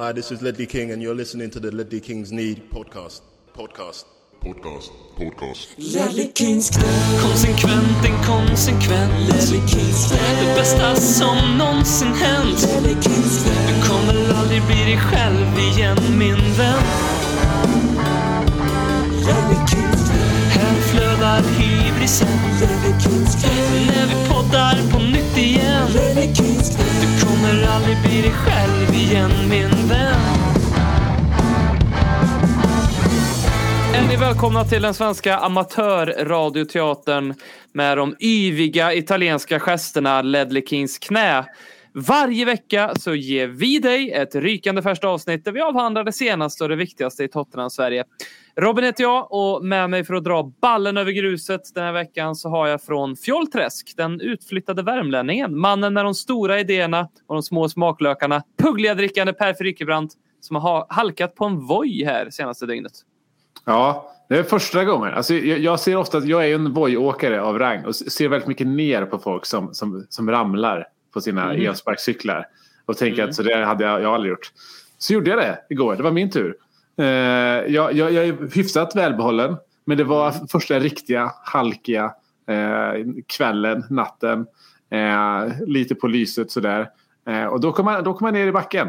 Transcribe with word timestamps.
Hi, 0.00 0.12
this 0.12 0.32
is 0.32 0.40
Ledley 0.40 0.64
King, 0.64 0.92
and 0.92 1.02
you're 1.02 1.14
listening 1.14 1.50
to 1.50 1.60
the 1.60 1.70
Ledley 1.70 2.00
Kings 2.00 2.32
Need 2.32 2.70
podcast. 2.70 3.20
Podcast. 3.52 4.06
Podcast. 4.40 4.90
Podcast. 5.14 5.74
Ledley 5.76 6.28
Kings 6.28 6.70
knä. 6.70 6.84
Konsekvent, 7.22 8.04
inkonsekvent 8.04 9.12
Ledley 9.28 9.60
Kings 9.68 10.08
knä. 10.08 10.18
Det 10.40 10.54
bästa 10.54 10.96
som 10.96 11.58
någonsin 11.58 12.14
hänt 12.14 12.62
Ledley 12.62 12.94
Kings 13.02 13.44
knä. 13.44 13.52
Du 13.68 13.88
kommer 13.88 14.34
aldrig 14.34 14.62
bli 14.66 14.84
dig 14.84 14.98
själv 14.98 15.58
igen 15.58 16.18
min 16.18 16.36
vän 16.58 16.82
Ledley 19.26 19.60
Kings 19.70 20.08
knä. 20.08 20.24
Här 20.54 20.74
flödar 20.80 21.42
hybrisen 21.42 22.38
Ledley 22.60 23.00
Kings 23.02 23.34
knä. 23.42 23.50
När 23.86 24.06
vi 24.06 24.28
poddar 24.28 24.92
på 24.92 24.98
nytt 24.98 25.38
igen 25.38 25.92
Ledley 25.92 26.34
Kings 26.34 26.59
kommer 27.60 27.72
aldrig 27.72 27.96
bli 28.02 28.22
dig 28.22 28.30
själv 28.30 28.94
igen 28.94 29.30
min 29.50 29.88
vän 29.88 30.20
Är 33.94 34.08
ni 34.08 34.16
välkomna 34.16 34.64
till 34.64 34.82
den 34.82 34.94
svenska 34.94 35.36
amatörradioteatern 35.36 37.34
med 37.72 37.96
de 37.96 38.16
yviga 38.20 38.94
italienska 38.94 39.60
gesterna 39.60 40.22
Ledley 40.22 40.62
Kings 40.66 40.98
knä. 40.98 41.44
Varje 41.94 42.44
vecka 42.44 42.92
så 42.98 43.14
ger 43.14 43.48
vi 43.48 43.78
dig 43.78 44.12
ett 44.12 44.34
rykande 44.34 44.82
färskt 44.82 45.04
avsnitt 45.04 45.44
där 45.44 45.52
vi 45.52 45.60
avhandlar 45.60 46.04
det 46.04 46.12
senaste 46.12 46.64
och 46.64 46.70
det 46.70 46.76
viktigaste 46.76 47.24
i 47.24 47.28
Tottenham 47.28 47.70
Sverige. 47.70 48.04
Robin 48.56 48.84
heter 48.84 49.02
jag 49.02 49.32
och 49.32 49.64
med 49.64 49.90
mig 49.90 50.04
för 50.04 50.14
att 50.14 50.24
dra 50.24 50.52
ballen 50.60 50.96
över 50.96 51.12
gruset 51.12 51.60
den 51.74 51.84
här 51.84 51.92
veckan 51.92 52.34
så 52.34 52.48
har 52.48 52.66
jag 52.66 52.82
från 52.82 53.16
Fjollträsk 53.16 53.94
den 53.96 54.20
utflyttade 54.20 54.82
värmlänningen. 54.82 55.58
Mannen 55.58 55.94
med 55.94 56.04
de 56.04 56.14
stora 56.14 56.60
idéerna 56.60 57.08
och 57.26 57.34
de 57.34 57.42
små 57.42 57.68
smaklökarna. 57.68 58.42
Puggliga 58.62 58.94
drickande 58.94 59.32
Per 59.32 59.54
Frykebrant 59.54 60.12
som 60.40 60.56
har 60.56 60.86
halkat 60.88 61.34
på 61.34 61.44
en 61.44 61.66
voj 61.66 62.04
här 62.04 62.30
senaste 62.30 62.66
dygnet. 62.66 62.92
Ja, 63.64 64.12
det 64.28 64.38
är 64.38 64.42
första 64.42 64.84
gången. 64.84 65.14
Alltså, 65.14 65.34
jag, 65.34 65.58
jag 65.58 65.80
ser 65.80 65.96
ofta 65.96 66.18
att 66.18 66.26
jag 66.26 66.48
är 66.48 66.54
en 66.54 66.72
vojåkare 66.72 67.42
av 67.42 67.58
rang 67.58 67.84
och 67.84 67.96
ser 67.96 68.28
väldigt 68.28 68.48
mycket 68.48 68.66
ner 68.66 69.04
på 69.04 69.18
folk 69.18 69.46
som, 69.46 69.74
som, 69.74 70.06
som 70.08 70.30
ramlar 70.30 70.86
på 71.12 71.20
sina 71.20 71.52
Mm. 71.52 71.66
elsparkcyklar. 71.66 72.46
Och 72.86 72.96
tänker 72.96 73.18
Mm. 73.18 73.28
att 73.30 73.34
så 73.36 73.42
det 73.42 73.64
hade 73.64 73.84
jag, 73.84 74.02
jag 74.02 74.14
aldrig 74.14 74.30
gjort. 74.30 74.52
Så 74.98 75.12
gjorde 75.14 75.30
jag 75.30 75.38
det 75.38 75.58
igår, 75.70 75.96
det 75.96 76.02
var 76.02 76.10
min 76.10 76.30
tur. 76.30 76.56
Eh, 76.98 77.04
jag, 77.06 77.92
jag, 77.92 78.12
jag 78.12 78.24
är 78.24 78.54
hyfsat 78.54 78.96
välbehållen. 78.96 79.56
Men 79.84 79.98
det 79.98 80.04
var 80.04 80.30
Mm. 80.32 80.46
första 80.48 80.78
riktiga 80.78 81.32
halkiga 81.44 82.04
eh, 82.48 82.92
kvällen, 83.26 83.84
natten. 83.90 84.46
Eh, 84.90 85.46
lite 85.66 85.94
på 85.94 86.06
lyset 86.08 86.50
sådär. 86.50 86.90
Eh, 87.28 87.44
och 87.44 87.60
då 87.60 87.72
kom, 87.72 87.84
man, 87.84 88.04
då 88.04 88.14
kom 88.14 88.26
man 88.26 88.34
ner 88.34 88.46
i 88.46 88.52
backen. 88.52 88.88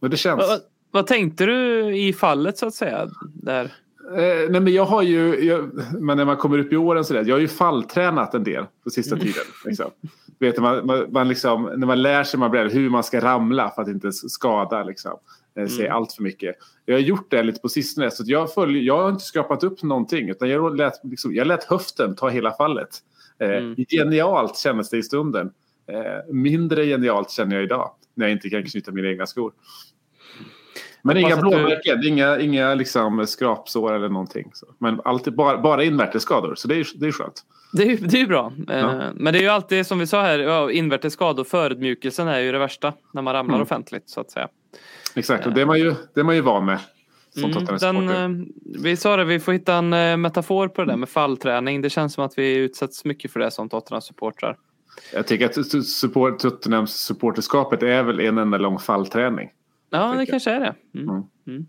Och 0.00 0.10
det 0.10 0.16
känns. 0.16 0.38
Vad, 0.38 0.60
vad 0.90 1.06
tänkte 1.06 1.46
du 1.46 1.86
i 1.96 2.12
fallet 2.12 2.58
så 2.58 2.66
att 2.66 2.74
säga? 2.74 3.08
Där? 3.34 3.72
Eh, 4.12 4.50
nej 4.50 4.60
men 4.60 4.72
jag 4.72 4.84
har 4.84 5.02
ju, 5.02 5.44
jag, 5.44 5.70
men 6.00 6.16
när 6.16 6.24
man 6.24 6.36
kommer 6.36 6.58
upp 6.58 6.72
i 6.72 6.76
åren 6.76 7.04
sådär, 7.04 7.24
jag 7.26 7.34
har 7.34 7.40
ju 7.40 7.48
falltränat 7.48 8.34
en 8.34 8.44
del 8.44 8.64
på 8.84 8.90
sista 8.90 9.14
Mm. 9.14 9.26
tiden. 9.26 9.44
Liksom. 9.64 9.90
Vet, 10.38 10.58
man, 10.58 10.86
man, 10.86 11.06
man 11.12 11.28
liksom, 11.28 11.62
när 11.76 11.86
man 11.86 12.02
lär 12.02 12.24
sig 12.24 12.40
man 12.40 12.50
blir, 12.50 12.70
hur 12.70 12.90
man 12.90 13.02
ska 13.04 13.20
ramla 13.20 13.70
för 13.70 13.82
att 13.82 13.88
inte 13.88 14.12
skada 14.12 14.84
liksom, 14.84 15.12
eh, 15.58 15.66
sig 15.66 15.84
Mm. 15.86 15.96
allt 15.96 16.12
för 16.12 16.22
mycket. 16.22 16.54
Jag 16.84 16.94
har 16.94 17.00
gjort 17.00 17.30
det 17.30 17.42
lite 17.42 17.60
på 17.60 17.68
sistone 17.68 18.10
så 18.10 18.22
jag, 18.26 18.54
följer, 18.54 18.82
jag 18.82 19.02
har 19.02 19.08
inte 19.10 19.24
skrapat 19.24 19.64
upp 19.64 19.82
någonting 19.82 20.28
utan 20.30 20.48
jag 20.48 20.76
lät, 20.76 20.92
liksom, 21.04 21.34
jag 21.34 21.46
lät 21.46 21.64
höften 21.64 22.14
ta 22.16 22.28
hela 22.28 22.52
fallet. 22.52 22.88
Eh, 23.38 23.48
Mm. 23.50 23.74
Genialt 23.88 24.56
kändes 24.58 24.90
det 24.90 24.98
i 24.98 25.02
stunden. 25.02 25.50
Eh, 25.88 26.34
mindre 26.34 26.86
genialt 26.86 27.30
känner 27.30 27.56
jag 27.56 27.64
idag 27.64 27.90
när 28.14 28.26
jag 28.26 28.32
inte 28.32 28.50
kan 28.50 28.64
knyta 28.64 28.92
mina 28.92 29.08
egna 29.08 29.26
skor. 29.26 29.52
Men 31.06 31.16
inga 31.16 31.34
att 31.34 31.40
du- 31.40 31.48
blåmärken, 31.48 32.06
inga, 32.06 32.40
inga 32.40 32.74
liksom 32.74 33.26
skrapsår 33.26 33.92
eller 33.94 34.08
någonting. 34.08 34.50
Så. 34.54 34.66
Men 34.78 35.00
alltid, 35.04 35.34
bara, 35.34 35.58
bara 35.58 35.84
invärtes 35.84 36.22
skador, 36.22 36.54
så 36.54 36.68
det 36.68 36.74
är, 36.74 36.86
det 36.94 37.06
är 37.06 37.12
skönt. 37.12 37.42
Det 37.72 37.82
är, 37.82 37.96
det 37.96 38.20
är 38.20 38.26
bra. 38.26 38.52
Eh, 38.70 38.78
Ja. 38.78 39.02
Men 39.14 39.32
det 39.32 39.38
är 39.38 39.42
ju 39.42 39.48
alltid 39.48 39.86
som 39.86 39.98
vi 39.98 40.06
sa 40.06 40.22
här, 40.22 40.38
ja, 40.38 40.70
invärtes 40.70 41.12
skador, 41.12 41.44
förödmjukelsen 41.44 42.28
är 42.28 42.38
ju 42.40 42.52
det 42.52 42.58
värsta 42.58 42.92
när 43.12 43.22
man 43.22 43.34
ramlar 43.34 43.54
Mm. 43.54 43.62
offentligt 43.62 44.08
så 44.10 44.20
att 44.20 44.30
säga. 44.30 44.48
Exakt, 45.14 45.46
och 45.46 45.52
det 45.52 45.60
är 45.60 45.66
man 45.66 45.78
ju, 45.78 45.94
det 46.14 46.20
är 46.20 46.24
man 46.24 46.34
ju 46.34 46.40
van 46.40 46.64
med. 46.64 46.78
Mm, 47.36 47.64
den, 47.80 48.08
eh, 48.08 48.46
vi 48.82 48.96
sa 48.96 49.16
det, 49.16 49.24
vi 49.24 49.40
får 49.40 49.52
hitta 49.52 49.74
en 49.74 49.92
eh, 49.92 50.16
metafor 50.16 50.68
på 50.68 50.84
det 50.84 50.90
där 50.92 50.96
med 50.96 51.08
fallträning. 51.08 51.82
Det 51.82 51.90
känns 51.90 52.14
som 52.14 52.24
att 52.24 52.38
vi 52.38 52.56
utsätts 52.56 53.04
mycket 53.04 53.32
för 53.32 53.40
det 53.40 53.50
som 53.50 53.68
Tottenham-supportrar. 53.68 54.56
Jag 55.12 55.26
tycker 55.26 55.46
att 55.46 55.56
su- 55.56 55.80
support, 55.82 56.38
Tottenhams 56.38 56.90
supporterskapet 56.94 57.82
är 57.82 58.02
väl 58.02 58.20
en 58.20 58.38
enda 58.38 58.58
lång 58.58 58.78
fallträning. 58.78 59.48
Ja, 59.94 60.12
det 60.12 60.18
jag. 60.18 60.28
kanske 60.28 60.50
är 60.50 60.60
det. 60.60 60.74
Mm. 60.94 61.08
Mm. 61.08 61.24
Mm. 61.46 61.66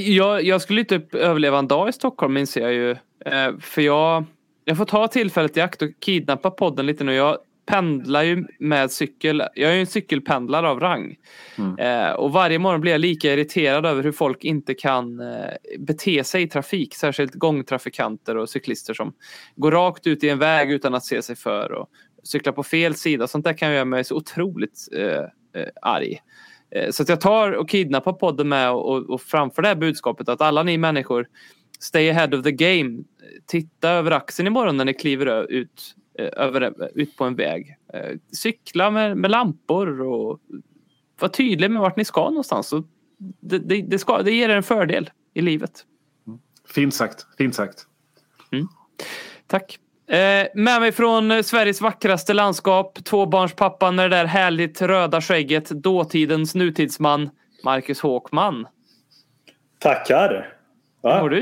Jag, 0.00 0.44
jag 0.44 0.62
skulle 0.62 0.80
ju 0.80 0.84
typ 0.84 1.14
överleva 1.14 1.58
en 1.58 1.68
dag 1.68 1.88
i 1.88 1.92
Stockholm 1.92 2.36
inser 2.36 2.60
jag 2.60 2.72
ju. 2.72 2.90
Eh, 3.26 3.58
För 3.60 3.82
jag, 3.82 4.24
jag 4.64 4.76
får 4.76 4.84
ta 4.84 5.08
tillfället 5.08 5.56
i 5.56 5.60
akt 5.60 5.82
och 5.82 5.88
kidnappa 6.00 6.50
podden 6.50 6.86
lite 6.86 7.04
nu. 7.04 7.14
Jag 7.14 7.38
pendlar 7.66 8.22
ju 8.22 8.44
med 8.58 8.90
cykel. 8.90 9.42
Jag 9.54 9.70
är 9.70 9.74
ju 9.74 9.80
en 9.80 9.86
cykelpendlare 9.86 10.68
av 10.68 10.80
rang. 10.80 11.16
Mm. 11.58 11.78
Eh, 11.78 12.12
och 12.12 12.32
varje 12.32 12.58
morgon 12.58 12.80
blir 12.80 12.92
jag 12.92 13.00
lika 13.00 13.32
irriterad 13.32 13.86
över 13.86 14.02
hur 14.02 14.12
folk 14.12 14.44
inte 14.44 14.74
kan 14.74 15.20
eh, 15.20 15.36
bete 15.78 16.24
sig 16.24 16.42
i 16.42 16.48
trafik. 16.48 16.94
Särskilt 16.94 17.34
gångtrafikanter 17.34 18.36
och 18.36 18.48
cyklister 18.50 18.94
som 18.94 19.12
går 19.56 19.70
rakt 19.72 20.06
ut 20.06 20.24
i 20.24 20.28
en 20.28 20.38
väg 20.38 20.70
utan 20.72 20.94
att 20.94 21.04
se 21.04 21.22
sig 21.22 21.36
för 21.36 21.72
och 21.72 21.88
cyklar 22.22 22.52
på 22.52 22.62
fel 22.62 22.94
sida. 22.94 23.26
Sånt 23.26 23.44
där 23.44 23.52
kan 23.52 23.72
göra 23.72 23.84
mig 23.84 24.04
så 24.04 24.16
otroligt 24.16 24.88
eh, 24.96 25.62
eh, 25.62 25.68
arg. 25.82 26.20
Eh, 26.70 26.90
Så 26.90 27.02
att 27.02 27.08
jag 27.08 27.20
tar 27.20 27.52
och 27.52 27.68
kidnappar 27.68 28.12
podden 28.12 28.48
med 28.48 28.70
och, 28.70 29.10
och, 29.10 29.22
framför 29.22 29.62
det 29.62 29.68
här 29.68 29.74
budskapet 29.74 30.28
att 30.28 30.40
alla 30.40 30.62
ni 30.62 30.78
människor 30.78 31.26
Stay 31.80 32.10
ahead 32.10 32.38
of 32.38 32.42
the 32.42 32.52
game. 32.52 33.02
Titta 33.46 33.90
över 33.90 34.10
axeln 34.10 34.46
imorgon 34.46 34.76
när 34.76 34.84
ni 34.84 34.94
kliver 34.94 35.52
ut, 35.52 35.94
eh, 36.18 36.28
över, 36.36 36.90
ut 36.94 37.16
på 37.16 37.24
en 37.24 37.36
väg. 37.36 37.76
Eh, 37.94 38.16
Cykla 38.32 38.90
med, 38.90 39.16
med 39.16 39.30
lampor 39.30 40.00
och 40.00 40.40
var 41.20 41.28
tydlig 41.28 41.70
med 41.70 41.82
vart 41.82 41.96
ni 41.96 42.04
ska 42.04 42.20
någonstans. 42.20 42.68
Så 42.68 42.84
det, 43.40 43.58
det, 43.58 43.82
det, 43.82 43.98
ska, 43.98 44.22
det 44.22 44.32
ger 44.32 44.48
er 44.48 44.56
en 44.56 44.62
fördel 44.62 45.10
i 45.34 45.40
livet. 45.40 45.84
Fint 46.68 46.94
sagt, 46.94 47.26
fint 47.38 47.54
sagt. 47.54 47.86
Tack. 49.46 49.78
Eh, 50.10 50.46
med 50.54 50.80
mig 50.80 50.92
från 50.92 51.30
eh, 51.30 51.42
Sveriges 51.42 51.80
vackraste 51.80 52.34
landskap, 52.34 53.04
tvåbarnspappan 53.04 53.96
med 53.96 54.10
det 54.10 54.16
där 54.16 54.24
härligt 54.24 54.82
röda 54.82 55.20
skägget, 55.20 55.68
dåtidens 55.70 56.54
nutidsman, 56.54 57.30
Marcus 57.64 58.00
Håkman. 58.00 58.66
Tackar. 59.78 60.54
Hur 61.02 61.10
Va? 61.10 61.20
mår 61.22 61.28
du? 61.30 61.40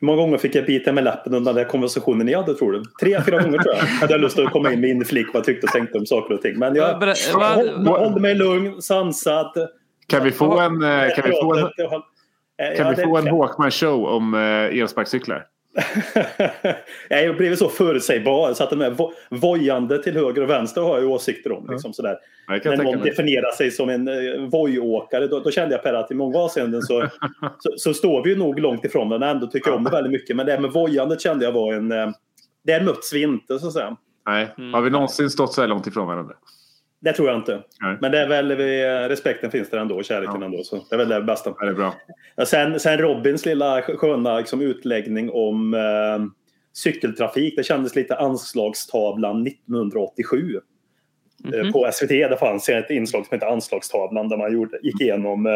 Hur 0.00 0.06
många 0.06 0.16
gånger 0.22 0.38
fick 0.38 0.54
jag 0.54 0.66
bita 0.66 0.92
med 0.92 1.04
läppen 1.04 1.34
under 1.34 1.52
den 1.52 1.62
här 1.64 1.70
konversationen 1.70 2.26
ni 2.26 2.34
hade 2.34 2.54
tror 2.54 2.72
du? 2.72 2.82
Tre, 3.00 3.22
fyra 3.24 3.38
gånger 3.42 3.58
tror 3.58 3.74
jag. 3.74 3.84
Hade 4.00 4.12
jag 4.12 4.20
lust 4.20 4.38
att 4.38 4.50
komma 4.52 4.72
in 4.72 4.80
med 4.80 4.90
inflik 4.90 5.26
vad 5.26 5.36
jag 5.40 5.44
tyckte 5.44 5.66
och 5.66 5.72
tänkte 5.72 5.98
om 5.98 6.06
saker 6.06 6.34
och 6.34 6.42
ting. 6.42 6.58
Men 6.58 6.74
jag 6.74 6.88
Vad 6.88 7.00
ber- 7.00 7.34
vad- 7.38 7.54
håll- 7.56 7.86
hållde 7.86 8.20
mig 8.20 8.34
lugn, 8.34 8.82
sansad. 8.82 9.52
Kan 10.06 10.24
vi 10.24 10.30
få 10.32 10.58
en, 10.60 10.82
eh, 10.82 11.14
kan 11.16 11.24
vi 11.24 11.32
få 11.42 11.54
en, 11.54 11.68
kan 12.76 12.86
ja, 12.86 12.94
vi 12.96 13.02
få 13.02 13.16
en 13.18 13.28
Håkman 13.28 13.70
show 13.70 14.04
om 14.06 14.34
eh, 14.34 14.80
elsparkcyklar? 14.80 15.44
jag 17.08 17.26
har 17.28 17.34
blivit 17.34 17.58
så 17.58 17.68
förutsägbar 17.68 18.54
så 18.54 18.64
att 18.64 18.70
de 18.70 18.80
är 18.80 18.90
vo- 18.90 19.12
vojande 19.30 20.02
till 20.02 20.14
höger 20.14 20.42
och 20.42 20.50
vänster 20.50 20.80
har 20.80 20.98
jag 20.98 21.10
åsikter 21.10 21.52
om. 21.52 21.66
Liksom, 21.70 21.92
sådär. 21.92 22.16
Ja, 22.46 22.54
det 22.54 22.60
kan 22.60 22.76
När 22.76 22.84
någon 22.84 22.98
mig. 23.00 23.10
definierar 23.10 23.50
sig 23.50 23.70
som 23.70 23.88
en 23.88 24.08
eh, 24.08 24.48
vojåkare 24.50 25.26
då, 25.26 25.40
då 25.40 25.50
kände 25.50 25.74
jag 25.74 25.82
Per 25.82 25.94
att 25.94 26.10
i 26.10 26.14
många 26.14 26.38
avseenden 26.38 26.82
så, 26.82 27.06
så, 27.58 27.70
så 27.76 27.94
står 27.94 28.24
vi 28.24 28.30
ju 28.30 28.36
nog 28.36 28.60
långt 28.60 28.84
ifrån 28.84 29.08
den. 29.08 29.22
Ändå 29.22 29.46
tycker 29.46 29.70
jag 29.70 29.76
om 29.76 29.84
det 29.84 29.90
väldigt 29.90 30.12
mycket. 30.12 30.36
Men 30.36 30.46
det 30.46 30.52
här 30.52 30.60
med 30.60 30.70
vojandet 30.70 31.20
kände 31.20 31.44
jag 31.44 31.52
var 31.52 31.74
en... 31.74 31.92
Eh, 31.92 32.10
där 32.64 32.80
möts 32.80 33.12
vi 33.12 33.22
inte 33.22 33.58
så 33.58 33.66
att 33.66 33.72
säga. 33.72 33.96
Nej. 34.26 34.48
Mm. 34.58 34.74
Har 34.74 34.82
vi 34.82 34.90
någonsin 34.90 35.30
stått 35.30 35.52
så 35.52 35.60
här 35.60 35.68
långt 35.68 35.86
ifrån 35.86 36.06
varandra? 36.06 36.34
Det 37.00 37.12
tror 37.12 37.28
jag 37.28 37.36
inte. 37.38 37.62
Nej. 37.82 37.96
Men 38.00 38.12
det 38.12 38.18
är 38.18 38.28
väl, 38.28 38.50
respekten 39.08 39.50
finns 39.50 39.70
där 39.70 39.78
ändå 39.78 39.94
och 39.96 40.04
kärleken 40.04 40.36
Ja. 40.40 40.44
ändå. 40.46 40.62
Så 40.64 40.76
det 40.90 40.94
är 40.94 40.98
väl 40.98 41.08
det 41.08 41.22
bästa. 41.22 41.54
Ja, 41.58 41.64
det 41.66 41.70
är 41.72 41.74
bra. 41.74 41.94
Sen, 42.46 42.80
sen 42.80 42.98
Robins 42.98 43.46
lilla 43.46 43.82
sköna 43.82 44.38
liksom, 44.38 44.60
utläggning 44.60 45.30
om 45.30 45.74
eh, 45.74 45.80
cykeltrafik. 46.72 47.56
Det 47.56 47.62
kändes 47.62 47.96
lite 47.96 48.16
anslagstavlan 48.16 49.46
1987. 49.46 50.54
Eh, 50.56 50.60
Mhm. 51.62 51.72
På 51.72 51.90
SVT 51.92 52.08
det 52.08 52.36
fanns 52.36 52.68
ett 52.68 52.90
inslag 52.90 53.26
som 53.26 53.34
hette 53.34 53.46
Anslagstavlan 53.48 54.28
där 54.28 54.36
man 54.36 54.52
gjorde, 54.52 54.78
gick 54.82 55.00
igenom 55.00 55.46
eh, 55.46 55.52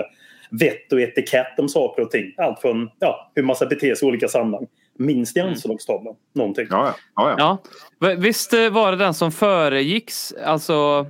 vett 0.51 0.93
och 0.93 1.01
etikett 1.01 1.59
om 1.59 1.69
saker 1.69 2.03
och 2.03 2.11
ting. 2.11 2.35
Allt 2.37 2.61
från 2.61 2.91
ja, 2.99 3.31
hur 3.35 3.43
man 3.43 3.57
ska 3.57 3.67
bete 3.67 3.97
sig 3.97 4.09
i 4.09 4.11
olika 4.11 4.29
sammanhang. 4.29 4.67
Minst 4.99 5.37
i 5.37 5.41
Mm. 5.41 5.53
anslagstavlan. 5.53 6.15
Någonting. 6.35 6.67
Ja, 6.71 6.95
ja. 7.17 7.35
ja, 7.39 7.59
ja. 8.01 8.15
Visst 8.15 8.53
eh, 8.53 8.71
var 8.71 8.91
det 8.93 8.99
den 8.99 9.15
som 9.15 9.33
föregicks 9.33 10.35
alltså 10.45 11.07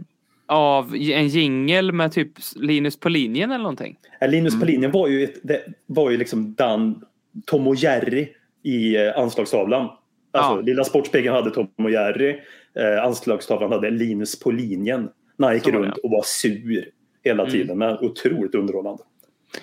av 0.46 0.94
en 0.96 1.28
jingel 1.28 1.92
med 1.92 2.12
typ 2.12 2.32
Linus 2.56 3.00
på 3.00 3.08
linjen 3.08 3.50
eller 3.50 3.62
någonting? 3.62 3.96
Linus 4.28 4.52
Mm. 4.54 4.60
på 4.60 4.66
linjen 4.66 4.90
var 4.90 5.08
ju, 5.08 5.24
ett, 5.24 5.34
det 5.42 5.60
var 5.86 6.10
ju 6.10 6.16
liksom 6.16 6.54
Dan, 6.54 7.04
Tom 7.46 7.66
och 7.66 7.74
Jerry 7.76 8.28
i 8.62 8.96
eh, 8.96 9.18
anslagstavlan. 9.18 9.82
Alltså, 10.34 10.54
Ja. 10.56 10.60
Lilla 10.60 10.84
Sportspegeln 10.84 11.34
hade 11.34 11.50
Tom 11.50 11.68
och 11.78 11.90
Jerry. 11.90 12.40
Eh, 12.78 13.04
anslagstavlan 13.04 13.72
hade 13.72 13.90
Linus 13.90 14.38
på 14.40 14.50
linjen. 14.50 15.08
När 15.36 15.46
han 15.46 15.54
gick 15.56 15.64
Så 15.64 15.70
runt 15.70 15.96
och 15.98 16.10
var 16.10 16.22
sur. 16.24 16.84
hela 17.24 17.46
tiden. 17.46 17.78
Men 17.78 17.98
otroligt 17.98 18.54
underhållande. 18.54 19.02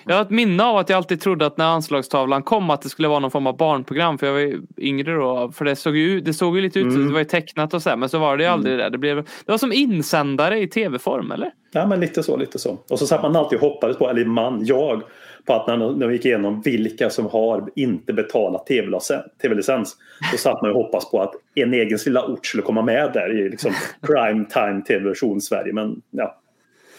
Jag 0.06 0.14
har 0.14 0.22
ett 0.22 0.30
minne 0.30 0.64
av 0.64 0.76
att 0.76 0.88
jag 0.88 0.96
alltid 0.96 1.20
trodde 1.20 1.46
att 1.46 1.56
när 1.56 1.64
anslagstavlan 1.64 2.42
kom 2.42 2.70
att 2.70 2.82
det 2.82 2.88
skulle 2.88 3.08
vara 3.08 3.18
någon 3.18 3.30
form 3.30 3.46
av 3.46 3.56
barnprogram. 3.56 4.18
För 4.18 4.26
jag 4.26 4.32
var 4.32 4.40
ju 4.40 4.62
yngre 4.78 5.14
då. 5.14 5.52
För 5.54 5.64
det 5.64 5.76
såg 5.76 5.96
ju, 5.96 6.20
det 6.20 6.34
såg 6.34 6.56
ju 6.56 6.62
lite 6.62 6.78
ut 6.78 6.84
som 6.84 6.94
Mm. 6.94 7.06
det 7.06 7.12
var 7.12 7.20
ju 7.20 7.24
tecknat 7.24 7.74
och 7.74 7.82
så 7.82 7.90
här, 7.90 7.96
Men 7.96 8.08
så 8.08 8.18
var 8.18 8.36
det 8.36 8.44
ju 8.44 8.50
aldrig 8.50 8.78
det. 8.78 8.88
Det, 8.90 8.98
blev, 8.98 9.16
det 9.16 9.52
var 9.52 9.58
som 9.58 9.72
insändare 9.72 10.58
i 10.58 10.68
tv-form 10.68 11.32
eller? 11.32 11.50
Ja, 11.72 11.86
men 11.86 12.00
lite 12.00 12.22
så, 12.22 12.36
lite 12.36 12.58
så. 12.58 12.78
Och 12.90 12.98
så 12.98 13.06
satt 13.06 13.22
man 13.22 13.36
alltid 13.36 13.58
och 13.58 13.68
hoppades 13.68 13.96
på, 13.96 14.10
eller 14.10 14.24
man, 14.24 14.64
jag, 14.64 15.02
på 15.44 15.54
att 15.54 15.66
när, 15.66 15.76
när 15.76 16.06
vi 16.06 16.12
gick 16.12 16.24
igenom 16.24 16.60
vilka 16.60 17.10
som 17.10 17.26
har 17.26 17.68
inte 17.76 18.12
betalat 18.12 18.66
tv-licens, 18.66 19.96
så 20.32 20.38
satt 20.38 20.62
man 20.62 20.70
och 20.70 20.76
hoppas 20.76 21.10
på 21.10 21.22
att 21.22 21.32
en 21.54 21.74
egen 21.74 21.98
lilla 22.06 22.26
ort 22.26 22.46
skulle 22.46 22.62
komma 22.62 22.82
med 22.82 23.10
där 23.12 23.40
i 23.40 23.48
liksom 23.48 23.72
prime 24.00 24.44
time 24.44 24.82
tv-version 24.86 25.40
Sverige. 25.40 25.72
Men 25.72 26.02
ja, 26.10 26.40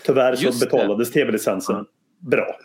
tyvärr 0.06 0.36
så 0.36 0.46
Just 0.46 0.72
betalades 0.72 1.12
tv-licensen 1.12 1.86
bra. 2.20 2.56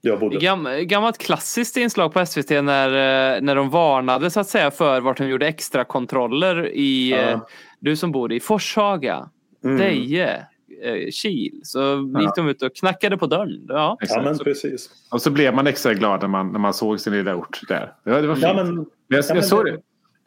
Jag 0.00 0.20
bodde. 0.20 0.36
Gam, 0.38 0.68
gammalt 0.82 1.18
klassiskt 1.18 1.76
inslag 1.76 2.12
på 2.12 2.26
SVT 2.26 2.50
när, 2.62 2.88
eh, 3.36 3.40
när 3.42 3.54
de 3.54 3.70
varnade 3.70 4.30
så 4.30 4.40
att 4.40 4.48
säga 4.48 4.70
för 4.70 5.00
vart 5.00 5.18
de 5.18 5.28
gjorde 5.28 5.46
extra 5.46 5.84
kontroller 5.84 6.68
i 6.74 7.10
Ja. 7.10 7.16
eh, 7.18 7.40
du 7.80 7.96
som 7.96 8.12
bor 8.12 8.32
i 8.32 8.40
Forshaga, 8.40 9.28
Mm. 9.64 9.76
Deje, 9.78 10.36
eh, 10.82 11.10
Kil. 11.12 11.60
Så 11.62 12.12
gick 12.20 12.34
de 12.36 12.48
ut 12.48 12.62
och 12.62 12.74
knackade 12.76 13.16
på 13.18 13.26
dörren. 13.26 13.64
Ja. 13.68 13.74
Ja, 13.74 13.96
Exakt. 14.02 14.24
men 14.24 14.38
precis. 14.38 14.90
Och 15.10 15.22
så 15.22 15.30
blev 15.30 15.54
man 15.54 15.66
extra 15.66 15.94
glad 15.94 16.20
när 16.20 16.28
man, 16.28 16.52
när 16.52 16.58
man 16.58 16.74
såg 16.74 17.00
sin 17.00 17.12
lilla 17.12 17.36
ort 17.36 17.60
där. 17.68 17.92
Det 18.04 18.10
var, 18.10 18.22
det 18.22 18.28
var 18.28 18.34
fint. 18.34 18.44
Ja, 18.46 18.54
men, 18.64 18.76
jag, 18.76 18.86
ja, 19.08 19.22
jag 19.28 19.34
men 19.34 19.42
såg 19.44 19.64
det. 19.64 19.76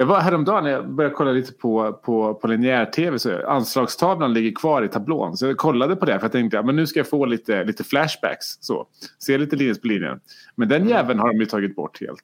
Jag 0.02 0.06
var 0.06 0.20
häromdagen 0.20 0.64
när 0.64 0.72
jag 0.72 0.90
började 0.90 1.16
kolla 1.16 1.32
lite 1.32 1.54
på, 1.54 1.94
på, 1.94 2.34
på 2.34 2.48
linjär-tv. 2.48 3.20
Så 3.20 3.48
anslagstavlan 3.48 4.34
ligger 4.34 4.52
kvar 4.52 4.84
i 4.84 4.88
tablån. 4.88 5.38
Så 5.38 5.46
jag 5.46 5.58
kollade 5.58 5.96
på 5.96 6.06
det 6.06 6.20
för 6.20 6.26
jag 6.26 6.32
tänkte 6.32 6.60
att 6.60 6.66
men 6.66 6.76
nu 6.76 6.88
ska 6.88 7.00
jag 7.00 7.08
få 7.10 7.26
lite, 7.26 7.64
lite 7.64 7.84
flashbacks. 7.84 8.46
Så. 8.60 8.88
Se 9.20 9.38
lite 9.38 9.56
Linus 9.56 9.82
på 9.82 9.88
linjen. 9.88 10.20
Men 10.56 10.68
den 10.70 10.88
jäveln 10.90 11.20
har 11.20 11.28
de 11.34 11.40
ju 11.40 11.46
tagit 11.46 11.76
bort 11.76 12.02
helt. 12.02 12.22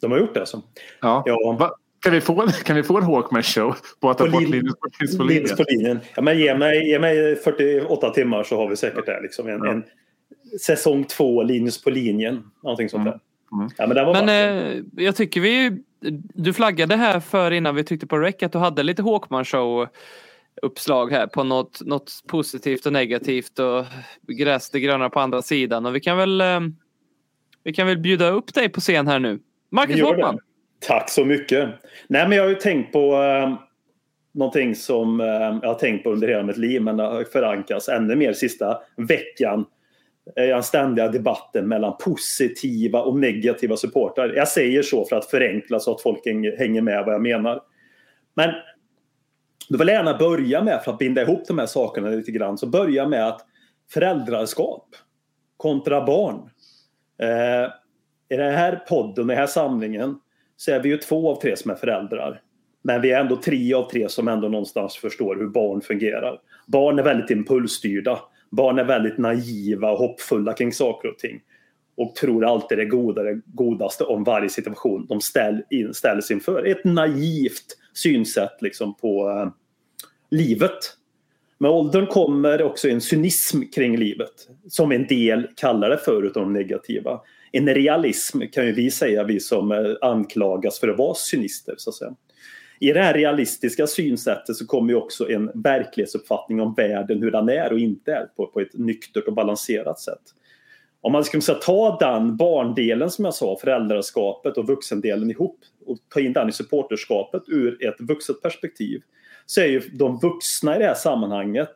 de 0.00 0.10
har 0.12 0.18
gjort 0.18 0.34
det. 0.34 0.46
Så. 0.46 0.62
Ja. 1.00 1.22
Ja. 1.26 1.56
Va? 1.60 1.70
Kan, 2.00 2.12
vi 2.12 2.20
få, 2.20 2.42
en- 2.42 2.48
kan 2.48 2.76
vi 2.76 2.82
få 2.82 2.96
en 2.98 3.04
Hawkman-show 3.04 3.74
på 4.00 4.10
att 4.10 4.18
ta 4.18 4.24
På 4.24 4.30
bort 4.30 4.42
lin- 4.42 4.50
Linus 4.50 5.16
på, 5.18 5.22
linjen? 5.24 5.56
På 5.56 5.64
linjen. 5.68 5.98
Ja, 6.16 6.22
men 6.22 6.38
ge, 6.38 6.54
mig, 6.58 6.88
ge 6.90 6.98
mig 6.98 7.36
48 7.36 8.10
timmar 8.10 8.42
så 8.42 8.56
har 8.56 8.68
vi 8.68 8.76
säkert 8.76 9.06
det. 9.06 9.20
Liksom. 9.22 9.48
En, 9.48 9.60
Ja. 9.64 9.70
en 9.72 9.82
säsong 10.60 11.04
två, 11.04 11.42
Linus 11.42 11.82
på 11.84 11.90
linjen. 11.90 12.42
Någonting 12.62 12.88
sånt 12.88 13.04
där. 13.04 13.18
Mm. 13.52 13.68
Ja, 13.76 13.86
men 13.86 14.26
Men 14.26 14.58
eh, 14.68 14.82
jag 15.04 15.16
tycker 15.16 15.40
vi... 15.40 15.82
Du 16.34 16.52
flaggade 16.52 16.96
här 16.96 17.20
för 17.20 17.50
innan 17.50 17.74
vi 17.74 17.84
tryckte 17.84 18.06
på 18.06 18.18
rec 18.18 18.42
att 18.42 18.52
du 18.52 18.58
hade 18.58 18.82
lite 18.82 19.02
Håkman 19.02 19.44
show 19.44 19.88
uppslag 20.62 21.12
här 21.12 21.26
på 21.26 21.44
något, 21.44 21.80
något 21.86 22.12
positivt 22.26 22.86
och 22.86 22.92
negativt 22.92 23.58
och 23.58 23.84
gräs 24.26 24.70
det 24.70 24.80
gröna 24.80 25.10
på 25.10 25.20
andra 25.20 25.42
sidan. 25.42 25.86
Och 25.86 25.96
vi 25.96 26.00
kan 26.00 26.16
väl 26.16 26.40
eh, 26.40 26.60
vi 27.64 27.72
kan 27.72 27.86
väl 27.86 27.98
bjuda 27.98 28.30
upp 28.30 28.54
dig 28.54 28.68
på 28.68 28.80
scen 28.80 29.06
här 29.08 29.18
nu. 29.18 29.38
Marcus 29.70 30.00
Håkman. 30.00 30.36
det. 30.36 30.42
Tack 30.86 31.10
så 31.10 31.24
mycket. 31.24 31.68
Nej, 32.08 32.28
men 32.28 32.36
jag 32.36 32.44
har 32.44 32.50
ju 32.50 32.54
tänkt 32.54 32.92
på 32.92 33.22
eh, 33.22 33.54
någonting 34.34 34.74
som 34.74 35.20
eh, 35.20 35.26
jag 35.62 35.68
har 35.68 35.74
tänkt 35.74 36.04
på 36.04 36.10
under 36.10 36.28
hela 36.28 36.42
mitt 36.42 36.56
liv 36.56 36.82
men 36.82 36.98
har 36.98 37.24
förankrats 37.24 37.88
ännu 37.88 38.16
mer 38.16 38.32
sista 38.32 38.78
veckan. 38.96 39.64
Eh, 40.36 40.46
den 40.46 40.62
ständiga 40.62 41.08
debatten 41.08 41.68
mellan 41.68 41.96
positiva 41.96 43.02
och 43.02 43.18
negativa 43.18 43.76
supportrar. 43.76 44.32
Jag 44.36 44.48
säger 44.48 44.82
så 44.82 45.04
för 45.04 45.16
att 45.16 45.26
förenkla 45.26 45.80
så 45.80 45.94
att 45.94 46.02
folk 46.02 46.26
hänger 46.58 46.82
med 46.82 47.04
vad 47.04 47.14
jag 47.14 47.22
menar. 47.22 47.62
Men 48.34 48.50
då 49.68 49.78
vill 49.78 49.88
jag 49.88 49.94
gärna 49.94 50.18
börja 50.18 50.62
med, 50.64 50.82
för 50.82 50.92
att 50.92 50.98
binda 50.98 51.22
ihop 51.22 51.46
de 51.48 51.58
här 51.58 51.66
sakerna 51.66 52.08
lite 52.08 52.30
grann, 52.30 52.58
så 52.58 52.66
börja 52.66 53.08
med 53.08 53.28
att 53.28 53.40
föräldraskap 53.92 54.86
kontra 55.56 56.04
barn. 56.04 56.50
Eh, 57.22 57.70
I 58.28 58.36
den 58.36 58.54
här 58.54 58.84
podden, 58.88 59.26
den 59.26 59.36
här 59.36 59.46
samlingen, 59.46 60.20
så 60.56 60.72
är 60.72 60.80
vi 60.80 60.88
ju 60.88 60.96
två 60.96 61.30
av 61.30 61.40
tre 61.40 61.56
som 61.56 61.70
är 61.70 61.74
föräldrar. 61.74 62.40
Men 62.82 63.00
vi 63.00 63.12
är 63.12 63.20
ändå 63.20 63.36
tre 63.36 63.74
av 63.74 63.90
tre 63.90 64.08
som 64.08 64.28
ändå 64.28 64.48
någonstans 64.48 64.96
förstår 64.96 65.36
hur 65.36 65.48
barn 65.48 65.80
fungerar. 65.80 66.40
Barn 66.66 66.98
är 66.98 67.02
väldigt 67.02 67.30
impulsstyrda. 67.30 68.18
Barn 68.50 68.78
är 68.78 68.84
väldigt 68.84 69.18
naiva 69.18 69.90
och 69.90 69.98
hoppfulla 69.98 70.52
kring 70.52 70.72
saker 70.72 71.08
och 71.08 71.18
ting. 71.18 71.40
Och 71.96 72.14
tror 72.14 72.44
alltid 72.44 72.78
det 72.78 72.84
goda, 72.84 73.22
det 73.22 73.40
godaste 73.46 74.04
om 74.04 74.24
varje 74.24 74.48
situation 74.48 75.06
de 75.08 75.20
ställ 75.20 75.62
in, 75.70 75.94
ställs 75.94 76.30
inför. 76.30 76.64
Ett 76.66 76.84
naivt 76.84 77.76
synsätt 77.92 78.62
liksom 78.62 78.94
på 78.94 79.30
eh, 79.30 79.52
livet. 80.30 80.78
Med 81.58 81.70
åldern 81.70 82.06
kommer 82.06 82.62
också 82.62 82.88
en 82.88 83.00
cynism 83.00 83.62
kring 83.74 83.96
livet. 83.96 84.48
Som 84.68 84.92
en 84.92 85.06
del 85.06 85.48
kallar 85.56 85.90
det 85.90 85.98
för 85.98 86.22
utom 86.22 86.42
de 86.42 86.52
negativa. 86.52 87.20
En 87.52 87.74
realism 87.74 88.40
kan 88.52 88.66
ju 88.66 88.72
vi 88.72 88.90
säga, 88.90 89.24
vi 89.24 89.40
som 89.40 89.72
eh, 89.72 89.78
anklagas 90.00 90.80
för 90.80 90.88
att 90.88 90.98
vara 90.98 91.14
cynister. 91.14 91.74
Så 91.78 91.90
att 91.90 91.96
säga. 91.96 92.14
I 92.80 92.92
det 92.92 93.02
här 93.02 93.14
realistiska 93.14 93.86
synsättet 93.86 94.56
så 94.56 94.66
kommer 94.66 94.92
ju 94.92 94.96
också 94.96 95.30
en 95.30 95.50
verklighetsuppfattning 95.54 96.60
om 96.60 96.74
världen, 96.74 97.22
hur 97.22 97.30
den 97.30 97.48
är 97.48 97.72
och 97.72 97.78
inte 97.78 98.12
är 98.12 98.26
på, 98.36 98.46
på 98.46 98.60
ett 98.60 98.74
nyktert 98.74 99.26
och 99.26 99.34
balanserat 99.34 100.00
sätt. 100.00 100.22
Om 101.00 101.12
man 101.12 101.24
skulle 101.24 101.42
ta 101.42 101.98
den 102.00 102.36
barndelen 102.36 103.10
som 103.10 103.24
jag 103.24 103.34
sa, 103.34 103.58
föräldraskapet 103.60 104.56
och 104.56 104.66
vuxendelen 104.66 105.30
ihop 105.30 105.58
och 105.86 105.98
ta 106.08 106.20
in 106.20 106.32
den 106.32 106.48
i 106.48 106.52
supporterskapet 106.52 107.42
ur 107.46 107.86
ett 107.88 108.00
vuxet 108.00 108.42
perspektiv 108.42 109.02
så 109.46 109.60
är 109.60 109.66
ju 109.66 109.80
de 109.80 110.18
vuxna 110.18 110.76
i 110.76 110.78
det 110.78 110.84
här 110.84 110.94
sammanhanget 110.94 111.72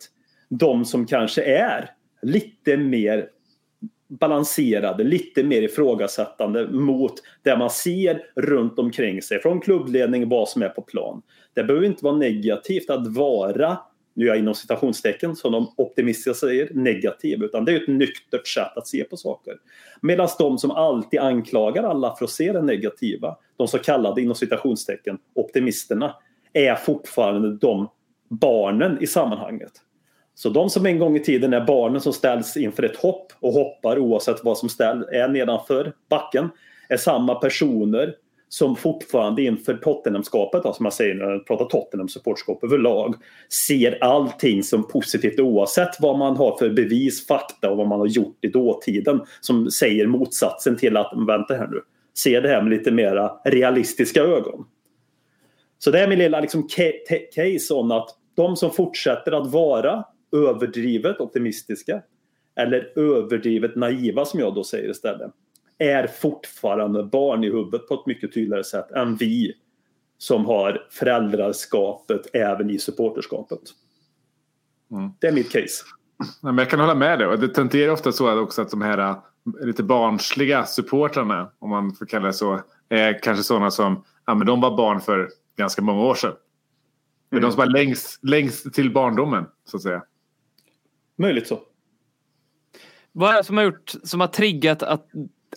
de 0.49 0.85
som 0.85 1.07
kanske 1.07 1.43
är 1.43 1.91
lite 2.23 2.77
mer 2.77 3.29
balanserade, 4.21 5.05
lite 5.05 5.45
mer 5.45 5.63
ifrågasättande 5.63 6.69
mot 6.69 7.13
det 7.43 7.57
man 7.57 7.71
ser 7.71 8.23
runt 8.37 8.79
omkring 8.79 9.23
sig 9.23 9.43
från 9.43 9.61
klubbledning, 9.61 10.29
vad 10.29 10.49
som 10.49 10.63
är 10.63 10.69
på 10.69 10.83
plan. 10.83 11.23
Det 11.55 11.65
behöver 11.65 11.87
inte 11.87 12.05
vara 12.05 12.17
negativt 12.17 12.91
att 12.91 13.07
vara, 13.07 13.79
nu 14.15 14.25
är 14.25 14.29
jag 14.29 14.39
inom 14.39 14.55
citationstecken 14.55 15.37
som 15.37 15.53
de 15.53 15.75
optimistiska 15.77 16.35
säger, 16.35 16.75
negativ, 16.75 17.43
utan 17.43 17.65
det 17.65 17.73
är 17.73 17.83
ett 17.83 17.89
nyktert 17.89 18.47
sätt 18.47 18.77
att 18.77 18.87
se 18.87 19.05
på 19.05 19.17
saker. 19.17 19.55
Medan 20.03 20.29
de 20.39 20.59
som 20.59 20.71
alltid 20.71 21.21
anklagar 21.21 21.83
alla 21.83 22.17
för 22.17 22.25
att 22.25 22.31
se 22.31 22.53
det 22.53 22.63
negativa, 22.63 23.37
de 23.57 23.69
så 23.69 23.79
kallade 23.79 24.23
inom 24.23 24.35
citationstecken 24.35 25.19
optimisterna, 25.35 26.15
är 26.53 26.75
fortfarande 26.75 27.57
de 27.57 27.89
barnen 28.29 29.03
i 29.03 29.07
sammanhanget. 29.07 29.73
Så 30.43 30.51
de 30.51 30.71
som 30.71 30.87
en 30.87 30.99
gång 30.99 31.17
i 31.17 31.21
tiden 31.21 31.53
är 31.53 31.61
barnen 31.67 32.01
som 32.01 32.13
ställs 32.13 32.57
inför 32.57 32.83
ett 32.83 32.97
hopp 32.97 33.33
och 33.41 33.53
hoppar 33.53 33.99
oavsett 33.99 34.45
vad 34.45 34.59
som 34.59 34.69
ställ, 34.69 35.03
är 35.13 35.29
nedanför 35.29 35.93
backen 36.11 36.49
är 36.89 36.97
samma 36.97 37.35
personer 37.35 38.15
som 38.49 38.77
fortfarande 38.77 39.43
inför 39.43 39.75
Tottenhamskapet, 39.75 40.63
då, 40.63 40.73
som 40.73 40.87
jag 40.87 40.93
säger 40.93 41.15
när 41.15 41.25
jag 41.25 41.47
pratar 41.47 41.65
Tottenham 41.65 42.09
supportskap 42.09 42.65
överlag, 42.65 43.15
ser 43.67 44.05
allting 44.05 44.63
som 44.63 44.89
positivt 44.89 45.41
oavsett 45.41 46.01
vad 46.01 46.19
man 46.19 46.37
har 46.37 46.59
för 46.59 46.71
bevis, 46.71 47.27
fakta 47.27 47.71
och 47.71 47.77
vad 47.77 47.89
man 47.89 48.01
har 48.01 48.07
gjort 48.07 48.39
i 48.41 48.49
dåtiden 48.49 49.21
som 49.41 49.71
säger 49.71 50.07
motsatsen 50.07 50.77
till 50.77 50.97
att 50.97 51.13
vänta 51.29 51.55
här 51.55 51.67
nu, 51.67 51.81
se 52.15 52.41
det 52.41 52.49
här 52.49 52.63
med 52.63 52.71
lite 52.71 52.91
mera 52.91 53.33
realistiska 53.45 54.23
ögon. 54.23 54.65
Så 55.79 55.91
det 55.91 56.01
är 56.01 56.09
min 56.09 56.19
lilla 56.19 56.41
liksom, 56.41 56.69
case 57.35 57.75
om 57.75 57.91
att 57.91 58.09
de 58.37 58.57
som 58.57 58.71
fortsätter 58.71 59.33
att 59.33 59.53
vara 59.53 60.05
överdrivet 60.33 61.21
optimistiska 61.21 62.03
eller 62.57 62.99
överdrivet 62.99 63.77
naiva 63.77 64.25
som 64.25 64.41
jag 64.41 64.55
då 64.55 64.65
säger 64.65 64.91
istället 64.91 65.31
är 65.79 66.07
fortfarande 66.07 67.05
barn 67.05 67.45
i 67.45 67.51
huvudet 67.51 67.89
på 67.89 67.95
ett 67.95 68.07
mycket 68.07 68.35
tydligare 68.35 68.65
sätt 68.65 68.91
än 68.91 69.17
vi 69.17 69.55
som 70.19 70.47
har 70.47 70.87
föräldraskapet 70.91 72.27
även 72.33 72.71
i 72.71 72.79
supporterskapet. 72.79 73.61
Mm. 74.91 75.11
Det 75.21 75.27
är 75.27 75.33
mitt 75.33 75.53
case. 75.53 75.85
Ja, 76.19 76.27
men 76.43 76.59
jag 76.59 76.71
kan 76.71 76.81
hålla 76.81 76.95
med 76.95 77.19
dig. 77.19 77.29
Och 77.29 77.39
det 77.39 77.49
tenderar 77.49 77.93
ofta 77.93 78.13
så 78.13 78.29
att 78.29 78.39
också 78.39 78.63
att 78.63 78.71
de 78.71 78.83
här 78.83 78.99
äh, 78.99 79.17
lite 79.61 79.83
barnsliga 79.83 80.65
supportrarna, 80.65 81.51
om 81.59 81.71
man 81.71 81.93
får 81.95 82.07
kalla 82.07 82.27
det 82.27 82.33
så, 82.33 82.61
är 82.89 83.23
kanske 83.23 83.45
sådana 83.45 83.71
som 83.71 84.05
ja, 84.27 84.35
men 84.35 84.47
de 84.47 84.61
var 84.61 84.77
barn 84.77 85.01
för 85.01 85.29
ganska 85.57 85.83
många 85.83 86.03
år 86.03 86.15
sedan. 86.15 86.33
Är 87.31 87.37
Mm. 87.37 87.43
de 87.43 87.53
som 87.53 87.59
var 87.59 87.67
längst, 87.67 88.25
längst 88.25 88.75
till 88.75 88.93
barndomen, 88.93 89.45
så 89.65 89.77
att 89.77 89.83
säga. 89.83 90.03
Möjligt 91.19 91.47
så. 91.47 91.61
Vad 93.13 93.31
är 93.31 93.37
det 93.37 93.45
som 93.45 93.57
har 93.57 93.65
gjort, 93.65 93.93
som 94.05 94.21
har 94.21 94.29
triggat 94.29 94.83
att, 94.83 95.07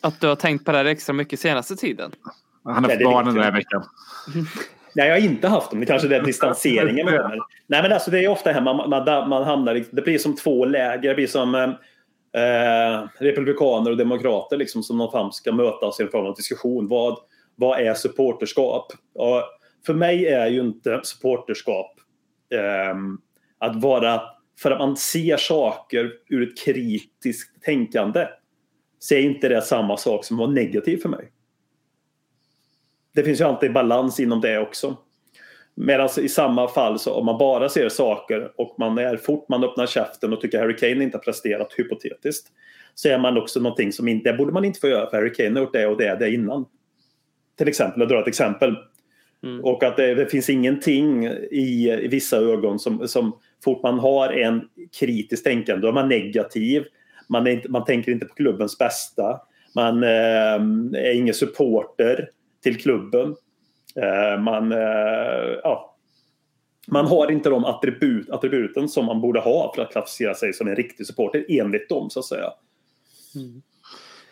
att 0.01 0.21
du 0.21 0.27
har 0.27 0.35
tänkt 0.35 0.65
på 0.65 0.71
det 0.71 0.77
här 0.77 0.85
extra 0.85 1.13
mycket 1.13 1.39
senaste 1.39 1.75
tiden? 1.75 2.11
Han 2.63 2.83
har 2.83 2.91
haft 2.91 3.03
barnen 3.03 3.33
den 3.33 3.43
här 3.43 3.51
veckan. 3.51 3.83
Nej, 4.95 5.07
jag 5.07 5.15
har 5.15 5.21
inte 5.21 5.47
haft 5.47 5.71
dem. 5.71 5.79
Det 5.79 5.85
kanske 5.85 6.07
är 6.07 6.09
den 6.09 6.25
distanseringen. 6.25 7.05
med 7.05 7.19
dem. 7.19 7.45
Nej, 7.67 7.81
men 7.81 7.91
alltså, 7.91 8.11
det 8.11 8.25
är 8.25 8.27
ofta 8.27 8.51
här 8.51 8.61
man, 8.61 8.89
man, 8.89 9.29
man 9.29 9.43
hamnar 9.43 9.75
i, 9.75 9.85
Det 9.91 10.01
blir 10.01 10.17
som 10.17 10.35
två 10.35 10.65
läger. 10.65 11.09
Det 11.09 11.15
blir 11.15 11.27
som 11.27 11.55
eh, 11.55 11.69
eh, 12.43 13.07
republikaner 13.19 13.91
och 13.91 13.97
demokrater 13.97 14.57
liksom, 14.57 14.83
som 14.83 14.97
någonstans 14.97 15.35
ska 15.35 15.51
mötas 15.51 15.99
i 15.99 16.03
en 16.03 16.09
form 16.09 16.25
av 16.25 16.35
diskussion. 16.35 16.87
Vad, 16.87 17.17
vad 17.55 17.79
är 17.79 17.93
supporterskap? 17.93 18.93
Och 19.13 19.43
för 19.85 19.93
mig 19.93 20.27
är 20.27 20.47
ju 20.47 20.59
inte 20.59 21.01
supporterskap 21.03 21.91
eh, 22.53 22.95
att 23.59 23.81
vara 23.81 24.21
för 24.57 24.71
att 24.71 24.79
man 24.79 24.97
ser 24.97 25.37
saker 25.37 26.11
ur 26.29 26.49
ett 26.49 26.57
kritiskt 26.65 27.63
tänkande 27.63 28.27
så 28.99 29.15
är 29.15 29.19
inte 29.19 29.49
det 29.49 29.61
samma 29.61 29.97
sak 29.97 30.25
som 30.25 30.37
vara 30.37 30.49
negativ 30.49 30.97
för 30.97 31.09
mig. 31.09 31.31
Det 33.15 33.23
finns 33.23 33.41
ju 33.41 33.43
alltid 33.43 33.73
balans 33.73 34.19
inom 34.19 34.41
det 34.41 34.59
också. 34.59 34.97
Medan 35.75 36.09
i 36.21 36.29
samma 36.29 36.67
fall 36.67 36.99
så 36.99 37.13
om 37.13 37.25
man 37.25 37.37
bara 37.37 37.69
ser 37.69 37.89
saker 37.89 38.51
och 38.55 38.75
man 38.79 38.97
är 38.97 39.17
fort 39.17 39.49
man 39.49 39.63
öppnar 39.63 39.85
käften 39.85 40.33
och 40.33 40.41
tycker 40.41 40.59
Harry 40.59 40.75
Kane 40.75 41.03
inte 41.03 41.17
har 41.17 41.23
presterat 41.23 41.73
hypotetiskt 41.77 42.47
så 42.95 43.09
är 43.09 43.19
man 43.19 43.37
också 43.37 43.59
någonting 43.59 43.91
som 43.91 44.07
inte, 44.07 44.31
det 44.31 44.37
borde 44.37 44.53
man 44.53 44.65
inte 44.65 44.79
få 44.79 44.87
göra 44.87 45.09
för 45.09 45.17
Harry 45.17 45.33
Kane 45.33 45.49
har 45.49 45.59
gjort 45.59 45.73
det 45.73 45.87
och 45.87 45.97
det, 45.97 46.15
det 46.15 46.33
innan. 46.33 46.65
Till 47.57 47.67
exempel, 47.67 47.99
jag 47.99 48.09
drar 48.09 48.21
ett 48.21 48.27
exempel. 48.27 48.75
Mm. 49.43 49.65
Och 49.65 49.83
att 49.83 49.97
det, 49.97 50.15
det 50.15 50.25
finns 50.25 50.49
ingenting 50.49 51.25
i, 51.51 51.99
i 52.01 52.07
vissa 52.07 52.37
ögon 52.37 52.79
som, 52.79 53.07
som 53.07 53.39
fort 53.65 53.83
man 53.83 53.99
har 53.99 54.29
en 54.29 54.69
kritiskt 54.99 55.45
tänkande, 55.45 55.81
då 55.81 55.87
är 55.87 55.93
man 55.93 56.09
negativ. 56.09 56.83
Man, 57.29 57.47
är 57.47 57.51
inte, 57.51 57.69
man 57.69 57.85
tänker 57.85 58.11
inte 58.11 58.25
på 58.25 58.35
klubbens 58.35 58.77
bästa. 58.77 59.41
Man 59.75 60.03
eh, 60.03 60.99
är 61.01 61.13
ingen 61.13 61.33
supporter 61.33 62.29
till 62.63 62.81
klubben. 62.81 63.35
Eh, 63.95 64.41
man, 64.41 64.71
eh, 64.71 65.59
ja, 65.63 65.95
man 66.87 67.05
har 67.05 67.31
inte 67.31 67.49
de 67.49 67.65
attribut, 67.65 68.29
attributen 68.29 68.89
som 68.89 69.05
man 69.05 69.21
borde 69.21 69.39
ha 69.39 69.73
för 69.75 69.81
att 69.81 69.91
klassificera 69.91 70.35
sig 70.35 70.53
som 70.53 70.67
en 70.67 70.75
riktig 70.75 71.07
supporter 71.07 71.45
enligt 71.49 71.89
dem 71.89 72.09
så 72.09 72.19
att 72.19 72.25
säga. 72.25 72.53
Mm. 73.35 73.61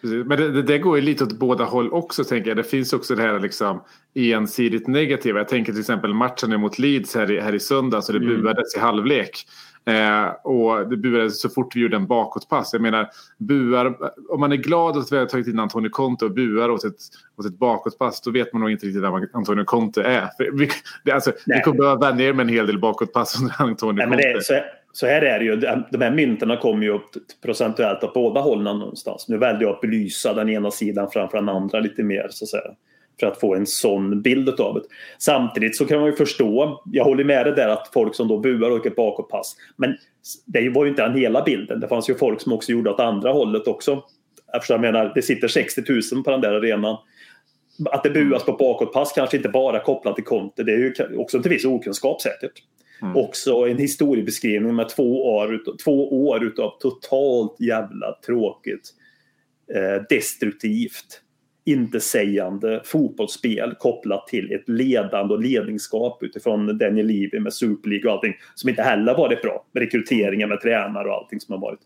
Precis. 0.04 0.26
Men 0.26 0.38
det, 0.38 0.52
det, 0.52 0.62
det 0.62 0.78
går 0.78 0.96
ju 0.96 1.02
lite 1.02 1.24
åt 1.24 1.34
båda 1.34 1.64
håll 1.64 1.94
också 1.94 2.24
tänker 2.24 2.50
jag. 2.50 2.58
Det 2.58 2.64
finns 2.64 2.94
också 2.94 3.16
det 3.16 3.22
här 3.22 3.40
liksom 3.40 3.82
ensidigt 4.16 4.88
negativa. 4.88 5.40
Jag 5.40 5.48
tänker 5.48 5.72
till 5.72 5.80
exempel 5.82 6.14
matchen 6.14 6.60
mot 6.62 6.80
Leeds 6.80 7.16
här 7.16 7.32
i, 7.32 7.40
här 7.40 7.56
i 7.56 7.60
söndags 7.60 8.10
och 8.10 8.20
det 8.20 8.26
Mm. 8.26 8.42
buades 8.42 8.76
i 8.76 8.80
halvlek. 8.80 9.46
Eh, 9.86 10.26
och 10.44 10.90
det 10.90 10.98
buades 10.98 11.42
så 11.42 11.50
fort 11.50 11.76
vi 11.76 11.80
gjorde 11.80 11.96
en 11.96 12.08
bakåtpass. 12.08 12.74
Jag 12.74 12.82
menar, 12.82 13.10
buar, 13.38 13.96
om 14.30 14.40
man 14.40 14.52
är 14.52 14.56
glad 14.56 14.98
att 14.98 15.12
vi 15.12 15.18
har 15.18 15.26
tagit 15.26 15.48
in 15.48 15.60
Antonio 15.60 15.90
Conte 15.90 16.26
och 16.26 16.32
buar 16.32 16.70
åt 16.70 16.84
ett, 16.84 17.00
åt 17.38 17.46
ett 17.46 17.60
bakåtpass 17.60 18.22
då 18.22 18.32
vet 18.32 18.54
man 18.54 18.62
nog 18.62 18.72
inte 18.72 18.86
riktigt 18.86 19.04
vem 19.04 19.28
Antonio 19.34 19.64
Conte 19.64 20.04
är. 20.04 20.30
För 20.38 20.58
vi, 20.58 20.70
det, 21.04 21.12
alltså, 21.12 21.32
vi 21.46 21.62
kommer 21.62 21.78
behöva 21.78 22.10
vänja 22.10 22.26
er 22.28 22.34
med 22.34 22.44
en 22.44 22.50
hel 22.54 22.68
del 22.68 22.80
bakåtpass 22.80 23.42
under 23.42 23.56
Antonio 23.62 24.06
Nej, 24.06 24.34
Conte 24.34 24.64
så, 24.94 25.08
här 25.08 25.22
är 25.22 25.40
det 25.40 25.46
ju. 25.46 25.56
De 25.92 26.02
här 26.02 26.12
mynten 26.12 26.58
kommer 26.58 26.84
ju 26.84 26.90
upp 26.90 27.10
procentuellt 27.44 28.04
åt 28.04 28.14
båda 28.14 28.42
hållen 28.42 28.80
någonstans. 28.80 29.26
Nu 29.28 29.38
väljer 29.38 29.62
jag 29.62 29.72
att 29.72 29.82
belysa 29.82 30.34
den 30.34 30.50
ena 30.50 30.72
sidan 30.72 31.10
framför 31.12 31.38
den 31.38 31.50
andra 31.50 31.80
lite 31.80 32.04
mer 32.04 32.28
så 32.30 32.46
att 32.46 32.50
säga. 32.50 32.72
För 33.20 33.28
att 33.28 33.40
få 33.40 33.56
en 33.56 33.66
sån 33.66 34.22
bild 34.22 34.60
av 34.60 34.74
det. 34.74 34.82
Samtidigt 35.18 35.76
så 35.76 35.86
kan 35.86 36.00
man 36.00 36.10
ju 36.10 36.16
förstå, 36.16 36.82
jag 36.86 37.04
håller 37.04 37.24
med 37.24 37.46
dig 37.46 37.56
där 37.56 37.68
att 37.68 37.90
folk 37.94 38.16
som 38.16 38.28
då 38.28 38.38
buar 38.38 38.70
och 38.70 38.78
åker 38.78 38.90
bakåtpass. 38.90 39.56
Men 39.78 39.98
det 40.46 40.70
var 40.70 40.84
ju 40.86 40.90
inte 40.90 41.04
den 41.04 41.18
hela 41.18 41.44
bilden. 41.44 41.80
Det 41.80 41.88
fanns 41.88 42.10
ju 42.10 42.16
folk 42.16 42.42
som 42.42 42.54
också 42.54 42.72
gjorde 42.72 42.90
åt 42.90 43.00
andra 43.00 43.32
hållet 43.32 43.68
också. 43.68 44.04
Eftersom 44.56 44.84
jag 44.84 44.94
menar, 44.94 45.12
det 45.16 45.22
sitter 45.22 45.48
60 45.48 45.84
000 46.14 46.24
på 46.24 46.32
den 46.32 46.42
där 46.42 46.54
arenan. 46.54 46.98
Att 47.92 48.04
det 48.04 48.10
buas 48.10 48.46
på 48.46 48.54
bakåtpass 48.54 49.12
kanske 49.12 49.38
inte 49.38 49.50
bara 49.50 49.80
kopplat 49.80 50.16
till 50.16 50.24
Conte. 50.24 50.64
Det 50.64 50.72
är 50.72 50.78
ju 50.78 51.18
också 51.18 51.42
till 51.42 51.52
viss 51.52 51.66
okunskap 51.66 52.22
säkert. 52.22 52.54
Mm. 53.04 53.18
Också 53.18 53.56
en 53.56 53.78
historiebeskrivning 53.78 54.76
med 54.76 54.90
två 54.90 55.36
år, 55.36 55.54
utav, 55.54 55.78
två 55.78 56.28
år 56.28 56.44
utav 56.44 56.78
totalt 56.80 57.60
jävla 57.60 58.20
tråkigt, 58.26 58.90
eh, 59.76 60.04
destruktivt, 60.10 61.22
intetsägande 61.66 62.82
fotbollsspel 62.86 63.76
kopplat 63.80 64.28
till 64.28 64.52
ett 64.52 64.70
ledande 64.70 65.34
och 65.34 65.42
ledningsskap 65.42 66.24
utifrån 66.24 66.78
Daniel 66.78 67.08
Levy 67.08 67.40
med 67.40 67.54
Super 67.54 67.90
League 67.90 68.10
och 68.10 68.16
allting 68.16 68.34
som 68.56 68.70
inte 68.70 68.82
heller 68.82 69.18
varit 69.18 69.42
bra. 69.42 69.66
Rekryteringar 69.74 70.48
med 70.48 70.62
tränare 70.62 71.08
och 71.08 71.14
allting 71.14 71.40
som 71.40 71.54
har 71.54 71.62
varit. 71.62 71.80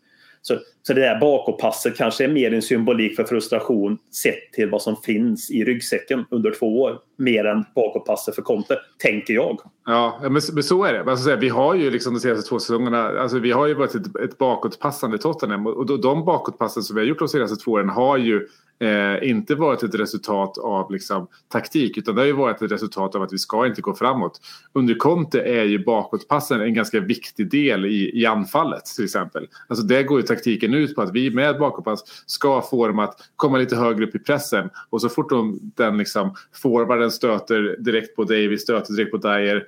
Så, 0.48 0.60
så 0.84 0.94
det 0.94 1.02
där 1.02 1.20
bakåtpasset 1.20 1.98
kanske 1.98 2.24
är 2.24 2.28
mer 2.28 2.54
en 2.54 2.62
symbolik 2.62 3.16
för 3.16 3.24
frustration 3.24 3.98
sett 4.24 4.54
till 4.54 4.70
vad 4.70 4.82
som 4.82 4.96
finns 4.96 5.52
i 5.52 5.64
ryggsäcken 5.64 6.26
under 6.32 6.52
två 6.52 6.82
år. 6.82 7.00
Mer 7.18 7.46
än 7.46 7.66
bakåtpasset 7.76 8.36
för 8.36 8.42
Conte, 8.42 8.80
tänker 8.98 9.34
jag. 9.34 9.60
Ja, 9.86 10.20
men, 10.22 10.32
men 10.54 10.64
så 10.64 10.84
är 10.84 10.94
det. 10.94 11.00
Alltså, 11.00 11.24
så 11.24 11.30
här, 11.30 11.38
vi 11.38 11.50
har 11.50 11.76
ju 11.76 11.92
liksom 11.92 12.14
de 12.14 12.20
senaste 12.20 12.50
två 12.50 12.60
säsongerna, 12.60 13.08
alltså, 13.08 13.40
vi 13.40 13.52
har 13.52 13.68
ju 13.68 13.74
varit 13.74 13.96
ett, 13.96 14.16
ett 14.16 14.38
bakåtpassande 14.38 15.18
Tottenham 15.18 15.68
och 15.68 15.78
och 15.78 16.02
de 16.02 16.26
bakåtpassen 16.26 16.84
som 16.84 16.96
vi 16.96 17.02
har 17.02 17.08
gjort 17.08 17.20
de 17.20 17.28
senaste 17.28 17.56
två 17.56 17.72
åren 17.72 17.90
har 17.90 18.18
ju 18.18 18.48
eh, 18.80 19.30
inte 19.30 19.56
varit 19.56 19.84
ett 19.84 19.96
resultat 19.96 20.58
av 20.58 20.92
liksom, 20.92 21.28
taktik 21.48 21.98
utan 21.98 22.16
det 22.16 22.22
har 22.22 22.26
ju 22.26 22.34
varit 22.34 22.62
ett 22.62 22.72
resultat 22.72 23.16
av 23.16 23.22
att 23.22 23.34
vi 23.34 23.38
ska 23.38 23.68
inte 23.68 23.82
gå 23.82 23.94
framåt. 23.94 24.42
Under 24.74 24.96
Conte 24.96 25.42
är 25.42 25.64
ju 25.64 25.86
bakåtpassen 25.86 26.62
en 26.62 26.74
ganska 26.74 27.00
viktig 27.00 27.52
del 27.52 27.86
i, 27.86 28.22
i 28.22 28.26
anfallet 28.26 28.86
till 28.86 29.04
exempel. 29.04 29.48
Alltså 29.68 29.86
det 29.86 30.04
går 30.04 30.20
ju 30.20 30.28
taktiken 30.28 30.74
ut 30.74 30.96
på 30.96 31.02
att 31.02 31.12
vi 31.14 31.32
med 31.32 31.60
bakåtpass 31.60 32.24
ska 32.26 32.62
få 32.62 32.88
dem 32.88 33.00
att 33.00 33.20
komma 33.36 33.58
lite 33.58 33.76
högre 33.76 34.06
upp 34.06 34.16
i 34.16 34.20
pressen 34.20 34.70
och 34.90 35.02
så 35.02 35.10
fort 35.10 35.30
de, 35.30 35.60
den 35.76 35.98
liksom 35.98 36.36
forwarden 36.54 37.12
stöter 37.12 37.76
direkt 37.80 38.16
på 38.16 38.24
Davis, 38.24 38.62
stöter 38.62 38.94
direkt 38.94 39.12
på 39.12 39.18
Dyer 39.18 39.64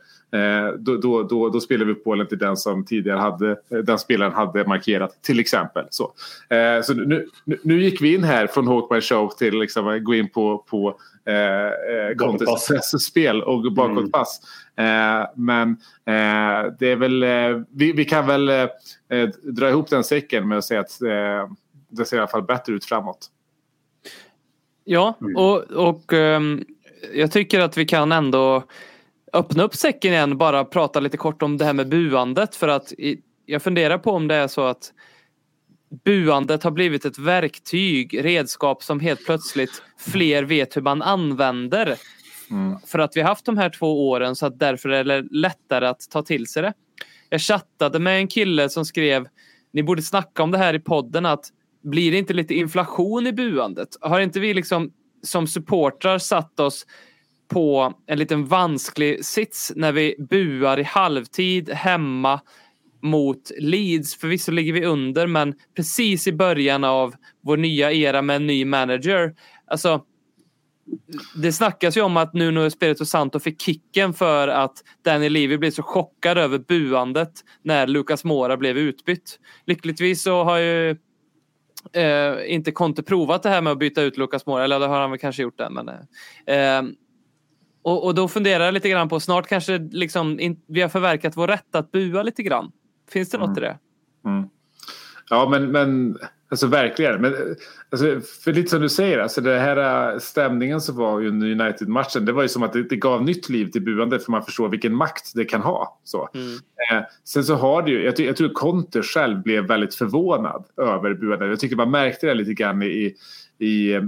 då, 0.77 0.97
då, 0.97 1.23
då, 1.23 1.49
då 1.49 1.59
spelar 1.59 1.85
vi 1.85 1.91
upp 1.91 2.03
bollen 2.03 2.27
till 2.27 2.37
den 2.37 2.57
som 2.57 2.85
tidigare 2.85 3.19
hade, 3.19 3.51
eh, 3.51 3.77
den 3.77 3.99
spelaren 3.99 4.33
hade 4.33 4.65
markerat 4.65 5.23
till 5.23 5.39
exempel. 5.39 5.85
Så, 5.89 6.13
eh, 6.49 6.81
så 6.81 6.93
nu, 6.93 7.27
nu, 7.43 7.59
nu 7.63 7.83
gick 7.83 8.01
vi 8.01 8.15
in 8.15 8.23
här 8.23 8.47
från 8.47 8.67
Hawkman 8.67 9.01
Show 9.01 9.29
till 9.37 9.59
liksom 9.59 9.87
att 9.87 10.03
gå 10.03 10.15
in 10.15 10.29
på, 10.29 10.57
på 10.57 10.97
eh, 11.25 11.35
eh. 11.35 12.15
Contes 12.17 13.05
spel 13.05 13.43
och 13.43 13.73
bakåtpass. 13.73 14.41
Eh, 14.75 15.29
men 15.35 15.69
eh, 16.05 16.73
det 16.79 16.91
är 16.91 16.95
väl, 16.95 17.23
eh, 17.23 17.61
vi, 17.69 17.91
vi 17.91 18.05
kan 18.05 18.27
väl 18.27 18.49
eh, 18.49 18.67
eh, 19.09 19.29
dra 19.43 19.69
ihop 19.69 19.89
den 19.89 20.03
säcken 20.03 20.47
med 20.47 20.57
att 20.57 20.65
säga 20.65 20.79
att 20.79 21.01
eh, 21.01 21.51
det 21.89 22.05
ser 22.05 22.17
i 22.17 22.19
alla 22.19 22.27
fall 22.27 22.43
bättre 22.43 22.73
ut 22.73 22.85
framåt. 22.85 23.27
Ja, 24.83 25.17
och, 25.35 25.61
och 25.61 26.13
ehm, 26.13 26.65
jag 27.13 27.31
tycker 27.31 27.59
att 27.59 27.77
vi 27.77 27.85
kan 27.85 28.11
ändå 28.11 28.63
öppna 29.33 29.63
upp 29.63 29.75
säcken 29.75 30.13
igen 30.13 30.37
bara 30.37 30.65
prata 30.65 30.99
lite 30.99 31.17
kort 31.17 31.41
om 31.41 31.57
det 31.57 31.65
här 31.65 31.73
med 31.73 31.89
buandet 31.89 32.55
för 32.55 32.67
att 32.67 32.93
jag 33.45 33.61
funderar 33.61 33.97
på 33.97 34.11
om 34.11 34.27
det 34.27 34.35
är 34.35 34.47
så 34.47 34.61
att 34.61 34.93
buandet 36.05 36.63
har 36.63 36.71
blivit 36.71 37.05
ett 37.05 37.17
verktyg, 37.17 38.25
redskap 38.25 38.83
som 38.83 38.99
helt 38.99 39.25
plötsligt 39.25 39.83
fler 39.97 40.43
vet 40.43 40.77
hur 40.77 40.81
man 40.81 41.01
använder. 41.01 41.95
För 42.87 42.99
att 42.99 43.15
vi 43.15 43.21
har 43.21 43.29
haft 43.29 43.45
de 43.45 43.57
här 43.57 43.69
två 43.69 44.09
åren 44.09 44.35
så 44.35 44.45
att 44.45 44.59
därför 44.59 44.89
är 44.89 45.03
det 45.03 45.21
lättare 45.31 45.87
att 45.87 46.09
ta 46.09 46.21
till 46.21 46.47
sig 46.47 46.61
det. 46.61 46.73
Jag 47.29 47.41
chattade 47.41 47.99
med 47.99 48.17
en 48.17 48.27
kille 48.27 48.69
som 48.69 48.85
skrev 48.85 49.27
ni 49.73 49.83
borde 49.83 50.01
snacka 50.01 50.43
om 50.43 50.51
det 50.51 50.57
här 50.57 50.73
i 50.73 50.79
podden 50.79 51.25
att 51.25 51.45
blir 51.83 52.11
det 52.11 52.17
inte 52.17 52.33
lite 52.33 52.53
inflation 52.53 53.27
i 53.27 53.33
buandet? 53.33 53.89
Har 54.01 54.19
inte 54.19 54.39
vi 54.39 54.53
liksom 54.53 54.91
som 55.23 55.47
supportrar 55.47 56.17
satt 56.17 56.59
oss 56.59 56.85
på 57.49 57.93
en 58.07 58.19
liten 58.19 58.45
vansklig 58.45 59.25
sits 59.25 59.71
när 59.75 59.91
vi 59.91 60.15
buar 60.29 60.79
i 60.79 60.83
halvtid 60.83 61.69
hemma 61.69 62.41
mot 63.01 63.51
Leeds. 63.59 64.15
Förvisso 64.15 64.51
ligger 64.51 64.73
vi 64.73 64.85
under 64.85 65.27
men 65.27 65.53
precis 65.75 66.27
i 66.27 66.33
början 66.33 66.83
av 66.83 67.15
vår 67.41 67.57
nya 67.57 67.91
era 67.91 68.21
med 68.21 68.35
en 68.35 68.47
ny 68.47 68.65
manager. 68.65 69.35
Alltså, 69.67 70.03
det 71.35 71.51
snackas 71.51 71.97
ju 71.97 72.01
om 72.01 72.17
att 72.17 72.33
Nuno 72.33 72.65
Espirito 72.65 73.05
Santo 73.05 73.39
fick 73.39 73.61
kicken 73.61 74.13
för 74.13 74.47
att 74.47 74.83
Danny 75.05 75.29
Levy 75.29 75.57
blev 75.57 75.71
så 75.71 75.83
chockad 75.83 76.37
över 76.37 76.57
buandet 76.57 77.31
när 77.63 77.87
Lucas 77.87 78.23
Mora 78.23 78.57
blev 78.57 78.77
utbytt. 78.77 79.39
Lyckligtvis 79.65 80.23
så 80.23 80.43
har 80.43 80.57
ju 80.57 80.89
eh, 81.93 82.33
inte 82.47 82.71
Conte 82.71 83.03
provat 83.03 83.43
det 83.43 83.49
här 83.49 83.61
med 83.61 83.71
att 83.71 83.79
byta 83.79 84.01
ut 84.01 84.17
Lucas 84.17 84.45
Mora, 84.45 84.63
eller 84.63 84.79
det 84.79 84.87
har 84.87 84.99
han 84.99 85.11
väl 85.11 85.19
kanske 85.19 85.41
gjort 85.41 85.57
det. 85.57 85.69
Men, 85.69 85.89
eh, 85.89 86.55
eh 86.55 86.83
och, 87.81 88.05
och 88.05 88.15
då 88.15 88.27
funderar 88.27 88.65
jag 88.65 88.73
lite 88.73 88.89
grann 88.89 89.09
på, 89.09 89.19
snart 89.19 89.47
kanske 89.47 89.77
liksom 89.77 90.39
in, 90.39 90.61
vi 90.67 90.81
har 90.81 90.89
förverkat 90.89 91.37
vår 91.37 91.47
rätt 91.47 91.75
att 91.75 91.91
bua 91.91 92.23
lite 92.23 92.43
grann. 92.43 92.71
Finns 93.11 93.29
det 93.29 93.37
något 93.37 93.57
i 93.57 93.61
det? 93.61 93.77
Ja, 95.29 95.49
men, 95.49 95.71
men 95.71 96.17
alltså 96.49 96.67
verkligen. 96.67 97.21
Men, 97.21 97.35
alltså, 97.89 98.21
för 98.43 98.53
lite 98.53 98.69
som 98.69 98.81
du 98.81 98.89
säger, 98.89 99.19
alltså, 99.19 99.41
det 99.41 99.59
här 99.59 100.11
äh, 100.13 100.19
stämningen 100.19 100.81
som 100.81 100.95
var 100.95 101.25
under 101.25 101.61
United-matchen, 101.61 102.25
det 102.25 102.31
var 102.31 102.41
ju 102.41 102.47
som 102.47 102.63
att 102.63 102.73
det, 102.73 102.83
det 102.83 102.95
gav 102.95 103.23
nytt 103.23 103.49
liv 103.49 103.65
till 103.71 103.81
buandet 103.81 104.25
för 104.25 104.31
man 104.31 104.45
förstår 104.45 104.69
vilken 104.69 104.95
makt 104.95 105.31
det 105.35 105.45
kan 105.45 105.61
ha. 105.61 105.99
Så. 106.03 106.29
Eh, 106.91 107.03
sen 107.23 107.43
så 107.43 107.55
har 107.55 107.81
det 107.81 107.91
ju, 107.91 108.03
jag, 108.03 108.19
jag 108.19 108.35
tror 108.35 108.49
Conte 108.49 109.03
själv 109.03 109.41
blev 109.41 109.67
väldigt 109.67 109.95
förvånad 109.95 110.65
över 110.77 111.13
buandet. 111.13 111.49
Jag 111.49 111.59
tycker 111.59 111.75
man 111.75 111.91
märkte 111.91 112.27
det 112.27 112.33
lite 112.33 112.53
grann 112.53 112.83
i, 112.83 113.15
i 113.59 113.93
eh, 113.93 114.03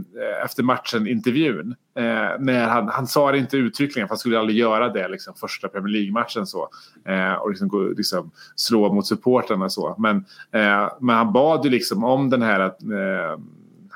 efter 0.45 0.63
matchen-intervjun. 0.63 1.75
Eh, 1.95 2.39
när 2.39 2.67
han, 2.67 2.87
han 2.87 3.07
sa 3.07 3.31
det 3.31 3.37
inte 3.37 3.57
uttryckligen, 3.57 4.07
för 4.07 4.13
han 4.13 4.19
skulle 4.19 4.39
aldrig 4.39 4.57
göra 4.57 4.89
det 4.89 5.07
liksom, 5.07 5.33
första 5.35 5.67
Premier 5.67 5.93
League-matchen. 5.93 6.45
så 6.45 6.69
eh, 7.05 7.33
Och 7.33 7.49
liksom, 7.49 7.67
gå, 7.67 7.83
liksom, 7.83 8.31
slå 8.55 8.93
mot 8.93 9.07
supportrarna 9.07 9.69
så. 9.69 9.95
Men, 9.99 10.15
eh, 10.51 10.93
men 10.99 11.15
han 11.15 11.33
bad 11.33 11.65
ju 11.65 11.71
liksom 11.71 12.03
om 12.03 12.29
den 12.29 12.41
här 12.41 12.59
eh, 12.59 13.39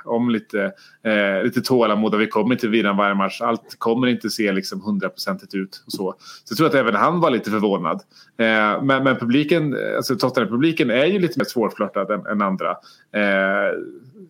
om 0.05 0.29
lite, 0.29 0.71
eh, 1.03 1.43
lite 1.43 1.61
tålamod 1.61 2.15
vi 2.15 2.27
kommer 2.27 2.55
inte 2.55 2.67
vinna 2.67 2.93
varje 2.93 3.15
match. 3.15 3.41
Allt 3.41 3.75
kommer 3.77 4.07
inte 4.07 4.29
se 4.29 4.51
liksom 4.51 4.81
hundraprocentigt 4.81 5.53
ut. 5.53 5.83
Och 5.85 5.91
så. 5.91 6.15
så 6.43 6.51
jag 6.51 6.57
tror 6.57 6.67
att 6.67 6.73
även 6.73 6.95
han 6.95 7.19
var 7.19 7.31
lite 7.31 7.51
förvånad. 7.51 8.01
Eh, 8.37 8.83
men, 8.83 9.03
men 9.03 9.15
publiken, 9.15 9.77
alltså 9.95 10.15
Tottenham-publiken 10.15 10.89
är 10.89 11.05
ju 11.05 11.19
lite 11.19 11.39
mer 11.39 11.45
svårflörtad 11.45 12.11
än, 12.11 12.25
än 12.25 12.41
andra. 12.41 12.71
Eh, 13.13 13.21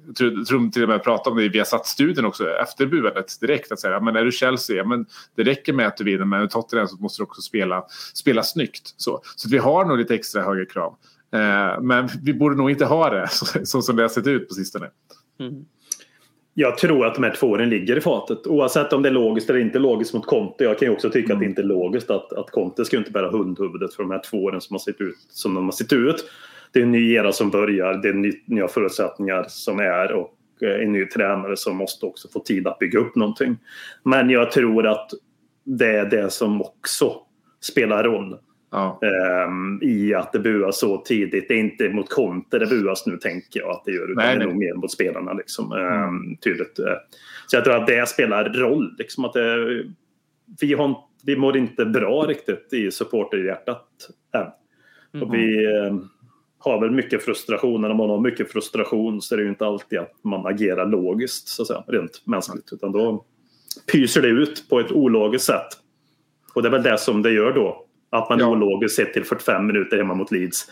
jag 0.08 0.16
tror, 0.16 0.34
jag 0.34 0.46
tror 0.46 0.70
till 0.70 0.84
och 0.84 0.90
med 0.90 1.04
pratade 1.04 1.30
om 1.30 1.38
det 1.38 1.44
i 1.44 1.50
Viasat-studien 1.50 2.26
också 2.26 2.50
efter 2.50 2.86
buandet 2.86 3.40
direkt. 3.42 3.72
Att 3.72 3.80
säga, 3.80 4.00
men 4.00 4.16
är 4.16 4.26
du 4.26 4.32
Chelsea, 4.32 4.86
men 4.86 5.06
det 5.36 5.44
räcker 5.44 5.74
med 5.74 5.88
att 5.88 5.98
du 5.98 6.04
vinner. 6.04 6.26
Men 6.26 6.50
Tottenham 6.50 6.88
så 6.88 6.96
måste 6.96 7.22
du 7.22 7.24
också 7.24 7.42
spela, 7.42 7.86
spela 8.14 8.44
snyggt. 8.44 8.94
Så, 8.98 9.22
så 9.36 9.48
att 9.48 9.54
vi 9.54 9.58
har 9.58 9.86
nog 9.86 9.98
lite 9.98 10.16
extra 10.16 10.42
högre 10.42 10.66
krav. 10.66 10.96
Eh, 11.34 11.82
men 11.82 12.10
vi 12.24 12.34
borde 12.34 12.56
nog 12.56 12.72
inte 12.72 12.86
ha 12.86 13.10
det 13.10 13.28
så, 13.32 13.66
så 13.66 13.82
som 13.82 13.96
det 13.96 14.02
har 14.02 14.10
sett 14.10 14.28
ut 14.28 14.48
på 14.48 14.54
sistone. 14.54 14.90
Jag 16.58 16.78
tror 16.78 17.06
att 17.06 17.16
de 17.16 17.24
här 17.24 17.36
två 17.36 17.48
åren 17.48 17.70
ligger 17.70 17.98
i 17.98 18.02
fatet. 18.02 18.48
Oavsett 18.48 18.94
om 18.94 19.02
det 19.02 19.10
är 19.10 19.14
logiskt 19.14 19.50
eller 19.50 19.60
inte 19.60 19.80
logiskt 19.80 20.14
mot 20.14 20.26
Conte. 20.26 20.64
Jag 20.64 20.80
kan 20.80 20.88
ju 20.88 20.94
också 20.94 21.10
tycka 21.10 21.34
att 21.34 21.40
det 21.40 21.46
inte 21.46 21.62
är 21.62 21.66
logiskt 21.66 22.10
att, 22.10 22.34
att 22.34 22.52
Conte 22.52 22.86
ska 22.86 22.98
inte 22.98 23.12
bära 23.12 23.30
hundhuvudet 23.32 23.94
för 23.94 24.04
de 24.04 24.12
här 24.12 24.22
två 24.30 24.44
åren 24.44 24.62
som, 24.62 24.74
har 24.74 24.80
sett 24.80 25.02
ut, 25.02 25.18
som 25.30 25.54
de 25.54 25.66
har 25.66 25.72
sett 25.72 25.94
ut. 25.94 26.30
Det 26.72 26.80
är 26.80 26.84
en 26.84 26.92
ny 26.92 27.14
era 27.14 27.32
som 27.32 27.50
börjar. 27.50 27.94
Det 27.94 28.10
är 28.10 28.14
ny, 28.14 28.32
nya 28.46 28.68
förutsättningar 28.68 29.46
som 29.48 29.80
är 29.80 30.12
och 30.12 30.34
eh, 30.62 30.84
en 30.84 30.92
ny 30.92 31.06
tränare 31.06 31.58
som 31.58 31.76
måste 31.76 32.06
också 32.06 32.28
få 32.28 32.40
tid 32.40 32.68
att 32.68 32.80
bygga 32.80 33.00
upp 33.00 33.16
någonting. 33.16 33.58
Men 34.04 34.30
jag 34.30 34.52
tror 34.52 34.88
att 34.88 35.12
det 35.64 35.98
är 35.98 36.06
det 36.06 36.30
som 36.30 36.62
också 36.62 37.16
spelar 37.62 38.04
roll. 38.04 38.38
Ja. 38.72 39.00
ehm, 39.02 39.80
i 39.84 40.14
att 40.14 40.32
det 40.34 40.40
buas 40.40 40.80
så 40.80 40.98
tidigt. 40.98 41.48
Det 41.48 41.54
är 41.54 41.58
inte 41.60 41.90
mot 41.90 42.10
Conte 42.10 42.60
det 42.60 42.66
buas 42.68 43.06
nu 43.06 43.18
tänker 43.18 43.60
jag 43.60 43.70
att 43.70 43.86
det 43.86 43.92
gör. 43.92 44.12
Utan 44.12 44.16
Nej, 44.16 44.28
det 44.28 44.34
är 44.34 44.38
nej. 44.38 44.48
nog 44.48 44.58
mer 44.58 44.74
mot 44.74 44.92
spelarna. 44.92 45.34
Liksom, 45.34 45.72
ehm, 45.72 46.38
tydligt. 46.38 46.80
Så 47.48 47.56
jag 47.56 47.64
tror 47.64 47.76
att 47.76 47.88
det 47.88 48.10
spelar 48.10 48.50
roll. 48.54 48.96
Liksom, 48.98 49.26
att 49.26 49.34
det, 49.34 49.84
vi, 50.62 50.74
har, 50.74 50.86
inte- 50.86 51.02
vi 51.26 51.36
mår 51.36 51.58
inte 51.58 51.86
bra 51.86 52.26
riktigt 52.28 52.74
i 52.74 52.92
supporterhjärtat 52.92 53.88
än. 54.34 55.22
Och 55.22 55.34
vi 55.34 55.66
eh, 55.66 55.96
har 56.60 56.82
väl 56.82 56.92
mycket 56.92 57.24
frustration. 57.24 57.82
När 57.82 57.94
man 57.94 58.10
har 58.10 58.20
mycket 58.20 58.52
frustration 58.52 59.22
så 59.22 59.36
är 59.36 59.38
det 59.38 59.44
ju 59.44 59.50
inte 59.50 59.66
alltid 59.66 60.00
att 60.00 60.14
man 60.24 60.46
agerar 60.46 60.86
logiskt, 60.86 61.48
så 61.48 61.62
att 61.62 61.68
säga, 61.68 61.84
rent 61.88 62.22
mänskligt. 62.26 62.74
Utan 62.74 62.92
då 62.92 63.26
pyser 63.92 64.22
det 64.22 64.28
ut 64.28 64.70
på 64.70 64.80
ett 64.80 64.92
ologiskt 64.92 65.46
sätt. 65.46 65.68
Och 66.56 66.62
det 66.62 66.68
är 66.70 66.72
väl 66.72 66.84
det 66.84 66.98
som 66.98 67.22
det 67.22 67.32
gör 67.32 67.54
då. 67.54 67.85
Att 68.18 68.30
man 68.30 68.40
Ja. 68.40 68.48
ologisk 68.48 68.96
sett 68.96 69.14
till 69.14 69.24
45 69.26 69.68
minuter 69.68 69.98
hemma 69.98 70.14
mot 70.14 70.32
Leeds. 70.32 70.66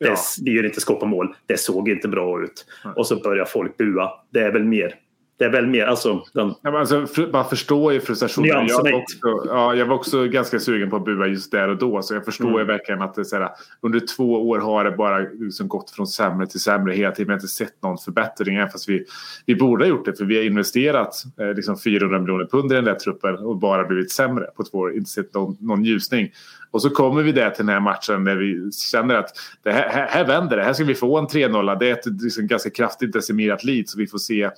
Det, 0.00 0.06
Ja. 0.06 0.14
det 0.44 0.50
gör 0.50 0.64
inte 0.64 0.80
skott 0.80 1.00
på 1.00 1.06
mål. 1.06 1.34
Det 1.46 1.56
såg 1.56 1.88
inte 1.88 2.08
bra 2.08 2.42
ut. 2.42 2.66
Och 2.96 3.06
så 3.06 3.16
börjar 3.16 3.44
folk 3.44 3.76
bua. 3.76 4.10
Det 4.30 4.40
är 4.40 4.52
väl 4.52 4.64
mer. 4.64 4.94
Det 5.42 5.46
är 5.46 5.50
väl 5.52 5.66
mer, 5.66 5.86
alltså 5.86 6.24
den, 6.34 6.54
Ja, 6.62 6.78
alltså, 6.78 7.06
man 7.32 7.48
förstår 7.48 7.92
ju 7.92 8.00
frustrationen. 8.00 8.66
Jag 8.66 8.82
var, 8.82 8.92
också, 8.92 9.48
ja, 9.48 9.74
jag 9.74 9.86
var 9.86 9.94
också 9.94 10.24
ganska 10.24 10.60
sugen 10.60 10.90
på 10.90 10.96
att 10.96 11.04
bua 11.04 11.26
just 11.26 11.50
där 11.52 11.68
och 11.68 11.76
då. 11.76 12.02
Så 12.02 12.14
jag 12.14 12.24
förstår 12.24 12.48
Mm. 12.48 12.58
ju 12.58 12.64
verkligen 12.64 13.02
att 13.02 13.14
det, 13.14 13.24
så 13.24 13.36
här, 13.36 13.48
under 13.80 14.00
två 14.16 14.48
år 14.48 14.58
har 14.58 14.84
det 14.84 14.90
bara 14.90 15.18
liksom 15.18 15.68
gått 15.68 15.90
från 15.90 16.06
sämre 16.06 16.46
till 16.46 16.60
sämre 16.60 16.94
hela 16.94 17.12
tiden. 17.12 17.26
Vi 17.26 17.32
har 17.32 17.36
inte 17.36 17.48
sett 17.48 17.82
någon 17.82 17.98
förbättring. 17.98 18.56
Även 18.56 18.70
fast 18.70 18.88
vi, 18.88 19.04
vi 19.46 19.54
borde 19.56 19.84
ha 19.84 19.88
gjort 19.88 20.04
det. 20.04 20.14
För 20.14 20.24
vi 20.24 20.36
har 20.36 20.44
investerat 20.44 21.24
eh, 21.40 21.54
liksom 21.54 21.78
400 21.78 22.18
miljoner 22.18 22.44
pund 22.46 22.72
i 22.72 22.74
den 22.74 22.84
där 22.84 22.94
truppen 22.94 23.36
och 23.36 23.56
bara 23.56 23.84
blivit 23.84 24.12
sämre 24.12 24.44
på 24.56 24.64
två 24.64 24.78
år. 24.78 24.96
Inte 24.96 25.10
sett 25.10 25.34
någon, 25.34 25.56
någon 25.60 25.84
ljusning. 25.84 26.30
Och 26.70 26.82
så 26.82 26.90
kommer 26.90 27.22
vi 27.22 27.32
där 27.32 27.50
till 27.50 27.66
den 27.66 27.74
här 27.74 27.80
matchen 27.80 28.24
där 28.24 28.36
vi 28.36 28.70
känner 28.72 29.14
att 29.14 29.28
det 29.62 29.72
här, 29.72 29.88
här, 29.88 30.06
här 30.06 30.26
vänder 30.26 30.56
det. 30.56 30.62
Här 30.64 30.72
ska 30.72 30.84
vi 30.84 30.94
få 30.94 31.18
en 31.18 31.26
3-0. 31.26 31.78
Det 31.78 31.88
är 31.88 31.92
ett 31.92 32.22
liksom, 32.22 32.46
ganska 32.46 32.70
kraftigt 32.70 33.12
decimerat 33.12 33.64
lead. 33.64 33.88
Så 33.88 33.98
vi 33.98 34.06
får 34.06 34.18
se 34.18 34.42
eh, 34.42 34.50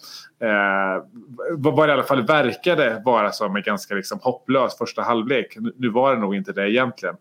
vad 1.50 1.76
vad 1.76 1.88
det 1.88 1.90
i 1.90 1.94
alla 1.94 2.02
fall 2.02 2.26
verkade 2.26 3.02
vara 3.04 3.32
som 3.32 3.56
en 3.56 3.62
ganska 3.62 3.94
liksom, 3.94 4.18
hopplös 4.22 4.78
första 4.78 5.02
halvlek. 5.02 5.56
Nu, 5.76 5.88
var 5.88 6.14
det 6.14 6.20
nog 6.20 6.34
inte 6.36 6.52
det 6.52 6.70
egentligen. 6.70 7.14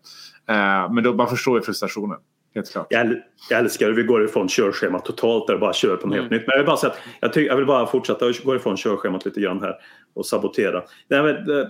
Eh, 0.48 0.92
men 0.92 1.04
då, 1.04 1.14
man 1.14 1.28
förstår 1.28 1.58
ju 1.58 1.62
frustrationen. 1.64 2.18
Helt 2.54 2.72
klart. 2.72 2.86
jag, 2.90 3.06
jag 3.50 3.58
älskar 3.60 3.86
hur 3.86 3.94
vi 3.94 4.02
går 4.02 4.24
ifrån 4.24 4.48
körschemat 4.48 5.04
totalt 5.04 5.46
där 5.46 5.54
och 5.54 5.60
bara 5.60 5.72
kör 5.72 5.96
på 5.96 6.06
något 6.06 6.16
helt 6.16 6.30
nytt. 6.30 6.40
Men 6.46 6.52
jag 6.52 6.58
vill 6.58 6.66
bara 6.66 6.76
säga 6.76 6.92
att 6.92 6.98
jag, 7.20 7.32
ty- 7.32 7.46
jag 7.46 7.56
vill 7.56 7.66
bara 7.66 7.86
fortsätta 7.86 8.26
och 8.26 8.32
gå 8.44 8.56
ifrån 8.56 8.76
körschemat 8.76 9.24
lite 9.24 9.40
grann 9.40 9.60
här 9.60 9.74
och 10.14 10.26
sabotera. 10.26 10.82
Nej, 11.08 11.22
men, 11.22 11.36
jag- 11.46 11.66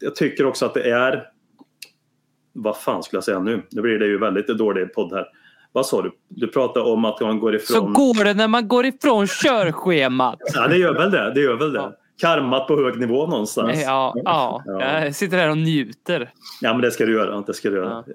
jag 0.00 0.14
tycker 0.16 0.46
också 0.46 0.66
att 0.66 0.74
det 0.74 0.90
är... 0.90 1.24
Vad 2.52 2.76
fan 2.76 3.02
skulle 3.02 3.16
jag 3.16 3.24
säga 3.24 3.38
nu? 3.38 3.62
Nu 3.70 3.82
blir 3.82 3.98
det 3.98 4.06
ju 4.06 4.18
väldigt 4.18 4.46
dålig 4.46 4.94
podd 4.94 5.12
här. 5.12 5.26
Vad 5.76 5.86
sa 5.86 6.02
du? 6.02 6.10
Du 6.28 6.48
pratade 6.48 6.90
om 6.90 7.04
att 7.04 7.20
man 7.20 7.40
går 7.40 7.58
Så 7.58 7.74
ifrån... 7.74 7.92
går 7.92 8.24
det 8.24 8.34
när 8.34 8.48
man 8.48 8.68
går 8.68 8.86
ifrån 8.86 9.26
körschemat. 9.26 10.38
Ja, 10.54 10.68
det 10.68 10.76
gör 10.76 10.94
väl 10.94 11.10
det. 11.10 11.32
Det 11.34 11.40
gör 11.40 11.56
väl 11.56 11.72
det. 11.72 11.92
Karmat 12.20 12.68
på 12.68 12.76
hög 12.76 12.98
nivå 13.00 13.26
någonstans. 13.26 13.82
Ja, 13.84 14.12
ja, 14.24 14.62
Ja. 14.66 15.02
jag 15.04 15.14
sitter 15.14 15.36
här 15.38 15.50
och 15.50 15.58
njuter. 15.58 16.30
Ja, 16.60 16.72
men 16.72 16.82
det 16.82 16.90
ska 16.90 17.06
du 17.06 17.12
göra. 17.12 17.40
Det 17.40 17.54
ska 17.54 17.70
du 17.70 17.76
göra. 17.76 17.88
Ja. 18.06 18.14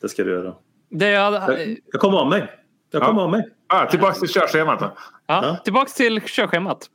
Det 0.00 0.08
ska 0.08 0.24
du 0.24 0.30
göra. 0.30 0.54
Det 0.90 1.10
jag, 1.10 1.32
Jag, 1.34 1.76
jag 1.92 2.00
kommer 2.00 2.18
av 2.18 2.28
mig. 2.28 2.46
Jag 2.90 3.02
kommer 3.02 3.20
Ja. 3.20 3.24
av 3.24 3.30
mig. 3.30 3.48
Ah, 3.66 3.86
tillbaka 3.86 4.14
till 4.14 4.28
körschemat 4.28 4.80
då. 4.80 4.92
ja, 5.26 5.56
tillbaks 5.64 5.94
till 5.94 6.20
körschemat. 6.26 6.86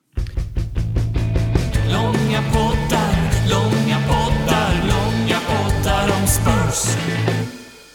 Långa 1.93 2.39
poddar, 2.54 3.15
långa 3.54 3.97
poddar, 4.10 4.71
långa 4.89 5.38
poddar 5.49 6.06
om 6.21 6.28
Spurs. 6.28 6.97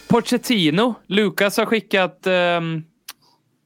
Pochettino. 0.08 0.94
Lukas 1.06 1.56
har 1.56 1.66
skickat... 1.66 2.26
ehm, 2.26 2.82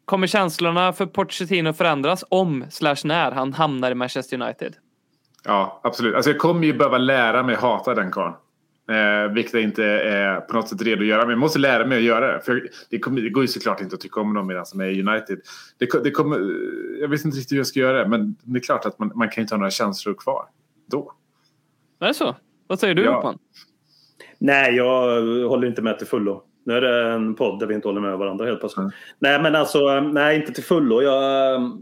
kommer 0.05 0.26
känslorna 0.26 0.92
för 0.92 1.07
Pochettino 1.07 1.72
förändras 1.72 2.24
om 2.28 2.64
slash 2.70 2.96
när 3.05 3.31
han 3.33 3.52
hamnar 3.52 3.90
i 3.90 3.94
Manchester 3.94 4.42
United? 4.42 4.74
Ja, 5.44 5.81
absolut. 5.85 6.14
Alltså, 6.14 6.31
jag 6.31 6.38
kommer 6.40 6.66
ju 6.66 6.72
behöva 6.72 6.98
lära 6.98 7.42
mig 7.42 7.55
hata 7.57 7.94
den 7.94 8.11
karln. 8.11 8.35
Eh, 8.90 9.33
vilket 9.33 9.55
jag 9.55 9.62
inte 9.62 9.85
är 9.85 10.40
på 10.40 10.55
något 10.55 10.68
sätt 10.68 10.83
redo 10.83 11.00
att 11.00 11.07
göra. 11.07 11.20
Men 11.20 11.31
jag 11.31 11.38
måste 11.38 11.59
lära 11.59 11.87
mig 11.87 11.98
att 11.98 12.05
göra 12.05 12.33
det. 12.33 12.40
För 12.40 12.68
det, 12.90 12.98
kommer, 12.98 13.20
det 13.20 13.31
går 13.31 13.42
ju 13.42 13.48
såklart 13.48 13.81
inte 13.81 13.94
att 13.94 14.00
tycka 14.00 14.20
om 14.20 14.35
någon 14.35 14.46
medan 14.46 14.66
som 14.66 14.81
är 14.81 14.87
i 14.87 15.02
United. 15.02 15.40
Det, 15.78 16.05
det 16.05 16.11
kommer, 16.11 16.38
jag 17.00 17.09
vet 17.09 17.24
inte 17.24 17.37
riktigt 17.37 17.52
hur 17.52 17.57
jag 17.57 17.66
ska 17.66 17.81
göra 17.81 18.02
det. 18.02 18.09
Men 18.09 18.37
det 18.42 18.59
är 18.59 18.62
klart 18.62 18.87
att 18.87 18.98
man, 18.98 19.12
man 19.14 19.28
kan 19.28 19.42
inte 19.42 19.55
ha 19.55 19.59
några 19.59 19.70
känslor 19.70 20.14
kvar 20.14 20.44
då. 20.90 21.12
Är 22.00 22.07
det 22.07 22.14
så? 22.14 22.37
Vad 22.66 22.81
säger 22.81 22.94
du 22.94 23.02
Ja. 23.02 23.35
Nej, 24.44 24.74
jag 24.76 25.22
håller 25.48 25.66
inte 25.68 25.83
med 25.83 25.98
till 25.98 26.07
fullo. 26.07 26.42
Nu 26.64 26.74
är 26.74 26.81
det 26.81 27.12
en 27.12 27.35
podd 27.35 27.59
där 27.61 27.66
vi 27.66 27.74
inte 27.74 27.88
håller 27.88 28.00
med 28.00 28.18
varandra 28.18 28.46
helt 28.46 28.61
plötsligt. 28.61 28.78
Mm. 28.83 28.90
Nej, 29.18 29.42
men 29.42 29.55
alltså, 29.55 30.00
nej, 30.00 30.37
inte 30.37 30.52
till 30.52 30.64
fullo. 30.64 31.02
Jag, 31.02 31.55
ehm, 31.55 31.72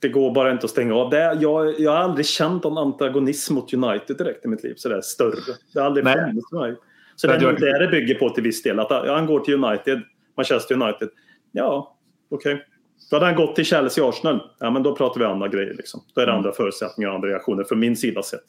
det 0.00 0.08
går 0.08 0.34
bara 0.34 0.50
inte 0.50 0.64
att 0.64 0.70
stänga 0.70 0.94
av. 0.94 1.10
Det, 1.10 1.38
jag, 1.40 1.80
jag 1.80 1.90
har 1.90 1.98
aldrig 1.98 2.26
känt 2.26 2.64
någon 2.64 2.78
antagonism 2.78 3.54
mot 3.54 3.74
United 3.74 4.16
direkt 4.16 4.44
i 4.44 4.48
mitt 4.48 4.62
liv. 4.62 4.74
Sådär 4.76 5.00
större. 5.00 5.36
Det 5.74 5.78
har 5.80 5.86
aldrig 5.86 6.04
Nej. 6.04 6.14
funnits 6.28 6.50
för 6.50 6.56
mig. 6.60 6.76
Så 7.16 7.26
Det 7.26 7.32
det 7.32 7.38
är 7.40 7.44
varit- 7.44 7.60
det 7.60 7.78
det 7.78 7.88
bygger 7.88 8.14
på 8.14 8.30
till 8.30 8.42
viss 8.42 8.62
del. 8.62 8.80
Att 8.80 8.90
han 8.90 9.26
går 9.26 9.40
till 9.40 9.64
United, 9.64 10.02
Manchester 10.36 10.74
United. 10.82 11.08
Ja, 11.52 11.96
okej. 12.30 12.66
Då 13.10 13.16
hade 13.16 13.26
han 13.26 13.36
gått 13.36 13.56
till 13.56 13.64
Chelsea 13.64 14.08
Arsenal. 14.08 14.40
Ja, 14.58 14.70
men 14.70 14.82
då 14.82 14.96
pratar 14.96 15.20
vi 15.20 15.26
andra 15.26 15.48
grejer. 15.48 15.74
Liksom. 15.74 16.00
Då 16.14 16.20
är 16.20 16.26
det 16.26 16.32
Mm. 16.32 16.38
andra 16.38 16.52
förutsättningar 16.52 17.08
och 17.08 17.14
andra 17.14 17.28
reaktioner 17.28 17.64
från 17.64 17.78
min 17.78 17.96
sida 17.96 18.22
sett. 18.22 18.44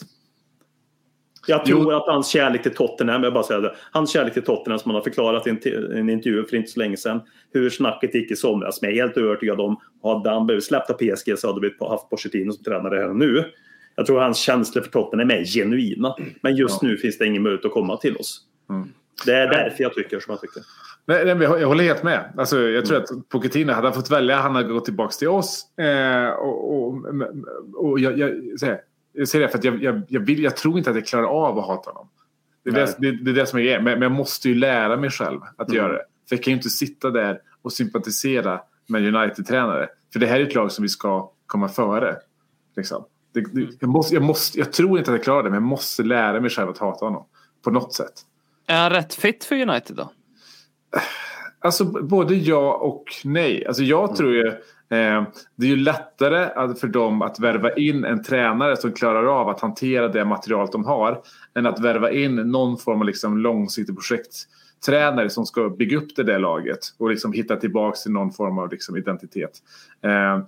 Jag 1.47 1.65
tror 1.65 1.83
Jo. 1.83 1.91
att 1.91 2.07
hans 2.07 2.27
kärlek 2.27 2.63
till 2.63 2.73
Tottenham, 2.73 3.23
jag 3.23 3.33
bara 3.33 3.43
säger 3.43 3.61
det, 3.61 3.75
hans 3.91 4.11
kärlek 4.11 4.33
till 4.33 4.43
Tottenham 4.43 4.79
som 4.79 4.91
han 4.91 4.95
har 4.95 5.03
förklarat 5.03 5.47
i 5.47 5.49
en, 5.49 6.09
intervju 6.09 6.45
för 6.45 6.57
inte 6.57 6.71
så 6.71 6.79
länge 6.79 6.97
sedan, 6.97 7.21
hur 7.53 7.69
snacket 7.69 8.15
gick 8.15 8.31
i 8.31 8.35
somras, 8.35 8.81
men 8.81 8.89
jag 8.89 8.97
är 8.97 9.01
helt 9.03 9.17
övertygad 9.17 9.59
om, 9.59 9.79
hade 10.03 10.29
han 10.29 10.45
blivit 10.45 10.63
släppt 10.63 10.89
av 10.89 10.93
PSG 10.93 11.39
så 11.39 11.47
hade 11.47 11.61
vi 11.61 11.85
haft 11.85 12.09
Pochettino 12.09 12.51
som 12.51 12.63
tränare 12.63 12.95
här 12.95 13.09
och 13.09 13.15
nu. 13.15 13.45
Jag 13.95 14.05
tror 14.05 14.19
hans 14.19 14.37
känslor 14.37 14.83
för 14.83 14.91
Tottenham 14.91 15.31
är 15.31 15.45
genuina, 15.45 16.15
men 16.41 16.55
just 16.55 16.81
nu 16.81 16.97
finns 16.97 17.17
det 17.17 17.25
ingen 17.25 17.41
möjlighet 17.41 17.65
att 17.65 17.71
komma 17.71 17.97
till 17.97 18.17
oss. 18.17 18.41
Mm. 18.69 18.89
Det 19.25 19.33
är 19.33 19.47
därför 19.47 19.83
jag 19.83 19.93
tycker 19.93 20.19
som 20.19 20.31
jag 20.31 20.41
tycker. 20.41 20.63
Nej, 21.05 21.35
nej, 21.35 21.43
jag 21.43 21.67
håller 21.67 21.83
helt 21.83 22.03
med. 22.03 22.33
Alltså, 22.37 22.59
jag 22.59 22.85
tror 22.85 22.97
att 22.97 23.29
Pochettino 23.29 23.71
hade 23.71 23.87
han 23.87 23.93
fått 23.93 24.11
välja. 24.11 24.35
Han 24.35 24.55
hade 24.55 24.73
gått 24.73 24.85
tillbaka 24.85 25.11
till 25.11 25.27
oss. 25.27 25.77
Eh, 25.77 26.29
och, 26.29 26.73
och, 26.73 27.05
och 27.75 27.99
jag, 27.99 28.19
jag, 28.19 28.59
säger, 28.59 28.79
jag 29.17 29.27
säger 29.27 29.45
det 29.45 29.51
för 29.51 29.57
att 29.57 29.63
jag, 29.63 29.83
jag, 29.83 30.01
jag, 30.07 30.19
vill, 30.21 30.43
jag 30.43 30.57
tror 30.57 30.77
inte 30.77 30.89
att 30.89 30.95
jag 30.95 31.05
klarar 31.05 31.25
av 31.27 31.59
att 31.59 31.67
hata 31.67 31.89
honom. 31.91 32.09
Det 32.63 32.69
är, 32.69 32.73
det, 32.73 32.95
det, 32.97 33.23
det 33.23 33.31
är 33.31 33.35
det 33.35 33.45
som 33.45 33.59
är 33.59 33.63
grejen. 33.63 33.83
Men, 33.83 33.93
men 33.93 34.01
jag 34.01 34.11
måste 34.11 34.49
ju 34.49 34.55
lära 34.55 34.97
mig 34.97 35.09
själv 35.09 35.39
att 35.57 35.69
Mm. 35.69 35.77
göra 35.83 35.93
det. 35.93 36.03
För 36.29 36.35
jag 36.35 36.43
kan 36.43 36.51
ju 36.51 36.57
inte 36.57 36.69
sitta 36.69 37.09
där 37.09 37.39
och 37.61 37.73
sympatisera 37.73 38.61
med 38.87 39.15
United-tränare. 39.15 39.89
För 40.13 40.19
det 40.19 40.27
här 40.27 40.39
är 40.39 40.43
ett 40.47 40.55
lag 40.55 40.71
som 40.71 40.81
vi 40.83 40.89
ska 40.89 41.31
komma 41.45 41.67
före. 41.67 42.15
Liksom. 42.75 43.05
Det, 43.33 43.41
det, 43.53 43.67
jag, 43.79 43.89
måste, 43.89 44.13
jag, 44.15 44.23
måste, 44.23 44.59
jag 44.59 44.73
tror 44.73 44.99
inte 44.99 45.11
att 45.11 45.17
jag 45.17 45.23
klarar 45.23 45.43
det, 45.43 45.49
men 45.49 45.53
jag 45.61 45.69
måste 45.69 46.03
lära 46.03 46.41
mig 46.41 46.49
själv 46.49 46.69
att 46.69 46.77
hata 46.77 47.05
honom. 47.05 47.25
På 47.63 47.71
något 47.71 47.93
sätt. 47.93 48.13
Är 48.67 48.81
han 48.81 48.89
rätt 48.89 49.13
fit 49.13 49.43
för 49.43 49.55
United 49.55 49.95
då? 49.95 50.11
Alltså 51.59 51.85
både 51.85 52.35
ja 52.35 52.73
och 52.73 53.03
nej. 53.23 53.65
Alltså 53.67 53.83
jag 53.83 54.15
tror 54.15 54.33
ju 54.33 54.53
Eh, 54.89 55.23
det 55.55 55.65
är 55.65 55.69
ju 55.69 55.75
lättare 55.75 56.43
att- 56.55 56.79
för 56.79 56.87
dem 56.87 57.21
att 57.21 57.39
värva 57.39 57.73
in 57.73 58.05
en 58.05 58.23
tränare 58.23 58.77
som 58.77 58.91
klarar 58.91 59.25
av 59.41 59.49
att 59.49 59.59
hantera 59.61 60.07
det 60.07 60.25
material 60.25 60.69
de 60.71 60.85
har 60.85 61.21
än 61.55 61.65
att 61.65 61.79
värva 61.79 62.11
in 62.11 62.35
någon 62.35 62.77
form 62.77 62.99
av 62.99 63.05
liksom 63.05 63.37
långsiktig 63.37 63.95
projekttränare 63.95 65.29
som 65.29 65.45
ska 65.45 65.69
bygga 65.69 65.97
upp 65.97 66.15
det 66.15 66.23
där 66.23 66.39
laget 66.39 66.79
och 66.97 67.09
liksom 67.09 67.33
hitta 67.33 67.55
tillbaka 67.55 67.95
till 67.95 68.11
någon 68.11 68.31
form 68.31 68.57
av 68.57 68.71
liksom 68.71 68.97
identitet. 68.97 69.51
Eh, 70.01 70.39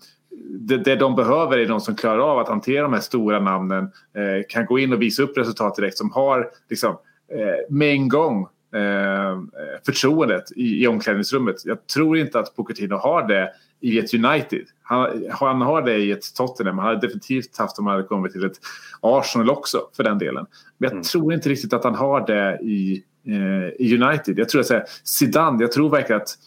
det, 0.50 0.78
det 0.78 0.96
de 0.96 1.16
behöver 1.16 1.58
är 1.58 1.68
de 1.68 1.82
som 1.82 1.96
klarar 1.96 2.20
av 2.20 2.40
att 2.40 2.50
hantera 2.50 2.82
de 2.84 2.94
här 2.94 3.00
stora 3.00 3.40
namnen, 3.40 3.84
eh, 3.84 4.46
kan 4.50 4.66
gå 4.66 4.80
in 4.80 4.94
och 4.94 5.02
visa 5.02 5.24
upp 5.24 5.38
resultat 5.38 5.76
direkt, 5.76 5.98
som 5.98 6.12
har 6.12 6.50
liksom, 6.70 6.98
eh, 7.34 7.76
med 7.76 7.90
en 7.90 8.10
gång 8.10 8.48
eh, 8.74 9.42
förtroendet 9.86 10.52
i, 10.56 10.84
i 10.84 10.88
omklädningsrummet. 10.88 11.66
Jag 11.66 11.88
tror 11.88 12.18
inte 12.18 12.40
att 12.40 12.56
Pochettino 12.56 12.96
har 12.96 13.28
det 13.28 13.52
i 13.82 14.00
ett 14.00 14.14
United. 14.14 14.66
Han, 14.82 15.26
han 15.30 15.62
har 15.62 15.82
det 15.82 15.98
i 15.98 16.12
ett 16.12 16.36
Tottenham. 16.36 16.78
Han 16.78 16.88
hade 16.88 17.08
definitivt 17.08 17.58
haft 17.58 17.80
om 17.80 17.88
han 17.88 17.96
hade 17.96 18.08
kommit 18.08 18.32
till 18.32 18.46
ett 18.46 18.60
Arsenal 19.02 19.50
också 19.50 19.82
för 19.96 20.04
den 20.04 20.18
delen. 20.18 20.46
Men 20.78 20.88
jag 20.88 20.92
mm. 20.92 21.04
tror 21.04 21.34
inte 21.34 21.50
riktigt 21.50 21.74
att 21.74 21.84
han 21.84 21.96
har 21.96 22.28
det 22.28 22.60
i, 22.62 23.04
eh, 23.28 23.86
i 23.86 23.98
United. 24.02 24.40
Jag 24.40 24.50
tror 24.50 24.62
att 24.62 24.90
Zidane, 25.04 25.64
jag 25.64 25.72
tror 25.72 25.90
verkligen 25.90 26.22
att 26.22 26.38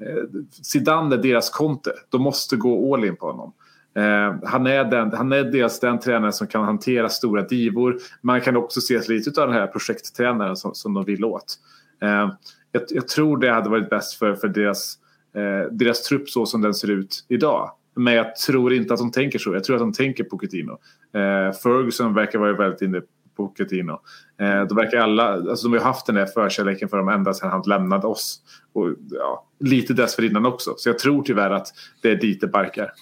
eh, 0.00 0.40
Zidane 0.62 1.14
är 1.14 1.22
deras 1.22 1.50
konte. 1.50 1.92
De 2.08 2.22
måste 2.22 2.56
gå 2.56 2.94
all 2.94 3.04
in 3.04 3.16
på 3.16 3.26
honom. 3.26 3.52
Eh, 3.94 4.48
han, 4.48 4.66
är 4.66 4.84
den, 4.84 5.12
han 5.12 5.32
är 5.32 5.44
dels 5.44 5.80
den 5.80 5.98
tränare 5.98 6.32
som 6.32 6.46
kan 6.46 6.64
hantera 6.64 7.08
stora 7.08 7.42
divor. 7.42 7.98
Man 8.20 8.40
kan 8.40 8.56
också 8.56 8.80
se 8.80 9.00
lite 9.08 9.42
av 9.42 9.48
den 9.48 9.56
här 9.56 9.66
projekttränaren 9.66 10.56
som, 10.56 10.74
som 10.74 10.94
de 10.94 11.04
vill 11.04 11.24
åt. 11.24 11.58
Eh, 12.02 12.32
jag, 12.72 12.82
jag, 12.88 13.08
tror 13.08 13.38
det 13.38 13.50
hade 13.50 13.70
varit 13.70 13.90
bäst 13.90 14.14
för, 14.14 14.34
för 14.34 14.48
deras, 14.48 14.98
eh, 15.36 15.72
deras 15.72 16.02
trupp 16.02 16.30
så 16.30 16.46
som 16.46 16.60
den 16.60 16.74
ser 16.74 16.90
ut 16.90 17.24
idag. 17.28 17.70
Men 17.96 18.14
jag 18.14 18.36
tror 18.36 18.72
inte 18.72 18.94
att 18.94 19.00
de 19.00 19.12
tänker 19.12 19.38
så. 19.38 19.54
Jag 19.54 19.64
tror 19.64 19.76
att 19.76 19.82
de 19.82 19.92
tänker 19.92 20.24
Pochettino. 20.24 20.72
Eh, 21.14 21.52
Ferguson 21.62 22.14
verkar 22.14 22.38
vara 22.38 22.52
väldigt 22.52 22.82
inne 22.82 23.00
på 23.00 23.48
Pochettino. 23.48 24.00
Eh, 24.40 24.62
de 24.62 24.76
verkar 24.76 24.98
alla, 24.98 25.32
alltså 25.32 25.68
de 25.68 25.78
har 25.78 25.84
haft 25.84 26.06
den 26.06 26.14
där 26.14 26.26
förkärleken 26.26 26.88
för 26.88 26.96
dem 26.96 27.08
ända 27.08 27.34
sedan 27.34 27.50
han 27.50 27.62
lämnade 27.66 28.06
oss. 28.06 28.40
Och, 28.72 28.88
ja, 29.10 29.46
lite 29.60 29.94
dessförinnan 29.94 30.46
också. 30.46 30.74
Så 30.76 30.88
jag 30.88 30.98
tror 30.98 31.22
tyvärr 31.22 31.50
att 31.50 31.68
det 32.02 32.10
är 32.10 32.16
dit 32.16 32.40
det 32.40 32.46
barkar. 32.46 32.92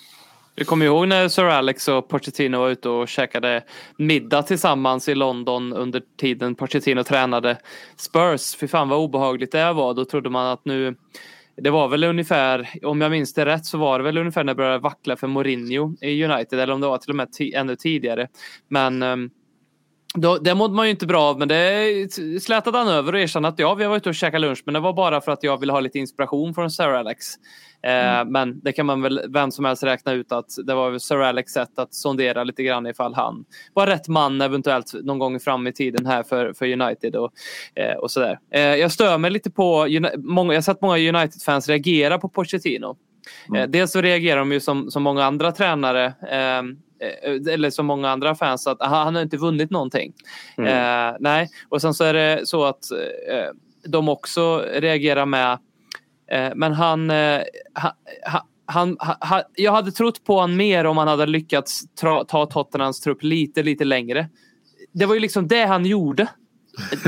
Vi 0.57 0.65
kommer 0.65 0.87
ihåg 0.87 1.09
när 1.09 1.29
Sir 1.29 1.45
Alex 1.45 1.89
och 1.89 2.09
Pochettino 2.09 2.59
var 2.59 2.71
ute 2.71 2.89
och 2.89 3.09
käkade 3.09 3.63
middag 3.97 4.43
tillsammans 4.43 5.09
i 5.09 5.15
London 5.15 5.73
under 5.73 6.03
tiden 6.19 6.55
Pochettino 6.55 7.05
tränade 7.05 7.57
Spurs. 7.97 8.57
Fy 8.57 8.69
fan 8.69 8.89
vad 8.89 8.99
obehagligt 8.99 9.53
det 9.53 9.73
var. 9.73 9.95
Då 9.95 10.05
trodde 10.05 10.31
man 10.31 10.47
att 10.47 10.65
nu 10.65 10.95
det 11.61 11.71
var 11.71 11.89
väl 11.89 12.05
ungefär, 12.05 12.69
om 12.83 13.01
jag 13.01 13.11
minns 13.11 13.35
det 13.35 13.47
rätt, 13.47 13.67
så 13.67 13.79
var 13.79 13.99
det 13.99 14.05
väl 14.05 14.19
ungefär 14.19 14.45
när 14.45 14.55
det 14.55 14.57
började 14.57 14.79
vackla 14.79 15.17
för 15.17 15.27
Mourinho 15.27 15.97
i 16.01 16.25
United 16.25 16.61
eller 16.61 16.75
om 16.75 16.81
det 16.81 16.87
var 16.87 16.99
till 16.99 17.11
och 17.11 17.17
med 17.17 17.29
ännu 17.55 17.77
tidigare. 17.77 18.29
Men 18.69 19.03
um, 19.03 19.31
då, 20.15 20.39
det 20.39 20.55
mådde 20.55 20.75
man 20.75 20.87
ju 20.87 20.91
inte 20.91 21.07
bra 21.07 21.23
av, 21.23 21.39
men 21.39 21.49
det 21.49 22.13
slätade 22.43 22.79
han 22.79 22.89
över 22.89 23.13
och 23.13 23.21
erkände 23.21 23.49
att 23.49 23.59
ja, 23.59 23.75
vi 23.75 23.87
varit 23.87 24.03
ute 24.03 24.09
och 24.09 24.15
käkat 24.15 24.41
lunch, 24.41 24.63
men 24.65 24.75
det 24.75 24.81
var 24.81 24.93
bara 24.93 25.21
för 25.21 25.33
att 25.33 25.43
jag 25.43 25.61
ville 25.61 25.73
ha 25.73 25.81
lite 25.81 25.99
inspiration 25.99 26.55
från 26.55 26.71
Sir 26.71 26.89
Alex. 26.89 27.27
Eh, 27.83 28.21
mm. 28.21 28.33
Men 28.33 28.61
det 28.61 28.73
kan 28.73 28.87
man 28.87 29.03
väl 29.03 29.21
vem 29.29 29.51
som 29.51 29.65
helst 29.65 29.83
räkna 29.83 30.13
ut 30.13 30.33
att 30.33 30.47
det 30.67 30.75
var 30.75 30.99
Sir 30.99 31.17
Alex 31.17 31.53
sätt 31.53 31.79
att 31.79 31.95
sondera 31.95 32.45
lite 32.45 32.63
grann 32.63 32.87
ifall 32.87 33.15
han 33.15 33.45
var 33.75 33.87
rätt 33.87 34.09
man 34.09 34.41
eventuellt 34.41 34.93
någon 35.03 35.19
gång 35.19 35.41
fram 35.41 35.67
i 35.67 35.73
tiden 35.73 36.07
här 36.07 36.23
för, 36.23 36.53
för 36.53 36.73
United 36.73 37.17
och, 37.17 37.33
eh, 37.75 37.97
och 37.97 38.11
sådär. 38.11 38.39
Eh, 38.55 38.61
jag 38.61 38.93
stör 38.93 39.19
mig 39.19 39.31
lite 39.31 39.51
på, 39.51 39.89
många, 40.17 40.53
jag 40.53 40.57
har 40.57 40.63
sett 40.63 40.81
många 40.81 40.97
United-fans 40.97 41.69
reagera 41.69 42.19
på 42.19 42.29
Pochettino. 42.29 42.97
Mm. 43.49 43.71
Dels 43.71 43.93
så 43.93 44.01
reagerar 44.01 44.39
de 44.39 44.53
ju 44.53 44.61
som, 44.61 44.91
som 44.91 45.03
många 45.03 45.25
andra 45.25 45.53
tränare 45.53 46.15
eller 47.51 47.71
som 47.71 47.87
många 47.87 48.11
andra 48.11 48.35
fans 48.35 48.67
att 48.67 48.83
aha, 48.83 49.05
han 49.05 49.15
har 49.15 49.23
inte 49.23 49.37
vunnit 49.37 49.71
någonting. 49.71 50.13
Mm. 50.59 50.69
Eh, 50.69 51.17
nej, 51.21 51.49
och 51.69 51.81
sen 51.81 51.95
så 51.95 52.05
är 52.05 52.15
det 52.15 52.41
så 52.47 52.65
att 52.65 52.91
eh, 53.31 53.51
de 53.85 54.09
också 54.09 54.59
reagerar 54.59 55.27
med 55.27 55.59
Eh, 56.31 56.53
men 56.55 56.73
han, 56.73 57.11
eh, 57.11 57.43
han, 57.75 57.93
han, 58.67 58.97
han, 59.01 59.43
jag 59.55 59.73
hade 59.73 59.93
trott 59.93 60.25
på 60.25 60.35
honom 60.35 60.57
mer 60.57 60.85
om 60.85 60.99
han 60.99 61.09
hade 61.09 61.27
lyckats 61.27 61.95
tra, 61.95 62.25
ta 62.25 62.47
Tottenhams 62.47 63.01
trupp 63.01 63.23
lite, 63.23 63.63
lite 63.63 63.85
längre. 63.85 64.29
Det 64.93 65.07
var 65.07 65.15
ju 65.15 65.21
liksom 65.21 65.49
det 65.49 65.65
han 65.65 65.87
gjorde. 65.87 66.27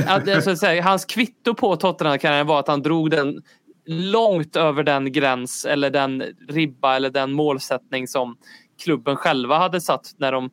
Att, 0.07 0.29
alltså, 0.29 0.57
säga, 0.57 0.83
hans 0.83 1.05
kvitto 1.05 1.55
på 1.55 1.77
Tottenham 1.77 2.47
var 2.47 2.61
att 2.61 2.69
han 2.69 2.83
drog 2.83 3.11
den 3.11 3.43
långt 3.87 4.57
över 4.57 4.83
den 4.83 5.13
gräns 5.13 5.65
eller 5.65 5.91
den 5.91 6.23
ribba 6.49 6.97
eller 6.97 7.11
den 7.11 7.33
målsättning 7.33 8.09
som 8.09 8.37
klubben 8.85 9.17
själva 9.17 9.59
hade 9.59 9.81
satt 9.81 10.15
när 10.17 10.33
de 10.33 10.51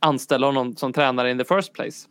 anställde 0.00 0.46
honom 0.46 0.76
som 0.76 0.92
tränare 0.92 1.30
in 1.30 1.38
the 1.38 1.44
first 1.44 1.72
place. 1.72 2.08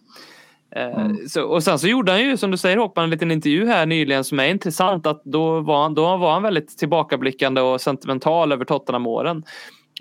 Eh, 0.75 0.99
mm. 1.02 1.28
Så, 1.28 1.43
och 1.43 1.63
sen 1.63 1.80
så 1.80 1.88
gjorde 1.88 2.12
han 2.12 2.21
ju 2.21 2.38
som 2.38 2.52
du 2.52 2.58
säger 2.58 2.78
Håkman 2.78 3.04
en 3.04 3.10
liten 3.10 3.32
intervju 3.32 3.67
här 3.67 3.86
nyligen 3.86 4.23
som 4.23 4.39
är 4.39 4.47
intressant 4.47 5.08
att 5.08 5.23
då 5.23 5.60
var 5.60 5.82
han, 5.82 5.93
då 5.93 6.17
var 6.17 6.34
han 6.34 6.43
väldigt 6.43 6.78
tillbakablickande 6.78 7.62
och 7.62 7.82
sentimental 7.82 8.52
över 8.52 8.65
Tottenham-åren. 8.65 9.43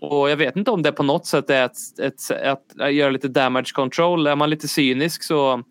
Och 0.01 0.31
jag 0.31 0.37
vet 0.37 0.57
inte 0.57 0.71
om 0.71 0.83
det 0.83 0.93
på 0.93 1.03
något 1.03 1.27
sätt 1.27 1.51
är 1.51 1.65
ett, 1.65 1.99
ett, 2.03 2.31
ett, 2.31 2.81
att 2.81 2.95
göra 2.95 3.11
lite 3.11 3.29
damage 3.29 3.73
control. 3.75 4.27
Är 4.27 4.37
man 4.37 4.51
lite 4.51 4.69
cynisk 4.69 5.23
så, 5.23 5.63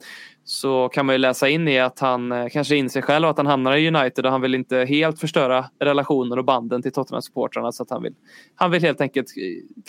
så 0.49 0.89
kan 0.89 1.05
man 1.05 1.15
ju 1.15 1.19
läsa 1.19 1.49
in 1.49 1.67
i 1.67 1.79
att 1.79 1.99
han 1.99 2.31
eh, 2.31 2.47
kanske 2.49 2.75
inser 2.75 3.01
själv 3.01 3.27
att 3.27 3.37
han 3.37 3.47
hamnar 3.47 3.77
i 3.77 3.87
United 3.87 4.25
och 4.25 4.31
han 4.31 4.41
vill 4.41 4.55
inte 4.55 4.77
helt 4.77 5.19
förstöra 5.19 5.65
relationer 5.79 6.37
och 6.39 6.45
banden 6.45 6.81
till 6.81 6.91
Tottenham-supportrarna. 6.91 7.71
Så 7.71 7.83
att 7.83 7.89
han 7.89 8.03
vill, 8.03 8.13
han 8.55 8.71
vill 8.71 8.81
helt 8.81 9.01
enkelt 9.01 9.27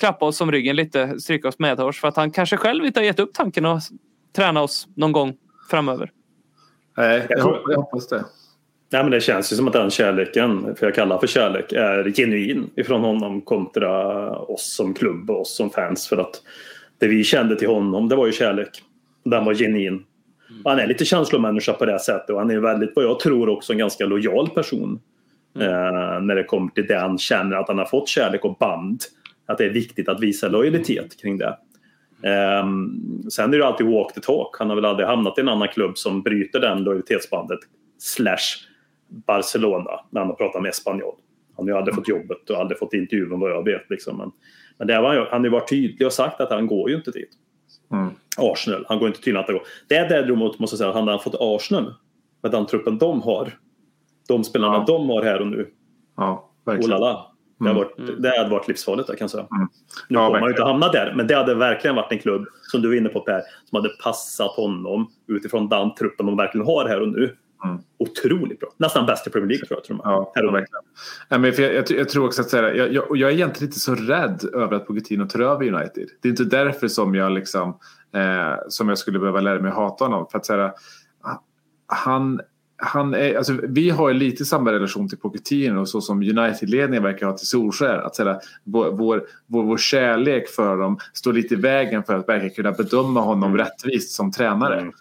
klappa 0.00 0.26
oss 0.26 0.40
om 0.40 0.52
ryggen 0.52 0.76
lite, 0.76 1.20
stryka 1.20 1.48
oss 1.48 1.58
medhårs 1.58 2.00
för 2.00 2.08
att 2.08 2.16
han 2.16 2.30
kanske 2.30 2.56
själv 2.56 2.84
inte 2.84 3.00
har 3.00 3.04
gett 3.04 3.20
upp 3.20 3.34
tanken 3.34 3.66
att 3.66 3.82
träna 4.36 4.62
oss 4.62 4.88
någon 4.94 5.12
gång 5.12 5.36
framöver. 5.70 6.10
Nej, 6.96 7.26
jag, 7.28 7.60
jag 7.66 7.76
hoppas 7.76 8.08
det. 8.08 8.24
Nej, 8.92 9.02
men 9.02 9.10
det 9.10 9.20
känns 9.20 9.52
ju 9.52 9.56
som 9.56 9.66
att 9.66 9.72
den 9.72 9.90
kärleken, 9.90 10.76
för 10.76 10.86
jag 10.86 10.94
kallar 10.94 11.18
för 11.18 11.26
kärlek, 11.26 11.72
är 11.72 12.12
genuin 12.12 12.70
ifrån 12.76 13.00
honom 13.00 13.40
kontra 13.40 14.30
oss 14.38 14.74
som 14.76 14.94
klubb 14.94 15.30
och 15.30 15.40
oss 15.40 15.56
som 15.56 15.70
fans. 15.70 16.08
För 16.08 16.16
att 16.16 16.42
det 16.98 17.08
vi 17.08 17.24
kände 17.24 17.56
till 17.56 17.68
honom, 17.68 18.08
det 18.08 18.16
var 18.16 18.26
ju 18.26 18.32
kärlek. 18.32 18.82
Den 19.24 19.44
var 19.44 19.54
genuin. 19.54 20.04
Mm. 20.50 20.62
Han 20.64 20.78
är 20.78 20.86
lite 20.86 21.04
känslomänniska 21.04 21.72
på 21.72 21.86
det 21.86 21.98
sättet 21.98 22.30
och 22.30 22.38
han 22.38 22.50
är 22.50 22.58
väldigt, 22.58 22.92
vad 22.96 23.04
jag 23.04 23.20
tror, 23.20 23.48
också 23.48 23.72
en 23.72 23.78
ganska 23.78 24.06
lojal 24.06 24.48
person. 24.48 25.00
Mm. 25.56 25.68
Eh, 25.68 26.20
när 26.20 26.34
det 26.34 26.44
kommer 26.44 26.70
till 26.70 26.86
det 26.86 26.98
han 26.98 27.18
känner 27.18 27.56
att 27.56 27.68
han 27.68 27.78
har 27.78 27.84
fått 27.84 28.08
kärlek 28.08 28.44
och 28.44 28.56
band. 28.56 29.00
Att 29.46 29.58
det 29.58 29.64
är 29.64 29.70
viktigt 29.70 30.08
att 30.08 30.20
visa 30.20 30.48
lojalitet 30.48 31.20
kring 31.20 31.38
det. 31.38 31.58
Um, 32.62 33.22
sen 33.30 33.54
är 33.54 33.58
det 33.58 33.66
alltid 33.66 33.86
walk 33.86 34.14
the 34.14 34.20
talk. 34.20 34.56
Han 34.58 34.68
har 34.68 34.76
väl 34.76 34.84
aldrig 34.84 35.08
hamnat 35.08 35.38
i 35.38 35.40
en 35.40 35.48
annan 35.48 35.68
klubb 35.68 35.98
som 35.98 36.22
bryter 36.22 36.60
den 36.60 36.84
lojalitetsbandet. 36.84 37.58
Slash 37.98 38.66
Barcelona 39.08 39.90
när 40.10 40.20
han 40.20 40.28
har 40.28 40.36
pratat 40.36 40.62
med 40.62 40.68
Espanyol. 40.68 41.14
Han 41.56 41.68
har 41.68 41.74
ju 41.74 41.78
aldrig 41.78 41.94
fått 41.94 42.08
jobbet 42.08 42.50
och 42.50 42.56
aldrig 42.56 42.78
fått 42.78 42.94
intervjun 42.94 43.40
vad 43.40 43.50
jag 43.50 43.64
vet. 43.64 43.90
Liksom. 43.90 44.16
Men, 44.16 44.30
men 44.78 44.86
det 44.86 45.00
var, 45.00 45.14
han 45.30 45.40
har 45.40 45.44
ju 45.46 45.50
varit 45.50 45.68
tydlig 45.68 46.06
och 46.06 46.12
sagt 46.12 46.40
att 46.40 46.50
han 46.50 46.66
går 46.66 46.90
ju 46.90 46.96
inte 46.96 47.10
dit. 47.10 47.30
Mm. 47.92 48.10
Arsenal, 48.36 48.84
han 48.88 48.98
går 48.98 49.08
inte 49.08 49.20
till 49.20 49.36
att 49.36 49.46
gå. 49.46 49.62
Det 49.88 49.96
är 49.96 50.08
däremot 50.08 50.58
måste 50.58 50.74
jag 50.74 50.78
säga, 50.78 50.92
han 50.92 51.08
har 51.08 51.18
fått 51.18 51.34
Arsenal 51.40 51.94
med 52.42 52.52
den 52.52 52.66
truppen 52.66 52.98
de 52.98 53.22
har. 53.22 53.52
De 54.28 54.44
spelarna 54.44 54.74
ja. 54.74 54.84
de 54.86 55.08
har 55.08 55.22
här 55.22 55.40
och 55.40 55.46
nu. 55.46 55.70
Ja, 56.16 56.50
verkligen. 56.64 57.02
Oh 57.02 57.24
det, 57.58 57.68
hade 57.68 57.78
varit, 57.78 57.98
mm. 57.98 58.22
det 58.22 58.38
hade 58.38 58.50
varit 58.50 58.68
livsfarligt 58.68 59.08
kan 59.08 59.16
jag 59.20 59.30
säga. 59.30 59.46
Mm. 59.50 59.68
Nu 60.08 60.18
ja, 60.18 60.26
kommer 60.26 60.40
man 60.40 60.48
ju 60.48 60.52
inte 60.52 60.64
hamna 60.64 60.88
där, 60.88 61.12
men 61.16 61.26
det 61.26 61.34
hade 61.34 61.54
verkligen 61.54 61.96
varit 61.96 62.12
en 62.12 62.18
klubb, 62.18 62.46
som 62.62 62.82
du 62.82 62.92
är 62.92 62.98
inne 62.98 63.08
på 63.08 63.20
Per, 63.20 63.42
som 63.64 63.76
hade 63.76 63.88
passat 63.88 64.50
honom 64.50 65.10
utifrån 65.28 65.68
den 65.68 65.94
truppen 65.94 66.26
de 66.26 66.36
verkligen 66.36 66.66
har 66.66 66.88
här 66.88 67.00
och 67.00 67.08
nu. 67.08 67.36
Mm. 67.64 67.78
Otroligt 67.98 68.60
bra. 68.60 68.68
Nästan 68.76 69.06
bäst 69.06 69.26
i 69.26 69.30
Premier 69.30 69.48
League 69.48 69.66
tror 69.66 69.78
jag. 69.78 69.84
Tror 69.84 70.00
ja, 70.04 70.32
här 70.34 70.46
och 70.46 70.54
verkligen. 70.54 70.82
Ja, 71.28 71.38
men 71.38 71.52
jag, 71.58 71.74
jag, 71.74 71.90
jag, 71.90 72.08
tror 72.08 72.26
också 72.26 72.42
att 72.42 72.50
säga, 72.50 72.74
jag, 72.74 72.92
jag, 72.92 73.16
jag 73.16 73.30
är 73.30 73.34
egentligen 73.34 73.68
inte 73.68 73.80
så 73.80 73.94
rädd 73.94 74.44
över 74.54 74.76
att 74.76 74.86
Pochettino 74.86 75.26
tar 75.26 75.40
över 75.40 75.74
United. 75.74 76.08
Det 76.22 76.28
är 76.28 76.30
inte 76.30 76.44
därför 76.44 76.88
som 76.88 77.14
jag, 77.14 77.32
liksom, 77.32 77.78
eh, 78.14 78.54
som 78.68 78.88
jag 78.88 78.98
skulle 78.98 79.18
behöva 79.18 79.40
lära 79.40 79.60
mig 79.60 79.72
hata 79.72 80.04
honom. 80.04 80.26
För 80.30 80.38
att 80.38 80.46
säga, 80.46 80.72
han 81.86 82.40
han 82.80 83.14
är, 83.14 83.36
alltså, 83.36 83.52
vi 83.62 83.90
har 83.90 84.12
lite 84.12 84.44
samma 84.44 84.72
relation 84.72 85.08
till 85.08 85.18
Pochettino 85.18 85.86
så 85.86 86.00
som 86.00 86.22
United-ledningen 86.22 87.02
verkar 87.02 87.26
ha 87.26 87.36
till 87.36 87.46
Solskär. 87.46 87.98
Att 87.98 88.16
säga, 88.16 88.40
vår, 88.64 88.90
vår, 88.90 89.22
vår, 89.46 89.62
vår 89.62 89.76
kärlek 89.76 90.48
för 90.48 90.76
dem 90.76 90.98
står 91.12 91.32
lite 91.32 91.54
i 91.54 91.56
vägen 91.56 92.02
för 92.04 92.14
att 92.14 92.28
verkligen 92.28 92.54
kunna 92.54 92.72
bedöma 92.72 93.20
honom 93.20 93.50
mm. 93.50 93.58
rättvist 93.58 94.10
som 94.10 94.32
tränare. 94.32 94.80
Mm. 94.80 94.92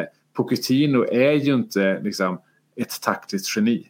Eh, 0.00 0.06
Pochettino 0.40 1.04
är 1.04 1.32
ju 1.32 1.54
inte 1.54 2.00
liksom, 2.02 2.40
ett 2.76 3.00
taktiskt 3.02 3.56
geni. 3.56 3.86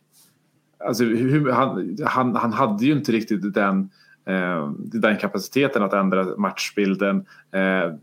Alltså, 0.84 1.04
hur, 1.04 1.50
han, 1.50 1.96
han, 2.06 2.36
han 2.36 2.52
hade 2.52 2.84
ju 2.84 2.92
inte 2.92 3.12
riktigt 3.12 3.54
den 3.54 3.90
eh, 4.28 4.70
den 4.76 5.16
kapaciteten 5.16 5.82
att 5.82 5.92
ändra 5.92 6.24
matchbilden. 6.36 7.16
Eh, 7.52 7.94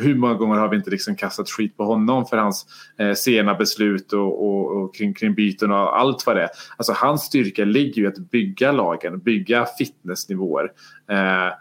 hur 0.00 0.14
många 0.14 0.34
gånger 0.34 0.54
har 0.54 0.68
vi 0.68 0.76
inte 0.76 0.90
liksom 0.90 1.16
kastat 1.16 1.50
skit 1.50 1.76
på 1.76 1.84
honom 1.84 2.26
för 2.26 2.36
hans 2.36 2.66
eh, 2.98 3.12
sena 3.12 3.54
beslut 3.54 4.12
och, 4.12 4.46
och, 4.46 4.82
och 4.82 4.94
kring, 4.94 5.14
kring 5.14 5.34
byten 5.34 5.70
och 5.70 6.00
allt 6.00 6.26
vad 6.26 6.36
det 6.36 6.42
är. 6.42 6.50
Alltså 6.76 6.92
hans 6.92 7.22
styrka 7.22 7.64
ligger 7.64 7.96
ju 7.96 8.04
i 8.04 8.06
att 8.06 8.30
bygga 8.30 8.72
lagen, 8.72 9.18
bygga 9.18 9.66
fitnessnivåer, 9.78 10.72
eh, 11.10 11.54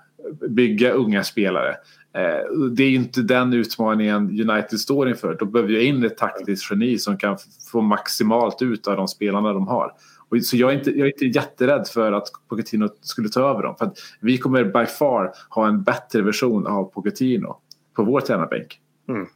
bygga 0.50 0.92
unga 0.92 1.24
spelare. 1.24 1.76
Eh, 2.14 2.70
det 2.72 2.84
är 2.84 2.90
ju 2.90 2.96
inte 2.96 3.22
den 3.22 3.54
utmaningen 3.54 4.50
United 4.50 4.80
står 4.80 5.10
inför. 5.10 5.36
Då 5.40 5.46
behöver 5.46 5.74
jag 5.74 5.84
in 5.84 6.04
ett 6.04 6.18
taktiskt 6.18 6.72
geni 6.72 6.98
som 6.98 7.18
kan 7.18 7.38
få 7.72 7.82
maximalt 7.82 8.62
ut 8.62 8.88
av 8.88 8.98
de 8.98 9.08
spelarna 9.08 9.54
de 9.54 9.68
har. 9.68 9.94
Och 10.30 10.44
så 10.44 10.58
jag 10.58 10.72
är, 10.72 10.78
inte, 10.78 10.92
jag 10.92 11.08
är 11.08 11.24
inte 11.24 11.40
jätterädd 11.40 11.88
för 11.88 12.12
att 12.12 12.28
Pochettino 12.48 12.90
skulle 13.02 13.30
ta 13.30 13.50
över 13.50 13.64
dem. 13.64 13.76
För 13.78 13.86
att 13.86 13.98
vi 14.20 14.38
kommer 14.38 14.64
by 14.64 14.86
far 14.86 15.32
ha 15.50 15.68
en 15.68 15.84
bättre 15.84 16.22
version 16.22 16.68
av 16.68 16.84
Pochettino 16.84 17.58
på 17.96 18.04
vår 18.04 18.22
tränarbänk. 18.22 18.80
Mm. 19.10 19.28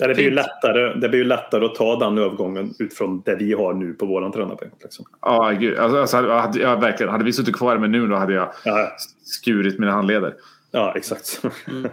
Ja, 0.00 0.06
det, 0.06 0.14
blir 0.14 0.24
ju 0.24 0.30
lättare, 0.30 0.94
det 0.94 1.08
blir 1.08 1.18
ju 1.18 1.24
lättare 1.24 1.64
att 1.64 1.74
ta 1.74 1.98
den 1.98 2.18
övergången 2.18 2.74
utifrån 2.78 3.22
det 3.24 3.34
vi 3.34 3.52
har 3.52 3.74
nu 3.74 3.92
på 3.92 4.06
våran 4.06 4.32
tränarbänk. 4.32 4.72
Liksom. 4.82 5.04
Ja, 5.20 5.50
gud. 5.50 5.78
Alltså, 5.78 5.98
alltså, 5.98 6.32
hade, 6.32 6.60
ja, 6.60 6.76
verkligen. 6.76 7.12
Hade 7.12 7.24
vi 7.24 7.32
suttit 7.32 7.56
kvar 7.56 7.78
med 7.78 7.90
nu 7.90 8.06
då 8.06 8.16
hade 8.16 8.32
jag 8.32 8.52
ja. 8.64 8.96
skurit 9.22 9.78
mina 9.78 9.92
handleder. 9.92 10.34
Ja, 10.70 10.94
exakt. 10.96 11.40
Mm. 11.66 11.90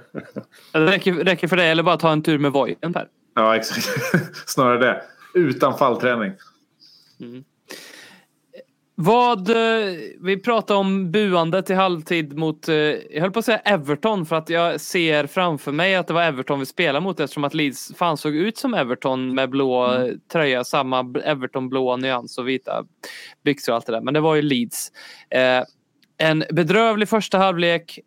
Det 0.71 0.79
räcker, 0.85 1.13
räcker 1.13 1.47
för 1.47 1.57
det 1.57 1.63
eller 1.63 1.83
bara 1.83 1.97
ta 1.97 2.11
en 2.11 2.23
tur 2.23 2.37
med 2.37 2.51
vojen 2.51 2.93
Per? 2.93 3.07
Ja, 3.35 3.55
exakt. 3.55 3.87
Snarare 4.49 4.79
det. 4.79 5.01
Utan 5.33 5.77
fallträning. 5.77 6.31
Mm. 7.19 7.43
Vad, 8.97 9.49
eh, 9.49 9.93
vi 10.19 10.39
pratade 10.39 10.79
om 10.79 11.11
buandet 11.11 11.69
i 11.69 11.73
halvtid 11.73 12.37
mot, 12.37 12.69
eh, 12.69 12.75
jag 12.75 13.21
höll 13.21 13.31
på 13.31 13.39
att 13.39 13.45
säga 13.45 13.57
Everton 13.57 14.25
för 14.25 14.35
att 14.35 14.49
jag 14.49 14.81
ser 14.81 15.27
framför 15.27 15.71
mig 15.71 15.95
att 15.95 16.07
det 16.07 16.13
var 16.13 16.23
Everton 16.23 16.59
vi 16.59 16.65
spelade 16.65 17.03
mot 17.03 17.19
eftersom 17.19 17.43
att 17.43 17.53
Leeds 17.53 17.91
fan 17.95 18.17
såg 18.17 18.35
ut 18.35 18.57
som 18.57 18.73
Everton 18.73 19.35
med 19.35 19.49
blå 19.49 19.85
mm. 19.85 20.19
tröja, 20.31 20.63
samma 20.63 21.13
Everton 21.23 21.69
blå 21.69 21.97
nyans 21.97 22.37
och 22.37 22.47
vita 22.47 22.85
byxor 23.43 23.71
och 23.71 23.75
allt 23.75 23.85
det 23.85 23.91
där. 23.91 24.01
Men 24.01 24.13
det 24.13 24.19
var 24.19 24.35
ju 24.35 24.41
Leeds. 24.41 24.91
Eh, 25.29 25.63
en 26.17 26.43
bedrövlig 26.51 27.09
första 27.09 27.37
halvlek, 27.37 27.99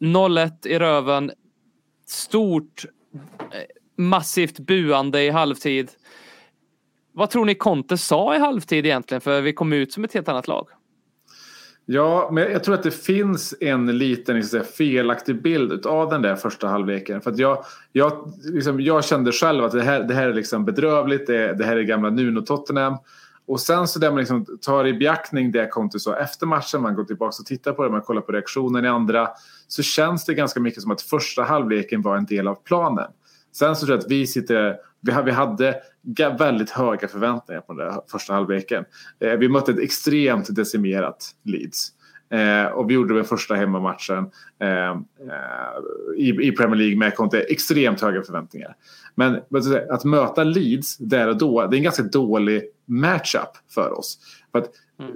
0-1 0.00 0.66
i 0.66 0.78
röven, 0.78 1.30
stort 2.06 2.84
massivt 3.96 4.58
buande 4.58 5.22
i 5.22 5.30
halvtid. 5.30 5.90
Vad 7.14 7.30
tror 7.30 7.44
ni 7.44 7.54
Conte 7.54 7.98
sa 7.98 8.34
i 8.34 8.38
halvtid 8.38 8.86
egentligen? 8.86 9.20
För 9.20 9.40
vi 9.40 9.52
kom 9.52 9.72
ut 9.72 9.92
som 9.92 10.04
ett 10.04 10.14
helt 10.14 10.28
annat 10.28 10.48
lag. 10.48 10.68
Ja, 11.86 12.28
men 12.32 12.52
jag 12.52 12.64
tror 12.64 12.74
att 12.74 12.82
det 12.82 12.90
finns 12.90 13.54
en 13.60 13.98
liten 13.98 14.36
liksom, 14.36 14.60
felaktig 14.60 15.42
bild 15.42 15.86
av 15.86 16.10
den 16.10 16.22
där 16.22 16.36
första 16.36 16.68
halvleken. 16.68 17.20
För 17.20 17.30
att 17.30 17.38
jag, 17.38 17.64
jag, 17.92 18.32
liksom, 18.44 18.80
jag 18.80 19.04
kände 19.04 19.32
själv 19.32 19.64
att 19.64 19.72
det 19.72 19.82
här, 19.82 20.02
det 20.02 20.14
här 20.14 20.28
är 20.28 20.34
liksom 20.34 20.64
bedrövligt. 20.64 21.26
Det, 21.26 21.54
det 21.54 21.64
här 21.64 21.76
är 21.76 21.82
gamla 21.82 22.10
Nuno-Tottenham. 22.10 22.96
Och 23.46 23.60
sen 23.60 23.88
så 23.88 23.98
där 23.98 24.10
man 24.10 24.18
liksom 24.18 24.46
tar 24.60 24.86
i 24.86 24.92
beaktning 24.92 25.52
det 25.52 25.66
Conte 25.66 26.00
sa 26.00 26.16
efter 26.16 26.46
matchen, 26.46 26.82
man 26.82 26.94
går 26.94 27.04
tillbaka 27.04 27.34
och 27.40 27.46
tittar 27.46 27.72
på 27.72 27.84
det, 27.84 27.90
man 27.90 28.02
kollar 28.02 28.20
på 28.20 28.32
reaktionen 28.32 28.84
i 28.84 28.88
andra. 28.88 29.28
Så 29.68 29.82
känns 29.82 30.24
det 30.24 30.34
ganska 30.34 30.60
mycket 30.60 30.82
som 30.82 30.90
att 30.90 31.02
första 31.02 31.42
halvleken 31.42 32.02
var 32.02 32.16
en 32.16 32.26
del 32.26 32.48
av 32.48 32.54
planen. 32.54 33.10
Sen 33.54 33.76
så 33.76 33.86
tror 33.86 33.96
jag 33.96 34.04
att 34.04 34.10
vi 34.10 34.26
sitter 34.26 34.76
vi 35.24 35.30
hade 35.32 35.80
väldigt 36.38 36.70
höga 36.70 37.08
förväntningar 37.08 37.60
på 37.60 37.72
den 37.72 37.92
första 38.10 38.32
halvleken. 38.32 38.84
Eh, 39.20 39.32
vi 39.32 39.48
mötte 39.48 39.72
ett 39.72 39.78
extremt 39.78 40.56
decimerat 40.56 41.30
Leeds. 41.44 41.92
Eh, 42.30 42.72
och 42.72 42.90
vi 42.90 42.94
gjorde 42.94 43.14
den 43.14 43.24
första 43.24 43.54
hemmamatchen 43.54 44.30
eh, 44.60 44.90
eh 44.90 44.96
i, 46.16 46.52
Premier 46.52 46.76
League 46.76 46.96
med 46.96 47.14
Conte 47.14 47.40
extremt 47.40 48.00
höga 48.00 48.22
förväntningar. 48.22 48.76
Men 49.14 49.40
att 49.90 50.04
möta 50.04 50.44
Leeds 50.44 50.96
där 50.96 51.28
och 51.28 51.38
då, 51.38 51.66
det 51.66 51.76
är 51.76 51.78
en 51.78 51.84
ganska 51.84 52.02
dålig 52.02 52.62
matchup 52.86 53.50
för 53.74 53.98
oss. 53.98 54.18
För 54.54 54.58
att, 54.58 54.70
mm. 55.00 55.12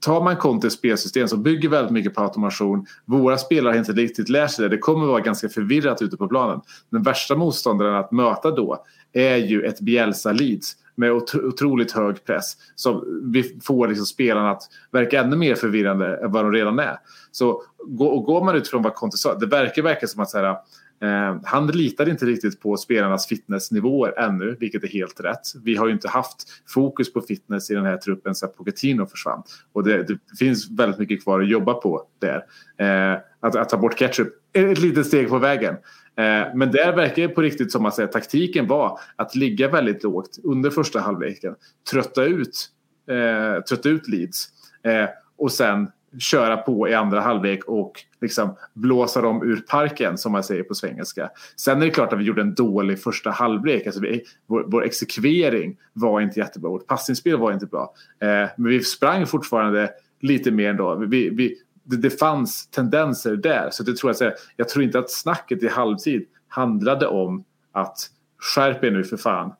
Tar 0.00 0.22
man 0.22 0.36
Contes 0.36 0.72
spelsystem 0.72 1.28
som 1.28 1.42
bygger 1.42 1.68
väldigt 1.68 1.92
mycket 1.92 2.14
på 2.14 2.20
automation. 2.20 2.86
Våra 3.04 3.38
spelare 3.38 3.72
har 3.72 3.78
inte 3.78 3.92
riktigt 3.92 4.28
lärt 4.28 4.50
sig 4.50 4.62
det. 4.62 4.68
Det 4.68 4.78
kommer 4.78 5.06
vara 5.06 5.20
ganska 5.20 5.48
förvirrat 5.48 6.02
ute 6.02 6.16
på 6.16 6.28
planen. 6.28 6.60
Den 6.90 7.02
värsta 7.02 7.36
motståndaren 7.36 7.94
att 7.94 8.12
möta 8.12 8.50
då 8.50 8.84
är 9.12 9.36
ju 9.36 9.62
ett 9.62 9.80
Bielsa 9.80 10.32
Leeds 10.32 10.76
med 10.94 11.12
otroligt 11.12 11.92
hög 11.92 12.24
press. 12.24 12.56
Så 12.74 13.04
vi 13.22 13.60
får 13.62 13.88
liksom 13.88 14.06
spelarna 14.06 14.50
att 14.50 14.62
verka 14.92 15.20
ännu 15.20 15.36
mer 15.36 15.54
förvirrande 15.54 16.16
än 16.16 16.32
vad 16.32 16.44
de 16.44 16.52
redan 16.52 16.78
är. 16.78 16.96
Så 17.32 17.62
och 17.98 18.24
går 18.24 18.44
man 18.44 18.56
utifrån 18.56 18.82
vad 18.82 18.94
Conte 18.94 19.16
sa, 19.16 19.34
det 19.34 19.46
verkar 19.46 19.82
verkligen 19.82 20.08
som 20.08 20.22
att 20.22 20.30
så 20.30 20.38
här, 20.38 20.56
eh, 21.02 21.40
han 21.44 21.66
litar 21.66 22.08
inte 22.08 22.26
riktigt 22.26 22.60
på 22.60 22.76
spelarnas 22.76 23.26
fitnessnivåer 23.26 24.18
ännu, 24.18 24.56
vilket 24.60 24.84
är 24.84 24.88
helt 24.88 25.20
rätt. 25.20 25.54
Vi 25.64 25.76
har 25.76 25.86
ju 25.86 25.92
inte 25.92 26.08
haft 26.08 26.36
fokus 26.66 27.12
på 27.12 27.20
fitness 27.20 27.70
i 27.70 27.74
den 27.74 27.84
här 27.84 27.96
truppen 27.96 28.34
sedan 28.34 28.48
Pochettino 28.56 29.06
försvann. 29.06 29.42
Och 29.72 29.84
det, 29.84 30.02
det, 30.02 30.18
finns 30.38 30.70
väldigt 30.70 30.98
mycket 30.98 31.22
kvar 31.24 31.40
att 31.40 31.48
jobba 31.48 31.74
på 31.74 32.02
där. 32.18 32.44
Eh, 32.78 33.18
att, 33.40 33.56
att 33.56 33.68
ta 33.68 33.76
bort 33.76 33.98
ketchup 33.98 34.28
är 34.52 34.66
ett 34.68 34.78
litet 34.78 35.06
steg 35.06 35.28
på 35.28 35.38
vägen. 35.38 35.74
Eh, 36.18 36.54
men 36.54 36.70
där 36.70 36.96
verkar 36.96 37.22
det 37.22 37.28
på 37.28 37.42
riktigt 37.42 37.72
som 37.72 37.86
att 37.86 37.94
säga, 37.94 38.08
taktiken 38.08 38.66
var 38.66 39.00
att 39.16 39.34
ligga 39.34 39.68
väldigt 39.68 40.02
lågt 40.02 40.38
under 40.44 40.70
första 40.70 41.00
halvleken. 41.00 41.54
Trötta 41.90 42.24
ut, 42.24 42.68
eh, 43.10 43.62
trötta 43.62 43.88
ut 43.88 44.08
Leeds. 44.08 44.48
Eh, 44.82 45.08
och 45.38 45.52
sen 45.52 45.88
köra 46.18 46.56
på 46.56 46.88
i 46.88 46.94
andra 46.94 47.20
halvlek 47.20 47.64
och 47.64 47.92
liksom 48.20 48.56
blåsa 48.74 49.20
dem 49.20 49.42
ur 49.42 49.56
parken 49.56 50.18
som 50.18 50.32
man 50.32 50.42
säger 50.44 50.62
på 50.62 50.74
svengelska. 50.74 51.30
Sen 51.56 51.82
är 51.82 51.86
det 51.86 51.90
klart 51.90 52.12
att 52.12 52.18
vi 52.18 52.24
gjorde 52.24 52.42
en 52.42 52.54
dålig 52.54 53.02
första 53.02 53.30
halvlek. 53.30 53.86
Alltså 53.86 54.00
vi, 54.00 54.22
vår, 54.46 54.64
vår 54.66 54.84
exekvering 54.84 55.76
var 55.92 56.20
inte 56.20 56.40
jättebra. 56.40 56.70
Vårt 56.70 56.86
passningsspel 56.86 57.36
var 57.36 57.52
inte 57.52 57.66
bra. 57.66 57.94
Eh, 58.20 58.48
men 58.56 58.68
vi 58.68 58.82
sprang 58.82 59.26
fortfarande 59.26 59.90
lite 60.20 60.50
mer 60.50 60.70
ändå. 60.70 60.94
Vi, 60.94 61.30
vi, 61.30 61.56
det, 61.82 61.96
det 61.96 62.10
fanns 62.10 62.66
tendenser 62.66 63.36
där. 63.36 63.68
Så 63.72 63.82
det 63.82 63.96
tror 63.96 64.14
jag, 64.20 64.32
jag 64.56 64.68
tror 64.68 64.84
inte 64.84 64.98
att 64.98 65.10
snacket 65.10 65.62
i 65.62 65.68
halvtid 65.68 66.26
handlade 66.48 67.06
om 67.06 67.44
att 67.72 68.10
skärp 68.38 68.84
er 68.84 68.90
nu 68.90 69.04
för 69.04 69.16
fan. 69.16 69.52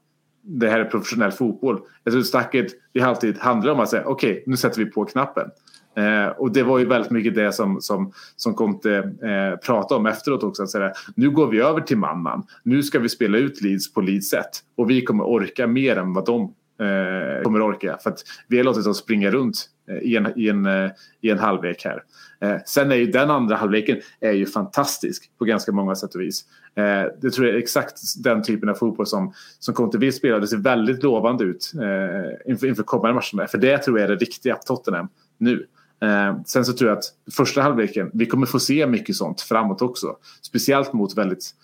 Det 0.42 0.68
här 0.68 0.80
är 0.80 0.84
professionell 0.84 1.32
fotboll. 1.32 1.80
Jag 2.04 2.12
tror 2.12 2.22
snacket 2.22 2.66
i 2.92 3.00
halvtid 3.00 3.38
handlade 3.38 3.72
om 3.72 3.80
att 3.80 3.88
säga 3.88 4.04
okej, 4.06 4.32
okay, 4.32 4.42
nu 4.46 4.56
sätter 4.56 4.84
vi 4.84 4.90
på 4.90 5.04
knappen. 5.04 5.50
Eh, 5.96 6.26
och 6.26 6.52
det 6.52 6.62
var 6.62 6.78
ju 6.78 6.84
väldigt 6.84 7.10
mycket 7.10 7.34
det 7.34 7.52
som, 7.52 7.80
som, 7.80 8.12
som 8.36 8.54
Conte 8.54 8.96
eh, 8.96 9.58
pratade 9.66 9.98
om 9.98 10.06
efteråt 10.06 10.42
också. 10.42 10.62
Att 10.62 10.70
säga, 10.70 10.92
nu 11.14 11.30
går 11.30 11.46
vi 11.46 11.60
över 11.60 11.80
till 11.80 11.98
mannan. 11.98 12.46
Nu 12.62 12.82
ska 12.82 12.98
vi 12.98 13.08
spela 13.08 13.38
ut 13.38 13.62
Leeds 13.62 13.92
på 13.92 14.00
Leeds 14.00 14.28
sätt. 14.28 14.50
Och 14.76 14.90
vi 14.90 15.02
kommer 15.02 15.24
orka 15.24 15.66
mer 15.66 15.96
än 15.96 16.12
vad 16.12 16.26
de 16.26 16.42
eh, 16.80 17.42
kommer 17.42 17.62
orka. 17.62 17.98
För 18.02 18.10
att 18.10 18.18
vi 18.48 18.56
har 18.56 18.64
låtit 18.64 18.84
dem 18.84 18.94
springa 18.94 19.30
runt 19.30 19.68
eh, 19.90 19.96
i 19.96 20.16
en, 20.16 20.32
i 20.36 20.48
en, 20.48 20.66
eh, 20.66 20.90
i 21.20 21.30
en 21.30 21.38
halvlek 21.38 21.84
här. 21.84 22.02
Eh, 22.40 22.56
sen 22.66 22.92
är 22.92 22.96
ju 22.96 23.06
den 23.06 23.30
andra 23.30 23.56
halvleken 23.56 24.00
är 24.20 24.32
ju 24.32 24.46
fantastisk 24.46 25.30
på 25.38 25.44
ganska 25.44 25.72
många 25.72 25.94
sätt 25.94 26.14
och 26.14 26.20
vis. 26.20 26.44
Eh, 26.76 27.12
det 27.20 27.30
tror 27.30 27.46
jag 27.46 27.56
är 27.56 27.58
exakt 27.58 28.24
den 28.24 28.42
typen 28.42 28.68
av 28.68 28.74
fotboll 28.74 29.06
som, 29.06 29.32
som 29.58 29.74
Conte 29.74 29.98
vill 29.98 30.12
spela. 30.12 30.38
Det 30.38 30.46
ser 30.46 30.56
väldigt 30.56 31.02
lovande 31.02 31.44
ut 31.44 31.72
eh, 31.74 32.50
inför, 32.50 32.66
inför 32.66 32.82
kommande 32.82 33.14
matcherna. 33.14 33.48
För 33.48 33.58
det 33.58 33.78
tror 33.78 33.98
jag 33.98 34.04
är 34.04 34.16
det 34.16 34.20
riktiga 34.24 34.56
Tottenham 34.56 35.08
nu. 35.38 35.66
Eh, 36.02 36.42
sen 36.46 36.64
så 36.64 36.72
tror 36.72 36.90
jag 36.90 36.98
att 36.98 37.04
första 37.32 37.62
halvleken, 37.62 38.10
vi 38.12 38.26
kommer 38.26 38.46
få 38.46 38.60
se 38.60 38.86
mycket 38.86 39.16
sånt 39.16 39.40
framåt 39.40 39.82
också. 39.82 40.16
Speciellt 40.42 40.92
mot 40.92 41.16
väldigt 41.16 41.54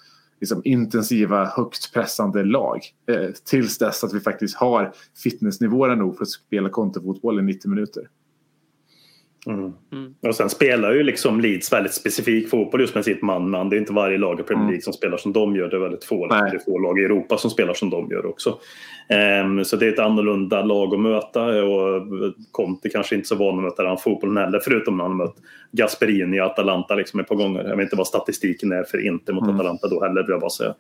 liksom, 0.40 0.62
intensiva, 0.64 1.44
högt 1.44 1.92
pressande 1.92 2.44
lag. 2.44 2.80
Eh, 3.06 3.30
tills 3.44 3.78
dess 3.78 4.04
att 4.04 4.14
vi 4.14 4.20
faktiskt 4.20 4.56
har 4.56 4.92
fitnessnivåerna 5.22 5.94
nog 5.94 6.16
för 6.16 6.22
att 6.22 6.30
spela 6.30 6.68
kontofotboll 6.68 7.38
i 7.38 7.42
90 7.42 7.68
minuter. 7.68 8.08
Mm. 9.46 9.72
Mm. 9.92 10.14
Och 10.26 10.34
sen 10.34 10.50
spelar 10.50 10.92
ju 10.92 11.02
liksom 11.02 11.40
Leeds 11.40 11.72
väldigt 11.72 11.94
specifik 11.94 12.50
fotboll 12.50 12.80
just 12.80 12.94
med 12.94 13.04
sitt 13.04 13.22
man-man. 13.22 13.68
Det 13.68 13.76
är 13.76 13.78
inte 13.78 13.92
varje 13.92 14.18
lag 14.18 14.40
i 14.40 14.42
Premier 14.42 14.62
mm. 14.62 14.68
League 14.68 14.82
som 14.82 14.92
spelar 14.92 15.16
som 15.16 15.32
de 15.32 15.56
gör. 15.56 15.68
Det 15.68 15.76
är 15.76 15.80
väldigt 15.80 16.04
få, 16.04 16.26
det 16.26 16.34
är 16.34 16.58
få 16.58 16.78
lag 16.78 16.98
i 16.98 17.04
Europa 17.04 17.36
som 17.36 17.50
spelar 17.50 17.74
som 17.74 17.90
de 17.90 18.10
gör 18.10 18.26
också. 18.26 18.58
Um, 19.44 19.64
så 19.64 19.76
det 19.76 19.86
är 19.86 19.92
ett 19.92 19.98
annorlunda 19.98 20.62
lag 20.62 20.94
att 20.94 21.00
möta 21.00 21.64
och 21.64 22.02
Conte 22.50 22.88
kanske 22.88 23.14
inte 23.14 23.28
så 23.28 23.34
van 23.34 23.58
att 23.58 23.64
möta 23.64 23.82
den 23.82 23.96
fotbollen 23.96 24.36
heller 24.36 24.60
förutom 24.64 24.96
när 24.96 25.04
han 25.04 25.16
mött 25.16 25.36
Gasperini 25.72 26.40
och 26.40 26.46
Atalanta 26.46 26.94
liksom 26.94 27.20
ett 27.20 27.28
par 27.28 27.36
gånger. 27.36 27.64
Jag 27.64 27.76
vet 27.76 27.84
inte 27.84 27.96
vad 27.96 28.06
statistiken 28.06 28.72
är 28.72 28.84
för 28.84 29.06
inte 29.06 29.32
mot 29.32 29.44
mm. 29.44 29.54
Atalanta 29.54 29.88
då 29.88 30.02
heller 30.02 30.22
vill 30.22 30.30
jag 30.30 30.40
bara 30.40 30.50
säga. 30.50 30.74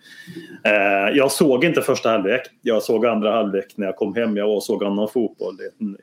Uh, 0.66 1.16
jag 1.16 1.32
såg 1.32 1.64
inte 1.64 1.82
första 1.82 2.10
halvlek. 2.10 2.42
Jag 2.62 2.82
såg 2.82 3.06
andra 3.06 3.32
halvlek 3.32 3.66
när 3.76 3.86
jag 3.86 3.96
kom 3.96 4.14
hem. 4.14 4.36
Jag 4.36 4.62
såg 4.62 4.84
annan 4.84 5.08
fotboll 5.08 5.56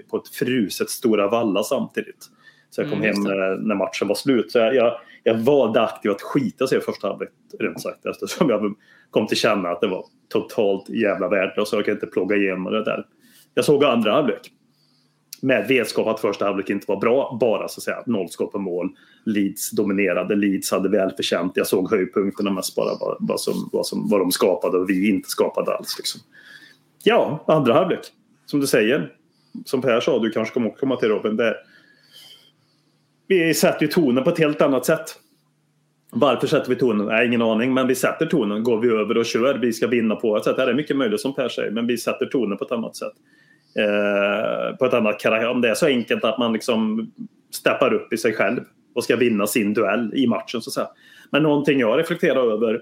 på 0.10 0.18
ett 0.18 0.28
fruset 0.28 0.90
Stora 0.90 1.28
Valla 1.28 1.64
samtidigt. 1.64 2.30
Så 2.70 2.82
jag 2.82 2.90
kom 2.90 3.02
mm, 3.02 3.16
hem 3.16 3.24
när, 3.24 3.58
när, 3.58 3.76
matchen 3.76 4.08
var 4.08 4.16
slut. 4.16 4.52
Så 4.52 4.58
jag, 4.58 4.76
jag, 4.76 5.00
jag 5.24 5.38
valde 5.38 5.82
aktivt 5.82 6.12
att 6.12 6.22
skita 6.22 6.68
sig 6.68 6.78
i 6.78 6.82
första 6.82 7.08
halvlek 7.08 7.30
rent 7.60 7.82
sagt 7.82 8.06
eftersom 8.06 8.50
jag 8.50 8.76
kom 9.12 9.28
till 9.28 9.38
känna 9.38 9.70
att 9.70 9.82
det 9.82 9.88
var 9.88 10.06
totalt 10.30 10.90
jävla 10.90 11.30
värdelöst. 11.30 11.72
Så 11.72 11.78
jag 11.78 11.86
kan 11.86 11.94
inte 11.94 12.08
plåga 12.08 12.36
igenom 12.36 12.74
det 12.74 12.84
där. 12.84 13.06
Jag 13.54 13.66
såg 13.66 13.84
andra 13.84 14.12
halvlek. 14.12 14.52
Med 15.42 15.68
vetskap 15.68 16.08
att 16.08 16.20
första 16.20 16.46
halvlek 16.46 16.70
inte 16.70 16.86
var 16.88 17.00
bra. 17.00 17.38
Bara 17.42 17.68
så 17.68 17.80
att 17.80 17.84
säga 17.84 18.04
noll 18.06 18.30
skott 18.30 18.52
på 18.52 18.60
mål. 18.60 18.90
Leeds 19.26 19.72
dominerade. 19.72 20.36
Leeds 20.36 20.72
hade 20.72 20.90
välförtjänt. 20.90 21.52
Jag 21.56 21.68
såg 21.68 21.90
höjdpunkterna 21.90 22.52
mest 22.52 22.76
bara 22.76 22.98
vad, 23.00 23.18
vad, 23.20 23.40
som, 23.40 23.70
vad, 23.72 23.86
som, 23.86 24.10
vad 24.10 24.20
de 24.20 24.32
skapade 24.32 24.78
och 24.78 24.90
vi 24.90 25.10
inte 25.10 25.30
skapade 25.30 25.76
alls. 25.76 25.98
Liksom. 25.98 26.22
Ja, 27.04 27.44
andra 27.48 27.74
halvlek. 27.74 28.00
Som 28.46 28.60
du 28.60 28.68
säger. 28.68 29.14
Som 29.66 29.82
Per 29.82 30.00
sa, 30.00 30.20
du 30.20 30.30
kanske 30.30 30.54
kommer 30.54 30.70
komma 30.70 30.96
till 30.96 31.10
Robin. 31.10 31.36
Det, 31.36 31.56
vi 33.30 33.54
sätter 33.54 33.82
ju 33.82 33.88
tonen 33.92 34.24
på 34.24 34.30
ett 34.30 34.40
helt 34.40 34.62
annat 34.62 34.86
sätt. 34.86 35.16
Varför 36.12 36.48
sätter 36.48 36.70
vi 36.70 36.76
tonen? 36.76 37.06
Nej, 37.06 37.28
ingen 37.28 37.42
aning. 37.42 37.74
Men 37.74 37.88
vi 37.88 37.96
sätter 37.96 38.26
tonen. 38.26 38.64
Går 38.64 38.78
vi 38.78 38.90
över 38.90 39.18
och 39.18 39.26
kör, 39.26 39.58
vi 39.58 39.74
ska 39.74 39.88
vinna 39.88 40.16
på 40.16 40.38
ett 40.38 40.44
sätt. 40.44 40.56
Det 40.56 40.64
är 40.64 40.74
mycket 40.74 40.98
möjligt 40.98 41.22
som 41.22 41.36
Per 41.36 41.50
säger, 41.50 41.72
men 41.72 41.88
vi 41.88 41.98
sätter 41.98 42.26
tonen 42.26 42.58
på 42.58 42.66
ett 42.66 42.72
annat 42.72 42.96
sätt. 42.96 43.14
Eh, 43.76 44.78
på 44.78 44.86
ett 44.86 44.94
annat 44.94 45.20
karaktär. 45.20 45.50
Om 45.50 45.62
det 45.62 45.70
är 45.70 45.74
så 45.74 45.86
enkelt 45.86 46.24
att 46.24 46.38
man 46.38 46.54
liksom 46.54 47.12
steppar 47.52 47.94
upp 47.94 48.14
i 48.14 48.18
sig 48.18 48.34
själv 48.34 48.60
och 48.96 49.04
ska 49.04 49.16
vinna 49.16 49.48
sin 49.48 49.74
duell 49.74 50.12
i 50.16 50.28
matchen. 50.28 50.62
Så 50.62 50.70
att 50.70 50.74
säga. 50.74 50.88
Men 51.32 51.44
någonting 51.44 51.80
jag 51.80 52.00
reflekterar 52.00 52.54
över, 52.54 52.82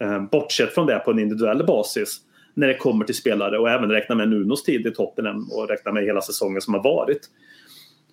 eh, 0.00 0.22
bortsett 0.22 0.74
från 0.74 0.86
det 0.86 0.98
på 0.98 1.10
en 1.10 1.18
individuell 1.18 1.66
basis, 1.66 2.20
när 2.54 2.66
det 2.66 2.74
kommer 2.74 3.04
till 3.04 3.14
spelare 3.14 3.58
och 3.58 3.70
även 3.70 3.90
räkna 3.90 4.14
med 4.14 4.28
Nunos 4.28 4.62
tid 4.62 4.86
i 4.86 4.90
Tottenham 4.90 5.48
och 5.52 5.68
räkna 5.68 5.92
med 5.92 6.04
hela 6.04 6.20
säsongen 6.20 6.60
som 6.60 6.74
har 6.74 6.82
varit. 6.82 7.20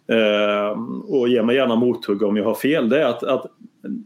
Eh, 0.07 0.79
och 1.07 1.29
ge 1.29 1.43
mig 1.43 1.55
gärna 1.55 1.75
mothugg 1.75 2.23
om 2.23 2.37
jag 2.37 2.43
har 2.43 2.55
fel. 2.55 2.89
Det 2.89 3.01
är 3.01 3.05
att, 3.05 3.23
att 3.23 3.45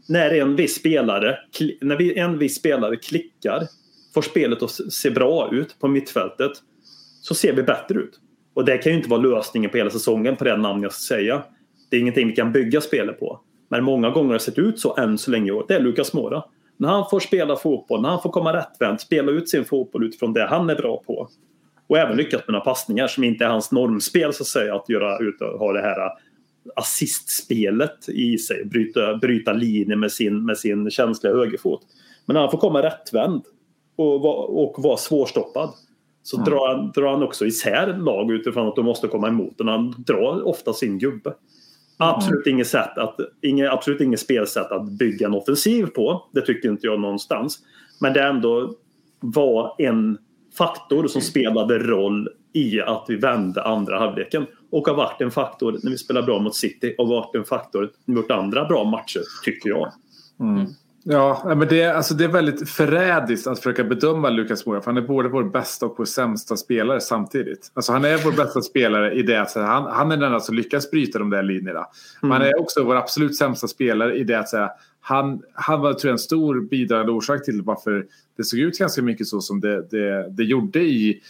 när 0.08 0.34
en 0.34 0.56
viss 0.56 0.74
spelare 0.74 1.38
när 1.80 1.96
vi, 1.96 2.18
en 2.18 2.38
viss 2.38 2.56
spelare 2.56 2.96
klickar, 2.96 3.62
får 4.14 4.22
spelet 4.22 4.62
att 4.62 4.70
se 4.70 5.10
bra 5.10 5.48
ut 5.52 5.78
på 5.78 5.88
mittfältet, 5.88 6.52
så 7.20 7.34
ser 7.34 7.52
vi 7.52 7.62
bättre 7.62 7.98
ut. 7.98 8.20
Och 8.54 8.64
det 8.64 8.78
kan 8.78 8.92
ju 8.92 8.98
inte 8.98 9.10
vara 9.10 9.20
lösningen 9.20 9.70
på 9.70 9.76
hela 9.76 9.90
säsongen 9.90 10.36
på 10.36 10.44
det 10.44 10.56
namn 10.56 10.82
jag 10.82 10.92
ska 10.92 11.14
säga. 11.14 11.42
Det 11.90 11.96
är 11.96 12.00
ingenting 12.00 12.28
vi 12.28 12.36
kan 12.36 12.52
bygga 12.52 12.80
spelet 12.80 13.20
på. 13.20 13.40
Men 13.68 13.84
många 13.84 14.10
gånger 14.10 14.28
har 14.28 14.34
det 14.34 14.40
sett 14.40 14.58
ut 14.58 14.80
så 14.80 14.96
än 14.96 15.18
så 15.18 15.30
länge. 15.30 15.48
i 15.48 15.50
år. 15.50 15.64
Det 15.68 15.74
är 15.74 15.80
Lukas 15.80 16.12
Mora. 16.12 16.44
När 16.76 16.88
han 16.88 17.10
får 17.10 17.20
spela 17.20 17.56
fotboll, 17.56 18.02
när 18.02 18.08
han 18.08 18.22
får 18.22 18.30
komma 18.30 18.52
rättvänt, 18.52 19.00
spela 19.00 19.32
ut 19.32 19.48
sin 19.48 19.64
fotboll 19.64 20.04
utifrån 20.04 20.32
det 20.32 20.46
han 20.46 20.70
är 20.70 20.76
bra 20.76 21.02
på. 21.06 21.28
Och 21.88 21.98
även 21.98 22.16
lyckas 22.16 22.40
med 22.46 22.52
några 22.52 22.64
passningar 22.64 23.06
som 23.06 23.24
inte 23.24 23.44
är 23.44 23.48
hans 23.48 23.72
normspel 23.72 24.32
så 24.32 24.42
att 24.42 24.46
säga. 24.46 24.74
Att 24.74 24.88
göra 24.88 25.18
ut 25.18 25.40
och 25.40 25.58
ha 25.58 25.72
det 25.72 25.80
här 25.80 26.10
assistspelet 26.76 28.08
i 28.08 28.38
sig. 28.38 28.64
Bryta, 28.64 29.16
bryta 29.16 29.52
linjer 29.52 29.96
med 29.96 30.12
sin, 30.12 30.44
med 30.44 30.58
sin 30.58 30.90
känsliga 30.90 31.34
högerfot. 31.34 31.80
Men 32.26 32.34
när 32.34 32.40
han 32.40 32.50
får 32.50 32.58
komma 32.58 32.82
rättvänd 32.82 33.42
och, 33.96 34.64
och 34.64 34.82
vara 34.82 34.96
svårstoppad 34.96 35.70
så 36.22 36.36
mm. 36.36 36.50
drar, 36.50 36.92
drar 36.94 37.10
han 37.10 37.22
också 37.22 37.46
isär 37.46 37.96
lag 37.96 38.30
utifrån 38.32 38.68
att 38.68 38.76
de 38.76 38.84
måste 38.84 39.08
komma 39.08 39.28
emot 39.28 39.60
och 39.60 39.66
Han 39.66 39.94
drar 40.06 40.46
ofta 40.46 40.72
sin 40.72 40.98
gubbe. 40.98 41.34
Absolut 41.96 42.46
mm. 42.46 42.56
inget, 42.56 42.66
sätt 42.66 42.98
att, 42.98 43.16
inget, 43.42 43.72
absolut 43.72 44.00
inget 44.00 44.20
spelsätt 44.20 44.72
att 44.72 44.90
bygga 44.90 45.26
en 45.26 45.34
offensiv 45.34 45.86
på. 45.86 46.28
Det 46.32 46.40
tyckte 46.40 46.68
inte 46.68 46.86
jag 46.86 47.00
någonstans. 47.00 47.58
Men 48.00 48.12
det 48.12 48.22
ändå 48.22 48.74
var 49.20 49.74
en 49.78 50.18
faktor 50.58 51.06
som 51.06 51.20
spelade 51.20 51.78
roll 51.78 52.28
i 52.52 52.80
att 52.80 53.04
vi 53.08 53.16
vände 53.16 53.62
andra 53.62 53.98
halvleken. 53.98 54.46
Och 54.70 54.86
har 54.86 54.94
varit 54.94 55.20
en 55.20 55.30
faktor 55.30 55.78
när 55.82 55.90
vi 55.90 55.98
spelar 55.98 56.22
bra 56.22 56.38
mot 56.38 56.54
City 56.54 56.94
och 56.98 57.08
varit 57.08 57.34
en 57.34 57.44
faktor 57.44 57.90
när 58.04 58.14
vi 58.14 58.20
gjort 58.20 58.30
andra 58.30 58.64
bra 58.64 58.84
matcher, 58.84 59.22
tycker 59.44 59.70
jag. 59.70 59.92
Mm. 60.40 60.66
Ja, 61.10 61.42
men 61.56 61.68
det, 61.68 61.84
alltså 61.84 62.14
det 62.14 62.24
är 62.24 62.28
väldigt 62.28 62.70
förrädiskt 62.70 63.46
att 63.46 63.58
försöka 63.58 63.84
bedöma 63.84 64.30
Lukas 64.30 64.66
Moura. 64.66 64.80
För 64.80 64.90
han 64.90 64.96
är 64.96 65.06
både 65.06 65.28
vår 65.28 65.44
bästa 65.44 65.86
och 65.86 65.94
vår 65.98 66.04
sämsta 66.04 66.56
spelare 66.56 67.00
samtidigt. 67.00 67.70
Alltså 67.74 67.92
han 67.92 68.04
är 68.04 68.18
vår 68.24 68.32
bästa 68.32 68.62
spelare 68.62 69.14
i 69.14 69.22
det 69.22 69.40
att 69.40 69.54
han, 69.54 69.86
han 69.86 70.12
är 70.12 70.16
den 70.16 70.26
enda 70.26 70.40
som 70.40 70.54
lyckas 70.54 70.90
bryta 70.90 71.18
de 71.18 71.30
där 71.30 71.42
linjerna. 71.42 71.86
Men 72.20 72.30
han 72.30 72.42
är 72.42 72.60
också 72.60 72.84
vår 72.84 72.96
absolut 72.96 73.36
sämsta 73.36 73.68
spelare 73.68 74.16
i 74.16 74.24
det 74.24 74.38
att 74.38 74.48
säga, 74.48 74.70
han, 75.08 75.42
han 75.54 75.80
var 75.80 75.94
tror 75.94 76.08
jag, 76.08 76.12
en 76.12 76.18
stor 76.18 76.60
bidragande 76.60 77.12
orsak 77.12 77.44
till 77.44 77.62
varför 77.62 78.06
det 78.36 78.44
såg 78.44 78.60
ut 78.60 78.78
ganska 78.78 79.02
mycket 79.02 79.26
så 79.26 79.40
som 79.40 79.60
det, 79.60 79.90
det, 79.90 80.30
det 80.30 80.44
gjorde 80.44 80.80
i 80.80 81.20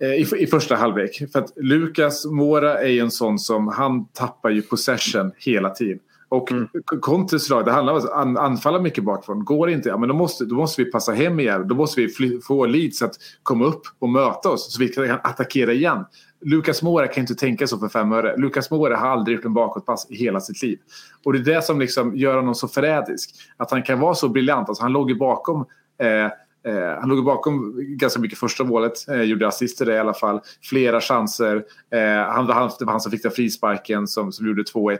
eh, 0.00 0.08
i, 0.08 0.26
i 0.38 0.46
första 0.46 0.76
halvlek. 0.76 1.32
För 1.32 1.38
att 1.38 1.52
Lukas 1.56 2.26
Mora 2.26 2.80
är 2.80 2.88
ju 2.88 2.98
en 2.98 3.10
sån 3.10 3.38
som 3.38 3.68
han 3.68 4.06
tappar 4.06 4.50
ju 4.50 4.62
possession 4.62 5.32
hela 5.36 5.70
tiden. 5.70 5.98
Och 6.28 6.52
mm. 6.52 6.68
Contes 7.00 7.48
lag, 7.50 7.64
det 7.64 7.72
handlar 7.72 7.92
om 7.92 7.98
att 7.98 8.42
anfalla 8.42 8.80
mycket 8.80 9.04
bakifrån. 9.04 9.44
Går 9.44 9.66
det 9.66 9.72
inte, 9.72 9.88
ja, 9.88 9.98
men 9.98 10.08
då, 10.08 10.14
måste, 10.14 10.44
då 10.44 10.54
måste 10.54 10.84
vi 10.84 10.90
passa 10.90 11.12
hem 11.12 11.40
igen. 11.40 11.68
Då 11.68 11.74
måste 11.74 12.00
vi 12.00 12.08
fly, 12.08 12.40
få 12.40 12.66
Leeds 12.66 13.02
att 13.02 13.14
komma 13.42 13.64
upp 13.64 13.82
och 13.98 14.08
möta 14.08 14.48
oss 14.48 14.74
så 14.74 14.80
vi 14.80 14.88
kan 14.88 15.10
attackera 15.10 15.72
igen. 15.72 16.04
Lukas 16.40 16.82
Moura 16.82 17.06
kan 17.06 17.20
inte 17.20 17.34
tänka 17.34 17.66
så 17.66 17.78
för 17.78 17.88
fem 17.88 18.12
öre. 18.12 18.36
Lukas 18.36 18.70
Moura 18.70 18.96
har 18.96 19.08
aldrig 19.08 19.36
gjort 19.36 19.44
en 19.44 19.54
bakåtpass 19.54 20.06
i 20.10 20.16
hela 20.16 20.40
sitt 20.40 20.62
liv. 20.62 20.78
Och 21.24 21.32
det 21.32 21.38
är 21.38 21.54
det 21.54 21.62
som 21.62 21.80
liksom 21.80 22.16
gör 22.16 22.36
honom 22.36 22.54
så 22.54 22.68
förrädisk. 22.68 23.30
Att 23.56 23.70
han 23.70 23.82
kan 23.82 24.00
vara 24.00 24.14
så 24.14 24.28
briljant. 24.28 24.68
Alltså 24.68 24.82
han 24.82 24.92
låg 24.92 25.10
ju 25.10 25.16
bakom 25.16 25.66
eh, 26.02 26.32
Eh, 26.66 27.00
han 27.00 27.08
låg 27.08 27.24
bakom 27.24 27.74
ganska 27.78 28.20
mycket 28.20 28.38
första 28.38 28.64
målet, 28.64 29.08
eh, 29.08 29.22
gjorde 29.22 29.48
assister 29.48 29.86
det 29.86 29.94
i 29.94 29.98
alla 29.98 30.14
fall. 30.14 30.40
Flera 30.62 31.00
chanser. 31.00 31.56
Eh, 31.90 32.32
han, 32.32 32.50
han, 32.50 32.70
det 32.78 32.84
var 32.84 32.92
han 32.92 33.00
som 33.00 33.12
fick 33.12 33.22
den 33.22 33.32
frisparken 33.32 34.06
som, 34.06 34.32
som 34.32 34.46
gjorde 34.46 34.62
2-1 34.62 34.98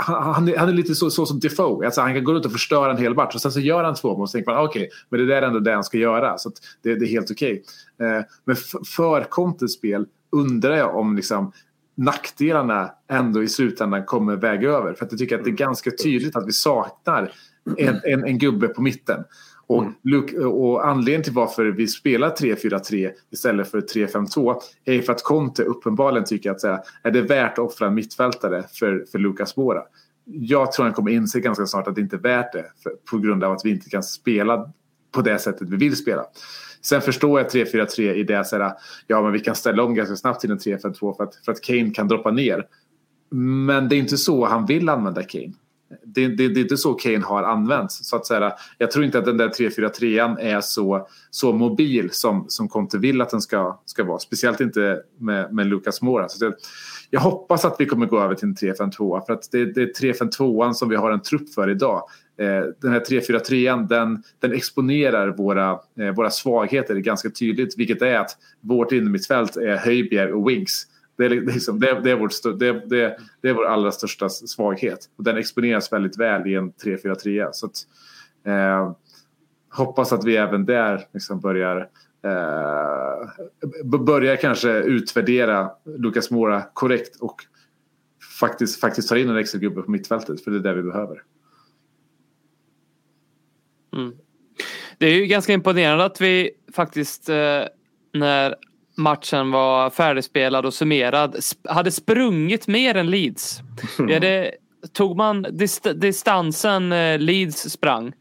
han, 0.00 0.34
han, 0.56 0.68
är, 0.68 0.72
lite 0.72 0.94
så, 0.94 1.10
så 1.10 1.26
som 1.26 1.40
Defoe. 1.40 1.86
Alltså 1.86 2.00
han 2.00 2.14
kan 2.14 2.24
gå 2.24 2.32
runt 2.32 2.46
och 2.46 2.52
förstöra 2.52 2.90
en 2.90 2.96
hel 2.96 3.14
match 3.14 3.34
och 3.34 3.40
sen 3.40 3.52
så 3.52 3.60
gör 3.60 3.84
han 3.84 3.94
två 3.94 4.08
mål 4.08 4.22
och 4.22 4.30
så 4.30 4.32
tänker 4.32 4.52
man 4.52 4.64
okej, 4.64 4.82
okay, 4.82 4.90
men 5.08 5.20
det 5.20 5.26
där 5.26 5.42
är 5.42 5.46
ändå 5.46 5.58
det 5.58 5.74
han 5.74 5.84
ska 5.84 5.98
göra. 5.98 6.38
Så 6.38 6.50
det, 6.82 6.94
det, 6.94 7.04
är 7.04 7.08
helt 7.08 7.30
okej. 7.30 7.62
Okay. 7.96 8.16
Eh, 8.16 8.22
men 8.44 8.56
för 8.96 9.22
Contes 9.22 9.72
spel 9.72 10.06
undrar 10.32 10.76
jag 10.76 10.96
om 10.96 11.16
liksom, 11.16 11.52
nackdelarna 11.96 12.90
ändå 13.10 13.42
i 13.42 13.48
slutändan 13.48 14.04
kommer 14.04 14.36
väga 14.36 14.70
över. 14.70 14.94
För 14.94 15.04
att 15.04 15.12
jag 15.12 15.18
tycker 15.18 15.38
att 15.38 15.44
det 15.44 15.50
är 15.50 15.52
ganska 15.52 15.90
tydligt 15.90 16.36
att 16.36 16.46
vi 16.46 16.52
saknar 16.52 17.32
en, 17.76 18.00
en, 18.04 18.24
en 18.24 18.38
gubbe 18.38 18.68
på 18.68 18.82
mitten. 18.82 19.24
Och, 19.66 19.82
mm. 19.82 19.94
Luke, 20.02 20.38
och 20.38 20.86
anledningen 20.86 21.22
till 21.22 21.32
varför 21.32 21.64
vi 21.64 21.86
spelar 21.86 22.30
3-4-3 22.30 23.10
istället 23.30 23.70
för 23.70 23.80
3-5-2 23.80 24.56
är 24.84 25.02
för 25.02 25.12
att 25.12 25.22
Conte 25.22 25.62
uppenbarligen 25.62 26.24
tycker 26.24 26.50
att 26.50 26.60
säga, 26.60 26.80
är 27.02 27.10
det 27.10 27.22
värt 27.22 27.52
att 27.52 27.58
offra 27.58 27.86
en 27.86 27.94
mittfältare 27.94 28.64
för, 28.72 29.04
för 29.12 29.18
Lucas 29.18 29.56
Mora. 29.56 29.82
Jag 30.24 30.72
tror 30.72 30.84
han 30.84 30.94
kommer 30.94 31.10
inse 31.10 31.40
ganska 31.40 31.66
snart 31.66 31.88
att 31.88 31.94
det 31.94 32.00
inte 32.00 32.16
är 32.16 32.20
värt 32.20 32.52
det 32.52 32.64
för, 32.82 32.92
på 33.10 33.18
grund 33.18 33.44
av 33.44 33.52
att 33.52 33.64
vi 33.64 33.70
inte 33.70 33.90
kan 33.90 34.02
spela 34.02 34.72
på 35.12 35.22
det 35.22 35.38
sättet 35.38 35.70
vi 35.70 35.76
vill 35.76 35.96
spela. 35.96 36.24
Sen 36.82 37.00
förstår 37.00 37.40
jag 37.40 37.50
3-4-3 37.50 38.12
i 38.12 38.22
det 38.22 38.40
att 38.40 38.78
ja 39.06 39.22
men 39.22 39.32
vi 39.32 39.40
kan 39.40 39.54
ställa 39.54 39.82
om 39.82 39.94
ganska 39.94 40.16
snabbt 40.16 40.40
till 40.40 40.50
en 40.50 40.58
3-5-2 40.58 41.16
för 41.16 41.24
att, 41.24 41.34
för 41.44 41.52
att 41.52 41.62
Kane 41.62 41.90
kan 41.90 42.08
droppa 42.08 42.30
ner. 42.30 42.66
Men 43.30 43.88
det 43.88 43.96
är 43.96 43.98
inte 43.98 44.16
så 44.16 44.46
han 44.46 44.66
vill 44.66 44.88
använda 44.88 45.22
Kane 45.22 45.52
det, 46.14 46.28
det, 46.28 46.48
det, 46.48 46.60
är 46.60 46.62
inte 46.62 46.76
så 46.76 46.94
Kane 46.94 47.24
har 47.24 47.42
använts. 47.42 48.08
Så 48.08 48.16
att 48.16 48.26
säga, 48.26 48.52
jag 48.78 48.90
tror 48.90 49.04
inte 49.04 49.18
att 49.18 49.24
den 49.24 49.36
där 49.36 49.48
3-4-3 49.48 50.38
är 50.38 50.60
så, 50.60 51.08
så 51.30 51.52
mobil 51.52 52.08
som, 52.12 52.44
som 52.48 52.68
Conte 52.68 52.98
vill 52.98 53.20
att 53.20 53.30
den 53.30 53.40
ska, 53.40 53.80
ska 53.84 54.04
vara. 54.04 54.18
Speciellt 54.18 54.60
inte 54.60 55.02
med, 55.18 55.54
med 55.54 55.66
Lucas 55.66 56.02
Moura. 56.02 56.28
Så 56.28 56.44
det, 56.44 56.56
jag 57.10 57.20
hoppas 57.20 57.64
att 57.64 57.76
vi 57.78 57.86
kommer 57.86 58.06
gå 58.06 58.20
över 58.20 58.34
till 58.34 58.48
en 58.48 58.54
3-5-2 58.54 59.26
för 59.26 59.32
att 59.32 59.50
det, 59.52 59.64
det 59.64 59.82
är 59.82 60.12
3-5-2 60.12 60.72
som 60.72 60.88
vi 60.88 60.96
har 60.96 61.10
en 61.10 61.22
trupp 61.22 61.54
för 61.54 61.70
idag. 61.70 62.02
Eh, 62.38 62.64
den 62.80 62.92
här 62.92 63.00
3-4-3 63.00 63.88
den, 63.88 64.22
den 64.38 64.52
exponerar 64.52 65.28
våra, 65.28 65.70
eh, 66.00 66.14
våra 66.14 66.30
svagheter 66.30 66.96
ganska 66.96 67.30
tydligt 67.30 67.78
vilket 67.78 68.02
är 68.02 68.18
att 68.18 68.36
vårt 68.60 68.92
innermittfält 68.92 69.56
är 69.56 69.76
Höjbjerg 69.76 70.32
och 70.32 70.48
Winks. 70.48 70.72
Det 71.16 71.24
är, 71.24 71.30
liksom, 71.30 71.80
det, 71.80 72.00
det, 72.00 72.10
är 72.10 72.16
vårt, 72.16 72.58
det, 72.58 72.72
det 73.40 73.48
är 73.48 73.52
vår 73.52 73.66
allra 73.66 73.92
största 73.92 74.28
svaghet. 74.28 74.98
Och 75.16 75.24
den 75.24 75.36
exponeras 75.36 75.92
väldigt 75.92 76.18
väl 76.18 76.46
i 76.46 76.54
en 76.54 76.72
3-4-3. 76.72 77.48
Så 77.52 77.66
att, 77.66 77.76
eh, 78.46 78.92
hoppas 79.70 80.12
att 80.12 80.24
vi 80.24 80.36
även 80.36 80.64
där 80.64 81.06
liksom 81.12 81.40
börjar 81.40 81.88
eh, 82.24 83.98
börjar 83.98 84.36
kanske 84.36 84.70
utvärdera 84.70 85.70
Lucas 85.84 86.30
Mora 86.30 86.62
korrekt 86.72 87.16
och 87.20 87.36
faktiskt, 88.40 88.80
faktiskt 88.80 89.08
ta 89.08 89.16
in 89.16 89.28
en 89.28 89.36
extra 89.36 89.58
gubbe 89.58 89.82
på 89.82 89.90
mittfältet. 89.90 90.44
För 90.44 90.50
det 90.50 90.56
är 90.56 90.74
det 90.74 90.82
vi 90.82 90.82
behöver. 90.82 91.22
Mm. 93.96 94.12
Det 94.98 95.06
är 95.06 95.14
ju 95.14 95.26
ganska 95.26 95.52
imponerande 95.52 96.04
att 96.04 96.20
vi 96.20 96.50
faktiskt 96.72 97.28
eh, 97.28 97.62
när 98.12 98.54
matchen 98.96 99.50
var 99.50 99.90
färdigspelad 99.90 100.66
och 100.66 100.74
summerad 100.74 101.36
hade 101.68 101.90
sprungit 101.90 102.66
mer 102.66 102.94
än 102.94 103.10
Leeds. 103.10 103.60
Vi 103.98 104.14
hade, 104.14 104.52
tog 104.92 105.16
man 105.16 105.46
dist 105.50 105.86
distansen 105.94 106.92
eh, 106.92 107.18
Leeds 107.18 107.70
sprang 107.70 108.12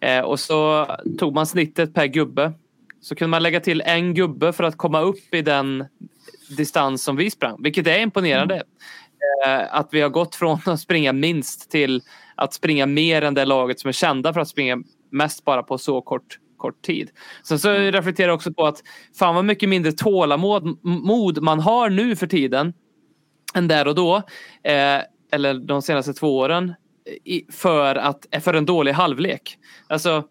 eh, 0.00 0.20
och 0.20 0.40
så 0.40 0.86
tog 1.18 1.34
man 1.34 1.46
snittet 1.46 1.94
per 1.94 2.06
gubbe. 2.06 2.52
Så 3.00 3.14
kunde 3.14 3.30
man 3.30 3.42
lägga 3.42 3.60
till 3.60 3.80
en 3.80 4.14
gubbe 4.14 4.52
för 4.52 4.64
att 4.64 4.76
komma 4.76 5.00
upp 5.00 5.34
i 5.34 5.42
den 5.42 5.84
distans 6.56 7.04
som 7.04 7.16
vi 7.16 7.30
sprang, 7.30 7.62
vilket 7.62 7.86
är 7.86 7.98
imponerande. 7.98 8.54
Mm. 8.54 8.66
Eh, 9.46 9.74
att 9.74 9.88
vi 9.90 10.00
har 10.00 10.08
gått 10.08 10.34
från 10.34 10.58
att 10.66 10.80
springa 10.80 11.12
minst 11.12 11.70
till 11.70 12.02
att 12.34 12.54
springa 12.54 12.86
mer 12.86 13.22
än 13.22 13.34
det 13.34 13.44
laget 13.44 13.80
som 13.80 13.88
är 13.88 13.92
kända 13.92 14.32
för 14.32 14.40
att 14.40 14.48
springa 14.48 14.82
mest 15.12 15.44
bara 15.44 15.62
på 15.62 15.78
så 15.78 16.00
kort 16.00 16.38
kort 16.62 16.82
tid. 16.82 17.10
Sen 17.44 17.58
så 17.58 17.70
mm. 17.70 17.92
reflekterar 17.92 18.28
jag 18.28 18.34
också 18.34 18.52
på 18.52 18.66
att 18.66 18.82
fan 19.18 19.34
vad 19.34 19.44
mycket 19.44 19.68
mindre 19.68 19.92
tålamod 19.92 20.78
mod 20.82 21.42
man 21.42 21.60
har 21.60 21.90
nu 21.90 22.16
för 22.16 22.26
tiden 22.26 22.72
än 23.54 23.68
där 23.68 23.88
och 23.88 23.94
då. 23.94 24.16
Eh, 24.64 25.00
eller 25.32 25.54
de 25.54 25.82
senaste 25.82 26.12
två 26.14 26.38
åren. 26.38 26.74
I, 27.24 27.52
för, 27.52 27.94
att, 27.94 28.26
för 28.40 28.54
en 28.54 28.66
dålig 28.66 28.92
halvlek. 28.92 29.58
Alltså, 29.88 30.24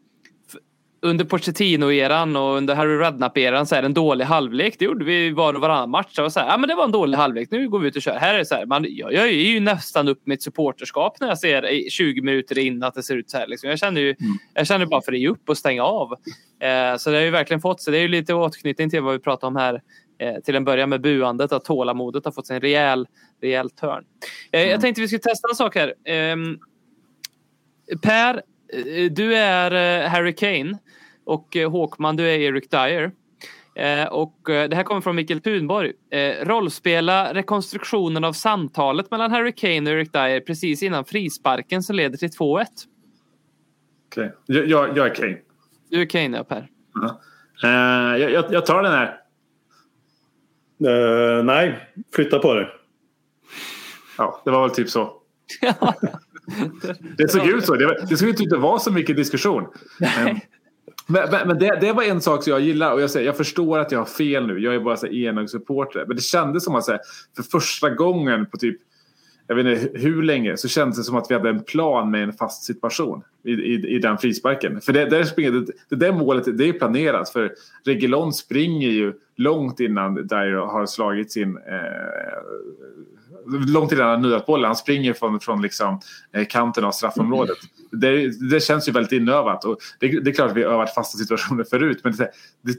under 1.04 1.26
Pochettino-eran 1.26 2.36
och 2.36 2.58
under 2.58 2.76
Harry 2.76 2.98
Redknapp-eran 2.98 3.66
så 3.66 3.76
är 3.76 3.82
det 3.82 3.86
en 3.86 3.94
dålig 3.94 4.26
halvlek. 4.26 4.76
Det 4.80 4.86
gjorde 4.86 5.06
vi 5.06 5.30
var 5.32 5.54
och 5.54 5.62
varannan 5.62 5.90
match. 5.90 6.18
Var 6.18 6.30
så 6.30 6.40
här, 6.40 6.48
ja, 6.48 6.58
men 6.58 6.70
det 6.70 6.76
var 6.76 6.84
en 6.84 6.92
dålig 6.92 7.18
halvlek. 7.18 7.52
Nu 7.52 7.70
går 7.70 7.80
vi 7.80 7.88
ut 7.88 7.96
och 7.96 8.02
kör. 8.02 8.16
Här 8.16 8.34
är 8.34 8.38
det 8.38 8.46
så 8.46 8.56
här, 8.56 8.66
man, 8.66 8.86
jag, 8.90 9.14
jag 9.14 9.24
är 9.28 9.32
ju 9.32 9.60
nästan 9.60 10.08
upp 10.08 10.22
mitt 10.28 10.44
supporterskap 10.44 11.20
när 11.20 11.28
jag 11.28 11.40
ser 11.40 11.70
i 11.70 11.90
20 11.90 12.22
minuter 12.22 12.58
in 12.58 12.84
att 12.84 12.94
det 12.94 13.04
ser 13.04 13.16
ut 13.16 13.30
så 13.30 13.38
här. 13.38 13.48
Liksom. 13.48 13.70
Jag, 13.70 13.80
känner 13.80 14.02
ju, 14.02 14.16
jag 14.54 14.68
känner 14.68 14.86
bara 14.86 15.02
för 15.02 15.12
att 15.12 15.20
ge 15.20 15.28
upp 15.28 15.50
och 15.50 15.58
stänga 15.58 15.84
av. 15.84 16.12
Eh, 16.60 16.98
så 16.98 17.10
det 17.10 17.16
har 17.18 17.24
ju 17.24 17.32
verkligen 17.32 17.62
fått 17.62 17.82
sig. 17.82 17.92
Det 17.92 17.98
är 17.98 18.02
ju 18.02 18.08
lite 18.08 18.34
återknytning 18.34 18.90
till 18.90 19.02
vad 19.02 19.14
vi 19.14 19.20
pratade 19.20 19.48
om 19.48 19.56
här 19.56 19.82
eh, 20.20 20.36
till 20.44 20.56
en 20.56 20.66
början 20.66 20.90
med 20.90 21.02
buandet. 21.02 21.52
Att 21.52 21.66
tålamodet 21.66 22.26
har 22.26 22.32
fått 22.32 22.48
sig 22.48 22.56
en 22.56 22.62
rejäl, 22.62 23.08
rejäl 23.42 23.70
törn. 23.70 24.04
Eh, 24.52 24.62
Jag 24.62 24.82
tänkte 24.82 25.02
vi 25.02 25.08
skulle 25.08 25.20
testa 25.20 25.48
en 25.50 25.56
sak 25.56 25.76
här. 25.76 25.94
Ehm, 26.06 26.60
Per, 28.02 28.42
du 29.12 29.36
är 29.36 30.04
eh, 30.04 30.10
Harry 30.10 30.36
Kane 30.36 30.78
och 31.26 31.56
eh, 31.56 31.72
Håkman, 31.72 32.16
du 32.16 32.24
är 32.30 32.40
Eric 32.40 32.70
Dyer. 32.70 33.12
Eh, 33.76 34.06
Och 34.08 34.50
eh, 34.50 34.70
det 34.70 34.76
här 34.76 34.84
kommer 34.84 35.02
från 35.02 35.16
Mikael 35.16 35.42
Thunborg. 35.42 35.94
Eh, 36.12 36.46
Rollspela 36.46 37.34
rekonstruktionen 37.34 38.24
av 38.24 38.34
samtalet 38.34 39.12
mellan 39.12 39.32
Harry 39.32 39.52
Kane 39.56 39.82
och 39.92 39.98
Eric 39.98 40.12
Dyer 40.12 40.40
precis 40.40 40.84
innan 40.84 41.06
frisparken 41.06 41.84
som 41.84 41.96
leder 41.96 42.18
till 42.18 42.30
2-1. 42.30 42.66
Okej. 44.12 44.34
Jag, 44.46 44.68
jag, 44.68 44.98
jag 44.98 45.06
är 45.08 45.16
Kane. 45.16 45.38
Du 45.90 46.02
är 46.02 46.06
Kane, 46.06 46.38
ja 46.38 46.44
Per. 46.44 46.68
Ja. 46.94 47.22
Eh, 47.64 48.18
jag, 48.22 48.32
jag, 48.32 48.54
jag 48.54 48.66
tar 48.66 48.84
den 48.84 48.92
här. 48.92 49.18
Eh, 51.38 51.44
nej, 51.44 51.80
flytta 52.16 52.40
på 52.40 52.54
dig. 52.54 52.68
Ja, 54.18 54.42
det 54.46 54.52
var 54.52 54.62
väl 54.62 54.76
typ 54.76 54.90
så. 54.90 55.14
Det 57.18 57.32
såg 57.32 57.48
ut 57.48 57.66
så. 57.66 57.76
Det, 57.76 58.18
såg 58.18 58.30
inte 58.30 58.44
ut 58.44 58.54
att 58.54 58.62
vara 58.62 58.80
så 58.80 58.92
mycket 58.92 59.16
diskussion. 59.16 59.68
Men, 61.08 61.30
men, 61.32 61.48
men- 61.48 61.60
det, 61.60 61.78
det 61.82 61.94
var 61.94 62.04
en 62.04 62.22
sak 62.22 62.44
som 62.44 62.52
jag 62.52 62.62
gillar. 62.62 62.94
Och 62.94 63.02
jag, 63.02 63.10
säger, 63.10 63.26
jag 63.26 63.38
förstår 63.38 63.80
att 63.80 63.92
jag 63.92 64.00
har 64.00 64.06
fel 64.06 64.48
nu. 64.48 64.60
Jag 64.60 64.76
är 64.76 64.80
bara 64.80 64.98
så 64.98 65.06
här 65.06 65.14
enögdsupporter. 65.14 66.06
Men 66.08 66.16
det 66.16 66.22
kändes 66.22 66.64
som 66.64 66.76
att 66.76 66.88
här, 66.88 67.00
för 67.36 67.44
första 67.44 67.90
gången 67.90 68.46
på 68.46 68.58
typ 68.58 68.78
jag 69.52 69.56
vet 69.56 69.84
inte 69.84 70.00
hur 70.00 70.24
länge 70.24 70.58
så 70.58 70.68
kändes 70.68 70.98
det 70.98 71.04
som 71.04 71.16
att 71.16 71.26
vi 71.32 71.36
hade 71.36 71.50
en 71.50 71.64
plan 71.64 72.12
med 72.12 72.24
en 72.24 72.34
fast 72.34 72.64
situation 72.64 73.24
i, 73.44 73.52
i, 73.52 73.96
i 73.96 74.00
den 74.00 74.18
frisparken. 74.18 74.82
För 74.82 74.94
det, 74.94 75.06
där 75.06 75.24
springer, 75.24 75.52
det, 75.52 75.66
det 75.90 75.96
där 75.96 76.14
målet 76.14 76.58
det 76.58 76.70
är 76.70 76.74
planerat 76.74 77.30
för 77.30 77.52
Reguilon 77.86 78.34
springer 78.34 78.90
ju 78.90 79.14
långt 79.36 79.80
innan 79.80 80.16
Dyer 80.16 80.56
har 80.56 80.86
slagit 80.86 81.32
sin 81.32 81.58
eh, 81.58 81.64
långt 83.68 83.92
innan 83.92 84.10
han 84.10 84.22
nuddat 84.22 84.46
bollen. 84.46 84.66
Han 84.66 84.76
springer 84.76 85.14
från, 85.14 85.40
från 85.40 85.62
liksom, 85.62 86.00
eh, 86.34 86.46
kanten 86.46 86.84
av 86.84 86.92
straffområdet. 86.92 87.58
Det, 87.92 88.50
det 88.50 88.60
känns 88.64 88.88
ju 88.88 88.92
väldigt 88.92 89.12
inövat. 89.12 89.66
Och 89.66 89.78
det, 90.00 90.20
det 90.20 90.30
är 90.30 90.34
klart 90.34 90.52
att 90.52 90.58
vi 90.58 90.64
har 90.64 90.72
övat 90.72 90.94
fasta 90.94 91.18
situationer 91.18 91.64
förut. 91.64 92.00
Men 92.04 92.14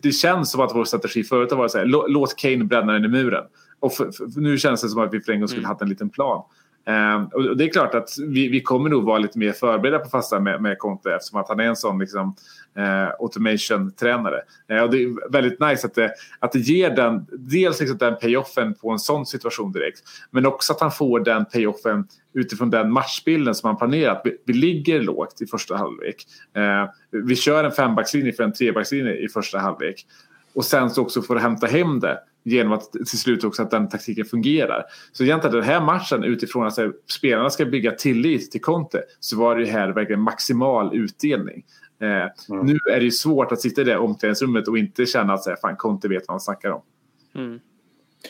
det, 0.03 0.13
känns 0.13 0.51
som 0.51 0.61
att 0.61 0.75
vår 0.75 0.85
strategi 0.85 1.25
förut 1.25 1.51
har 1.51 1.59
varit 1.59 1.73
så 1.73 1.79
här, 1.79 1.87
lå- 1.87 2.09
låt 2.09 2.37
Kane 2.37 2.65
bränna 2.65 2.93
den 2.93 3.05
i 3.05 3.09
muren. 3.09 3.45
Och 3.81 3.93
för, 3.93 4.13
för, 4.13 4.41
nu 4.41 4.59
känns 4.59 4.83
det 4.83 4.89
som 4.89 5.03
att 5.03 5.15
vi 5.15 5.21
för 5.21 5.33
en 5.33 5.41
gång 5.41 5.49
skulle 5.49 5.67
haft 5.67 5.83
en 5.83 5.89
liten 5.89 6.11
plan. 6.11 6.45
Eh, 6.87 7.23
och 7.23 7.57
det 7.57 7.65
är 7.65 7.69
klart 7.69 7.95
att 7.95 8.09
vi, 8.29 8.49
vi 8.49 8.61
kommer 8.61 8.91
nog 8.91 9.05
vara 9.05 9.19
lite 9.19 9.39
mer 9.39 9.53
förberedda 9.53 9.99
på 9.99 10.09
fasta 10.09 10.41
med, 10.41 10.63
med 10.63 10.79
Conte 10.79 11.15
eftersom 11.15 11.41
att 11.41 11.49
han 11.49 11.61
är 11.61 11.65
en 11.65 11.77
sån 11.77 11.99
liksom, 11.99 12.35
eh, 12.77 13.09
automation-tränare. 13.19 14.41
Eh, 14.69 14.83
och 14.83 14.91
det 14.91 15.03
är 15.03 15.31
väldigt 15.31 15.61
nice 15.61 15.87
att 15.87 15.95
det, 15.95 16.13
att 16.39 16.53
det 16.53 16.59
ger 16.59 16.91
den, 16.91 17.27
dels 17.33 17.81
liksom 17.81 17.99
den 17.99 18.17
payoffen 18.17 18.75
på 18.75 18.91
en 18.91 18.99
sån 18.99 19.27
situation 19.27 19.73
direkt 19.73 20.03
men 20.31 20.47
också 20.47 20.73
att 20.73 20.81
han 20.81 20.93
får 20.93 21.21
den 21.21 21.45
payoffen 21.45 22.07
utifrån 22.35 22.71
den 22.71 22.93
matchbilden 22.93 23.55
som 23.55 23.67
han 23.67 23.77
planerat. 23.77 24.21
Vi, 24.25 24.37
vi 24.47 24.53
ligger 24.53 25.01
lågt 25.01 25.43
i 25.43 25.47
första 25.47 25.77
halvlek. 25.77 26.27
Eh, 26.57 26.91
vi 27.11 27.37
kör 27.37 27.65
en 27.65 27.73
fembackslinje 27.73 28.33
för 28.33 28.45
en 28.45 28.53
trebackslinje 28.53 29.13
i 29.13 29.29
första 29.29 29.59
halvlek. 29.59 30.07
Och 30.55 30.65
sen 30.65 30.91
så 30.91 31.03
också 31.03 31.23
får 31.23 31.37
hämta 31.37 31.67
hem 31.67 32.01
det 32.01 32.19
genom 32.45 32.73
att 32.73 32.93
till 32.93 33.19
slut 33.19 33.45
också 33.45 33.63
att 33.63 33.71
den 33.71 33.89
taktiken 33.89 34.25
fungerar. 34.25 34.85
Så 35.13 35.25
egentligen 35.25 35.57
den 35.57 35.65
här 35.65 35.81
matchen 35.81 36.25
utifrån 36.25 36.67
att 36.67 36.77
här, 36.77 36.93
spelarna 37.11 37.51
ska 37.51 37.65
bygga 37.65 37.91
tillit 37.91 38.51
till 38.51 38.61
Conte 38.61 39.03
så 39.21 39.37
var 39.39 39.57
det 39.57 39.63
ju 39.65 39.71
här 39.71 39.89
verkligen 39.89 40.21
maximal 40.21 40.97
utdelning. 40.97 41.65
Eh, 42.01 42.55
Nu 42.63 42.77
är 42.93 42.99
det 42.99 43.05
ju 43.05 43.11
svårt 43.11 43.53
att 43.53 43.61
sitta 43.61 43.81
i 43.81 43.85
det 43.85 43.97
omklädningsrummet 43.97 44.69
och 44.69 44.79
inte 44.79 45.07
känna 45.07 45.33
att 45.33 45.43
så 45.43 45.51
här, 45.51 45.57
fan, 45.57 45.77
Conte 45.77 46.09
vet 46.09 46.23
vad 46.29 46.33
han 46.35 46.41
snackar 46.41 46.71
om. 46.71 46.83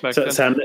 Verkligen. 0.02 0.32
Sen, 0.32 0.54
sen, 0.54 0.62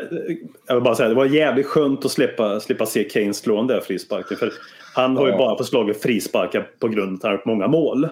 jag 0.67 0.75
vill 0.75 0.83
bara 0.83 0.95
säga, 0.95 1.09
det 1.09 1.15
var 1.15 1.25
jävligt 1.25 1.65
skönt 1.65 2.05
att 2.05 2.11
slippa, 2.11 2.59
slippa 2.59 2.85
se 2.85 3.03
Kane 3.03 3.33
slå 3.33 3.55
den 3.55 3.67
där 3.67 3.79
frisparken. 3.79 4.37
För 4.37 4.51
han 4.95 5.17
har 5.17 5.25
ju 5.25 5.31
Ja. 5.31 5.37
bara 5.37 5.57
fått 5.57 5.67
slagit 5.67 6.01
frisparkar 6.01 6.69
på 6.79 6.87
grund 6.87 7.09
av 7.09 7.15
att 7.15 7.23
han 7.23 7.29
har 7.31 7.37
gjort 7.37 7.45
många 7.45 7.67
mål. 7.67 8.07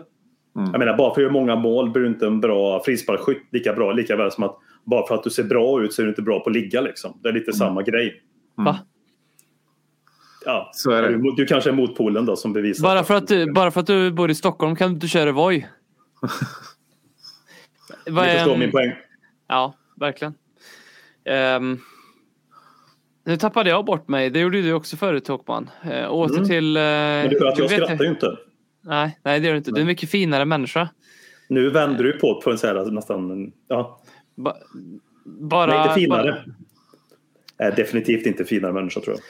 Jag 0.53 0.79
menar, 0.79 0.97
bara 0.97 1.13
för 1.13 1.21
att 1.21 1.23
göra 1.23 1.33
många 1.33 1.55
mål 1.55 1.89
blir 1.89 2.03
du 2.03 2.07
inte 2.09 2.27
en 2.27 2.41
bra 2.41 2.83
frisparksskytt 2.83 3.43
lika 3.51 3.73
bra. 3.73 3.91
Lika 3.91 4.15
väl 4.15 4.31
som 4.31 4.43
att 4.43 4.57
bara 4.85 5.07
för 5.07 5.15
att 5.15 5.23
du 5.23 5.29
ser 5.29 5.43
bra 5.43 5.83
ut 5.83 5.93
så 5.93 6.01
är 6.01 6.03
du 6.03 6.09
inte 6.09 6.21
bra 6.21 6.39
på 6.39 6.49
att 6.49 6.55
ligga. 6.55 6.81
Liksom. 6.81 7.19
Det 7.23 7.29
är 7.29 7.33
lite 7.33 7.53
samma 7.53 7.81
grej. 7.81 8.21
Va? 8.55 8.79
Ja, 10.45 10.71
Så 10.73 10.91
är 10.91 11.01
det. 11.01 11.09
Du, 11.17 11.31
du 11.37 11.45
kanske 11.45 11.69
är 11.69 11.73
motpolen 11.73 12.25
då 12.25 12.35
som 12.35 12.53
bevisar. 12.53 12.83
Bara 12.83 13.03
för, 13.03 13.13
att 13.15 13.27
du, 13.27 13.51
bara 13.51 13.71
för 13.71 13.79
att 13.81 13.87
du 13.87 14.11
bor 14.11 14.31
i 14.31 14.35
Stockholm 14.35 14.75
kan 14.75 14.89
du 14.89 14.93
inte 14.95 15.07
köra 15.07 15.31
Voi. 15.31 15.55
Ni 18.07 18.13
förstår 18.15 18.53
en- 18.53 18.59
min 18.59 18.71
poäng. 18.71 18.91
Ja, 19.47 19.73
verkligen. 19.95 20.33
Ehm, 21.25 21.77
nu 23.25 23.37
tappade 23.37 23.69
jag 23.69 23.85
bort 23.85 24.07
mig. 24.07 24.29
Det 24.29 24.39
gjorde 24.39 24.61
du 24.61 24.73
också 24.73 24.97
förut 24.97 25.27
Håkman. 25.27 25.69
Uh, 25.85 26.07
åter 26.13 26.35
Mm. 26.35 26.47
till... 26.49 26.77
Uh, 26.77 26.81
Men 26.83 27.29
det 27.29 27.35
är 27.35 27.39
för 27.39 27.45
att 27.45 27.57
jag 27.57 27.69
vet 27.69 27.83
skrattar 27.83 28.03
ju 28.03 28.09
inte. 28.09 28.37
Nej, 28.83 29.19
nej, 29.23 29.39
det 29.39 29.45
gör 29.45 29.53
du 29.53 29.57
inte. 29.57 29.71
Du 29.71 29.77
är 29.77 29.81
en 29.81 29.87
mycket 29.87 30.09
finare 30.09 30.45
människa. 30.45 30.89
Nu 31.49 31.69
vänder 31.69 32.03
du 32.03 32.11
på 32.19 32.41
på 32.41 32.51
en 32.51 32.57
så 32.57 32.67
här 32.67 32.91
nästan... 32.91 33.51
Ja, 33.67 34.01
Ba, 34.35 34.53
bara, 35.25 35.81
inte 35.83 35.93
finare. 35.95 36.43
bara- 37.57 37.67
är 37.67 37.75
definitivt 37.75 38.25
inte 38.25 38.45
finare 38.45 38.73
människa 38.73 38.99
tror 39.01 39.15
jag. 39.15 39.23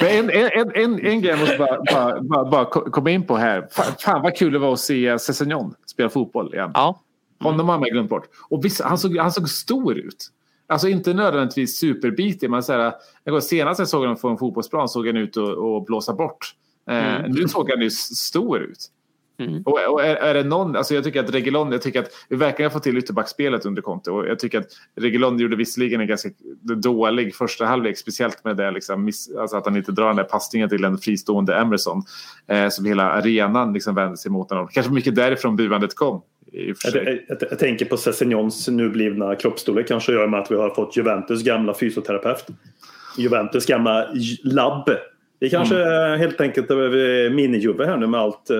Men 0.00 0.30
en, 0.30 0.50
en, 0.60 0.70
en, 0.74 1.06
en 1.06 1.20
grej 1.20 1.30
jag 1.30 1.38
måste 1.40 1.58
bara, 1.58 1.80
bara, 1.92 2.20
bara, 2.22 2.50
bara 2.50 2.64
ko- 2.64 2.90
komma 2.90 3.10
in 3.10 3.26
på 3.26 3.36
här. 3.36 3.68
Fan, 3.70 3.92
fan 4.00 4.22
vad 4.22 4.36
kul 4.36 4.52
det 4.52 4.58
var 4.58 4.72
att 4.72 4.80
se 4.80 5.18
Cessignon 5.18 5.74
spela 5.86 6.08
fotboll 6.10 6.54
igen. 6.54 6.70
Ja. 6.74 7.00
Honom 7.40 7.68
har 7.68 7.78
man 7.78 7.88
glömt 7.88 8.10
bort. 8.10 8.28
Och 8.48 8.64
visst, 8.64 8.80
han, 8.80 8.98
såg, 8.98 9.16
han 9.16 9.32
såg 9.32 9.48
stor 9.48 9.98
ut. 9.98 10.30
Alltså 10.66 10.88
inte 10.88 11.14
nödvändigtvis 11.14 11.76
superbitig 11.78 12.50
men 12.50 12.62
så 12.62 12.72
här, 12.72 13.40
senast 13.40 13.78
jag 13.78 13.88
såg 13.88 14.00
honom 14.00 14.16
på 14.16 14.28
en 14.28 14.38
fotbollsplan 14.38 14.88
såg 14.88 15.06
han 15.06 15.16
ut 15.16 15.36
att 15.36 15.86
blåsa 15.86 16.12
bort. 16.14 16.54
Eh, 16.90 17.14
Mm. 17.16 17.30
Nu 17.32 17.48
såg 17.48 17.70
han 17.70 17.80
ju 17.80 17.90
stor 17.90 18.58
ut. 18.58 18.90
Mm. 19.38 19.62
Och, 19.62 19.78
och 19.88 20.04
är, 20.04 20.16
är 20.16 20.34
det 20.34 20.44
någon, 20.44 20.76
alltså 20.76 20.94
jag 20.94 21.04
tycker 21.04 21.24
att 21.24 21.34
Reguilon, 21.34 21.72
jag 21.72 21.82
tycker 21.82 22.00
att 22.00 22.10
vi 22.28 22.36
verkligen 22.36 22.70
har 22.70 22.72
fått 22.72 22.82
till 22.82 22.98
ytterbackspelet 22.98 23.66
under 23.66 23.82
Conte 23.82 24.10
och 24.10 24.28
jag 24.28 24.38
tycker 24.38 24.58
att 24.58 24.66
Reguilon 24.96 25.38
gjorde 25.38 25.56
visserligen 25.56 26.00
en 26.00 26.06
ganska 26.06 26.28
dålig 26.76 27.34
första 27.34 27.64
halvlek, 27.64 27.98
speciellt 27.98 28.44
med 28.44 28.56
det 28.56 28.70
liksom, 28.70 29.04
miss, 29.04 29.30
alltså 29.36 29.56
att 29.56 29.66
han 29.66 29.76
inte 29.76 29.92
drar 29.92 30.06
den 30.06 30.16
där 30.16 30.24
passningen 30.24 30.68
till 30.68 30.84
en 30.84 30.98
fristående 30.98 31.56
Emerson 31.56 32.02
eh, 32.46 32.68
som 32.68 32.84
hela 32.84 33.10
arenan 33.10 33.72
liksom 33.72 33.94
vände 33.94 34.16
sig 34.16 34.30
mot 34.30 34.50
honom. 34.50 34.68
Kanske 34.68 34.92
mycket 34.92 35.14
därifrån 35.14 35.56
buandet 35.56 35.94
kom. 35.94 36.22
Jag, 36.52 36.76
sig. 36.76 37.24
jag, 37.28 37.38
jag 37.50 37.58
tänker 37.58 37.84
på 37.84 37.96
Sessignons 37.96 38.68
nu 38.68 38.88
blivna 38.88 39.34
kroppsstorlek 39.34 39.88
kanske 39.88 40.12
gör 40.12 40.26
med 40.26 40.40
att 40.40 40.50
vi 40.50 40.56
har 40.56 40.70
fått 40.70 40.96
Juventus 40.96 41.42
gamla 41.42 41.74
fysioterapeut. 41.74 42.46
Juventus 43.18 43.66
gamla 43.66 44.06
labb. 44.42 44.88
Vi 45.40 45.50
kanske 45.50 45.84
Mm. 45.84 46.20
helt 46.20 46.40
enkelt 46.40 46.70
är 46.70 47.30
mini-Juve 47.30 47.86
här 47.86 47.96
nu 47.96 48.06
med 48.06 48.20
allt, 48.20 48.50
eh, 48.50 48.56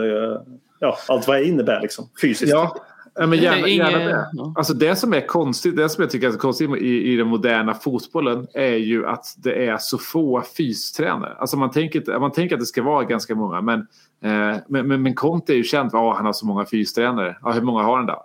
ja, 0.85 0.99
allt 1.09 1.29
vad 1.29 1.37
det 1.37 1.45
innebär 1.45 1.81
liksom, 1.81 2.09
fysiskt. 2.21 2.53
Ja, 2.53 2.77
men 3.19 3.33
gärna, 3.33 3.63
Det 3.63 3.71
gärna 3.71 3.99
det. 3.99 4.27
Alltså 4.57 4.75
det 4.75 4.97
som 4.97 5.15
är 5.15 5.27
konstigt, 5.27 5.77
det 5.77 5.89
som 5.89 6.03
jag 6.03 6.11
tycker 6.11 6.29
är 6.29 6.33
konstigt 6.33 6.71
i, 6.77 7.13
i 7.13 7.17
den 7.17 7.27
moderna 7.27 7.75
fotbollen 7.75 8.47
är 8.55 8.77
ju 8.77 9.07
att 9.07 9.27
det 9.37 9.67
är 9.67 9.79
så 9.79 9.99
få 9.99 10.43
fystränare. 10.57 11.35
Alltså 11.39 11.57
man 11.57 11.71
tänker, 11.71 12.19
man 12.19 12.33
tänker 12.33 12.57
att 12.57 12.61
det 12.61 12.67
ska 12.67 12.83
vara 12.83 13.05
ganska 13.05 13.35
många 13.35 13.61
men, 13.61 13.79
eh, 14.25 14.57
men, 14.69 14.89
men, 14.89 15.03
men 15.03 15.15
Conte 15.15 15.53
är 15.53 15.57
ju 15.57 15.65
känd 15.65 15.91
för 15.91 16.11
att 16.11 16.17
han 16.17 16.27
har 16.27 16.33
så 16.33 16.47
många 16.47 16.67
fystränare. 16.67 17.37
Ja, 17.43 17.53
hur 17.53 17.63
många 17.63 17.83
har 17.83 17.97
han 17.97 18.07
då? 18.07 18.13
Äh, 18.13 18.19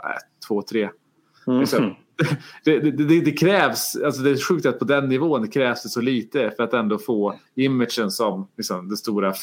två, 0.48 0.62
tre. 0.62 0.90
Mhm. 1.48 1.60
Liksom. 1.60 1.96
Det, 2.64 2.80
det, 2.80 2.92
det, 2.92 3.22
det 3.22 3.32
krävs, 3.32 3.98
alltså 4.06 4.22
det 4.22 4.30
är 4.30 4.38
sjukt 4.48 4.66
att 4.66 4.80
på 4.80 4.86
den 4.86 5.10
nivån 5.10 5.48
krävs 5.48 5.84
det 5.84 5.90
så 5.90 6.02
lite 6.02 6.52
för 6.56 6.64
att 6.64 6.74
ändå 6.74 6.98
få 6.98 7.36
imagen 7.56 8.12
som 8.12 8.48
liksom, 8.58 8.88
den 8.88 8.98
stora 8.98 9.34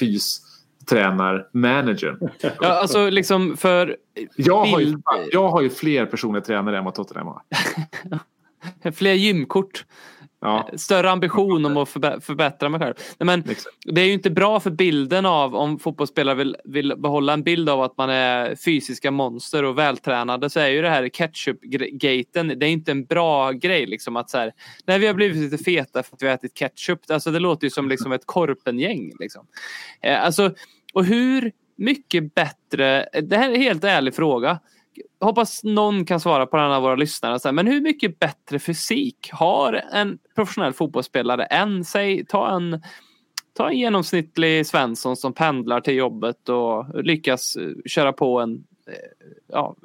fystränarmanagern. 0.88 2.30
Ja, 2.40 2.68
alltså 2.68 3.10
liksom 3.10 3.56
för 3.56 3.96
Jag 4.36 4.64
har, 4.64 4.80
ju, 4.80 4.98
jag 5.32 5.48
har 5.48 5.62
ju 5.62 5.70
fler 5.70 6.06
personliga 6.06 6.44
tränare 6.44 6.78
än 6.78 6.84
vad 6.84 6.94
Tottenham 6.94 7.26
har. 7.26 7.42
fler 8.92 9.12
gymkort. 9.12 9.84
Ja, 10.40 10.68
Större 10.76 11.10
ambition 11.10 11.64
om 11.64 11.76
att 11.76 11.88
förbättra 12.24 12.68
mig 12.68 12.80
själv. 12.80 12.94
Nej, 13.18 13.26
men 13.26 13.50
exakt. 13.50 13.76
det 13.84 14.00
är 14.00 14.04
ju 14.04 14.12
inte 14.12 14.30
bra 14.30 14.60
för 14.60 14.70
bilden 14.70 15.26
av 15.26 15.54
om 15.54 15.78
fotbollsspelare 15.78 16.34
vill, 16.34 16.56
vill 16.64 16.94
behålla 16.98 17.32
en 17.32 17.42
bild 17.42 17.68
av 17.68 17.82
att 17.82 17.96
man 17.96 18.10
är 18.10 18.56
fysiska 18.56 19.10
monster 19.10 19.62
och 19.62 19.78
vältränade 19.78 20.50
så 20.50 20.60
är 20.60 20.68
ju 20.68 20.82
det 20.82 20.90
här 20.90 21.08
ketchup-gaten, 21.08 22.58
det 22.58 22.66
är 22.66 22.70
inte 22.70 22.90
en 22.90 23.04
bra 23.04 23.52
grej 23.52 23.86
liksom 23.86 24.16
att 24.16 24.30
så 24.30 24.38
här, 24.38 24.52
nej 24.86 24.98
vi 24.98 25.06
har 25.06 25.14
blivit 25.14 25.36
lite 25.36 25.64
feta 25.64 26.02
för 26.02 26.16
att 26.16 26.22
vi 26.22 26.26
har 26.26 26.34
ätit 26.34 26.54
ketchup. 26.54 27.00
Alltså 27.08 27.30
det 27.30 27.38
låter 27.38 27.66
ju 27.66 27.70
som 27.70 27.88
liksom 27.88 28.12
ett 28.12 28.26
korpengäng 28.26 29.12
liksom. 29.18 29.46
Eh, 30.02 30.24
alltså, 30.24 30.54
och 30.94 31.04
hur 31.04 31.52
mycket 31.76 32.34
bättre, 32.34 33.08
det 33.22 33.36
här 33.36 33.50
är 33.50 33.54
en 33.54 33.60
helt 33.60 33.84
ärlig 33.84 34.14
fråga 34.14 34.58
hoppas 35.20 35.64
någon 35.64 36.04
kan 36.04 36.20
svara 36.20 36.46
på 36.46 36.56
den 36.56 36.72
av 36.72 36.82
våra 36.82 36.96
lyssnare. 36.96 37.40
Så 37.40 37.48
här, 37.48 37.52
men 37.52 37.66
hur 37.66 37.80
mycket 37.80 38.18
bättre 38.18 38.58
fysik 38.58 39.30
har 39.32 39.72
en 39.92 40.18
professionell 40.34 40.72
fotbollsspelare 40.72 41.44
än, 41.44 41.84
säg, 41.84 42.26
ta 42.26 42.56
en, 42.56 42.82
ta 43.52 43.68
en 43.68 43.78
genomsnittlig 43.78 44.66
Svensson 44.66 45.16
som 45.16 45.32
pendlar 45.32 45.80
till 45.80 45.94
jobbet 45.94 46.48
och 46.48 47.04
lyckas 47.04 47.56
eh, 47.56 47.70
köra 47.86 48.12
på 48.12 48.40
en 48.40 48.64
eh, 48.86 49.26
ja, 49.48 49.76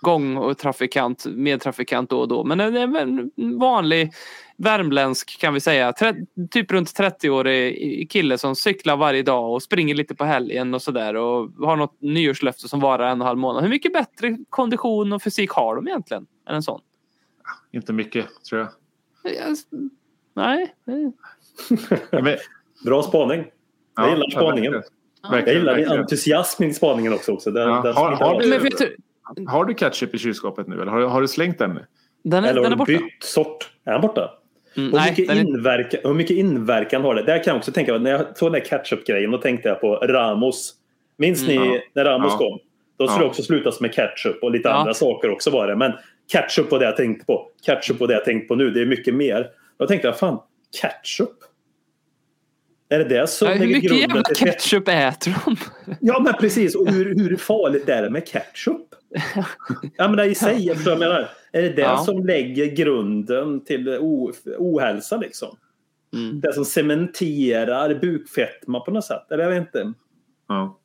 gång 0.00 0.36
och 0.36 0.58
trafikant, 0.58 1.26
medtrafikant 1.26 2.10
då 2.10 2.20
och 2.20 2.28
då. 2.28 2.44
Men 2.44 2.60
en, 2.60 2.96
en 2.96 3.58
vanlig 3.58 4.12
värmländsk 4.56 5.40
kan 5.40 5.54
vi 5.54 5.60
säga, 5.60 5.92
tre, 5.92 6.14
typ 6.50 6.72
runt 6.72 6.88
30-årig 6.98 8.10
kille 8.10 8.38
som 8.38 8.56
cyklar 8.56 8.96
varje 8.96 9.22
dag 9.22 9.52
och 9.52 9.62
springer 9.62 9.94
lite 9.94 10.14
på 10.14 10.24
helgen 10.24 10.74
och 10.74 10.82
sådär 10.82 11.14
och 11.16 11.50
har 11.66 11.76
något 11.76 12.00
nyårslöfte 12.00 12.68
som 12.68 12.80
varar 12.80 13.04
en 13.06 13.10
och 13.20 13.24
en 13.24 13.26
halv 13.26 13.38
månad. 13.38 13.62
Hur 13.62 13.70
mycket 13.70 13.92
bättre 13.92 14.38
kondition 14.50 15.12
och 15.12 15.22
fysik 15.22 15.50
har 15.50 15.76
de 15.76 15.88
egentligen 15.88 16.26
än 16.48 16.54
en 16.54 16.62
sån? 16.62 16.80
Inte 17.72 17.92
mycket, 17.92 18.26
tror 18.48 18.60
jag. 18.60 18.68
Jag- 19.38 19.56
Nej. 20.36 20.74
Bra 22.84 23.02
spaning. 23.02 23.44
Jag 23.96 24.10
gillar 24.10 24.26
ja, 24.30 24.38
spaningen. 24.40 24.72
verkligen. 24.72 24.92
Jag 25.30 25.48
gillar 25.48 25.56
din 25.56 25.64
verkligen. 25.84 26.00
entusiasm 26.00 26.62
i 26.64 26.74
spaningen 26.74 27.12
också. 27.12 27.32
också. 27.32 27.50
Den, 27.50 27.68
Ja, 27.68 27.82
den 27.82 27.94
har- 27.94 28.10
har 28.12 28.40
du- 28.40 29.46
Har 29.48 29.64
du 29.64 29.74
ketchup 29.74 30.14
i 30.14 30.18
kylskåpet 30.18 30.66
nu 30.68 30.74
eller 30.82 30.92
har, 30.92 30.98
du- 31.00 31.06
har 31.06 31.20
du 31.20 31.28
slängt 31.28 31.58
den 31.58 31.70
nu? 31.70 31.86
den 32.24 32.44
är, 32.44 32.48
Eller 32.48 32.62
den 32.62 32.64
är 32.64 32.70
har 32.70 32.76
borta. 32.76 32.92
du 32.92 32.98
bytt 32.98 33.22
sort? 33.24 33.72
Är 33.84 33.92
han 33.92 34.00
borta? 34.00 34.30
Mm, 34.76 34.92
Hur, 34.92 34.98
nej, 34.98 35.10
mycket 35.18 35.36
inverkan, 35.36 36.00
hur 36.04 36.14
mycket 36.14 36.36
inverkan 36.36 37.02
har 37.02 37.14
det? 37.14 37.22
Där 37.22 37.44
kan 37.44 37.50
jag 37.50 37.56
också 37.56 37.72
tänka, 37.72 37.98
när 37.98 38.10
jag 38.10 38.36
såg 38.38 38.52
den 38.52 38.60
där 38.60 38.66
ketchup-grejen, 38.68 39.30
då 39.30 39.38
tänkte 39.38 39.68
jag 39.68 39.80
på 39.80 39.94
Ramos. 39.96 40.74
Minns 41.16 41.46
ni 41.48 41.56
Mm. 41.56 41.80
när 41.92 42.04
Ramos 42.04 42.32
Ja. 42.32 42.38
kom? 42.38 42.58
Då 42.98 43.06
skulle 43.06 43.18
Ja. 43.20 43.24
det 43.24 43.30
också 43.30 43.42
slutas 43.42 43.80
med 43.80 43.94
ketchup 43.94 44.42
och 44.42 44.50
lite 44.50 44.68
Ja. 44.68 44.74
andra 44.74 44.94
saker 44.94 45.30
också 45.30 45.50
var 45.50 45.66
det. 45.66 45.76
Men 45.76 45.92
ketchup 46.32 46.70
var 46.70 46.78
det 46.78 46.84
jag 46.84 46.96
tänkte 46.96 47.26
på. 47.26 47.48
Ketchup 47.66 48.00
var 48.00 48.06
det 48.08 48.14
jag 48.14 48.24
tänkte 48.24 48.48
på 48.48 48.54
nu. 48.54 48.70
Det 48.70 48.80
är 48.82 48.86
mycket 48.86 49.14
mer. 49.14 49.48
Då 49.78 49.86
tänkte 49.86 50.08
jag, 50.08 50.18
fan, 50.18 50.38
ketchup? 50.80 51.30
Är 52.94 52.98
det 52.98 53.04
det 53.04 53.26
som 53.26 53.48
Ja, 53.48 53.54
hur 53.54 53.66
mycket 53.66 53.82
grunden 53.90 54.00
jävla 54.08 54.22
ketchup 54.22 54.88
äter 54.88 55.36
de? 55.44 55.56
Ja, 56.00 56.20
men 56.20 56.34
precis. 56.34 56.74
Och 56.74 56.88
hur, 56.90 57.14
hur 57.14 57.36
farligt 57.36 57.88
är 57.88 58.02
det 58.02 58.10
med 58.10 58.28
ketchup? 58.28 58.86
Jag 59.96 60.10
menar 60.10 60.24
i 60.24 60.34
sig, 60.34 60.66
jag 60.86 60.98
menar. 60.98 61.28
Är 61.52 61.62
det 61.62 61.68
det 61.68 61.82
Ja. 61.82 61.96
som 61.98 62.26
lägger 62.26 62.66
grunden 62.66 63.64
till 63.64 63.98
ohälsa 64.58 65.16
liksom? 65.16 65.56
Mm. 66.14 66.40
Det 66.40 66.52
som 66.52 66.64
cementerar 66.64 67.94
bukfetma 68.00 68.80
på 68.80 68.90
något 68.90 69.04
sätt? 69.04 69.32
Eller 69.32 69.44
jag 69.44 69.50
vet 69.50 69.60
inte. 69.60 69.92
Ja. 70.48 70.80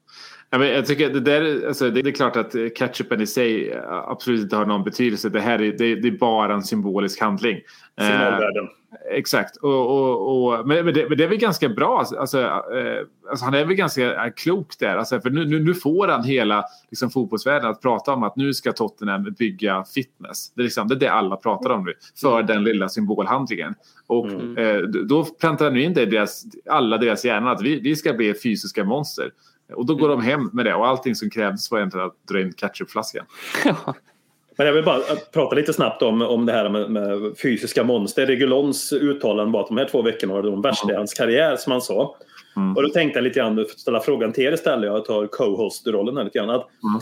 Ja, 0.50 0.58
men 0.58 0.68
jag 0.68 0.86
tycker 0.86 1.10
det, 1.10 1.20
där, 1.20 1.68
alltså, 1.68 1.90
det 1.90 2.00
är 2.10 2.12
klart 2.12 2.36
att 2.36 2.56
ketchupen 2.76 3.22
i 3.22 3.28
sig 3.28 3.80
absolut 4.08 4.42
inte 4.42 4.56
har 4.56 4.66
någon 4.66 4.84
betydelse. 4.84 5.30
Det 5.30 5.40
här 5.40 5.62
är, 5.62 5.72
det, 5.78 5.96
det 5.96 6.08
är 6.08 6.18
bara 6.18 6.54
en 6.54 6.64
symbolisk 6.64 7.22
handling. 7.22 7.56
Eh, 8.02 8.06
Signalvärden. 8.08 8.68
Exakt. 9.12 9.58
Och, 9.58 9.90
och, 9.90 10.46
och, 10.60 10.68
men, 10.68 10.86
det, 10.86 11.10
men 11.10 11.18
det 11.18 11.24
är 11.24 11.28
väl 11.28 11.38
ganska 11.38 11.70
bra. 11.70 12.06
Alltså, 12.18 12.42
eh, 12.42 13.06
alltså, 13.30 13.46
han 13.46 13.54
är 13.54 13.66
väl 13.66 13.76
ganska 13.76 14.26
eh, 14.26 14.32
klok 14.36 14.80
där. 14.80 14.98
Alltså, 14.98 15.22
för 15.22 15.30
nu, 15.30 15.46
nu, 15.46 15.60
nu 15.60 15.74
får 15.74 16.08
han 16.08 16.24
hela 16.24 16.66
liksom, 16.90 17.10
fotbollsvärlden 17.10 17.70
att 17.70 17.82
prata 17.82 18.14
om 18.14 18.24
att 18.24 18.36
nu 18.36 18.54
ska 18.54 18.72
Tottenham 18.72 19.24
bygga 19.40 19.84
fitness. 19.84 20.52
Det 20.56 20.62
är, 20.62 20.64
liksom, 20.64 20.88
det, 20.88 20.96
är 20.96 21.00
det 21.00 21.12
alla 21.12 21.36
pratar 21.36 21.70
om 21.70 21.86
nu. 21.86 21.94
För 22.22 22.44
den 22.44 22.64
lilla 22.64 22.90
symbolhandlingen. 22.90 23.76
Och 24.08 24.30
Mm. 24.30 24.58
eh, 24.58 24.82
då 24.82 25.24
plantar 25.24 25.66
han 25.66 25.78
in 25.78 25.94
det 25.94 26.02
i 26.02 26.06
deras, 26.06 26.44
alla 26.70 26.98
deras 26.98 27.26
hjärnor 27.26 27.50
att 27.50 27.62
vi, 27.62 27.80
vi 27.80 27.96
ska 27.96 28.14
bli 28.14 28.34
fysiska 28.34 28.84
monster. 28.84 29.32
Och 29.74 29.86
då 29.86 29.96
går 29.96 30.10
de 30.10 30.22
hem 30.22 30.50
med 30.54 30.66
det 30.66 30.74
och 30.74 30.88
allting 30.88 31.16
som 31.16 31.30
krävdes 31.30 31.72
var 31.72 31.78
egentligen 31.78 32.08
att 32.08 32.28
dra 32.28 32.42
in 32.42 32.54
ketchupflaskan. 32.54 33.26
Men 34.60 34.68
jag 34.68 34.74
vill 34.74 34.84
bara 34.86 35.00
prata 35.34 35.56
lite 35.56 35.74
snabbt 35.74 36.02
om, 36.02 36.22
om 36.22 36.46
det 36.46 36.52
här 36.52 36.70
med, 36.70 36.90
med 36.92 37.38
fysiska 37.42 37.84
monster. 37.84 38.26
Regulons 38.26 38.94
uttalande 38.94 39.54
var 39.54 39.62
att 39.62 39.68
de 39.68 39.78
här 39.78 39.86
två 39.92 40.02
veckorna 40.02 40.34
var 40.34 40.44
de 40.44 40.62
värsta 40.62 40.92
i 40.92 40.96
hans 40.96 41.14
karriär 41.14 41.56
som 41.56 41.72
han 41.72 41.82
sa. 41.82 42.16
Mm. 42.56 42.76
Och 42.76 42.84
då 42.84 42.90
tänkte 42.90 43.18
jag 43.20 43.24
lite 43.24 43.40
grann, 43.40 43.66
ställa 43.78 44.00
frågan 44.00 44.34
till 44.34 44.44
er 44.44 44.52
istället. 44.52 44.86
Jag 44.86 45.06
tar 45.06 45.28
co-host-rollen 45.28 46.18
här 46.18 46.24
lite 46.24 46.40
grann. 46.40 46.50
Att 46.50 46.68
Mm. 46.84 47.02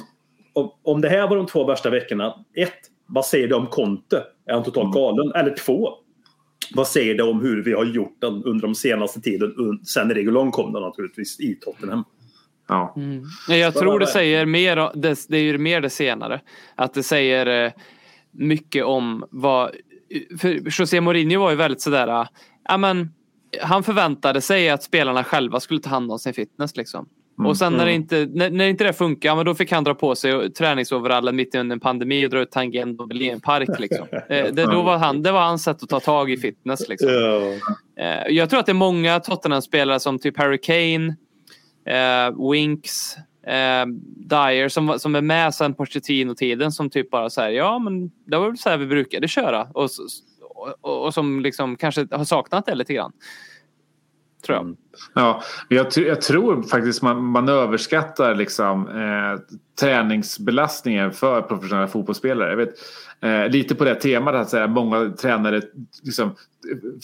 om, 0.53 0.71
om 0.83 1.01
det 1.01 1.09
här 1.09 1.27
var 1.27 1.35
de 1.35 1.45
två 1.45 1.63
värsta 1.63 1.89
veckorna. 1.89 2.33
Ett, 2.57 2.73
vad 3.07 3.25
säger 3.25 3.47
det 3.47 3.55
om 3.55 3.67
Conte? 3.67 4.23
Är 4.45 4.53
han 4.53 4.63
totalt 4.63 4.83
Mm. 4.85 4.91
galen? 4.91 5.31
Eller 5.35 5.55
två, 5.55 5.89
vad 6.75 6.87
säger 6.87 7.15
det 7.15 7.23
om 7.23 7.41
hur 7.41 7.63
vi 7.63 7.73
har 7.73 7.85
gjort 7.85 8.17
den 8.21 8.43
under 8.43 8.67
de 8.67 8.75
senaste 8.75 9.21
tiden? 9.21 9.53
Sen 9.87 10.13
Regulon 10.13 10.51
kom 10.51 10.73
då 10.73 10.79
naturligtvis 10.79 11.39
i 11.39 11.55
Tottenham. 11.55 12.03
Ja. 12.67 12.93
Mm. 12.97 13.23
Jag 13.49 13.73
tror 13.73 13.99
det 13.99 14.07
säger 14.07 14.45
mer, 14.45 14.91
det, 14.93 15.15
det 15.29 15.37
är 15.37 15.41
ju 15.41 15.57
mer 15.57 15.81
det 15.81 15.89
senare. 15.89 16.41
Att 16.75 16.93
det 16.93 17.03
säger 17.03 17.65
eh, 17.65 17.71
mycket 18.31 18.85
om 18.85 19.25
vad... 19.31 19.71
För 20.39 20.79
José 20.79 21.01
Mourinho 21.01 21.39
var 21.39 21.49
ju 21.49 21.55
väldigt 21.55 21.81
sådär, 21.81 22.07
ah, 22.07 22.27
ja 22.69 22.77
men 22.77 23.09
han 23.61 23.83
förväntade 23.83 24.41
sig 24.41 24.69
att 24.69 24.83
spelarna 24.83 25.23
själva 25.23 25.59
skulle 25.59 25.79
ta 25.79 25.89
hand 25.89 26.11
om 26.11 26.19
sin 26.19 26.33
fitness 26.33 26.75
liksom. 26.77 27.07
Mm. 27.39 27.49
Och 27.49 27.57
sen 27.57 27.73
när, 27.73 27.85
det 27.85 27.91
Mm. 27.91 28.01
inte, 28.01 28.27
när, 28.33 28.49
när 28.49 28.67
inte 28.67 28.83
det 28.83 28.93
funkar, 28.93 29.35
men 29.35 29.45
då 29.45 29.55
fick 29.55 29.71
han 29.71 29.83
dra 29.83 29.95
på 29.95 30.15
sig 30.15 30.53
träningsoverallen 30.53 31.35
mitt 31.35 31.55
under 31.55 31.75
en 31.75 31.79
pandemi 31.79 32.25
och 32.25 32.29
dra 32.29 32.39
ut 32.39 32.51
tangent 32.51 33.01
och 33.01 33.07
bli 33.07 33.29
en 33.29 33.39
park. 33.39 33.79
Liksom. 33.79 34.07
Eh, 34.29 34.45
det, 34.53 34.65
då 34.65 34.81
var 34.81 34.97
han, 34.97 35.23
det 35.23 35.31
var 35.31 35.41
hans 35.41 35.63
sätt 35.63 35.83
att 35.83 35.89
ta 35.89 35.99
tag 35.99 36.31
i 36.31 36.37
fitness. 36.37 36.89
Liksom. 36.89 37.09
Eh, 37.99 38.27
Jag 38.35 38.49
tror 38.49 38.59
att 38.59 38.65
det 38.65 38.71
är 38.71 38.73
många 38.73 39.19
Tottenham-spelare 39.19 39.99
som 39.99 40.19
typ 40.19 40.37
Harry 40.37 40.57
Kane, 40.61 41.15
eh, 41.87 42.51
Winks, 42.51 43.17
eh, 43.47 43.85
Dyer 44.15 44.69
som, 44.69 44.99
som 44.99 45.15
är 45.15 45.21
med 45.21 45.53
sen 45.53 45.73
Pochettino-tiden 45.73 46.71
som 46.71 46.89
typ 46.89 47.11
bara 47.11 47.29
så 47.29 47.41
här, 47.41 47.49
ja 47.49 47.79
men 47.79 48.11
det 48.25 48.37
var 48.37 48.47
väl 48.47 48.57
så 48.57 48.69
här 48.69 48.77
vi 48.77 48.85
brukade 48.85 49.27
köra 49.27 49.67
och, 49.73 49.89
och, 50.81 51.05
och 51.05 51.13
som 51.13 51.39
liksom 51.39 51.75
kanske 51.75 52.07
har 52.11 52.25
saknat 52.25 52.65
det 52.65 52.75
lite 52.75 52.93
grann. 52.93 53.11
Tror 54.45 54.55
jag. 54.55 54.63
Mm. 54.63 54.77
Ja, 55.13 55.41
men 55.69 55.77
jag, 55.77 55.87
jag 55.95 56.21
tror 56.21 56.63
faktiskt 56.63 57.01
man, 57.01 57.23
man 57.23 57.49
överskattar 57.49 58.35
liksom, 58.35 58.87
eh, 58.87 59.57
träningsbelastningen 59.79 61.11
för 61.11 61.41
professionella 61.41 61.87
fotbollsspelare. 61.87 62.49
Jag 62.49 62.57
vet, 62.57 62.73
eh, 63.21 63.49
lite 63.49 63.75
på 63.75 63.83
det 63.83 63.95
temat 63.95 64.35
att 64.35 64.49
säga, 64.49 64.67
många 64.67 65.09
tränare 65.09 65.61
liksom, 66.03 66.35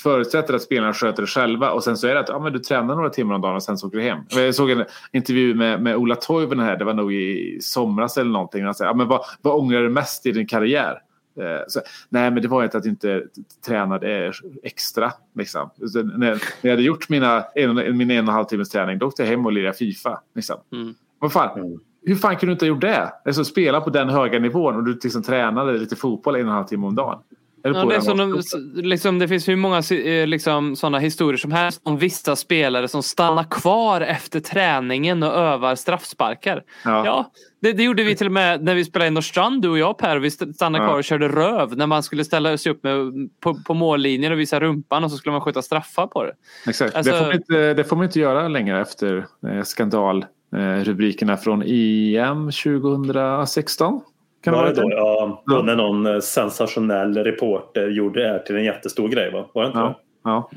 förutsätter 0.04 0.54
att 0.54 0.62
spelarna 0.62 0.94
sköter 0.94 1.22
det 1.22 1.28
själva 1.28 1.72
och 1.72 1.84
sen 1.84 1.98
så 1.98 2.08
är 2.08 2.14
det 2.14 2.20
att 2.20 2.30
ja, 2.30 2.40
men 2.40 2.54
du 2.54 2.60
tränar 2.60 2.96
några 2.96 3.10
timmar 3.10 3.36
om 3.36 3.42
dagen 3.42 3.56
och 3.56 3.64
sen 3.64 3.78
så 3.78 3.88
åker 3.88 3.98
du 3.98 4.04
hem. 4.04 4.20
Jag 4.30 4.56
såg 4.56 4.72
en 4.72 4.86
intervju 5.12 5.56
med, 5.56 5.82
med 5.82 5.96
Ola 5.96 6.16
Toivonen 6.16 6.66
här, 6.66 6.78
det 6.78 6.86
var 6.86 6.94
nog 6.94 7.14
i 7.14 7.60
somras 7.62 8.18
eller 8.18 8.32
någonting. 8.32 8.64
Han 8.64 8.74
säger, 8.74 8.92
ja, 8.92 8.96
men 8.96 9.08
vad, 9.08 9.22
vad 9.42 9.56
ångrar 9.56 9.82
du 9.82 9.90
mest 9.90 10.26
i 10.26 10.32
din 10.32 10.48
karriär? 10.48 11.00
Eh, 11.40 11.62
Så, 11.68 11.80
nej, 12.10 12.32
men 12.32 12.42
det 12.42 12.48
var 12.48 12.64
inte 12.64 12.78
att 12.78 12.86
jag 12.86 12.92
inte 12.92 13.24
tränade 13.66 14.34
extra. 14.64 15.12
Liksom. 15.36 15.70
Så 15.88 16.04
När, 16.04 16.18
när 16.18 16.40
jag 16.62 16.70
hade 16.72 16.84
gjort 16.84 17.10
mina 17.10 17.44
en, 17.56 17.98
min 17.98 18.12
en 18.12 18.26
och 18.26 18.30
en 18.32 18.36
halv 18.36 18.46
timmes 18.46 18.70
träning, 18.70 18.98
då 19.00 19.06
åkte 19.06 19.24
jag 19.24 19.30
hem 19.30 19.46
och 19.46 19.52
lirade 19.54 19.74
Fifa. 19.78 20.22
Liksom. 20.36 20.56
Mm. 20.72 20.94
Vad 21.20 21.32
fan, 21.34 21.60
Mm. 21.60 21.80
hur 22.06 22.16
fan 22.16 22.36
kunde 22.36 22.46
du 22.52 22.54
inte 22.54 22.66
ha 22.66 22.68
gjort 22.68 22.82
det? 22.82 23.14
Alltså, 23.26 23.44
spela 23.46 23.82
på 23.82 23.90
den 23.90 24.10
höga 24.10 24.40
nivån 24.40 24.76
och 24.76 24.84
du 24.84 25.00
liksom 25.04 25.24
tränade 25.24 25.74
lite 25.78 25.96
fotboll 25.96 26.36
en 26.36 26.42
och 26.42 26.48
en 26.48 26.54
halv 26.56 26.66
timme 26.66 26.88
om 26.88 26.96
dagen. 26.96 27.20
Ja, 27.66 27.86
det, 27.86 28.01
som 28.01 28.18
de, 28.18 28.41
liksom, 28.82 29.20
det 29.20 29.28
finns 29.28 29.47
hur 29.49 29.55
många 29.55 29.78
eh, 29.91 30.28
liksom, 30.28 30.76
sådana 30.76 30.99
historier 30.99 31.38
som 31.38 31.51
helst 31.51 31.82
om 31.84 31.97
vissa 31.97 32.36
spelare 32.36 32.88
som 32.88 33.03
stannar 33.03 33.43
kvar 33.43 34.01
efter 34.01 34.39
träningen 34.39 35.24
och 35.24 35.34
övar 35.34 35.76
straffsparkar. 35.76 36.64
Ja. 36.86 37.05
Ja, 37.05 37.32
det, 37.61 37.74
det 37.74 37.84
gjorde 37.84 38.03
vi 38.03 38.16
till 38.16 38.28
och 38.28 38.34
med 38.34 38.64
när 38.64 38.76
vi 38.76 38.86
spelade 38.86 39.07
i 39.07 39.11
Norrstrand, 39.11 39.61
du 39.61 39.70
och 39.70 39.78
jag 39.80 39.97
Per. 39.97 40.18
Vi 40.18 40.28
st- 40.28 40.53
stannade 40.53 40.84
Ja. 40.84 40.88
kvar 40.89 40.97
och 40.97 41.03
körde 41.03 41.28
röv 41.28 41.78
när 41.78 41.88
man 41.88 42.03
skulle 42.03 42.26
ställa 42.26 42.57
sig 42.57 42.72
upp 42.72 42.84
med, 42.84 43.11
på, 43.43 43.53
på 43.68 43.74
mållinjen 43.74 44.32
och 44.32 44.39
visa 44.39 44.59
rumpan 44.59 45.03
och 45.03 45.11
så 45.11 45.18
skulle 45.18 45.32
man 45.34 45.41
skjuta 45.41 45.61
straffar 45.61 46.07
på 46.07 46.24
det. 46.24 46.34
Exakt. 46.68 46.95
Alltså- 46.95 47.11
det, 47.11 47.18
får 47.20 47.26
man 47.26 47.36
inte, 47.36 47.74
det 47.74 47.84
får 47.84 47.95
man 47.95 48.05
inte 48.05 48.20
göra 48.20 48.47
längre 48.47 48.82
efter 48.82 49.26
eh, 49.47 49.64
skandalrubrikerna 49.64 51.38
från 51.38 51.64
EM 51.66 52.51
2016. 52.51 54.01
Kan 54.44 54.54
Var 54.54 54.66
det 54.66 54.74
det 54.74 54.82
då? 54.82 54.91
Ja, 54.91 55.44
då 55.46 55.56
Ja. 55.56 55.62
när 55.62 55.76
någon 55.76 56.06
eh, 56.06 56.20
sensationell 56.20 57.18
reporter 57.18 57.88
gjorde 57.88 58.22
det 58.24 58.28
här 58.28 58.39
till 58.39 58.56
en 58.56 58.64
jättestor 58.64 59.08
grej 59.10 59.32
va? 59.32 59.46
Var 59.54 59.62
det 59.64 59.68
inte 59.68 59.80
Ja. 59.80 60.00
Ja. 60.24 60.50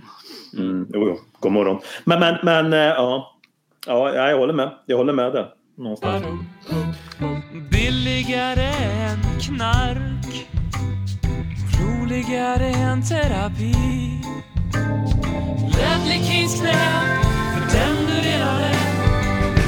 det? 0.53 0.63
Mm, 0.63 0.87
jo, 0.95 1.09
jo. 1.09 1.17
God 1.41 1.53
morgon. 1.53 1.79
Men, 2.05 2.21
men, 2.21 2.37
men 2.43 2.73
eh, 2.73 2.79
ja. 2.79 3.33
Ja, 3.87 4.15
jag 4.15 4.39
håller 4.39 4.55
med. 4.55 4.71
Jag 4.87 4.97
håller 4.97 5.13
med 5.13 5.33
där. 5.33 5.47
Någonstans. 5.79 6.25
Billigare 7.71 8.63
än 8.63 9.41
knark 9.41 10.49
Roligare 11.81 12.67
än 12.67 13.03
terapi 13.03 13.75
Ledley 15.77 16.25
Kings 16.25 16.61
knä 16.61 16.75
För 17.55 17.79
den 17.79 17.97
du 18.07 18.29
redan 18.29 18.59
är 18.59 18.77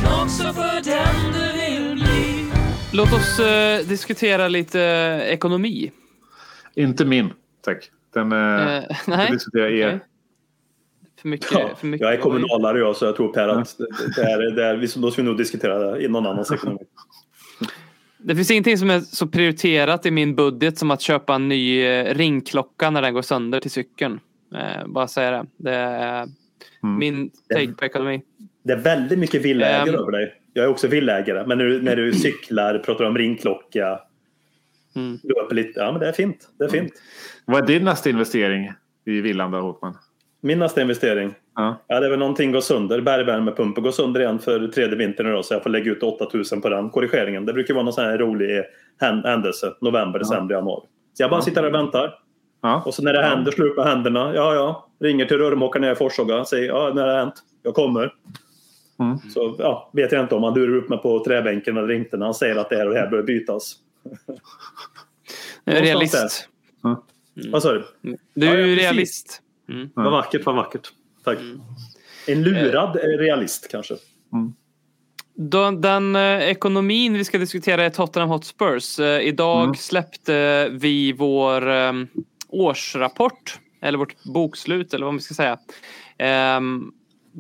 Men 0.03 0.23
också 0.25 0.43
för 0.53 0.85
den 0.85 1.33
du 1.33 1.38
Låt 2.93 3.12
oss 3.12 3.41
eh, 3.41 3.86
diskutera 3.86 4.49
lite 4.49 4.80
eh, 4.82 5.32
ekonomi. 5.32 5.91
Inte 6.74 7.05
min, 7.05 7.32
tack. 7.64 7.91
Den 8.14 8.32
eh, 8.32 8.76
Eh, 8.76 8.84
nej, 9.07 9.30
diskuterar 9.32 9.66
er. 9.68 9.86
okej. 9.89 10.01
För 11.20 11.28
mycket, 11.28 11.53
Ja, 11.53 11.70
för 11.76 11.86
mycket 11.86 12.05
jag 12.05 12.14
är 12.14 12.16
kommunalare 12.18 12.78
jag 12.78 12.97
så 12.97 13.05
jag 13.05 13.16
tror 13.16 13.32
Per 13.32 13.49
att 13.49 13.74
det 14.16 14.22
här, 14.24 14.39
är- 14.43 14.51
det 14.51 14.62
här, 14.64 14.76
vi- 14.76 14.86
då 15.01 15.11
ska 15.11 15.22
vi 15.22 15.28
nog 15.28 15.36
diskutera 15.39 15.78
det 15.78 16.05
i 16.05 16.09
någon 16.09 16.26
annans 16.26 16.53
ekonomi. 16.53 16.78
Det 18.18 18.36
finns 18.36 18.51
ingenting 18.51 18.78
som 18.78 18.91
är 18.91 19.01
så 19.01 19.26
prioriterat 19.26 20.07
i 20.07 20.11
min 20.11 20.34
budget 20.34 20.78
som 20.78 20.91
att 20.91 21.01
köpa 21.01 21.34
en 21.34 21.49
ny 21.49 21.82
eh, 21.82 22.14
ringklocka 22.14 22.91
när 22.91 23.03
den 23.03 23.14
går 23.14 23.22
sönder 23.22 23.61
till 23.61 23.70
cykeln. 23.70 24.20
Eh, 24.55 24.86
bara 24.86 25.09
säga 25.09 25.30
det. 25.30 25.47
Det 25.57 25.74
är 25.74 26.26
Mm. 26.82 26.99
min 26.99 27.30
take 27.55 27.72
på 27.72 27.84
ekonomi. 27.84 28.22
Det 28.62 28.72
är 28.72 28.76
väldigt 28.78 29.18
mycket 29.18 29.43
villaägare 29.43 29.89
Ehm. 29.89 29.95
över 29.95 30.12
dig. 30.12 30.34
Jag 30.59 30.65
är 30.67 30.71
också 30.71 30.87
villaägare. 30.89 31.45
Men 31.47 31.59
när 31.59 31.65
du, 31.65 31.83
när 31.83 31.97
du 31.97 32.13
cyklar, 32.13 32.79
pratar 32.79 33.05
om 33.05 33.19
ringklocka. 33.19 34.01
Mm. 34.97 35.19
Löper 35.23 35.55
lite. 35.55 35.81
Ja, 35.81 35.93
men 35.93 36.01
det 36.01 36.09
är 36.09 36.13
fint. 36.13 36.49
Det 36.59 36.65
är 36.65 36.69
fint. 36.69 36.93
Vad 37.45 37.63
är 37.63 37.67
din 37.67 37.85
nästa 37.85 38.11
investering 38.11 38.73
i 39.07 39.21
villan 39.21 39.51
då, 39.51 39.59
Håkman? 39.59 39.95
Min 40.41 40.59
nästa 40.59 40.81
investering. 40.83 41.35
Ja. 41.57 41.85
Ja, 41.87 42.01
det 42.01 42.07
är 42.07 42.11
väl 42.11 42.19
någonting 42.19 42.53
går 42.53 42.61
sönder. 42.61 43.01
Bergvärmepumpen 43.01 43.85
går 43.85 43.91
sönder 43.91 44.21
igen 44.21 44.39
för 44.39 44.69
tredje 44.69 44.97
vintern 44.97 45.27
idag 45.27 45.45
så 45.45 45.55
jag 45.55 45.63
får 45.63 45.71
lägga 45.71 45.91
ut 45.93 46.03
8000 46.03 46.61
på 46.61 46.69
den 46.69 46.91
korrigeringen. 46.91 47.47
Det 47.47 47.53
brukar 47.53 47.75
vara 47.75 47.85
någon 47.85 47.93
sån 47.93 48.05
här 48.05 48.19
rolig 48.19 48.63
hän- 49.01 49.25
händelse. 49.25 49.73
November, 49.81 50.19
december, 50.19 50.55
januari. 50.55 50.87
Så 51.15 51.23
jag 51.23 51.31
bara 51.31 51.43
sitter 51.43 51.63
där 51.63 51.69
och 51.69 51.75
väntar. 51.75 52.15
Ja. 52.63 52.83
Och 52.87 52.95
så 52.95 53.03
när 53.03 53.13
det 53.13 53.23
händer 53.23 53.53
slår 53.53 53.67
upp 53.67 53.77
med 53.77 53.87
händerna. 53.87 54.33
Ja, 54.35 54.55
ja. 54.55 54.89
Ringer 55.01 55.25
till 55.25 55.39
rörmokaren 55.39 55.81
när 55.81 55.89
jag 55.89 55.93
är 55.93 55.97
i 55.97 55.99
Forshaga. 55.99 56.45
Säger 56.45 56.69
ja, 56.69 56.93
när 56.95 57.07
det 57.07 57.13
har 57.13 57.19
hänt. 57.19 57.35
Jag 57.63 57.75
kommer. 57.75 58.13
Mm. 59.01 59.19
Så 59.19 59.57
ja, 59.59 59.91
vet 59.93 60.13
jag 60.13 60.23
inte 60.25 60.35
om 60.35 60.43
han 60.43 60.55
durar 60.55 60.77
upp 60.77 60.89
mig 60.89 60.99
på 60.99 61.25
träbänken 61.25 61.77
eller 61.77 61.93
inte 61.93 62.17
när 62.17 62.25
han 62.27 62.35
säger 62.35 62.57
att 62.57 62.71
det 62.71 62.77
här 62.77 62.87
och 62.87 62.95
det 62.95 63.01
här 63.01 63.11
bör 63.11 63.23
bytas. 63.23 63.77
Realist. 65.65 66.49
Vad 67.51 67.63
sa 67.63 67.73
du? 67.73 67.85
Du 68.35 68.47
Ja, 68.47 68.53
är 68.53 68.59
ja, 68.59 68.67
ju 68.67 68.77
realist. 68.77 69.43
Mm. 69.69 69.91
Vad 69.95 70.11
vackert, 70.13 70.47
vad 70.47 70.55
vackert. 70.55 70.89
Tack. 71.25 71.39
En 72.27 72.43
lurad 72.43 72.97
eh, 72.97 73.01
realist 73.03 73.69
kanske. 73.71 73.95
Då, 75.35 75.71
den 75.71 76.17
eh, 76.17 76.39
ekonomin 76.43 77.15
vi 77.15 77.25
ska 77.25 77.39
diskutera 77.39 77.85
är 77.85 77.91
Tottenham 77.91 78.29
Hotspurs. 78.29 78.99
Eh, 79.01 79.21
idag 79.21 79.63
Mm. 79.65 79.75
släppte 79.75 80.69
vi 80.73 81.13
vår 81.13 81.71
eh, 81.71 81.93
årsrapport. 82.49 83.59
Eller 83.81 83.99
vårt 83.99 84.25
bokslut 84.25 84.95
eller 84.95 85.05
vad 85.05 85.15
man 85.15 85.21
ska 85.21 85.35
säga. 85.35 85.59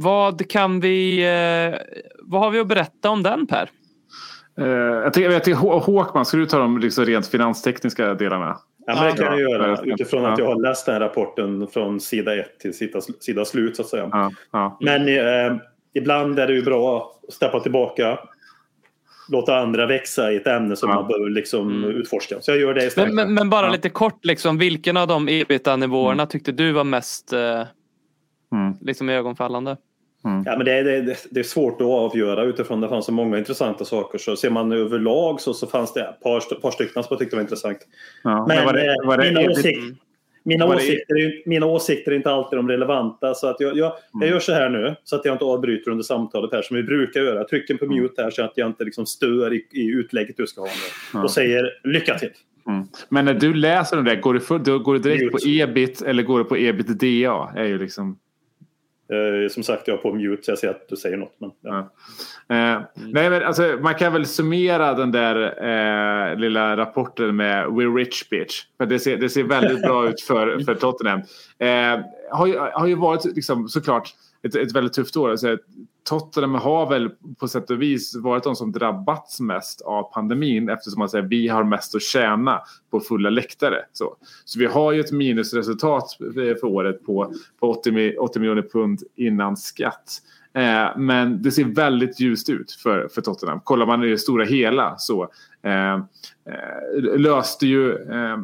Vad 0.00 0.50
kan 0.50 0.80
vi... 0.80 1.18
Eh, 1.72 1.78
vad 2.22 2.40
har 2.40 2.50
vi 2.50 2.58
att 2.60 2.66
berätta 2.66 3.10
om 3.10 3.22
den 3.22 3.46
Per? 3.46 3.70
Eh, 4.60 4.66
jag 4.68 5.12
tänker, 5.12 5.30
jag 5.30 5.44
tänker, 5.44 5.60
Håkman, 5.60 6.24
ska 6.24 6.36
du 6.36 6.46
ta 6.46 6.58
de 6.58 6.78
liksom 6.78 7.04
rent 7.04 7.26
finanstekniska 7.26 8.14
delarna? 8.14 8.58
Ja, 8.86 8.94
men 8.94 9.04
det 9.04 9.22
kan 9.22 9.26
jag 9.38 9.40
Ja, 9.40 9.50
göra 9.50 9.80
utifrån 9.82 10.24
att 10.24 10.38
Ja. 10.38 10.44
jag 10.44 10.54
har 10.54 10.62
läst 10.62 10.86
den 10.86 10.92
här 10.94 11.00
rapporten 11.00 11.66
från 11.72 12.00
sida 12.00 12.34
1 12.36 12.58
till 12.60 12.74
sida, 12.76 13.00
sida 13.20 13.44
slut 13.44 13.76
så 13.76 13.82
att 13.82 13.88
säga. 13.88 14.08
Ja, 14.12 14.30
ja. 14.52 14.78
Men 14.80 15.08
eh, 15.08 15.56
ibland 15.94 16.38
är 16.38 16.46
det 16.46 16.52
ju 16.54 16.62
bra 16.62 17.12
att 17.28 17.34
steppa 17.34 17.60
tillbaka. 17.60 18.18
Låta 19.30 19.58
andra 19.58 19.86
växa 19.86 20.32
i 20.32 20.36
ett 20.36 20.46
ämne 20.46 20.76
som 20.76 20.88
Ja. 20.90 20.94
man 20.94 21.06
behöver 21.08 21.30
liksom 21.30 21.84
Mm. 21.84 21.90
utforska. 21.90 22.36
Så 22.40 22.50
jag 22.50 22.58
gör 22.58 22.74
det 22.74 22.84
istället. 22.86 23.14
Men, 23.14 23.26
men, 23.26 23.34
men 23.34 23.50
bara 23.50 23.66
Ja. 23.66 23.72
lite 23.72 23.88
kort, 23.90 24.24
liksom, 24.24 24.58
vilken 24.58 24.96
av 24.96 25.08
de 25.08 25.28
ebitda-nivåerna 25.28 26.26
tyckte 26.26 26.52
du 26.52 26.72
var 26.72 26.84
mest 26.84 27.32
eh, 27.32 27.62
Mm. 28.52 28.74
liksom, 28.80 29.08
ögonfallande? 29.08 29.76
Ja, 30.22 30.56
men 30.56 30.64
det, 30.64 30.72
är, 30.72 30.84
det, 30.84 31.16
det 31.30 31.40
är 31.40 31.44
svårt 31.44 31.80
att 31.80 31.86
avgöra 31.86 32.44
utifrån 32.44 32.80
det 32.80 32.88
fanns 32.88 33.06
så 33.06 33.12
många 33.12 33.38
intressanta 33.38 33.84
saker. 33.84 34.18
Så 34.18 34.36
ser 34.36 34.50
man 34.50 34.72
överlag 34.72 35.40
så, 35.40 35.54
så 35.54 35.66
fanns 35.66 35.92
det 35.94 36.00
ett 36.00 36.20
par, 36.20 36.60
par 36.60 36.70
stycken 36.70 37.02
som 37.02 37.06
jag 37.10 37.18
tyckte 37.18 37.36
var 37.36 37.40
intressant. 37.42 37.78
Ja. 38.24 38.46
Men, 38.48 38.64
var 38.64 38.72
det, 38.72 38.96
var 39.06 39.18
det, 39.18 39.24
mina, 39.24 39.50
åsikt, 39.50 39.78
åsikter 40.76 41.14
är, 41.14 41.18
ju- 41.18 41.42
mina 41.46 41.66
åsikter 41.66 42.12
är 42.12 42.16
inte 42.16 42.30
alltid 42.30 42.58
de 42.58 42.68
relevanta. 42.68 43.34
Så 43.34 43.46
att 43.46 43.56
jag, 43.60 43.76
jag, 43.76 43.86
Mm. 43.86 43.98
jag 44.20 44.28
gör 44.28 44.40
så 44.40 44.52
här 44.52 44.68
nu 44.68 44.96
så 45.04 45.16
att 45.16 45.24
jag 45.24 45.34
inte 45.34 45.44
avbryter 45.44 45.90
under 45.90 46.04
samtalet 46.04 46.52
här 46.52 46.62
som 46.62 46.76
vi 46.76 46.82
brukar 46.82 47.20
göra. 47.20 47.36
Jag 47.38 47.48
trycker 47.48 47.74
på 47.74 47.84
Mm. 47.84 48.02
mute 48.02 48.22
här 48.22 48.30
så 48.30 48.42
att 48.42 48.52
jag 48.54 48.66
inte 48.66 48.84
liksom 48.84 49.06
stör 49.06 49.52
i, 49.54 49.66
i 49.72 49.86
utlägget 49.86 50.36
du 50.36 50.46
ska 50.46 50.60
ha 50.60 50.68
nu. 50.68 50.72
Ja. 51.18 51.22
Och 51.24 51.30
säger 51.30 51.70
lycka 51.84 52.18
till. 52.18 52.30
Mm. 52.68 52.84
Men 53.08 53.24
när 53.24 53.34
du 53.34 53.54
läser 53.54 53.96
de 53.96 54.04
där, 54.04 54.16
går 54.16 54.34
du, 54.34 54.40
för, 54.40 54.58
går 54.78 54.94
du 54.94 55.00
direkt 55.00 55.32
på 55.32 55.38
Mute. 55.46 55.48
ebit 55.62 56.02
eller 56.02 56.22
går 56.22 56.38
du 56.38 56.44
på 56.44 56.56
ebitda? 56.56 57.52
Är 57.56 57.64
ju 57.64 57.78
liksom, 57.78 58.18
Eh, 59.12 59.48
som 59.48 59.62
sagt, 59.62 59.88
jag 59.88 59.98
är 59.98 60.02
på 60.02 60.12
mute 60.14 60.42
så 60.42 60.50
jag 60.50 60.58
ser 60.58 60.68
att 60.68 60.88
du 60.88 60.96
säger 60.96 61.16
något. 61.16 61.36
Men, 61.38 61.50
ja. 61.60 61.78
eh, 62.48 62.82
nej, 62.94 63.30
men 63.30 63.42
alltså, 63.42 63.78
man 63.80 63.94
kan 63.94 64.12
väl 64.12 64.26
summera 64.26 64.94
den 64.94 65.12
där 65.12 65.36
eh, 66.30 66.36
lilla 66.36 66.76
rapporten 66.76 67.36
med 67.36 67.66
We 67.70 67.84
Rich 67.84 68.28
Bitch. 68.28 68.62
För 68.76 68.86
det, 68.86 68.98
ser, 68.98 69.16
det 69.16 69.28
ser 69.28 69.44
väldigt 69.44 69.82
bra 69.82 70.08
ut 70.08 70.20
för, 70.20 70.64
för 70.64 70.74
Tottenham. 70.74 71.20
Eh, 71.58 72.04
har, 72.30 72.46
ju, 72.46 72.58
har 72.58 72.86
ju 72.86 72.94
varit 72.94 73.24
liksom, 73.24 73.68
såklart 73.68 74.14
ett, 74.42 74.54
ett 74.54 74.72
väldigt 74.72 74.92
tufft 74.92 75.16
år. 75.16 75.30
Alltså, 75.30 75.58
Tottenham 76.08 76.54
har 76.54 76.88
väl 76.88 77.10
på 77.38 77.48
sätt 77.48 77.70
och 77.70 77.82
vis 77.82 78.16
varit 78.16 78.44
de 78.44 78.56
som 78.56 78.72
drabbats 78.72 79.40
mest 79.40 79.80
av 79.80 80.12
pandemin 80.12 80.68
eftersom 80.68 80.98
man 80.98 81.08
säger 81.08 81.24
vi 81.24 81.48
har 81.48 81.64
mest 81.64 81.94
att 81.94 82.02
tjäna 82.02 82.60
på 82.90 83.00
fulla 83.00 83.30
läktare. 83.30 83.76
Så, 83.92 84.16
så 84.44 84.58
vi 84.58 84.66
har 84.66 84.92
ju 84.92 85.00
ett 85.00 85.12
minusresultat 85.12 86.20
eh, 86.20 86.34
för 86.34 86.64
året 86.64 87.04
på, 87.06 87.32
på 87.60 87.70
80, 87.70 88.16
80 88.18 88.40
miljoner 88.40 88.62
pund 88.62 89.02
innan 89.16 89.56
skatt. 89.56 90.22
Eh, 90.54 90.96
men 90.96 91.42
det 91.42 91.50
ser 91.50 91.64
väldigt 91.64 92.20
ljust 92.20 92.48
ut 92.48 92.72
för, 92.72 93.08
för 93.08 93.22
Tottenham. 93.22 93.60
Kollar 93.60 93.86
man 93.86 94.04
i 94.04 94.08
det 94.08 94.18
stora 94.18 94.44
hela 94.44 94.98
så 94.98 95.30
Eh, 95.62 95.94
eh, 95.94 97.18
löste 97.18 97.66
ju 97.66 97.92
eh, 97.92 98.38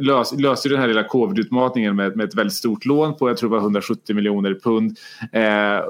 lös, 0.00 0.32
löste 0.32 0.68
den 0.68 0.80
här 0.80 0.88
lilla 0.88 1.04
covid-utmaningen 1.04 1.96
med, 1.96 2.16
med 2.16 2.28
ett 2.28 2.34
väldigt 2.34 2.54
stort 2.54 2.84
lån 2.84 3.16
på 3.16 3.28
jag 3.28 3.36
tror 3.36 3.50
det 3.50 3.56
var 3.56 3.62
170 3.62 4.16
miljoner 4.16 4.54
pund 4.62 4.98
eh, 5.32 5.84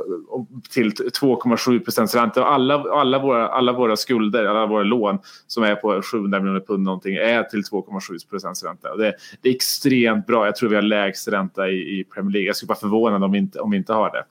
till 0.70 0.90
2,7 0.90 1.84
procents 1.84 2.14
ränta. 2.14 2.44
Alla, 2.44 2.74
alla, 2.74 3.18
våra, 3.18 3.48
alla 3.48 3.72
våra 3.72 3.96
skulder, 3.96 4.44
alla 4.44 4.66
våra 4.66 4.82
lån 4.82 5.18
som 5.46 5.62
är 5.62 5.74
på 5.74 6.02
700 6.02 6.40
miljoner 6.40 6.60
pund 6.60 6.82
någonting 6.82 7.14
är 7.14 7.42
till 7.42 7.62
2,7 7.62 8.30
procents 8.30 8.64
ränta. 8.64 8.96
Det, 8.96 9.14
det 9.42 9.48
är 9.48 9.54
extremt 9.54 10.26
bra. 10.26 10.44
Jag 10.44 10.56
tror 10.56 10.68
vi 10.68 10.74
har 10.74 10.82
lägst 10.82 11.28
ränta 11.28 11.68
i, 11.68 12.00
i 12.00 12.04
Premier 12.04 12.32
League. 12.32 12.46
Jag 12.46 12.56
skulle 12.56 12.68
vara 12.68 12.78
förvånad 12.78 13.24
om 13.24 13.32
vi 13.32 13.38
inte, 13.38 13.60
om 13.60 13.70
vi 13.70 13.76
inte 13.76 13.92
har 13.92 14.10
det. 14.10 14.24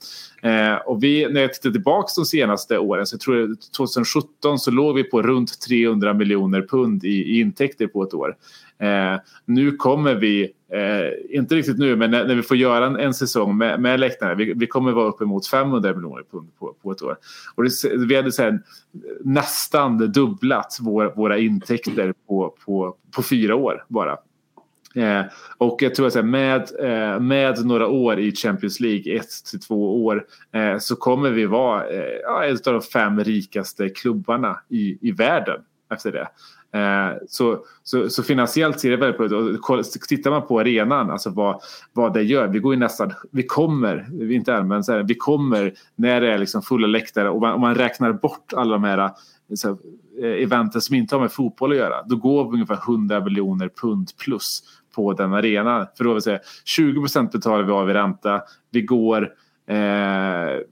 Eh, 0.49 0.76
och 0.76 1.03
vi, 1.03 1.28
när 1.30 1.41
jag 1.41 1.53
tittar 1.53 1.70
tillbaka 1.70 2.07
de 2.15 2.26
senaste 2.26 2.78
åren 2.78 3.05
så 3.05 3.13
jag 3.13 3.22
tror 3.22 3.38
jag 3.38 3.55
2017 3.78 4.59
så 4.59 4.72
låg 4.72 4.95
vi 4.95 5.03
på 5.03 5.22
runt 5.22 5.61
300 5.61 6.06
miljoner 6.13 6.61
pund 6.61 7.03
i, 7.03 7.07
i 7.07 7.39
intäkter 7.39 7.87
på 7.87 8.03
ett 8.03 8.13
år. 8.13 8.35
Eh, 8.79 9.19
nu 9.45 9.71
kommer 9.71 10.15
vi, 10.15 10.43
eh, 10.71 11.37
inte 11.37 11.55
riktigt 11.55 11.77
nu, 11.77 11.95
men 11.95 12.11
när, 12.11 12.27
när 12.27 12.35
vi 12.35 12.41
får 12.41 12.57
göra 12.57 12.85
en, 12.85 12.95
en 12.95 13.13
säsong 13.13 13.57
med, 13.57 13.79
med 13.81 13.99
läktarna, 13.99 14.35
vi, 14.35 14.53
vi 14.53 14.67
kommer 14.67 14.91
vara 14.91 15.07
uppemot 15.07 15.47
500 15.47 15.93
miljoner 15.93 16.23
pund 16.31 16.49
på, 16.59 16.75
på 16.81 16.91
ett 16.91 17.01
år. 17.01 17.17
Och 17.55 17.63
det, 17.63 17.69
vi 18.07 18.15
hade 18.15 18.31
här, 18.37 18.59
nästan 19.21 19.97
dubblat 19.97 20.77
vår, 20.81 21.13
våra 21.15 21.37
intäkter 21.37 22.13
på, 22.27 22.55
på, 22.65 22.95
på 23.15 23.23
fyra 23.23 23.55
år 23.55 23.85
bara. 23.87 24.17
Eh, 24.97 25.25
och 25.57 25.81
jag 25.81 25.95
tror 25.95 26.07
att 26.07 26.25
med, 26.25 26.69
eh, 26.79 27.19
med 27.19 27.65
några 27.65 27.87
år 27.87 28.19
i 28.19 28.35
Champions 28.35 28.79
League, 28.79 29.15
ett 29.15 29.29
till 29.51 29.59
två 29.59 30.05
år, 30.05 30.25
eh, 30.51 30.77
så 30.77 30.95
kommer 30.95 31.29
vi 31.29 31.45
vara 31.45 31.89
eh, 31.89 32.49
en 32.49 32.57
av 32.65 32.73
de 32.73 32.81
fem 32.81 33.23
rikaste 33.23 33.89
klubbarna 33.89 34.59
i, 34.69 34.97
i 35.01 35.11
världen 35.11 35.61
efter 35.89 36.11
det. 36.11 36.27
Eh, 36.79 37.17
så, 37.29 37.59
så, 37.83 38.09
så 38.09 38.23
finansiellt 38.23 38.79
ser 38.79 38.89
det 38.89 38.97
väldigt 38.97 39.17
bra 39.17 39.79
ut. 39.79 39.91
Tittar 40.07 40.31
man 40.31 40.47
på 40.47 40.59
arenan, 40.59 41.09
alltså 41.09 41.29
vad, 41.29 41.61
vad 41.93 42.13
det 42.13 42.23
gör. 42.23 42.47
Vi 42.47 42.59
går 42.59 42.73
ju 42.73 42.79
nästan, 42.79 43.13
vi 43.31 43.43
kommer, 43.43 44.07
vi 44.11 44.35
inte 44.35 44.53
än, 44.53 44.67
men 44.67 44.83
så 44.83 44.91
här, 44.91 45.03
vi 45.03 45.15
kommer 45.15 45.73
när 45.95 46.21
det 46.21 46.33
är 46.33 46.38
liksom 46.38 46.61
fulla 46.61 46.88
läktare 46.88 47.29
och 47.29 47.41
man, 47.41 47.53
om 47.53 47.61
man 47.61 47.75
räknar 47.75 48.13
bort 48.13 48.53
alla 48.55 48.71
de 48.71 48.83
här 48.83 48.97
eh, 48.97 49.11
så 49.55 49.69
eh, 50.21 50.43
eventen 50.43 50.81
som 50.81 50.95
inte 50.95 51.15
har 51.15 51.21
med 51.21 51.31
fotboll 51.31 51.71
att 51.71 51.77
göra. 51.77 52.03
Då 52.03 52.15
går 52.15 52.51
vi 52.51 52.53
ungefär 52.53 52.79
100 52.88 53.23
miljoner 53.23 53.69
pund 53.81 54.09
plus 54.17 54.63
på 54.95 55.13
den 55.13 55.33
arenan. 55.33 55.85
För 55.97 56.03
då 56.03 56.13
vill 56.13 56.21
säga 56.21 56.39
20 56.65 57.01
procent 57.01 57.31
betalar 57.31 57.63
vi 57.63 57.71
av 57.71 57.89
i 57.89 57.93
ränta. 57.93 58.41
Vi 58.71 58.81
går 58.81 59.33
Eh, 59.70 59.78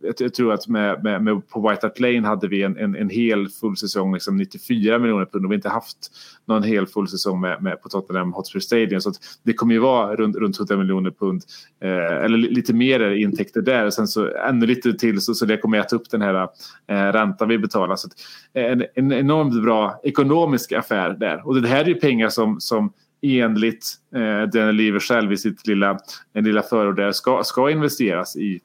jag, 0.02 0.16
jag 0.18 0.34
tror 0.34 0.54
att 0.54 0.68
med, 0.68 1.04
med, 1.04 1.24
med, 1.24 1.48
på 1.48 1.70
White 1.70 1.88
Hart 1.88 2.00
Lane 2.00 2.28
hade 2.28 2.48
vi 2.48 2.64
en, 2.64 2.78
en, 2.78 2.96
en 2.96 3.10
hel 3.10 3.50
full 3.50 3.78
säsong, 3.78 4.14
liksom 4.14 4.38
94 4.38 5.00
miljoner 5.00 5.26
pund 5.26 5.46
och 5.46 5.52
vi 5.52 5.56
har 5.56 5.58
inte 5.58 5.70
haft 5.70 5.98
någon 6.46 6.64
hel 6.64 6.88
full 6.88 7.08
säsong 7.08 7.41
med, 7.41 7.64
med 7.64 7.82
på 7.82 7.89
Tottenham 7.89 8.34
Hotspur 8.34 8.60
Stadium. 8.60 9.02
Så 9.02 9.10
att 9.10 9.16
det 9.43 9.54
kommer 9.54 9.74
ju 9.74 9.80
vara 9.80 10.16
runt, 10.16 10.36
runt 10.36 10.60
100 10.60 10.78
miljoner 10.78 11.12
pund 11.12 11.43
eh, 11.84 12.26
eller 12.26 12.38
lite 12.38 12.74
mer 12.74 13.12
intäkter 13.12 13.62
där 13.62 13.86
och 13.86 13.93
sen 13.93 14.08
så 14.08 14.36
ännu 14.38 14.66
lite 14.66 14.93
till 14.93 15.22
så, 15.22 15.34
så 15.34 15.46
det 15.46 15.58
kommer 15.58 15.78
äta 15.78 15.96
upp 15.96 16.10
den 16.10 16.22
här 16.22 16.48
eh, 16.88 16.96
räntan 16.96 17.50
vi 17.50 17.58
betalar. 17.58 17.96
Så 17.96 18.08
att, 18.08 18.14
eh, 18.54 18.72
en, 18.72 18.86
en 18.96 19.12
enormt 19.12 19.64
bra 19.64 20.00
ekonomisk 20.04 20.72
affär 20.72 21.10
där 21.10 21.48
och 21.48 21.62
det 21.62 21.68
här 21.68 21.82
är 21.82 21.88
ju 21.88 21.96
pengar 21.96 22.30
som, 22.30 22.60
som 22.60 22.93
enligt 23.22 23.93
eh, 24.16 24.50
Daniel 24.50 24.76
Lever 24.76 25.00
själv 25.00 25.34
i 25.34 25.38
sitt 25.38 25.68
lilla, 25.68 26.00
en 26.34 26.43
lilla 26.43 26.62
förord 26.62 26.96
där 26.96 27.12
ska, 27.12 27.43
ska 27.43 27.72
investeras 27.72 28.36
i 28.36 28.62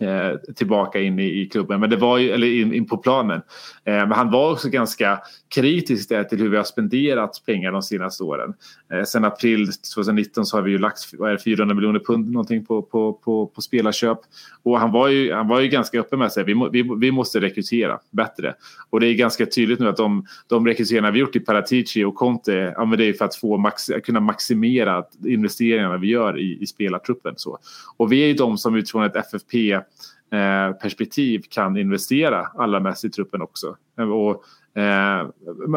Eh, 0.00 0.54
tillbaka 0.54 1.00
in 1.00 1.18
i, 1.18 1.40
i 1.40 1.48
klubben, 1.48 1.80
men 1.80 1.90
det 1.90 1.96
var 1.96 2.18
ju, 2.18 2.30
eller 2.30 2.46
in, 2.46 2.74
in 2.74 2.86
på 2.86 2.96
planen. 2.96 3.42
Eh, 3.84 3.94
men 3.94 4.12
han 4.12 4.30
var 4.30 4.52
också 4.52 4.68
ganska 4.68 5.20
kritiskt 5.54 6.12
är 6.12 6.24
till 6.24 6.38
hur 6.38 6.48
vi 6.48 6.56
har 6.56 6.64
spenderat 6.64 7.42
pengar 7.46 7.72
de 7.72 7.82
senaste 7.82 8.24
åren. 8.24 8.54
Eh, 8.92 9.02
sen 9.02 9.24
april 9.24 9.72
2019 9.94 10.46
så 10.46 10.56
har 10.56 10.62
vi 10.62 10.70
ju 10.70 10.78
lagt 10.78 10.98
vad 11.12 11.28
är 11.28 11.32
det, 11.32 11.38
400 11.38 11.74
miljoner 11.74 12.00
pund 12.00 12.32
någonting 12.32 12.66
på, 12.66 12.82
på, 12.82 13.12
på, 13.12 13.46
på 13.46 13.60
spelarköp. 13.60 14.18
Och 14.62 14.80
han 14.80 14.92
var 14.92 15.08
ju, 15.08 15.32
han 15.32 15.48
var 15.48 15.60
ju 15.60 15.68
ganska 15.68 16.00
öppen 16.00 16.18
med 16.18 16.26
att 16.26 16.32
säga 16.32 16.44
vi, 16.44 16.54
må, 16.54 16.68
vi, 16.68 16.90
vi 16.98 17.10
måste 17.10 17.40
rekrytera 17.40 17.98
bättre. 18.10 18.54
Och 18.90 19.00
det 19.00 19.06
är 19.06 19.14
ganska 19.14 19.46
tydligt 19.46 19.80
nu 19.80 19.88
att 19.88 19.96
de, 19.96 20.26
de 20.46 20.66
rekryteringar 20.66 21.12
vi 21.12 21.18
gjort 21.18 21.36
i 21.36 21.40
Paratici 21.40 22.04
och 22.04 22.14
Conte, 22.14 22.74
ja, 22.76 22.84
men 22.84 22.98
det 22.98 23.04
är 23.04 23.12
för 23.12 23.24
att 23.24 23.36
få 23.36 23.56
max, 23.56 23.90
kunna 24.04 24.20
maximera 24.20 25.04
investeringarna 25.26 25.96
vi 25.96 26.08
gör 26.08 26.38
i, 26.38 26.58
i 26.60 26.66
spelartruppen. 26.66 27.34
Så. 27.36 27.58
Och 27.96 28.12
vi 28.12 28.22
är 28.22 28.26
ju 28.26 28.34
de 28.34 28.58
som 28.58 28.74
utifrån 28.74 29.04
ett 29.04 29.16
FFP-perspektiv 29.16 31.40
eh, 31.40 31.46
kan 31.50 31.76
investera 31.76 32.46
allra 32.54 32.80
mest 32.80 33.04
i 33.04 33.10
truppen 33.10 33.42
också. 33.42 33.76
Och 33.96 34.44
Eh, 34.76 35.28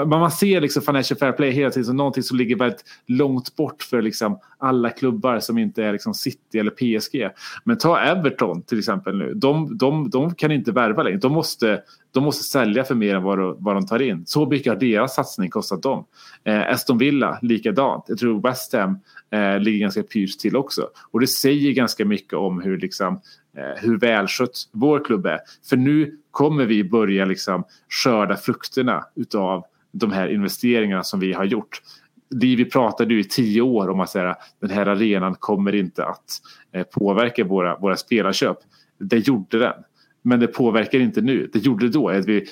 man 0.05 0.31
ser 0.31 0.61
liksom 0.61 0.81
Financial 0.81 1.17
Fair 1.17 1.31
Play 1.31 1.51
hela 1.51 1.71
tiden 1.71 1.85
som 1.85 1.97
någonting 1.97 2.23
som 2.23 2.37
ligger 2.37 2.55
väldigt 2.55 2.83
långt 3.05 3.55
bort 3.55 3.83
för 3.83 4.01
liksom 4.01 4.39
alla 4.57 4.89
klubbar 4.89 5.39
som 5.39 5.57
inte 5.57 5.83
är 5.83 5.91
liksom 5.91 6.13
City 6.13 6.59
eller 6.59 6.71
PSG. 6.71 7.29
Men 7.63 7.77
ta 7.77 7.99
Everton 7.99 8.61
till 8.61 8.79
exempel 8.79 9.17
nu. 9.17 9.33
De, 9.33 9.77
de, 9.77 10.09
de 10.09 10.35
kan 10.35 10.51
inte 10.51 10.71
värva 10.71 11.03
längre. 11.03 11.17
De 11.17 11.31
måste, 11.31 11.81
de 12.13 12.23
måste 12.23 12.43
sälja 12.43 12.83
för 12.83 12.95
mer 12.95 13.15
än 13.15 13.23
vad, 13.23 13.39
de, 13.39 13.55
vad 13.59 13.75
de 13.75 13.85
tar 13.85 14.01
in. 14.01 14.25
Så 14.25 14.45
mycket 14.45 14.73
har 14.73 14.79
deras 14.79 15.15
satsning 15.15 15.49
kostat 15.49 15.83
dem. 15.83 16.05
Eh, 16.43 16.69
Aston 16.69 16.97
Villa 16.97 17.39
likadant. 17.41 18.05
Jag 18.07 18.17
tror 18.17 18.41
West 18.41 18.73
Ham 18.73 18.99
eh, 19.31 19.59
ligger 19.59 19.79
ganska 19.79 20.03
pyrt 20.03 20.39
till 20.39 20.55
också. 20.55 20.87
Och 21.11 21.19
det 21.19 21.27
säger 21.27 21.71
ganska 21.71 22.05
mycket 22.05 22.33
om 22.33 22.61
hur, 22.61 22.77
liksom, 22.77 23.21
eh, 23.57 23.81
hur 23.81 23.97
välskött 23.97 24.69
vår 24.71 25.05
klubb 25.05 25.25
är. 25.25 25.39
För 25.69 25.77
nu 25.77 26.17
kommer 26.37 26.65
vi 26.65 26.83
börja 26.83 27.25
liksom 27.25 27.63
skörda 27.89 28.37
frukterna 28.37 29.05
utav 29.15 29.65
de 29.91 30.11
här 30.11 30.27
investeringarna 30.27 31.03
som 31.03 31.19
vi 31.19 31.33
har 31.33 31.45
gjort. 31.45 31.81
Vi 32.29 32.65
pratade 32.65 33.13
ju 33.13 33.19
i 33.19 33.23
tio 33.23 33.61
år 33.61 33.89
om 33.89 33.99
att 33.99 34.09
säga, 34.09 34.35
den 34.61 34.69
här 34.69 34.85
arenan 34.85 35.35
kommer 35.35 35.75
inte 35.75 36.05
att 36.05 36.41
eh, 36.71 36.83
påverka 36.83 37.43
våra, 37.43 37.77
våra 37.77 37.95
spelarköp. 37.95 38.57
Det 38.99 39.27
gjorde 39.27 39.59
den. 39.59 39.73
Men 40.21 40.39
det 40.39 40.47
påverkar 40.47 40.99
inte 40.99 41.21
nu. 41.21 41.49
Det 41.53 41.59
gjorde 41.59 41.85
det 41.85 41.91
då. 41.91 42.09
Att 42.09 42.25
vi 42.25 42.47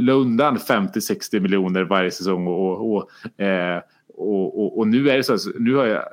la 0.00 0.12
undan 0.12 0.56
50-60 0.56 1.40
miljoner 1.40 1.82
varje 1.84 2.10
säsong 2.10 2.46
och, 2.46 2.94
och, 2.94 3.40
eh, 3.40 3.82
och, 4.14 4.60
och, 4.60 4.78
och, 4.78 4.88
nu 4.88 5.10
är 5.10 5.16
det 5.16 5.22
så 5.22 5.34
att 5.34 5.40
nu 5.58 5.74
har 5.74 5.86
jag, 5.86 6.04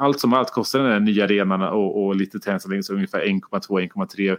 allt 0.00 0.20
som 0.20 0.32
allt 0.32 0.50
kostar 0.50 0.78
den 0.78 0.92
här 0.92 1.00
nya 1.00 1.24
arenan 1.24 1.62
och, 1.62 2.04
och 2.04 2.16
lite 2.16 2.38
träningsanläggning 2.38 2.82
så 2.82 2.94
ungefär 2.94 3.20
1,2-1,3 3.20 4.36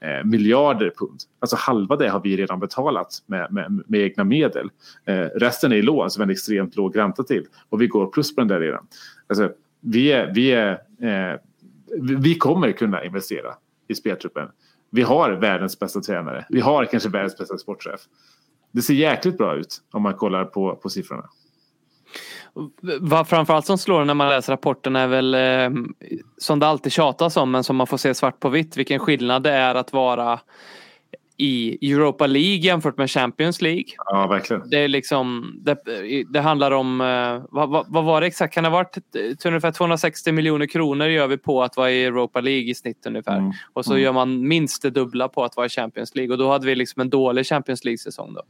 eh, 0.00 0.24
miljarder 0.24 0.92
pund. 0.98 1.20
Alltså 1.40 1.56
halva 1.56 1.96
det 1.96 2.08
har 2.08 2.20
vi 2.20 2.36
redan 2.36 2.60
betalat 2.60 3.22
med, 3.26 3.52
med, 3.52 3.82
med 3.86 4.00
egna 4.00 4.24
medel. 4.24 4.70
Eh, 5.04 5.14
resten 5.16 5.72
är 5.72 5.76
i 5.76 5.82
lån 5.82 6.10
som 6.10 6.20
är 6.20 6.24
en 6.24 6.30
extremt 6.30 6.76
låg 6.76 6.96
ränta 6.96 7.22
till 7.22 7.46
och 7.68 7.82
vi 7.82 7.86
går 7.86 8.06
plus 8.06 8.34
på 8.34 8.40
den 8.40 8.48
där 8.48 8.60
redan. 8.60 8.86
Alltså, 9.26 9.50
vi, 9.80 10.12
är, 10.12 10.32
vi, 10.34 10.52
är, 10.52 10.70
eh, 11.02 11.40
vi 12.18 12.34
kommer 12.34 12.72
kunna 12.72 13.04
investera 13.04 13.54
i 13.88 13.94
speltruppen. 13.94 14.48
Vi 14.90 15.02
har 15.02 15.30
världens 15.30 15.78
bästa 15.78 16.00
tränare. 16.00 16.46
Vi 16.48 16.60
har 16.60 16.84
kanske 16.84 17.08
världens 17.08 17.38
bästa 17.38 17.58
sportchef. 17.58 18.00
Det 18.72 18.82
ser 18.82 18.94
jäkligt 18.94 19.38
bra 19.38 19.56
ut 19.56 19.82
om 19.92 20.02
man 20.02 20.14
kollar 20.14 20.44
på, 20.44 20.76
på 20.76 20.88
siffrorna. 20.88 21.28
Vad 23.00 23.28
framförallt 23.28 23.66
som 23.66 23.78
slår 23.78 24.04
när 24.04 24.14
man 24.14 24.28
läser 24.28 24.52
rapporten 24.52 24.96
är 24.96 25.06
väl 25.06 25.34
eh, 25.34 25.82
som 26.38 26.58
det 26.58 26.66
alltid 26.66 26.92
tjatas 26.92 27.36
om 27.36 27.50
men 27.50 27.64
som 27.64 27.76
man 27.76 27.86
får 27.86 27.96
se 27.96 28.14
svart 28.14 28.40
på 28.40 28.48
vitt 28.48 28.76
vilken 28.76 28.98
skillnad 28.98 29.42
det 29.42 29.52
är 29.52 29.74
att 29.74 29.92
vara 29.92 30.40
i 31.36 31.92
Europa 31.92 32.26
League 32.26 32.56
jämfört 32.56 32.98
med 32.98 33.10
Champions 33.10 33.62
League. 33.62 33.84
Ja, 33.96 34.26
verkligen. 34.26 34.70
Det, 34.70 34.78
är 34.78 34.88
liksom, 34.88 35.54
det, 35.64 35.76
det 36.32 36.40
handlar 36.40 36.70
om, 36.70 37.00
eh, 37.00 37.44
vad, 37.50 37.70
vad, 37.70 37.86
vad, 37.88 38.04
var 38.04 38.20
det 38.20 38.26
exakt, 38.26 38.54
kan 38.54 38.64
det 38.64 38.70
ha 38.70 38.76
varit 38.76 38.96
ungefär 39.44 39.72
260 39.72 40.32
miljoner 40.32 40.66
kronor 40.66 41.06
gör 41.06 41.26
vi 41.26 41.38
på 41.38 41.62
att 41.62 41.76
vara 41.76 41.90
i 41.90 42.04
Europa 42.04 42.40
League 42.40 42.70
i 42.70 42.74
snitt 42.74 43.06
ungefär. 43.06 43.38
Mm. 43.38 43.52
Och 43.72 43.84
så 43.84 43.92
mm. 43.92 44.02
gör 44.02 44.12
man 44.12 44.48
minst 44.48 44.82
det 44.82 44.90
dubbla 44.90 45.28
på 45.28 45.44
att 45.44 45.56
vara 45.56 45.66
i 45.66 45.68
Champions 45.68 46.14
League 46.14 46.32
och 46.32 46.38
då 46.38 46.50
hade 46.50 46.66
vi 46.66 46.74
liksom 46.74 47.00
en 47.00 47.10
dålig 47.10 47.46
Champions 47.46 47.84
League-säsong 47.84 48.34
då. 48.34 48.42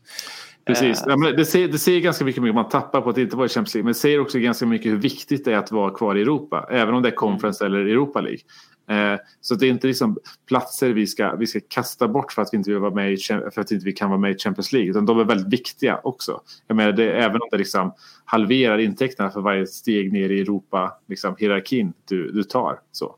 Precis, 0.66 0.98
eh. 0.98 1.04
ja, 1.08 1.16
men 1.16 1.36
det, 1.36 1.44
säger, 1.44 1.68
det 1.68 1.78
säger 1.78 2.00
ganska 2.00 2.24
mycket 2.24 2.54
man 2.54 2.68
tappar 2.68 3.00
på 3.00 3.10
att 3.10 3.18
inte 3.18 3.36
vara 3.36 3.46
i 3.46 3.48
Champions 3.48 3.74
League 3.74 3.84
men 3.84 3.92
det 3.92 3.98
säger 3.98 4.20
också 4.20 4.38
ganska 4.38 4.66
mycket 4.66 4.92
hur 4.92 4.96
viktigt 4.96 5.44
det 5.44 5.52
är 5.52 5.58
att 5.58 5.72
vara 5.72 5.90
kvar 5.90 6.14
i 6.14 6.20
Europa. 6.20 6.68
Även 6.70 6.94
om 6.94 7.02
det 7.02 7.08
är 7.08 7.14
Conference 7.14 7.66
mm. 7.66 7.78
eller 7.78 7.90
Europa 7.90 8.20
League. 8.20 8.40
Eh, 8.86 9.20
så 9.40 9.54
det 9.54 9.66
är 9.66 9.70
inte 9.70 9.86
liksom 9.86 10.18
platser 10.46 10.92
vi 10.92 11.06
ska, 11.06 11.36
vi 11.36 11.46
ska 11.46 11.60
kasta 11.68 12.08
bort 12.08 12.32
för 12.32 12.42
att 12.42 12.48
vi 12.52 12.56
inte, 12.56 12.70
vill 12.70 12.78
vara 12.78 12.94
med 12.94 13.12
i, 13.12 13.16
för 13.16 13.60
att 13.60 13.70
inte 13.70 13.84
vi 13.84 13.92
kan 13.92 14.10
vara 14.10 14.20
med 14.20 14.30
i 14.30 14.38
Champions 14.38 14.72
League. 14.72 14.90
Utan 14.90 15.06
de 15.06 15.20
är 15.20 15.24
väldigt 15.24 15.52
viktiga 15.52 16.00
också. 16.04 16.40
Jag 16.66 16.76
menar, 16.76 16.92
det, 16.92 17.12
även 17.12 17.42
om 17.42 17.48
det 17.50 17.58
liksom 17.58 17.94
halverar 18.24 18.78
intäkterna 18.78 19.30
för 19.30 19.40
varje 19.40 19.66
steg 19.66 20.12
ner 20.12 20.30
i 20.30 20.40
Europa, 20.40 20.98
liksom, 21.06 21.36
hierarkin 21.38 21.92
du, 22.08 22.32
du 22.32 22.42
tar. 22.42 22.80
Så. 22.92 23.16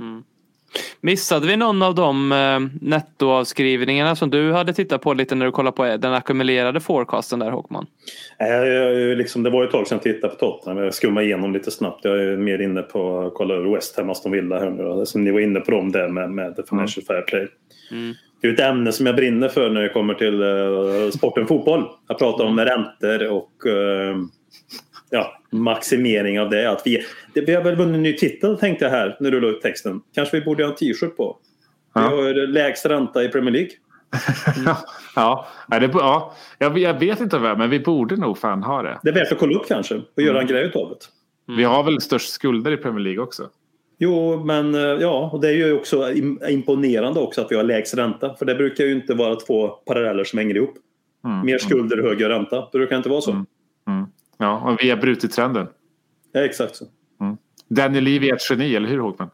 Mm. 0.00 0.22
Missade 1.00 1.46
vi 1.46 1.56
någon 1.56 1.82
av 1.82 1.94
de 1.94 2.32
eh, 2.32 2.60
nettoavskrivningarna 2.80 4.16
som 4.16 4.30
du 4.30 4.52
hade 4.52 4.72
tittat 4.72 5.02
på 5.02 5.14
lite 5.14 5.34
när 5.34 5.46
du 5.46 5.52
kollade 5.52 5.76
på 5.76 5.84
den 5.84 6.14
ackumulerade 6.14 6.80
forecasten 6.80 7.38
där 7.38 7.50
Håkman? 7.50 7.86
Eh, 8.38 9.16
liksom, 9.16 9.42
det 9.42 9.50
var 9.50 9.64
ett 9.64 9.70
tag 9.70 9.86
sedan 9.86 10.00
jag 10.04 10.14
tittade 10.14 10.34
på 10.34 10.38
Tottenham. 10.38 10.84
Jag 10.84 10.94
skummade 10.94 11.26
igenom 11.26 11.52
lite 11.52 11.70
snabbt. 11.70 12.04
Jag 12.04 12.22
är 12.22 12.36
mer 12.36 12.62
inne 12.62 12.82
på 12.82 13.20
att 13.20 13.34
kolla 13.34 13.54
över 13.54 13.74
West 13.74 13.96
Ham, 13.96 14.10
Aston 14.10 14.32
Villa 14.32 14.58
här 14.58 14.70
nu. 14.70 15.06
Som 15.06 15.24
ni 15.24 15.30
var 15.30 15.40
inne 15.40 15.60
på 15.60 15.70
dem 15.70 15.92
där 15.92 16.08
med, 16.08 16.30
med 16.30 16.54
Financial 16.68 17.04
mm. 17.04 17.06
Fair 17.06 17.22
Play. 17.22 17.48
Mm. 17.90 18.14
Det 18.40 18.48
är 18.48 18.52
ett 18.52 18.60
ämne 18.60 18.92
som 18.92 19.06
jag 19.06 19.16
brinner 19.16 19.48
för 19.48 19.70
när 19.70 19.82
det 19.82 19.88
kommer 19.88 20.14
till 20.14 20.42
uh, 20.42 21.10
sporten 21.10 21.46
fotboll. 21.46 21.84
Jag 22.08 22.18
pratar 22.18 22.44
om 22.44 22.60
räntor 22.60 23.28
och 23.28 23.50
uh, 23.66 24.16
ja, 25.10 25.38
maximering 25.50 26.40
av 26.40 26.50
det. 26.50 26.70
Att 26.70 26.82
vi, 26.84 27.02
det, 27.34 27.40
vi 27.40 27.54
har 27.54 27.62
väl 27.62 27.76
vunnit 27.76 27.94
en 27.94 28.02
ny 28.02 28.16
titel 28.16 28.58
tänkte 28.58 28.84
jag 28.84 28.92
här 28.92 29.16
när 29.20 29.30
du 29.30 29.40
la 29.40 29.48
ut 29.48 29.62
texten. 29.62 30.00
Kanske 30.14 30.38
vi 30.38 30.44
borde 30.44 30.64
ha 30.64 30.70
en 30.70 30.76
t-shirt 30.76 31.16
på. 31.16 31.38
Ja. 31.94 32.08
Vi 32.08 32.16
har 32.16 32.46
lägst 32.46 32.86
ränta 32.86 33.24
i 33.24 33.28
Premier 33.28 33.52
League. 33.52 33.70
ja, 35.16 35.46
det, 35.68 35.90
ja. 35.92 36.34
Jag, 36.58 36.78
jag 36.78 36.98
vet 37.00 37.20
inte 37.20 37.38
vad 37.38 37.58
men 37.58 37.70
vi 37.70 37.80
borde 37.80 38.16
nog 38.16 38.38
fan 38.38 38.62
ha 38.62 38.82
det. 38.82 38.98
Det 39.02 39.10
är 39.10 39.14
värt 39.14 39.32
att 39.32 39.38
kolla 39.38 39.58
upp 39.58 39.68
kanske 39.68 39.94
och 40.16 40.22
göra 40.22 40.40
en 40.40 40.48
mm. 40.48 40.52
grej 40.52 40.64
av 40.74 40.88
det. 40.88 41.06
Mm. 41.48 41.58
Vi 41.58 41.64
har 41.64 41.82
väl 41.82 42.00
störst 42.00 42.32
skulder 42.32 42.72
i 42.72 42.76
Premier 42.76 43.04
League 43.04 43.22
också? 43.22 43.48
Jo, 43.98 44.44
men 44.44 44.74
eh, 44.74 44.80
ja, 44.80 45.30
och 45.32 45.40
det 45.40 45.48
är 45.48 45.52
ju 45.52 45.72
också 45.72 46.12
imponerande 46.48 47.20
också 47.20 47.40
att 47.40 47.52
vi 47.52 47.56
har 47.56 47.64
lägst 47.64 47.94
ränta. 47.94 48.34
För 48.34 48.46
det 48.46 48.54
brukar 48.54 48.84
ju 48.84 48.92
inte 48.92 49.14
vara 49.14 49.34
två 49.34 49.68
paralleller 49.68 50.24
som 50.24 50.38
hänger 50.38 50.56
ihop. 50.56 50.74
Mm. 51.24 51.46
Mer 51.46 51.58
skulder 51.58 52.00
och 52.00 52.08
högre 52.08 52.28
ränta. 52.28 52.68
Det 52.72 52.78
brukar 52.78 52.96
inte 52.96 53.08
vara 53.08 53.20
så. 53.20 53.30
Mm. 53.30 53.46
Ja, 54.38 54.70
och 54.72 54.78
vi 54.82 54.90
har 54.90 54.96
brutit 54.96 55.32
trenden. 55.32 55.66
Ja, 56.32 56.44
exakt 56.44 56.76
så. 56.76 56.84
Mm. 57.20 57.36
Daniel 57.68 58.04
Levy 58.04 58.28
är 58.28 58.34
ett 58.34 58.50
geni, 58.50 58.76
eller 58.76 58.88
hur 58.88 58.98
Håkman? 58.98 59.30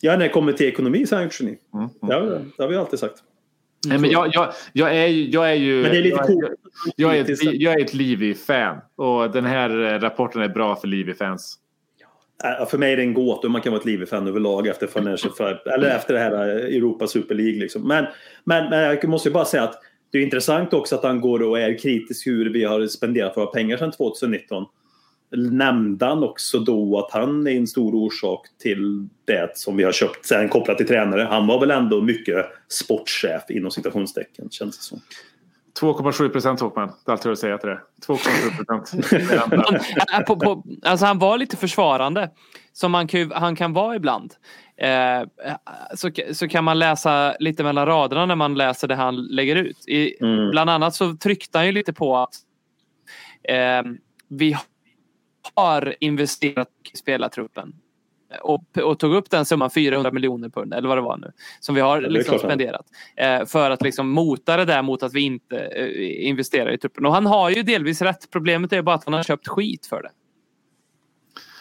Ja, 0.00 0.12
när 0.12 0.18
det 0.18 0.28
kommer 0.28 0.52
till 0.52 0.66
ekonomi 0.66 1.06
så 1.06 1.14
är 1.14 1.18
han 1.18 1.28
ett 1.28 1.40
geni. 1.40 1.58
Mm. 1.74 1.84
Mm. 1.84 1.90
Ja, 2.00 2.18
det 2.56 2.62
har 2.62 2.68
vi 2.68 2.76
alltid 2.76 2.98
sagt. 2.98 3.16
Nej, 3.86 3.98
men 3.98 4.10
jag, 4.10 4.30
jag, 4.32 4.52
jag, 4.72 4.96
är, 4.96 5.06
jag 5.06 5.50
är 5.50 5.54
ju... 5.54 5.82
Men 5.82 5.90
det 5.90 5.98
är 5.98 6.02
lite 6.02 6.16
coolt. 6.16 6.50
Jag, 6.96 7.16
jag, 7.16 7.16
är 7.16 7.32
ett, 7.32 7.38
jag 7.42 7.80
är 7.80 7.84
ett 7.84 7.94
Livy-fan. 7.94 8.76
Och 8.96 9.30
den 9.30 9.44
här 9.44 9.98
rapporten 10.00 10.42
är 10.42 10.48
bra 10.48 10.76
för 10.76 10.88
Livy-fans. 10.88 11.58
För 12.68 12.78
mig 12.78 12.92
är 12.92 12.96
det 12.96 13.02
en 13.02 13.14
gåta 13.14 13.40
hur 13.42 13.52
man 13.52 13.60
kan 13.60 13.72
vara 13.72 13.80
ett 13.80 13.86
Livy-fan 13.86 14.28
överlag 14.28 14.66
efter 14.66 14.86
Financial 14.86 15.34
Fair, 15.34 15.68
eller 15.74 15.96
efter 15.96 16.14
det 16.14 16.20
här 16.20 16.32
Europa 16.48 17.06
Super 17.06 17.34
League. 17.34 17.60
Liksom. 17.60 17.88
Men, 17.88 18.06
men, 18.44 18.70
men 18.70 18.80
jag 18.80 19.08
måste 19.08 19.28
ju 19.28 19.32
bara 19.32 19.44
säga 19.44 19.62
att 19.62 19.74
det 20.10 20.18
är 20.18 20.22
intressant 20.22 20.72
också 20.72 20.94
att 20.94 21.02
han 21.02 21.20
går 21.20 21.42
och 21.42 21.60
är 21.60 21.78
kritisk 21.78 22.26
hur 22.26 22.52
vi 22.52 22.64
har 22.64 22.86
spenderat 22.86 23.36
våra 23.36 23.46
pengar 23.46 23.76
sedan 23.76 23.92
2019. 23.92 24.64
Nämnde 25.36 26.06
han 26.06 26.24
också 26.24 26.58
då 26.58 26.98
att 26.98 27.12
han 27.12 27.46
är 27.46 27.50
en 27.50 27.66
stor 27.66 27.94
orsak 27.94 28.46
till 28.62 29.08
det 29.24 29.50
som 29.54 29.76
vi 29.76 29.84
har 29.84 29.92
köpt 29.92 30.26
sen 30.26 30.48
kopplat 30.48 30.76
till 30.76 30.86
tränare. 30.86 31.22
Han 31.30 31.46
var 31.46 31.60
väl 31.60 31.70
ändå 31.70 32.00
mycket 32.00 32.46
sportchef 32.68 33.42
inom 33.48 33.70
citationstecken 33.70 34.50
känns 34.50 34.78
det 34.78 34.84
som. 34.84 35.00
2,7 35.80 36.28
procent 36.28 36.60
Håkman. 36.60 36.88
Det 36.88 37.10
är 37.10 37.12
allt 37.12 37.24
jag 37.24 37.30
vill 37.30 37.36
säga 37.36 37.58
till 37.58 37.68
det. 37.68 37.80
2,7 38.06 38.56
procent. 38.56 38.94
alltså 40.86 41.06
han 41.06 41.18
var 41.18 41.38
lite 41.38 41.56
försvarande. 41.56 42.30
Som 42.72 42.94
han 42.94 43.08
kan, 43.08 43.32
han 43.34 43.56
kan 43.56 43.72
vara 43.72 43.96
ibland. 43.96 44.34
Eh, 44.80 45.22
så, 45.94 46.10
så 46.32 46.48
kan 46.48 46.64
man 46.64 46.78
läsa 46.78 47.36
lite 47.38 47.62
mellan 47.62 47.86
raderna 47.86 48.26
när 48.26 48.36
man 48.36 48.54
läser 48.54 48.88
det 48.88 48.94
han 48.94 49.16
lägger 49.16 49.56
ut. 49.56 49.88
I, 49.88 50.14
mm. 50.20 50.50
Bland 50.50 50.70
annat 50.70 50.94
så 50.94 51.14
tryckte 51.14 51.58
han 51.58 51.66
ju 51.66 51.72
lite 51.72 51.92
på 51.92 52.16
att 52.16 52.34
eh, 53.42 53.82
vi 54.28 54.56
har 55.54 55.94
investerat 56.00 56.68
i 56.92 56.96
spelartruppen. 56.96 57.72
Och, 58.42 58.78
och, 58.78 58.98
tog 58.98 59.14
upp 59.14 59.30
den 59.30 59.44
summan 59.44 59.70
400 59.70 60.12
miljoner 60.12 60.48
pund 60.48 60.74
eller 60.74 60.88
vad 60.88 60.98
det 60.98 61.02
var 61.02 61.16
nu. 61.16 61.32
Som 61.60 61.74
vi 61.74 61.80
har 61.80 62.00
liksom 62.00 62.38
spenderat. 62.38 62.86
Eh, 63.16 63.46
för 63.46 63.70
att 63.70 63.82
liksom 63.82 64.10
mota 64.10 64.56
det 64.56 64.64
där 64.64 64.82
mot 64.82 65.02
att 65.02 65.14
vi 65.14 65.20
inte 65.20 65.58
eh, 65.58 66.28
investerar 66.28 66.72
i 66.72 66.78
truppen. 66.78 67.06
Och 67.06 67.12
han 67.12 67.26
har 67.26 67.50
ju 67.50 67.62
delvis 67.62 68.02
rätt. 68.02 68.30
Problemet 68.30 68.72
är 68.72 68.82
bara 68.82 68.94
att 68.94 69.04
han 69.04 69.14
har 69.14 69.22
köpt 69.22 69.48
skit 69.48 69.86
för 69.86 70.02
det. 70.02 70.10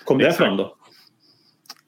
Kom 0.06 0.18
det 0.18 0.34
fram 0.34 0.58
då? 0.58 0.76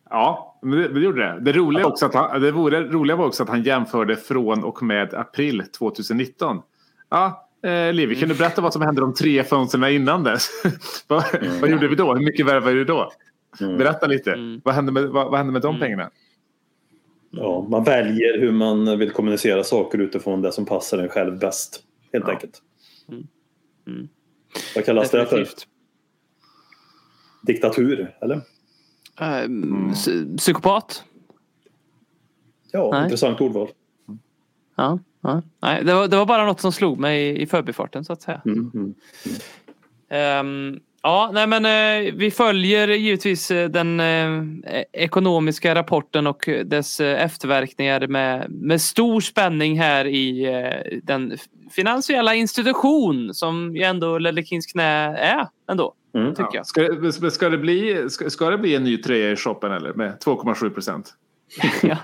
Ja, 0.10 0.51
men 0.62 0.80
det, 0.80 0.88
det 0.88 1.00
gjorde 1.00 1.22
det. 1.22 1.40
Det 1.42 1.52
roliga, 1.54 1.86
också 1.86 2.06
att 2.06 2.14
han, 2.14 2.42
det 2.42 2.52
vore, 2.52 2.82
roliga 2.84 3.16
var 3.18 3.26
också 3.26 3.44
att 3.44 3.50
han 3.50 3.64
jämförde 3.64 4.16
från 4.16 4.64
och 4.64 4.84
med 4.84 5.14
april 5.14 5.64
2019. 5.78 6.62
Ja, 7.10 7.50
eh, 7.64 7.94
Liv, 7.94 8.20
kan 8.20 8.30
du 8.30 8.36
berätta 8.36 8.62
vad 8.62 8.74
som 8.74 8.82
hände 8.82 9.02
de 9.02 9.14
tre 9.14 9.44
fönstren 9.44 9.84
innan 9.84 10.24
dess? 10.24 10.50
vad, 11.08 11.24
vad 11.62 11.70
gjorde 11.70 11.88
vi 11.88 11.96
då? 11.96 12.14
Hur 12.14 12.26
mycket 12.26 12.46
värvade 12.46 12.76
du 12.76 12.86
då? 12.86 13.12
Berätta 13.60 14.08
lite. 14.08 14.34
Mm. 14.34 14.62
Vad, 14.64 14.76
hände 14.76 14.92
med, 14.92 15.04
vad, 15.04 15.30
vad 15.32 15.38
hände 15.38 15.54
med 15.54 15.62
de 15.62 15.76
Mm. 15.76 15.80
pengarna? 15.82 16.10
Ja, 17.32 17.68
man 17.70 17.84
väljer 17.84 18.40
hur 18.40 18.52
man 18.52 19.00
vill 19.00 19.12
kommunicera 19.12 19.64
saker 19.64 19.98
utifrån 19.98 20.42
det 20.42 20.52
som 20.52 20.66
passar 20.66 20.98
en 20.98 21.10
själv 21.10 21.40
bäst. 21.40 21.84
Helt 22.14 22.26
Ja. 22.28 22.34
enkelt. 22.34 22.62
Mm. 23.10 23.24
Mm. 23.88 24.08
Vad 24.76 24.86
kallas 24.86 25.10
det 25.12 25.26
för? 25.26 25.38
Definitivt. 25.38 25.68
Diktatur, 27.48 28.16
eller? 28.22 28.42
Eh, 29.22 29.48
psy- 29.94 30.38
Psykopat? 30.38 31.04
Ja, 32.72 32.90
Nej. 32.92 33.04
intressant 33.04 33.42
ordval. 33.42 33.68
Ja. 34.76 35.00
ja. 35.22 35.42
Nej, 35.62 35.84
det, 35.84 35.94
var, 35.94 36.08
det 36.08 36.18
var 36.18 36.26
bara 36.26 36.46
något 36.46 36.60
som 36.60 36.72
slog 36.72 37.00
mig 37.00 37.22
i, 37.28 37.42
i 37.42 37.46
förbifarten 37.48 38.06
så 38.06 38.14
att 38.14 38.22
säga. 38.22 38.42
Mm, 38.46 38.72
mm. 38.74 38.94
Ehm, 40.10 40.80
ja, 41.04 41.30
nej 41.34 41.48
men 41.48 41.66
eh, 41.66 42.14
vi 42.14 42.32
följer 42.32 42.88
givetvis 42.88 43.52
eh, 43.52 43.70
den 43.70 44.00
eh, 44.00 44.76
e- 44.80 44.86
ekonomiska 44.94 45.76
rapporten 45.76 46.28
och 46.28 46.50
dess 46.66 47.00
eh, 47.00 47.24
efterverkningar 47.24 48.08
med, 48.08 48.52
med 48.52 48.82
stor 48.82 49.22
spänning 49.22 49.80
här 49.80 50.06
i 50.08 50.46
eh, 50.46 50.98
den 51.04 51.38
finansiella 51.72 52.36
institution 52.36 53.34
som 53.34 53.76
ju 53.76 53.84
ändå 53.84 54.18
Ledley 54.18 54.46
Kings 54.46 54.66
knä 54.66 54.84
är 55.18 55.48
ändå. 55.72 55.94
Mm. 56.16 56.30
Tycker 56.30 56.44
Ja. 56.44 56.50
jag. 56.54 56.66
Ska, 56.68 56.82
det- 56.82 57.32
ska, 57.32 57.50
det 57.50 57.58
bli, 57.58 58.10
ska, 58.10 58.30
ska 58.30 58.50
det 58.50 58.58
bli 58.58 58.76
en 58.76 58.84
ny 58.84 58.98
tröja 58.98 59.32
i 59.32 59.36
shoppen 59.36 59.72
eller? 59.72 59.94
Med 59.94 60.18
2,7 60.26 60.70
procent? 60.70 61.14
Ja. 61.84 61.98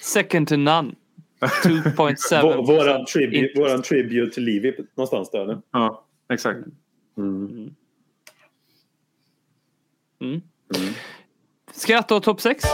Second 0.00 0.48
to 0.48 0.56
none. 0.56 0.94
2.7 1.64 2.14
Vå- 2.42 2.66
Våran 2.66 3.04
tribute, 3.06 3.60
våran 3.60 3.82
tribute 3.82 4.34
till 4.34 4.42
Livi 4.44 4.76
någonstans 4.96 5.30
där. 5.30 5.40
Eller? 5.42 5.58
Ja, 5.72 6.04
exakt. 6.32 6.58
Mm. 7.18 7.70
Mm. 10.20 10.40
Skratta 11.72 12.14
åt 12.14 12.22
topp 12.22 12.40
6. 12.40 12.64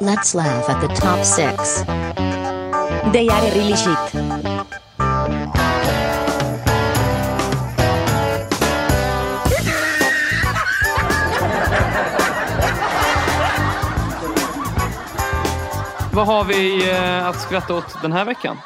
Let's 0.00 0.36
laugh 0.36 0.70
at 0.70 0.80
the 0.80 0.96
top 0.96 1.24
six. 1.24 1.84
They 3.16 3.28
are 3.30 3.42
really 3.44 3.74
shit. 3.74 3.88
Vad 16.12 16.26
har 16.26 16.44
vi 16.44 16.90
eh, 16.90 17.26
att 17.26 17.40
skratta 17.40 17.74
åt 17.74 18.02
den 18.02 18.12
här 18.12 18.24
veckan? 18.24 18.56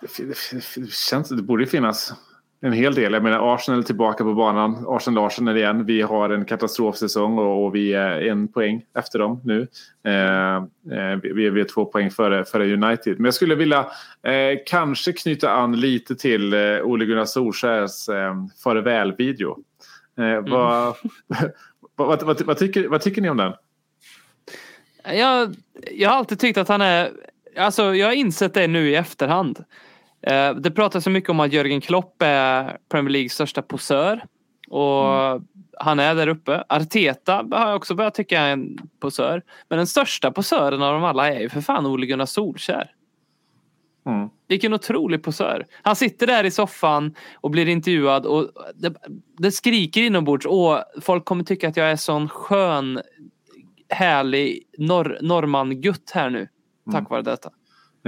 Det, 0.00 0.06
det, 0.28 0.34
fin- 0.34 0.62
det, 0.76 0.92
känns, 0.92 1.28
det 1.28 1.42
borde 1.42 1.62
ju 1.62 1.70
finnas 1.70 2.12
en 2.60 2.72
hel 2.72 2.94
del. 2.94 3.12
Jag 3.12 3.22
menar 3.22 3.54
Arsenal 3.54 3.80
är 3.80 3.84
tillbaka 3.84 4.24
på 4.24 4.34
banan. 4.34 4.84
Arsenal 4.88 5.26
Arsenal 5.26 5.56
igen. 5.56 5.84
Vi 5.86 6.02
har 6.02 6.30
en 6.30 6.44
katastrofsäsong 6.44 7.38
och, 7.38 7.64
och 7.64 7.74
vi 7.74 7.92
är 7.92 8.20
en 8.20 8.48
poäng 8.48 8.82
efter 8.98 9.18
dem 9.18 9.40
nu. 9.44 9.68
Eh, 10.04 10.56
eh, 10.56 11.16
vi, 11.22 11.50
vi 11.50 11.60
är- 11.60 11.64
två 11.74 11.84
poäng 11.84 12.10
före, 12.10 12.44
före 12.44 12.72
United. 12.72 13.16
Men 13.16 13.24
jag 13.24 13.34
skulle 13.34 13.54
vilja 13.54 13.78
eh, 14.22 14.58
kanske 14.66 15.12
knyta 15.12 15.50
an 15.50 15.80
lite 15.80 16.14
till 16.16 16.52
eh, 16.54 16.60
Ole 16.82 17.04
Gunnar 17.04 17.24
Solskjärs 17.24 18.08
eh, 18.08 18.34
farväl-video. 18.64 19.58
Eh, 20.18 20.50
vad, 20.50 20.94
vad, 21.96 22.08
vad, 22.08 22.22
vad, 22.22 22.42
vad, 22.42 22.58
tycker, 22.58 22.88
vad 22.88 23.00
tycker 23.00 23.22
ni 23.22 23.30
om 23.30 23.36
den? 23.36 23.52
Jag, 25.04 25.54
jag 25.92 26.10
har 26.10 26.16
alltid 26.16 26.38
tyckt 26.38 26.58
att 26.58 26.68
han 26.68 26.80
är... 26.80 27.10
Alltså 27.56 27.94
jag 27.94 28.06
har 28.06 28.12
insett 28.12 28.54
det 28.54 28.66
nu 28.66 28.90
i 28.90 28.94
efterhand. 28.94 29.64
Eh, 30.26 30.54
det 30.54 30.70
pratas 30.70 31.04
så 31.04 31.10
mycket 31.10 31.30
om 31.30 31.40
att 31.40 31.52
Jörgen 31.52 31.80
Klopp 31.80 32.22
är 32.22 32.78
Premier 32.90 33.10
Leagues 33.10 33.32
största 33.32 33.62
posör. 33.62 34.24
Och 34.68 35.42
han 35.78 35.98
är 35.98 36.14
där 36.14 36.28
uppe. 36.28 36.64
Arteta 36.68 37.46
har 37.50 37.68
jag 37.68 37.76
också 37.76 37.94
börjat 37.94 38.14
tycka 38.14 38.40
är 38.40 38.52
en 38.52 38.78
posör. 39.00 39.42
Men 39.68 39.76
den 39.76 39.86
största 39.86 40.30
posören 40.30 40.82
av 40.82 40.92
dem 40.92 41.04
alla 41.04 41.32
är 41.32 41.40
ju 41.40 41.48
för 41.48 41.60
fan 41.60 41.86
Ole 41.86 42.06
Gunnar 42.06 42.26
Solskjär. 42.26 42.90
Mm. 44.06 44.28
Vilken 44.48 44.74
otrolig 44.74 45.22
posör. 45.22 45.66
Han 45.82 45.96
sitter 45.96 46.26
där 46.26 46.44
i 46.44 46.50
soffan 46.50 47.14
och 47.34 47.50
blir 47.50 47.68
intervjuad 47.68 48.26
och 48.26 48.50
det, 48.74 48.94
det 49.38 49.50
skriker 49.50 50.02
inombords. 50.02 50.46
Åh, 50.46 50.80
folk 51.00 51.24
kommer 51.24 51.44
tycka 51.44 51.68
att 51.68 51.76
jag 51.76 51.90
är 51.90 51.96
sån 51.96 52.28
skön, 52.28 53.00
härlig 53.88 54.62
norr, 54.78 55.18
norrman-gutt 55.22 56.10
här 56.14 56.30
nu. 56.30 56.48
Tack 56.92 57.10
vare 57.10 57.22
detta. 57.22 57.50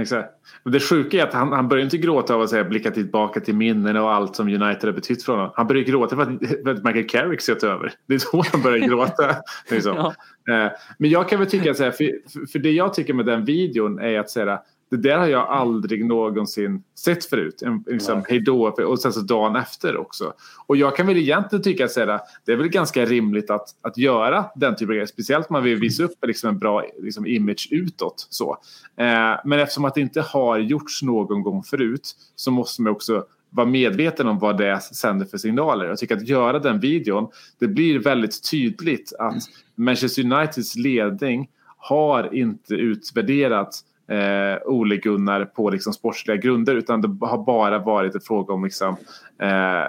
Exakt. 0.01 0.29
Men 0.63 0.73
det 0.73 0.79
sjuka 0.79 1.17
är 1.21 1.23
att 1.27 1.33
han, 1.33 1.51
han 1.51 1.67
börjar 1.67 1.83
inte 1.83 1.97
gråta 1.97 2.35
av 2.35 2.41
att 2.41 2.49
säga, 2.49 2.63
blicka 2.63 2.91
tillbaka 2.91 3.39
till 3.39 3.55
minnen 3.55 3.97
och 3.97 4.11
allt 4.13 4.35
som 4.35 4.47
United 4.47 4.83
har 4.83 4.91
betytt 4.91 5.23
för 5.23 5.33
honom. 5.33 5.51
Han 5.55 5.67
börjar 5.67 5.83
gråta 5.83 6.15
för 6.15 6.23
att, 6.23 6.29
för 6.63 6.69
att 6.71 6.83
Michael 6.83 7.07
Carrick 7.09 7.41
sett 7.41 7.63
över. 7.63 7.93
Det 8.07 8.13
är 8.15 8.21
då 8.31 8.43
han 8.51 8.61
börjar 8.61 8.87
gråta. 8.87 9.35
liksom. 9.71 9.95
Ja. 10.45 10.65
Eh, 10.65 10.71
Men 10.97 11.09
jag 11.09 11.29
kan 11.29 11.39
väl 11.39 11.49
tycka 11.49 11.71
att 11.71 11.77
så 11.77 11.83
här, 11.83 11.91
för- 11.91 12.47
för 12.51 12.59
det 12.59 12.71
jag 12.71 12.93
tycker 12.93 13.13
med 13.13 13.25
den 13.25 13.45
videon 13.45 13.99
är 13.99 14.19
att 14.19 14.29
säga 14.29 14.59
det 14.89 14.97
där 14.97 15.17
har 15.17 15.27
jag 15.27 15.47
aldrig 15.47 16.05
någonsin 16.05 16.83
sett 16.95 17.25
förut. 17.25 17.61
En, 17.61 17.83
liksom, 17.87 18.23
hejdå 18.27 18.73
och 18.87 18.99
sen 18.99 19.13
så 19.13 19.19
dagen 19.19 19.55
efter 19.55 19.97
också. 19.97 20.33
Och 20.67 20.77
jag 20.77 20.95
kan 20.95 21.07
väl 21.07 21.17
egentligen 21.17 21.63
tycka 21.63 21.85
att 21.85 21.91
säga 21.91 22.21
det 22.45 22.51
är 22.51 22.55
väl 22.55 22.67
ganska 22.67 23.05
rimligt 23.05 23.49
att, 23.49 23.67
att 23.81 23.97
göra 23.97 24.45
den 24.55 24.75
typen 24.75 24.87
av 24.87 24.93
grejer. 24.93 25.05
Speciellt 25.05 25.49
om 25.49 25.53
man 25.53 25.63
vill 25.63 25.79
visa 25.79 26.03
upp 26.03 26.25
liksom, 26.27 26.49
en 26.49 26.59
bra 26.59 26.83
liksom, 26.99 27.25
image 27.25 27.67
utåt. 27.71 28.27
Så. 28.29 28.57
Eh, 28.97 29.39
men 29.45 29.59
eftersom 29.59 29.85
att 29.85 29.95
det 29.95 30.01
inte 30.01 30.21
har 30.21 30.57
gjorts 30.57 31.03
någon 31.03 31.43
gång 31.43 31.63
förut 31.63 32.15
så 32.35 32.51
måste 32.51 32.81
man 32.81 32.91
också 32.91 33.25
vara 33.49 33.67
medveten 33.67 34.27
om 34.27 34.39
vad 34.39 34.57
det 34.57 34.79
sänder 34.81 35.25
för 35.25 35.37
signaler. 35.37 35.85
Jag 35.85 35.97
tycker 35.97 36.15
att 36.15 36.27
göra 36.27 36.59
den 36.59 36.79
videon, 36.79 37.27
det 37.59 37.67
blir 37.67 37.99
väldigt 37.99 38.49
tydligt 38.51 39.13
att 39.19 39.43
Manchester 39.75 40.33
Uniteds 40.33 40.75
ledning 40.75 41.49
har 41.77 42.35
inte 42.35 42.73
utvärderat 42.73 43.83
eh, 44.07 44.57
Ole 44.65 44.97
Gunnar 44.97 45.45
på 45.45 45.69
liksom 45.69 45.93
sportsliga 45.93 46.37
grunder 46.37 46.75
utan 46.75 47.01
det 47.01 47.25
har 47.25 47.43
bara 47.43 47.79
varit 47.79 48.15
en 48.15 48.21
fråga 48.21 48.53
om 48.53 48.63
liksom, 48.63 48.95
eh, 49.41 49.81
eh 49.81 49.87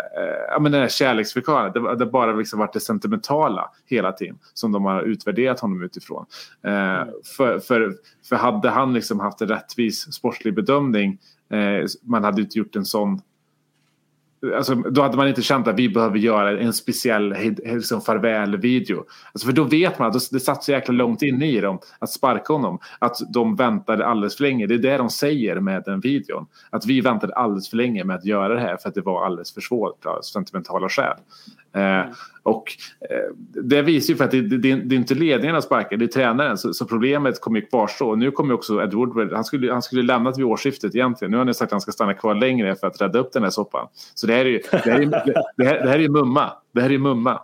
ja, 0.50 0.58
men 0.60 0.72
den 0.72 0.80
här 0.80 0.88
kärleksförklaringen. 0.88 1.72
Det, 1.72 1.80
det 1.80 2.04
har 2.04 2.12
bara 2.12 2.32
liksom 2.32 2.58
varit 2.58 2.72
det 2.72 2.80
sentimentala 2.80 3.70
hela 3.86 4.12
tiden 4.12 4.38
som 4.54 4.72
de 4.72 4.84
har 4.84 5.02
utvärderat 5.02 5.60
honom 5.60 5.82
utifrån. 5.82 6.26
Eh, 6.64 7.04
för, 7.36 7.58
för, 7.58 7.94
för 8.28 8.36
hade 8.36 8.70
han 8.70 8.92
liksom 8.92 9.20
haft 9.20 9.40
en 9.40 9.48
rättvis 9.48 10.12
sportslig 10.12 10.54
bedömning 10.54 11.18
eh, 11.50 11.86
man 12.02 12.24
hade 12.24 12.42
inte 12.42 12.58
gjort 12.58 12.76
en 12.76 12.84
sån 12.84 13.20
Alltså, 14.56 14.74
då 14.74 15.02
hade 15.02 15.16
man 15.16 15.28
inte 15.28 15.42
känt 15.42 15.68
att 15.68 15.78
vi 15.78 15.88
behöver 15.88 16.18
göra 16.18 16.60
en 16.60 16.72
speciell 16.72 17.34
liksom, 17.64 18.00
farväl-video. 18.00 19.04
Alltså, 19.32 19.46
för 19.46 19.52
då 19.52 19.64
vet 19.64 19.98
man 19.98 20.08
att 20.08 20.30
det 20.30 20.40
satt 20.40 20.64
så 20.64 20.72
jäkla 20.72 20.94
långt 20.94 21.22
inne 21.22 21.46
i 21.46 21.60
dem 21.60 21.78
att 21.98 22.10
sparka 22.10 22.52
honom. 22.52 22.78
Att 22.98 23.16
de 23.32 23.56
väntade 23.56 24.06
alldeles 24.06 24.36
för 24.36 24.42
länge. 24.44 24.66
Det 24.66 24.74
är 24.74 24.78
det 24.78 24.96
de 24.96 25.10
säger 25.10 25.60
med 25.60 25.82
den 25.86 26.00
videon. 26.00 26.46
Att 26.70 26.86
vi 26.86 27.00
väntade 27.00 27.34
alldeles 27.34 27.70
för 27.70 27.76
länge 27.76 28.04
med 28.04 28.16
att 28.16 28.24
göra 28.24 28.54
det 28.54 28.60
här 28.60 28.76
för 28.76 28.88
att 28.88 28.94
det 28.94 29.00
var 29.00 29.26
alldeles 29.26 29.54
för 29.54 29.60
svårt 29.60 30.06
av 30.06 30.22
sentimentala 30.22 30.88
skäl. 30.88 31.16
Eh, 31.76 32.12
och 32.42 32.72
eh, 33.10 33.34
det 33.62 33.82
visar 33.82 34.12
ju 34.12 34.16
för 34.16 34.24
att 34.24 34.30
det, 34.30 34.40
det, 34.40 34.74
det 34.74 34.94
är 34.94 34.98
inte 34.98 35.14
ledningen 35.14 35.56
som 35.56 35.62
sparkar, 35.62 35.96
det 35.96 36.04
är 36.04 36.06
tränaren. 36.06 36.58
Så, 36.58 36.74
så 36.74 36.86
problemet 36.86 37.40
kommer 37.40 37.60
ju 37.60 37.66
kvarstå. 37.66 38.08
Och 38.08 38.18
nu 38.18 38.30
kommer 38.30 38.54
också 38.54 38.82
Ed 38.82 38.94
Woodward, 38.94 39.32
han 39.32 39.44
skulle, 39.44 39.72
han 39.72 39.82
skulle 39.82 40.02
lämnat 40.02 40.38
vid 40.38 40.44
årsskiftet 40.44 40.94
egentligen. 40.94 41.32
Nu 41.32 41.38
har 41.38 41.44
ni 41.44 41.54
sagt 41.54 41.68
att 41.68 41.72
han 41.72 41.80
ska 41.80 41.92
stanna 41.92 42.14
kvar 42.14 42.34
längre 42.34 42.76
för 42.76 42.86
att 42.86 43.00
rädda 43.00 43.18
upp 43.18 43.32
den 43.32 43.42
här 43.42 43.50
soppan. 43.50 43.88
Så 44.14 44.26
det 44.26 44.32
här 44.32 44.44
är 44.44 44.50
ju, 44.50 44.60
det 44.70 44.90
här 44.90 45.00
är, 45.00 45.06
det 45.56 45.64
här, 45.64 45.84
det 45.84 45.88
här 45.88 45.98
är 45.98 46.08
mumma. 46.08 46.52
Det 46.72 46.80
här 46.80 46.92
är 46.92 46.98
mumma. 46.98 47.40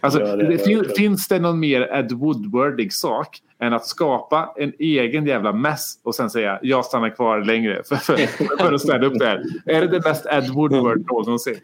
Alltså, 0.00 0.20
Ja, 0.20 0.36
det 0.36 0.58
fin, 0.58 0.84
finns 0.96 1.28
det 1.28 1.38
någon 1.38 1.60
mer 1.60 1.80
Ed 1.92 2.12
Woodwardig 2.12 2.92
sak 2.92 3.38
än 3.60 3.72
att 3.72 3.86
skapa 3.86 4.54
en 4.56 4.72
egen 4.78 5.26
jävla 5.26 5.52
mess 5.52 6.00
och 6.04 6.14
sen 6.14 6.30
säga 6.30 6.58
jag 6.62 6.84
stannar 6.84 7.10
kvar 7.10 7.40
längre 7.44 7.82
för, 7.88 7.96
för, 7.96 8.16
för 8.58 8.72
att 8.72 8.80
städa 8.80 9.06
upp 9.06 9.18
det 9.18 9.26
här? 9.26 9.42
Är 9.66 9.80
det 9.80 9.86
det 9.88 10.04
mest 10.04 10.26
Ed 10.26 10.48
Woodward 10.54 11.06
någonsin? 11.10 11.56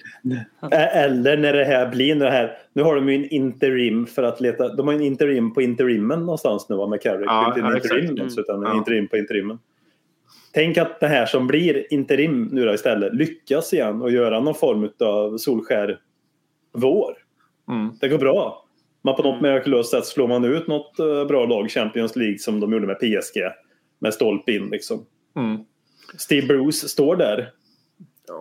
Eller 0.71 1.37
när 1.37 1.53
det 1.53 1.65
här 1.65 1.91
blir 1.91 2.15
det 2.15 2.31
här. 2.31 2.57
Nu 2.73 2.83
har 2.83 2.95
de 2.95 3.09
ju 3.09 3.15
en 3.15 3.29
interim 3.29 4.07
för 4.07 4.23
att 4.23 4.41
leta. 4.41 4.75
De 4.75 4.87
har 4.87 4.95
en 4.95 5.03
interim 5.03 5.55
på 5.55 5.63
interimmen 5.63 6.21
någonstans 6.21 6.69
nu 6.69 6.87
med 6.87 7.03
Carrick. 7.03 7.27
Ja, 7.27 7.49
inte 7.49 7.61
en 7.61 7.67
ja, 7.67 7.77
interim 7.77 8.17
exakt. 8.27 8.39
utan 8.39 8.57
en 8.57 8.63
Ja. 8.71 8.77
interim 8.77 9.09
på 9.09 9.17
interimmen. 9.17 9.59
Tänk 10.55 10.79
att 10.79 11.01
det 11.01 11.07
här 11.09 11.27
som 11.27 11.47
blir 11.47 11.93
interim 11.93 12.49
nu 12.53 12.65
då 12.65 12.75
istället 12.75 13.15
lyckas 13.15 13.73
igen 13.73 14.03
och 14.03 14.11
göra 14.11 14.41
någon 14.41 14.55
form 14.55 14.89
av 15.01 15.39
Solskär 15.39 15.99
vår. 16.73 17.24
Mm. 17.69 17.97
Det 18.01 18.09
går 18.09 18.19
bra. 18.19 18.65
Man 19.03 19.17
på 19.17 19.23
något 19.23 19.43
mirakulöst 19.43 19.91
sätt 19.91 20.07
slår 20.07 20.29
man 20.29 20.45
ut 20.45 20.67
något 20.67 20.99
eh, 20.99 21.25
bra 21.25 21.47
lag, 21.47 21.71
Champions 21.71 22.17
League, 22.17 22.39
som 22.39 22.61
de 22.61 22.73
gjorde 22.73 22.87
med 22.87 22.97
PSG. 22.99 23.41
Med 23.99 24.15
stolp 24.15 24.49
in 24.49 24.67
liksom. 24.67 25.07
Mm. 25.37 25.59
Steve 26.19 26.47
Bruce 26.47 26.89
står 26.89 27.17
där. 27.17 27.51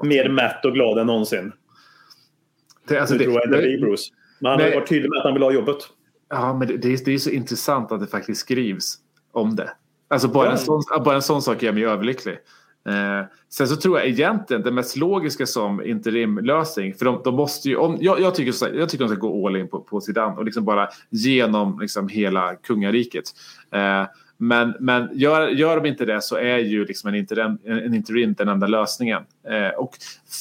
Mer 0.03 0.29
mätt 0.29 0.65
och 0.65 0.73
glad 0.73 0.97
än 0.97 1.07
någonsin. 1.07 1.51
Det, 2.87 2.99
alltså, 2.99 3.13
det, 3.15 3.19
det, 3.19 3.23
tror 3.23 3.35
jag 3.35 3.45
inte 3.45 3.57
det, 3.57 3.61
blir 3.63 3.79
Bruce. 3.79 4.03
Men 4.39 4.51
han 4.51 4.61
har 4.61 4.71
varit 4.71 4.89
tydlig 4.89 5.09
med 5.09 5.17
att 5.17 5.23
han 5.23 5.33
vill 5.33 5.43
ha 5.43 5.51
jobbet. 5.51 5.77
Ja, 6.29 6.53
men 6.53 6.67
det, 6.67 6.77
det, 6.77 6.93
är, 6.93 7.05
det 7.05 7.13
är 7.13 7.17
så 7.17 7.29
intressant 7.29 7.91
att 7.91 7.99
det 7.99 8.07
faktiskt 8.07 8.41
skrivs 8.41 8.95
om 9.31 9.55
det. 9.55 9.69
Alltså 10.07 10.27
bara, 10.27 10.45
Ja. 10.45 10.51
en, 10.51 10.57
sån, 10.57 10.83
bara 11.05 11.15
en 11.15 11.21
sån 11.21 11.41
sak 11.41 11.63
gör 11.63 11.71
mig 11.71 11.85
överlycklig. 11.85 12.37
Eh, 12.85 13.25
sen 13.49 13.67
så 13.67 13.75
tror 13.75 13.99
jag 13.99 14.07
egentligen 14.07 14.63
det 14.63 14.71
mest 14.71 14.95
logiska 14.95 15.45
som 15.45 15.85
interimlösning, 15.85 16.93
för 16.93 17.05
de, 17.05 17.21
de 17.23 17.35
måste 17.35 17.69
ju, 17.69 17.75
om, 17.75 17.97
jag, 17.99 18.19
jag, 18.19 18.35
tycker, 18.35 18.51
så, 18.51 18.67
jag 18.73 18.89
tycker 18.89 19.05
de 19.05 19.15
ska 19.15 19.19
gå 19.19 19.47
all 19.47 19.55
in 19.55 19.67
på, 19.67 19.79
på 19.79 20.01
Zidane 20.01 20.35
och 20.35 20.45
liksom 20.45 20.65
bara 20.65 20.89
genom 21.09 21.79
liksom 21.79 22.07
hela 22.07 22.55
kungariket. 22.55 23.25
Eh, 23.71 24.05
men, 24.37 24.75
men 24.79 25.09
gör, 25.13 25.47
gör 25.47 25.75
de 25.81 25.89
inte 25.89 26.05
det 26.05 26.21
så 26.21 26.35
är 26.35 26.57
ju 26.57 26.85
liksom 26.85 27.09
en, 27.09 27.15
interim, 27.15 27.57
en 27.63 27.93
interim 27.93 28.33
den 28.33 28.47
enda 28.47 28.67
lösningen. 28.67 29.21
Eh, 29.47 29.79
och 29.79 29.91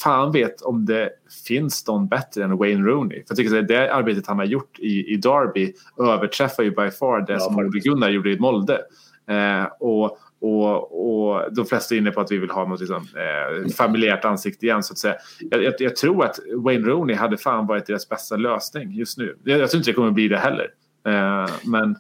fan 0.03 0.33
vet 0.33 0.63
om 0.63 0.87
det 0.87 1.11
finns 1.47 1.87
någon 1.87 2.09
bättre 2.09 2.45
än 2.45 2.57
Wayne 2.57 2.87
Rooney. 2.87 3.17
För 3.19 3.27
jag 3.29 3.37
tycker 3.37 3.59
att 3.59 3.69
det 3.69 3.95
arbetet 3.95 4.27
han 4.27 4.39
har 4.39 4.45
gjort 4.45 4.79
i, 4.79 5.13
i 5.13 5.17
Derby 5.17 5.73
överträffar 5.99 6.63
ju 6.63 6.71
by 6.71 6.91
far 6.91 7.21
det 7.21 7.33
Ja, 7.33 7.39
som. 7.39 7.57
Ole 7.57 7.81
Gunnar 7.81 8.11
gjorde 8.11 8.31
i 8.31 8.39
Molde. 8.39 8.81
Eh, 9.27 9.65
och, 9.81 10.19
och, 10.43 11.33
och 11.33 11.55
de 11.55 11.67
flesta 11.67 11.95
är 11.95 11.99
inne 11.99 12.11
på 12.11 12.21
att 12.21 12.33
vi 12.33 12.39
vill 12.39 12.51
ha 12.51 12.69
något 12.69 12.81
liksom, 12.81 12.97
eh, 12.97 13.75
familjärt 13.75 14.25
ansikte 14.25 14.67
igen 14.67 14.83
så 14.83 14.93
att 14.93 14.99
säga. 14.99 15.15
Jag, 15.51 15.63
jag, 15.63 15.75
jag 15.79 15.97
tror 15.97 16.25
att 16.25 16.39
Wayne 16.57 16.87
Rooney 16.87 17.17
hade 17.17 17.37
fan 17.37 17.67
varit 17.67 17.87
deras 17.87 18.09
bästa 18.09 18.37
lösning 18.37 18.93
just 18.93 19.19
nu. 19.19 19.39
Jag, 19.45 19.61
jag 19.61 19.71
tror 19.71 19.79
inte 19.79 19.91
det 19.91 19.95
kommer 19.95 20.11
bli 20.11 20.29
det 20.29 20.39
heller. 20.39 20.69
Eh, 21.07 21.51
men 21.65 21.97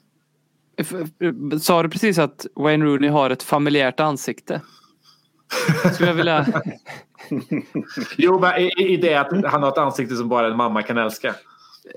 Sa 1.60 1.82
du 1.82 1.88
precis 1.88 2.18
att 2.18 2.46
Wayne 2.54 2.84
Rooney 2.84 3.10
har 3.10 3.30
ett 3.30 3.42
familjärt 3.42 4.00
ansikte? 4.00 4.60
Skulle 5.94 6.08
jag 6.08 6.14
vilja... 6.14 6.46
jo, 8.16 8.40
men 8.40 8.60
i, 8.60 8.70
i 8.78 8.96
det 8.96 9.14
att 9.14 9.44
han 9.44 9.62
har 9.62 9.68
ett 9.68 9.78
ansikte 9.78 10.16
som 10.16 10.28
bara 10.28 10.46
en 10.46 10.56
mamma 10.56 10.82
kan 10.82 10.98
älska. 10.98 11.34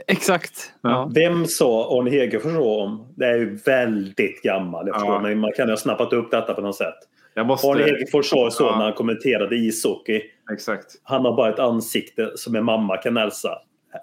Exakt. 0.08 0.74
Ja. 0.82 1.12
Vem 1.16 1.46
sa 1.46 2.00
Arne 2.00 2.10
Hegerfors 2.12 2.56
om? 2.58 3.14
Det 3.16 3.26
är 3.26 3.36
ju 3.38 3.56
väldigt 3.56 4.42
gammal. 4.42 4.88
Jag 4.88 4.96
Ja. 4.96 5.00
förstår, 5.00 5.20
men 5.22 5.40
man 5.40 5.52
kan 5.58 5.66
ju 5.68 5.72
ha 5.72 5.78
snappat 5.78 6.14
upp 6.14 6.32
detta 6.32 6.54
på 6.54 6.62
något 6.62 6.76
sätt. 6.76 6.94
Jag 7.34 7.46
måste... 7.48 7.68
Arne 7.68 7.84
Hegerfors 7.84 8.26
sa 8.30 8.52
så 8.52 8.64
Ja. 8.64 8.78
när 8.78 8.84
han 8.86 8.94
kommenterade 8.94 9.56
ishockey. 9.56 10.22
Exakt. 10.52 10.86
Han 11.04 11.26
har 11.26 11.36
bara 11.36 11.50
ett 11.54 11.60
ansikte 11.60 12.32
som 12.36 12.56
en 12.56 12.66
mamma 12.66 12.98
kan 12.98 13.18
älsa. 13.18 13.50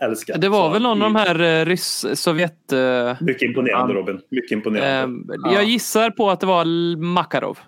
älska. 0.00 0.36
Det 0.36 0.48
var 0.48 0.66
Så 0.68 0.72
väl 0.72 0.82
någon 0.82 1.02
av 1.02 1.12
de 1.12 1.16
här 1.16 1.40
eh, 1.60 1.64
ryss-sovjet... 1.66 2.72
eh, 2.72 3.16
Mycket 3.22 3.42
imponerande 3.42 3.94
Robin. 3.94 4.20
Mycket 4.30 4.52
imponerande. 4.52 5.34
eh, 5.48 5.52
Jag 5.54 5.64
gissar 5.64 6.10
på 6.10 6.30
att 6.30 6.40
det 6.40 6.46
var 6.46 6.96
Makarov. 6.96 7.58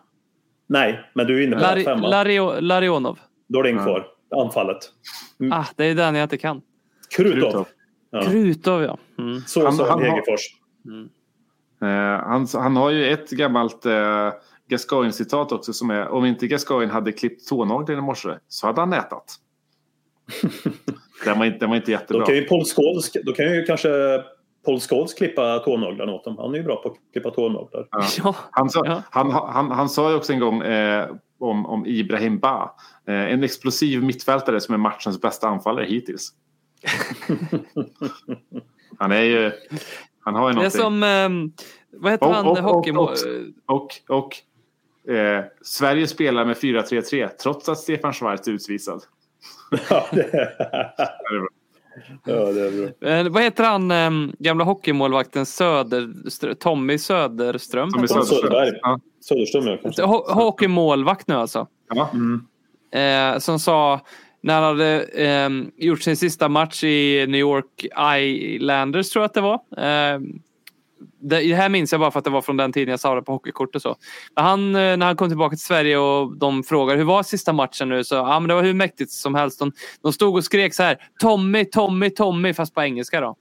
Nej, 0.67 1.01
men 1.15 1.27
du 1.27 1.39
är 1.41 1.47
inne 1.47 1.57
på 1.57 1.63
Lari, 1.63 1.85
femma. 1.85 2.09
Lario, 2.09 2.61
Larionov. 2.61 3.19
Då 3.49 3.59
är 3.59 3.63
det 3.63 3.71
en 3.71 3.79
kvar. 3.79 4.07
Anfallet. 4.37 4.79
Ah, 5.53 5.65
det 5.77 5.85
är 5.85 5.95
den 5.95 6.15
jag 6.15 6.25
inte 6.25 6.37
kan. 6.39 6.61
Krutov. 7.17 7.41
Krutov. 7.41 7.67
Ja. 8.15 8.23
Krutov 8.23 8.83
ja. 8.83 8.99
Mm. 9.19 9.41
Så 9.41 9.65
Han- 9.65 9.73
sa 9.73 9.89
han 9.91 9.99
har- 9.99 10.07
Hegerfors. 10.09 10.41
Eh, 11.83 12.27
han, 12.29 12.47
han 12.55 12.77
har 12.77 12.91
ju 12.91 13.07
ett 13.13 13.31
gammalt 13.31 13.87
eh, 13.87 14.33
Gascoigne-citat 14.69 15.53
också 15.53 15.73
som 15.73 15.91
är 15.91 16.09
om 16.09 16.25
inte 16.25 16.47
Gascoigne 16.47 16.93
hade 16.93 17.13
klippt 17.13 17.49
tånaglarna 17.49 17.99
i 18.03 18.05
morse 18.05 18.29
så 18.49 18.67
hade 18.67 18.81
han 18.81 18.93
ätat. 18.93 19.25
den, 21.25 21.39
var 21.39 21.47
inte, 21.47 21.59
den 21.59 21.69
var 21.69 21.77
inte 21.77 21.87
Då 21.87 21.93
jättebra. 21.93 22.27
kan 22.27 22.35
ju 22.35 22.43
Paul 22.45 22.65
Scholes, 22.65 23.13
då 23.25 23.33
kan 23.33 23.55
ju 23.55 23.65
kanske 23.65 23.89
Paul 24.67 24.81
Scholes 24.81 25.15
klippa 25.15 25.59
tånaglarna 25.59 26.13
åt 26.13 26.25
dem. 26.25 26.37
Han 26.39 26.55
är 26.55 26.59
ju 26.59 26.65
bra 26.65 26.77
på 26.83 26.89
att 26.89 26.97
klippa 27.13 27.31
tånaglar. 27.31 27.87
Ja. 27.91 28.05
Ja. 28.25 28.35
Han, 28.51 28.71
sa, 28.71 28.83
Ja. 28.87 29.03
han, 29.11 29.31
han, 29.31 29.71
han 29.71 29.89
sa 29.89 30.11
ju 30.11 30.17
också 30.17 30.33
en 30.33 30.41
gång 30.41 30.63
eh, 30.63 31.09
om, 31.39 31.67
om 31.67 31.87
Ibrahim 31.87 32.39
Ba. 32.39 32.71
Eh, 33.09 33.15
en 33.33 33.45
explosiv 33.45 34.03
mittfältare 34.03 34.61
som 34.61 34.75
är 34.75 34.79
matchens 34.79 35.21
bästa 35.21 35.49
anfallare 35.49 35.87
hittills. 35.87 36.33
han 38.99 39.13
är 39.13 39.23
ju... 39.23 39.53
Han 40.21 40.35
har 40.35 40.49
ju 40.49 40.55
Det 40.55 40.61
är 40.61 40.65
någonting. 40.79 40.81
som... 40.81 41.03
ehm, 41.03 41.53
vad 41.93 42.13
heter 42.13 42.27
Och- 42.27 42.35
han? 42.35 42.47
och- 42.47 42.59
och- 42.59 42.65
Hockeymål... 42.65 43.09
och- 43.67 43.77
Och, 43.77 43.89
och 44.19 44.37
eh, 45.15 45.45
Sverige 45.63 46.07
spelar 46.07 46.45
med 46.45 46.57
4-3-3 46.57 47.29
trots 47.29 47.69
att 47.69 47.79
Stefan 47.79 48.13
Schwarz 48.13 48.49
är 48.49 48.53
utvisad. 48.53 49.03
Ja, 49.91 50.07
det 50.13 50.17
Det 50.23 51.35
är 51.35 51.41
bra. 51.41 51.49
ja, 52.25 52.53
det 52.53 52.67
är 52.67 52.93
bra. 53.01 53.09
Eh, 53.11 53.29
vad 53.29 53.43
heter 53.43 53.65
han 53.65 53.91
um, 53.91 54.33
gamla 54.39 54.65
hockeymålvakten 54.65 55.47
Söder, 55.47 56.55
Tommy 56.55 56.99
Söderström? 56.99 57.91
Som 57.91 58.03
är 58.03 58.07
Tom 58.07 58.15
Söderström. 58.25 58.41
Söderberg. 58.53 58.79
Ja. 58.83 59.01
Söderström 59.21 59.67
ja, 59.67 59.79
kanske. 59.83 60.03
Ho- 60.03 60.33
hockeymålvakt 60.33 61.29
nu 61.29 61.35
alltså. 61.35 61.67
Ja. 61.95 62.11
Eh, 63.01 63.39
som 63.39 63.59
sa 63.59 64.01
när 64.45 64.55
han 64.55 64.63
hade 64.65 65.03
eh, 65.03 65.51
gjort 65.77 66.03
sin 66.03 66.17
sista 66.17 66.49
match 66.49 66.85
i 66.85 67.27
New 67.29 67.41
York 67.41 67.87
Islanders 68.19 69.11
tror 69.11 69.23
jag 69.23 69.27
att 69.29 69.35
det 69.35 69.41
var. 69.41 69.55
Eh, 69.55 70.21
det, 71.21 71.41
det 71.41 71.55
här 71.55 71.69
minns 71.69 71.93
jag 71.93 72.01
bara 72.01 72.11
för 72.11 72.19
att 72.19 72.25
det 72.25 72.31
var 72.31 72.43
från 72.43 72.57
den 72.57 72.73
tiden 72.73 72.91
jag 72.91 73.01
sa 73.01 73.15
det 73.15 73.23
på 73.23 73.33
hockeykortet. 73.33 73.83
Så. 73.83 73.97
Men 74.37 74.45
Han, 74.45 74.75
eh, 74.75 74.97
när 74.97 75.07
han 75.07 75.17
kom 75.17 75.29
tillbaka 75.29 75.57
till 75.57 75.65
Sverige 75.65 75.99
och 75.99 76.37
de 76.37 76.63
frågade 76.63 76.99
hur 76.99 77.05
var 77.05 77.23
sista 77.23 77.53
matchen 77.53 77.89
nu 77.89 78.05
så 78.05 78.15
ja, 78.15 78.41
men 78.41 78.49
det 78.49 78.55
var 78.55 78.63
hur 78.63 78.75
mäktigt 78.75 79.11
som 79.11 79.35
helst. 79.35 79.59
De, 79.59 79.73
de 80.03 80.13
stod 80.13 80.35
och 80.37 80.45
skrek 80.45 80.75
så 80.75 80.83
här 80.83 80.99
Tommy, 81.21 81.65
Tommy, 81.65 82.11
Tommy 82.11 82.55
fast 82.55 82.75
på 82.75 82.83
engelska 82.83 83.21
då. 83.21 83.37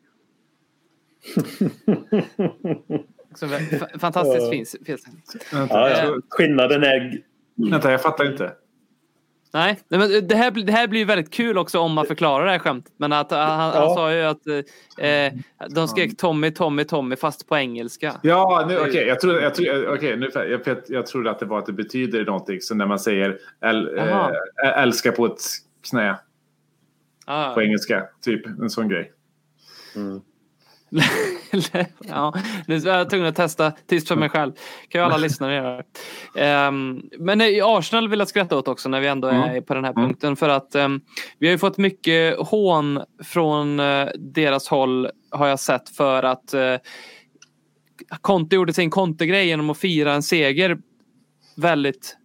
F- 3.72 3.82
fantastiskt 3.99 4.51
Ja, 5.51 5.89
ja. 5.89 6.16
Skillnaden 6.30 6.84
är... 6.84 7.22
vänta, 7.72 7.91
jag 7.91 8.01
fattar 8.01 8.32
inte. 8.32 8.51
Nej, 9.54 9.80
men 9.88 10.28
det 10.28 10.36
här, 10.36 10.51
blir- 10.51 10.64
det 10.66 10.72
här 10.72 10.88
blir 10.88 11.06
väldigt 11.06 11.34
kul 11.34 11.58
också 11.58 11.80
om 11.80 11.93
man 11.93 12.06
förklarar 12.06 12.45
det 12.45 12.51
här 12.51 12.60
skämtet. 12.60 12.93
Men 12.97 13.14
att, 13.14 13.32
han, 13.32 13.60
han 13.60 13.74
Ja. 13.76 13.93
sa 13.95 14.14
ju 14.14 14.22
att 14.24 14.47
eh, 14.47 15.34
de 15.70 15.88
skrek 15.88 16.18
Tommy, 16.18 16.51
Tommy, 16.51 16.84
Tommy 16.84 17.16
fast 17.16 17.47
på 17.47 17.58
engelska. 17.58 18.14
Ja, 18.24 18.66
nu, 18.68 18.80
okej. 18.80 19.08
jag, 19.08 19.20
trodde, 19.20 19.41
jag, 19.41 19.56
trodde, 19.56 19.88
okej, 19.89 20.18
nu, 20.18 20.30
jag, 20.34 20.78
jag, 20.88 21.06
trodde 21.06 21.32
att 21.32 21.39
det 21.39 21.45
var 21.45 21.60
att 21.60 21.66
det 21.66 21.74
betyder 21.74 22.26
någonting. 22.26 22.62
Så 22.62 22.76
när 22.76 22.86
man 22.86 22.99
säger 22.99 23.38
äl, 23.62 23.97
äh, 23.97 24.30
älska 24.64 25.12
på 25.12 25.26
ett 25.26 25.41
knä 25.89 26.16
Ah. 27.26 27.54
på 27.54 27.62
engelska. 27.62 28.04
Typ 28.22 28.45
en 28.45 28.70
sån 28.70 28.89
grej. 28.89 29.12
ja, 31.99 32.33
nu 32.67 32.75
är 32.75 32.97
jag 32.97 33.09
tvungen 33.09 33.27
att 33.27 33.35
testa 33.35 33.71
tyst 33.87 34.07
för 34.07 34.15
mig 34.15 34.29
själv. 34.29 34.51
kan 34.89 35.01
ju 35.01 35.05
alla 35.05 35.17
lyssnare 35.17 35.55
göra. 35.55 35.83
Ehm, 36.35 37.01
men 37.19 37.41
i 37.41 37.61
Arsenal 37.63 38.07
vill 38.09 38.19
jag 38.19 38.27
skratta 38.27 38.57
åt 38.57 38.67
också 38.67 38.89
när 38.89 38.99
vi 38.99 39.07
ändå 39.07 39.27
är 39.27 39.61
på 39.61 39.73
den 39.73 39.83
här 39.85 39.91
Mm. 39.91 40.03
punkten. 40.07 40.35
För 40.35 40.49
att 40.49 40.75
ehm, 40.75 41.01
vi 41.39 41.47
har 41.47 41.51
ju 41.51 41.57
fått 41.57 41.77
mycket 41.77 42.37
hån 42.37 43.01
från 43.23 43.79
eh, 43.79 44.07
deras 44.15 44.67
håll 44.67 45.09
har 45.31 45.47
jag 45.47 45.59
sett 45.59 45.89
för 45.89 46.23
att 46.23 46.53
uh, 46.53 46.75
Conte 48.21 48.55
gjorde 48.55 48.73
sin 48.73 48.89
Conte-grej 48.89 49.47
genom 49.47 49.69
att 49.69 49.77
fira 49.77 50.13
en 50.13 50.23
seger 50.23 50.77
väldigt 51.57 52.17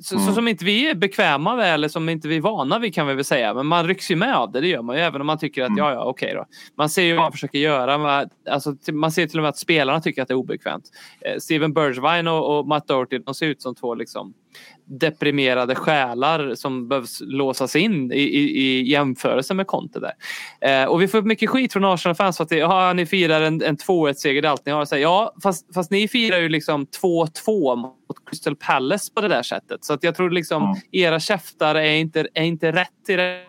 så, 0.00 0.18
så 0.18 0.32
som 0.32 0.48
inte 0.48 0.64
vi 0.64 0.90
är 0.90 0.94
bekväma 0.94 1.56
med 1.56 1.74
eller 1.74 1.88
som 1.88 2.08
inte 2.08 2.28
vi 2.28 2.36
är 2.36 2.40
vana 2.40 2.78
vid 2.78 2.94
kan 2.94 3.06
vi 3.06 3.14
väl 3.14 3.24
säga. 3.24 3.54
Men 3.54 3.66
man 3.66 3.86
rycks 3.86 4.10
ju 4.10 4.16
med 4.16 4.36
av 4.36 4.52
det, 4.52 4.60
det 4.60 4.68
gör 4.68 4.82
man 4.82 4.96
ju 4.96 5.02
även 5.02 5.20
om 5.20 5.26
man 5.26 5.38
tycker 5.38 5.64
att 5.64 5.76
ja, 5.76 5.92
ja, 5.92 6.04
okej 6.04 6.34
då. 6.34 6.46
Man 6.76 6.88
ser 6.88 7.02
ju 7.02 7.14
vad 7.14 7.22
man 7.22 7.32
försöker 7.32 7.58
göra. 7.58 7.98
Man, 7.98 8.28
alltså, 8.50 8.74
man 8.92 9.12
ser 9.12 9.26
till 9.26 9.38
och 9.38 9.42
med 9.42 9.48
att 9.48 9.58
spelarna 9.58 10.00
tycker 10.00 10.22
att 10.22 10.28
det 10.28 10.34
är 10.34 10.38
obekvämt. 10.38 10.84
Eh, 11.20 11.38
Steven 11.38 11.72
Bergwijn 11.72 12.28
och, 12.28 12.58
och 12.58 12.66
Matt 12.66 12.88
Doherty, 12.88 13.18
de 13.18 13.34
ser 13.34 13.46
ut 13.46 13.62
som 13.62 13.74
två 13.74 13.94
liksom 13.94 14.34
deprimerade 14.84 15.74
själar 15.74 16.54
som 16.54 16.88
behövs 16.88 17.22
låsas 17.24 17.76
in 17.76 18.12
i, 18.12 18.20
i, 18.20 18.62
i 18.62 18.90
jämförelse 18.90 19.54
med 19.54 19.66
Conte 19.66 20.00
där. 20.00 20.12
Eh, 20.60 20.88
och 20.88 21.02
vi 21.02 21.08
får 21.08 21.22
mycket 21.22 21.50
skit 21.50 21.72
från 21.72 21.84
Arsenal-fans 21.84 22.36
för 22.36 22.44
att 22.44 22.50
ja, 22.50 22.92
ni 22.92 23.06
firar 23.06 23.42
en, 23.42 23.62
en 23.62 23.76
2-1-seger, 23.76 24.42
det 24.42 24.48
är 24.48 24.50
allt 24.50 24.66
ni 24.66 24.72
har. 24.72 24.84
Så, 24.84 24.94
här, 24.94 25.02
ja, 25.02 25.34
fast, 25.42 25.74
fast 25.74 25.90
ni 25.90 26.08
firar 26.08 26.38
ju 26.38 26.48
liksom 26.48 26.86
2-2 27.02 27.76
mot 27.76 27.96
Crystal 28.30 28.56
Palace 28.56 29.12
på 29.14 29.20
det 29.20 29.28
där 29.28 29.42
sättet. 29.42 29.84
Så 29.84 29.92
att 29.92 30.02
jag 30.02 30.14
tror 30.14 30.30
liksom 30.30 30.62
Mm. 30.62 30.76
era 30.92 31.20
käftar 31.20 31.74
är 31.74 31.94
inte, 31.94 32.26
är 32.34 32.44
inte 32.44 32.72
rätt 32.72 33.08
i 33.08 33.16
det 33.16 33.40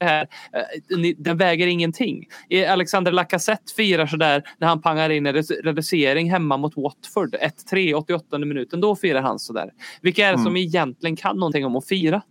här. 0.00 0.22
Eh, 0.52 0.96
ni- 0.98 1.12
Den 1.18 1.36
väger 1.36 1.66
ingenting. 1.66 2.24
Eh, 2.50 2.72
Alexander 2.72 3.12
Lacazette 3.12 3.72
firar 3.76 4.06
sådär 4.06 4.42
när 4.58 4.68
han 4.68 4.82
pangar 4.82 5.10
in 5.10 5.26
en 5.26 5.34
redu- 5.36 5.62
reducering 5.62 6.30
hemma 6.30 6.56
mot 6.56 6.76
Watford. 6.76 7.34
1-3, 7.40 7.94
88 7.94 8.38
minuten. 8.38 8.80
Då 8.80 8.96
firar 8.96 9.22
han 9.22 9.38
sådär. 9.38 9.70
Vilka 10.02 10.26
är 10.28 10.32
det 10.32 10.38
som 10.38 10.46
Mm. 10.46 10.56
egentligen 10.56 11.16
kan 11.16 11.36
någonting 11.36 11.66
om 11.66 11.76
att 11.76 11.86
fira? 11.86 12.22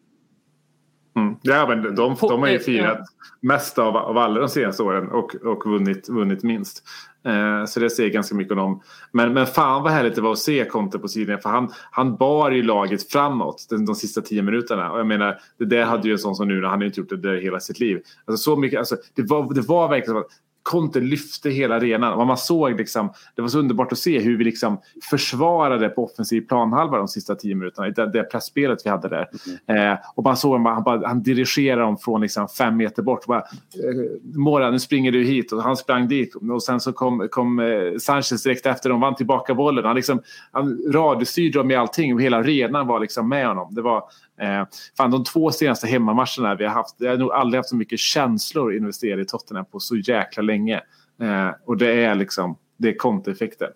Mm. 1.15 1.35
Ja, 1.41 1.65
men 1.67 1.83
de, 1.83 1.95
de 1.95 2.41
har 2.41 2.47
ju 2.47 2.57
På- 2.57 2.63
firat 2.63 2.99
mest 3.39 3.79
av, 3.79 3.97
av 3.97 4.17
alla 4.17 4.39
de 4.39 4.49
senaste 4.49 4.83
åren 4.83 5.09
och, 5.09 5.35
och 5.35 5.65
vunnit, 5.71 6.09
vunnit 6.09 6.43
minst. 6.43 6.83
Eh, 7.25 7.65
så 7.65 7.79
det 7.79 7.89
säger 7.89 8.09
ganska 8.09 8.35
mycket 8.35 8.51
om 8.51 8.57
dem. 8.57 8.81
Men, 9.11 9.33
men 9.33 9.45
fan 9.47 9.83
vad 9.83 9.91
härligt 9.91 10.15
det 10.15 10.21
var 10.21 10.31
att 10.31 10.39
se 10.39 10.65
Conte 10.65 10.99
på 10.99 11.07
sidan. 11.07 11.39
För 11.39 11.49
han, 11.49 11.71
han 11.91 12.15
bar 12.15 12.51
ju 12.51 12.63
laget 12.63 13.11
framåt 13.11 13.67
de, 13.69 13.85
de 13.85 13.95
sista 13.95 14.21
tio 14.21 14.41
minuterna. 14.41 14.91
Och 14.91 14.99
jag 14.99 15.07
menar, 15.07 15.39
det 15.59 15.65
där 15.65 15.83
hade 15.85 16.07
ju 16.07 16.11
en 16.11 16.19
sån 16.19 16.35
som 16.35 16.47
nu, 16.47 16.63
han 16.63 16.79
har 16.79 16.85
inte 16.85 16.99
gjort 16.99 17.09
det 17.09 17.17
där 17.17 17.35
hela 17.35 17.59
sitt 17.59 17.79
liv. 17.79 18.01
Alltså, 18.25 18.43
så 18.43 18.55
mycket, 18.55 18.79
alltså, 18.79 18.95
det, 19.13 19.21
var, 19.21 19.53
det 19.53 19.61
var 19.61 19.87
verkligen 19.87 20.13
som 20.15 20.17
att 20.17 20.27
Conte 20.63 20.99
lyfte 20.99 21.49
hela 21.49 21.75
arenan. 21.75 22.13
Och 22.13 22.27
man 22.27 22.37
såg 22.37 22.77
liksom, 22.77 23.13
det 23.35 23.41
var 23.41 23.49
så 23.49 23.59
underbart 23.59 23.91
att 23.91 23.97
se 23.97 24.19
hur 24.19 24.37
vi 24.37 24.43
liksom 24.43 24.77
försvarade 25.09 25.89
på 25.89 26.03
offensiv 26.03 26.41
planhalva 26.41 26.97
de 26.97 27.07
sista 27.07 27.35
tio 27.35 27.55
minuterna. 27.55 27.89
Det, 27.89 28.11
det 28.11 28.23
pressspelet 28.23 28.85
vi 28.85 28.89
hade 28.89 29.09
där. 29.09 29.27
Eh, 29.67 29.97
och 30.15 30.23
man 30.23 30.37
såg 30.37 30.61
han, 30.61 30.83
bara, 30.83 31.07
han 31.07 31.23
dirigerar 31.23 31.81
dem 31.81 31.97
från 31.97 32.21
liksom 32.21 32.47
fem 32.47 32.77
meter 32.77 33.03
bort. 33.03 33.25
Bara, 33.25 33.39
eh, 33.39 34.19
Mora, 34.35 34.71
nu 34.71 34.79
springer 34.79 35.11
du 35.11 35.23
hit. 35.23 35.51
Och 35.51 35.63
han 35.63 35.77
sprang 35.77 36.07
dit. 36.07 36.35
Och 36.35 36.63
sen 36.63 36.79
så 36.79 36.93
kom, 36.93 37.27
kom 37.31 37.59
eh, 37.59 37.97
Sanchez 37.99 38.43
direkt 38.43 38.65
efter. 38.65 38.89
De 38.89 38.99
vann 38.99 39.15
tillbaka 39.15 39.53
bollen. 39.53 39.85
Han, 39.85 39.95
liksom, 39.95 40.21
han 40.51 40.81
radiostyrde 40.93 41.59
dem 41.59 41.71
i 41.71 41.75
allting. 41.75 42.13
Och 42.13 42.21
hela 42.21 42.37
arenan 42.37 42.87
var 42.87 42.99
liksom 42.99 43.29
med 43.29 43.47
honom. 43.47 43.75
Det 43.75 43.81
var, 43.81 44.03
eh, 44.41 44.65
fan, 44.97 45.11
de 45.11 45.23
två 45.23 45.51
senaste 45.51 45.87
hemmamatcherna 45.87 46.55
vi 46.55 46.65
har 46.65 46.71
haft. 46.71 46.95
Jag 46.99 47.09
har 47.09 47.17
nog 47.17 47.31
aldrig 47.31 47.59
haft 47.59 47.69
så 47.69 47.75
mycket 47.75 47.99
känslor 47.99 48.75
investerade 48.75 49.21
i 49.21 49.25
Tottenham 49.25 49.65
på 49.65 49.79
så 49.79 49.95
jäkla 49.95 50.43
länge. 50.43 50.81
Eh, 51.21 51.49
och 51.65 51.77
det 51.77 52.03
är 52.05 52.15
liksom, 52.15 52.57
det 52.77 52.89
är 52.89 52.95
kontoeffekten. 52.95 53.69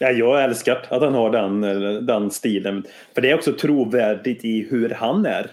Ja, 0.00 0.10
jag 0.10 0.44
älskar 0.44 0.86
att 0.90 1.00
han 1.02 1.14
har 1.14 1.30
den, 1.30 1.64
eh, 1.64 1.92
den 2.02 2.30
stilen. 2.30 2.84
För 3.14 3.22
det 3.22 3.30
är 3.30 3.34
också 3.34 3.52
trovärdigt 3.52 4.44
i 4.44 4.68
hur 4.70 4.90
han 4.90 5.26
är. 5.26 5.50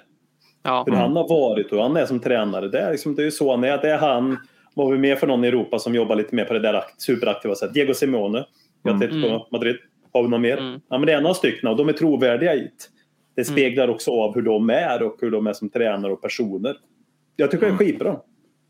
Ja. 0.63 0.83
Hur 0.87 0.93
han 0.93 1.15
har 1.15 1.27
varit 1.27 1.71
och 1.71 1.83
han 1.83 1.97
är 1.97 2.05
som 2.05 2.19
tränare. 2.19 2.67
Det 2.69 2.79
är, 2.79 2.91
liksom, 2.91 3.15
det 3.15 3.25
är 3.25 3.29
så 3.31 3.51
han 3.51 3.63
är. 3.63 3.77
Det 3.81 3.91
är 3.91 3.97
han. 3.97 4.37
Vad 4.73 4.85
har 4.87 4.93
vi 4.93 4.99
mer 4.99 5.15
för 5.15 5.27
någon 5.27 5.45
i 5.45 5.47
Europa 5.47 5.79
som 5.79 5.95
jobbar 5.95 6.15
lite 6.15 6.35
mer 6.35 6.45
på 6.45 6.53
det 6.53 6.59
där 6.59 6.73
akt- 6.73 7.01
superaktiva 7.01 7.55
sättet? 7.55 7.73
Diego 7.73 7.93
Simeone. 7.93 8.45
Jag 8.83 8.99
på 8.99 9.05
Mm. 9.05 9.39
Madrid. 9.51 9.75
Har 10.13 10.23
vi 10.23 10.29
någon 10.29 10.41
mer? 10.41 10.57
Mm. 10.57 10.79
Ja, 10.89 10.97
men 10.97 11.07
det 11.07 11.13
är 11.13 11.21
några 11.21 11.33
stycken 11.33 11.69
och 11.69 11.77
de 11.77 11.89
är 11.89 11.93
trovärdiga 11.93 12.55
i 12.55 12.69
det. 13.35 13.41
Det 13.41 13.45
speglar 13.45 13.87
också 13.87 14.11
av 14.11 14.35
hur 14.35 14.41
de 14.41 14.69
är 14.69 15.03
och 15.03 15.17
hur 15.21 15.31
de 15.31 15.47
är 15.47 15.53
som 15.53 15.69
tränare 15.69 16.11
och 16.13 16.21
personer. 16.21 16.77
Jag 17.35 17.51
tycker 17.51 17.65
det 17.65 17.71
är 17.73 17.77
skitbra. 17.77 18.19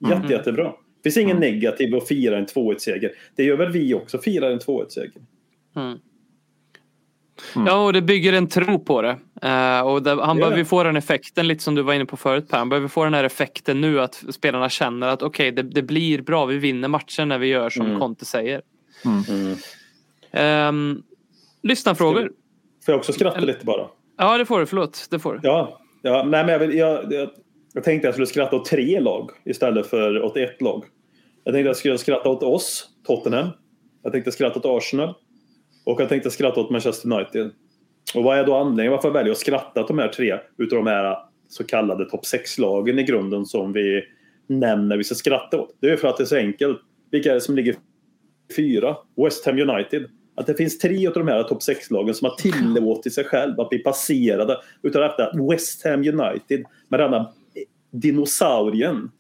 Jätte, 0.10 0.34
jättebra. 0.34 0.64
Det 0.64 1.10
finns 1.10 1.18
ingen 1.18 1.38
negativ 1.38 1.96
att 1.96 2.08
fira 2.08 2.38
en 2.38 2.46
2-1-seger. 2.46 3.12
Det 3.36 3.44
gör 3.44 3.58
väl 3.58 3.72
vi 3.72 3.94
också, 3.94 4.18
firar 4.18 4.52
en 4.52 4.60
2-1-seger. 4.60 5.22
Mm. 5.76 5.98
Ja, 7.56 7.86
och 7.86 7.94
det 7.94 8.02
bygger 8.02 8.34
en 8.34 8.48
tro 8.48 8.80
på 8.80 9.02
det. 9.02 9.18
Eh, 9.42 9.82
och 9.82 10.04
det, 10.04 10.10
han 10.10 10.38
Ja. 10.38 10.46
behöver 10.46 10.64
få 10.64 10.84
den 10.84 10.96
effekten, 10.98 11.48
lite 11.48 11.64
som 11.64 11.76
du 11.76 11.82
var 11.82 11.94
inne 11.94 12.06
på 12.06 12.18
förut 12.18 12.50
Per. 12.50 12.58
Han 12.58 12.70
behöver 12.70 12.88
få 12.88 13.04
den 13.04 13.14
här 13.14 13.24
effekten 13.24 13.82
nu 13.82 14.00
att 14.02 14.24
spelarna 14.30 14.70
känner 14.70 15.08
att 15.08 15.22
okej, 15.22 15.52
det, 15.52 15.64
det 15.64 15.82
blir 15.82 16.22
bra. 16.22 16.46
Vi 16.46 16.58
vinner 16.58 16.88
matchen 16.88 17.28
när 17.30 17.38
vi 17.38 17.48
gör 17.48 17.70
som 17.70 17.86
Mm. 17.86 18.00
Conte 18.00 18.26
säger. 18.26 18.62
Mm. 19.06 20.70
Um, 20.70 21.04
lyssnarfrågor. 21.64 22.32
Får 22.86 22.92
jag 22.92 23.00
också 23.00 23.14
skratta 23.14 23.40
lite 23.40 23.66
bara? 23.66 23.88
Ja, 24.18 24.38
det 24.38 24.46
får 24.46 24.60
du. 24.60 24.66
Förlåt. 24.66 25.08
Det 25.12 25.20
får 25.20 25.34
du. 25.34 25.40
Ja, 25.44 25.80
ja 26.02 26.24
nej, 26.24 26.44
men 26.46 26.54
jag, 26.54 26.60
vill, 26.60 26.78
jag, 26.78 27.14
jag, 27.14 27.30
jag 27.74 27.84
tänkte 27.84 28.08
jag 28.08 28.16
skulle 28.16 28.28
skratta 28.28 28.56
åt 28.56 28.66
tre 28.66 29.00
lag 29.00 29.32
istället 29.46 29.88
för 29.88 30.22
åt 30.22 30.38
ett 30.38 30.62
lag. 30.62 30.86
Jag 31.44 31.54
tänkte 31.54 31.70
jag 31.70 31.78
skulle 31.78 31.98
skratta 31.98 32.30
åt 32.30 32.44
oss, 32.44 32.90
Tottenham. 33.08 33.50
Jag 34.04 34.12
tänkte 34.12 34.32
skratta 34.32 34.60
åt 34.60 34.66
Arsenal. 34.66 35.14
Och 35.86 36.02
jag 36.02 36.10
tänkte 36.10 36.32
skratta 36.32 36.62
åt 36.62 36.70
Manchester 36.70 37.14
United. 37.14 37.52
Och 38.16 38.24
vad 38.24 38.38
är 38.38 38.46
då 38.46 38.56
anledningen 38.56 38.92
varför 38.92 39.08
jag 39.08 39.14
väljer 39.14 39.32
att 39.32 39.38
skratta 39.38 39.82
åt 39.82 39.88
de 39.88 40.00
här 40.00 40.08
tre 40.08 40.40
utav 40.58 40.78
de 40.84 40.88
här 40.88 41.18
så 41.48 41.64
kallade 41.64 42.10
topp 42.10 42.24
6-lagen 42.24 43.00
i 43.00 43.04
grunden 43.04 43.46
som 43.46 43.74
vi 43.74 44.04
nämner 44.48 44.98
vi 44.98 45.04
ska 45.04 45.16
skratta 45.16 45.62
åt? 45.62 45.78
Det 45.82 45.90
är 45.90 45.98
för 45.98 46.08
att 46.08 46.18
det 46.18 46.24
är 46.24 46.26
så 46.26 46.36
enkelt. 46.36 46.82
Vilka 47.12 47.30
är 47.30 47.34
det 47.34 47.42
som 47.42 47.56
ligger 47.56 47.76
fyra? 48.56 48.96
West 49.24 49.46
Ham 49.46 49.60
United. 49.60 50.10
Att 50.36 50.48
det 50.48 50.54
finns 50.54 50.78
tre 50.78 51.08
av 51.08 51.14
de 51.14 51.28
här 51.28 51.44
topp 51.44 51.62
6-lagen 51.62 52.14
som 52.14 52.30
har 52.30 52.36
tillåtit 52.36 53.14
sig 53.14 53.24
själva 53.24 53.64
att 53.64 53.70
bli 53.70 53.80
passerade 53.80 54.58
utav 54.82 55.02
detta 55.02 55.32
West 55.52 55.86
Ham 55.86 56.00
United 56.00 56.66
med 56.90 57.00
denna 57.00 57.32
dinosaurien 57.92 59.12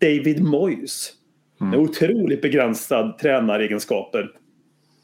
David 0.00 0.42
Moyes. 0.42 1.12
Med 1.58 1.78
otroligt 1.78 2.42
begränsad 2.42 3.18
tränaregenskaper. 3.18 4.30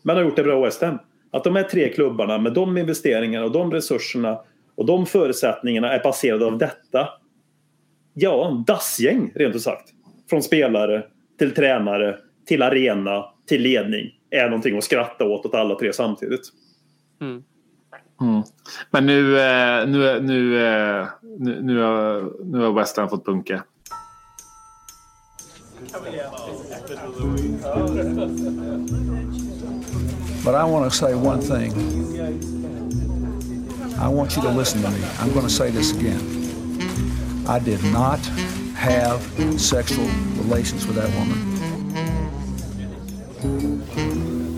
Men 0.03 0.17
har 0.17 0.23
gjort 0.23 0.37
det 0.37 0.43
bra 0.43 0.64
West 0.64 0.83
Ham. 0.83 0.99
Att 1.31 1.45
de 1.45 1.57
här 1.57 1.62
tre 1.62 1.89
klubbarna 1.89 2.39
med 2.39 2.53
de 2.53 2.79
investeringarna 2.79 3.45
och 3.45 3.53
de 3.53 3.73
resurserna 3.73 4.41
och 4.75 4.87
de 4.87 5.07
förutsättningarna 5.07 5.93
är 5.93 6.03
baserade 6.03 6.47
av 6.47 6.59
detta. 6.59 7.09
Ja, 8.14 8.64
dassgäng 8.67 9.33
rent 9.35 9.55
ut 9.55 9.62
sagt. 9.62 9.89
Från 10.31 10.43
spelare 10.43 11.03
till 11.39 11.55
tränare 11.55 12.19
till 12.47 12.62
arena 12.62 13.25
till 13.47 13.62
ledning 13.62 14.16
är 14.37 14.49
någonting 14.49 14.78
att 14.78 14.84
skratta 14.84 15.24
åt 15.24 15.47
åt 15.47 15.55
alla 15.55 15.74
tre 15.74 15.93
samtidigt. 15.93 16.53
Mm. 17.20 17.43
Men 18.91 19.07
nu, 19.07 19.39
eh, 19.41 19.87
nu, 19.87 20.20
nu, 20.20 20.66
eh, 20.66 21.07
nu, 21.39 21.62
nu, 21.62 21.82
har, 21.82 22.32
nu 22.45 22.59
har 22.59 22.72
West 22.72 22.97
Ham 22.97 23.09
fått 23.09 23.24
bunka. 23.24 23.64
But 30.45 30.55
I 30.55 30.64
want 30.64 30.91
to 30.91 30.97
say 30.97 31.14
one 31.14 31.41
thing. 31.41 31.72
I 33.99 34.09
want 34.09 34.37
you 34.37 34.43
to 34.43 34.51
listen 34.51 34.82
to 34.82 34.91
me. 34.91 35.01
I'm 35.18 35.32
going 35.32 35.47
to 35.47 35.53
say 35.53 35.70
this 35.70 35.93
again. 35.93 36.20
I 37.49 37.59
did 37.59 37.82
not 37.93 38.20
have 38.74 39.20
sexual 39.59 40.07
relations 40.39 40.87
with 40.87 40.97
that 40.97 41.11
woman. 41.18 41.56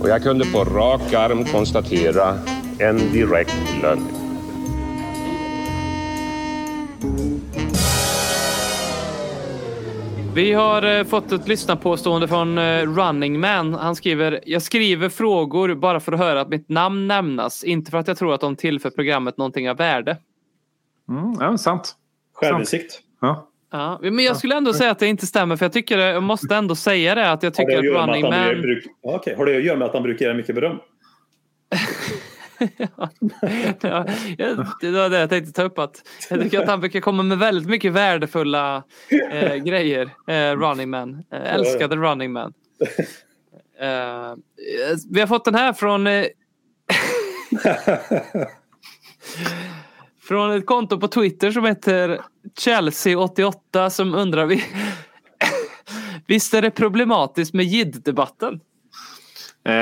Och 0.09 0.15
jag 0.15 0.23
kunde 0.23 0.45
på 0.45 0.65
rak 0.65 1.13
arm 1.13 1.45
konstatera 1.45 2.39
en 2.79 3.13
direkt 3.13 3.57
lögn. 3.83 4.05
Vi 10.35 10.53
har 10.53 10.99
eh, 10.99 11.05
fått 11.05 11.33
ett 11.33 11.49
lyssnarpåstående 11.49 12.29
från 12.29 12.59
eh, 12.59 12.83
Running 12.83 13.41
Man. 13.41 13.75
Han 13.75 13.97
skriver 13.97 14.41
Jag 14.47 14.63
skriver 14.63 15.09
frågor 15.09 15.75
bara 15.75 16.01
för 16.01 16.13
att 16.13 16.19
höra 16.19 16.41
att 16.41 16.49
mitt 16.49 16.69
namn 16.69 17.09
nämnas. 17.09 17.65
Inte 17.65 17.91
för 17.91 17.99
att 17.99 18.09
jag 18.09 18.19
tror 18.19 18.35
att 18.35 18.41
de 18.41 18.57
tillför 18.57 18.91
programmet 18.91 19.37
någonting 19.37 19.71
av 19.71 19.77
värde. 19.77 20.17
Mm, 21.09 21.35
ja, 21.41 21.59
sant. 21.59 21.97
Självinsikt. 22.35 23.01
Ja. 23.21 23.48
Ja, 23.71 23.99
men 24.03 24.19
jag 24.19 24.37
skulle 24.37 24.57
ändå 24.57 24.73
säga 24.73 24.91
att 24.91 24.99
det 24.99 25.07
inte 25.07 25.27
stämmer 25.27 25.57
för 25.57 25.65
jag 25.65 25.73
tycker 25.73 25.99
jag 25.99 26.23
måste 26.23 26.57
ändå 26.57 26.75
säga 26.75 27.15
det 27.15 27.31
att 27.31 27.43
jag 27.43 27.53
det 27.53 27.57
tycker 27.57 27.79
att 27.79 27.79
att 27.79 28.09
Running 28.09 28.23
Man 28.23 28.63
bruk... 28.63 28.85
ja, 29.03 29.17
okej. 29.17 29.35
Har 29.35 29.47
det 29.47 29.57
att 29.57 29.65
göra 29.65 29.79
med 29.79 29.87
att 29.87 29.95
han 29.95 30.03
brukar 30.03 30.27
ge 30.27 30.35
mycket 30.35 30.55
beröm? 30.55 30.77
ja, 33.81 34.07
det 34.81 34.91
var 34.91 35.11
det 35.11 35.19
jag 35.19 35.31
tänkte 35.31 35.53
ta 35.53 35.63
upp. 35.63 35.79
Att 35.79 36.03
jag 36.31 36.43
tycker 36.43 36.61
att 36.61 36.69
han 36.69 36.81
brukar 36.81 37.01
komma 37.01 37.23
med 37.23 37.39
väldigt 37.39 37.69
mycket 37.69 37.93
värdefulla 37.93 38.83
eh, 39.33 39.55
grejer. 39.57 40.11
Eh, 40.29 40.57
running 40.57 40.91
Man. 40.91 41.25
Eh, 41.33 41.55
älskade 41.55 41.97
Running 41.97 42.33
Man. 42.33 42.53
Eh, 43.81 44.35
vi 45.11 45.21
har 45.21 45.27
fått 45.27 45.45
den 45.45 45.55
här 45.55 45.73
från 45.73 46.07
eh, 46.07 46.25
Från 50.29 50.53
ett 50.53 50.67
konto 50.67 51.01
på 51.01 51.09
Twitter 51.09 51.51
som 51.51 51.65
heter 51.65 52.21
Chelsea88 52.61 53.89
som 53.89 54.15
undrar 54.15 54.47
vi 54.47 54.65
Visst 56.27 56.55
är 56.55 56.63
det 56.63 56.71
problematiskt 56.71 57.55
med 57.55 57.65
JID-debatten? 57.65 58.61
Eh, 59.65 59.75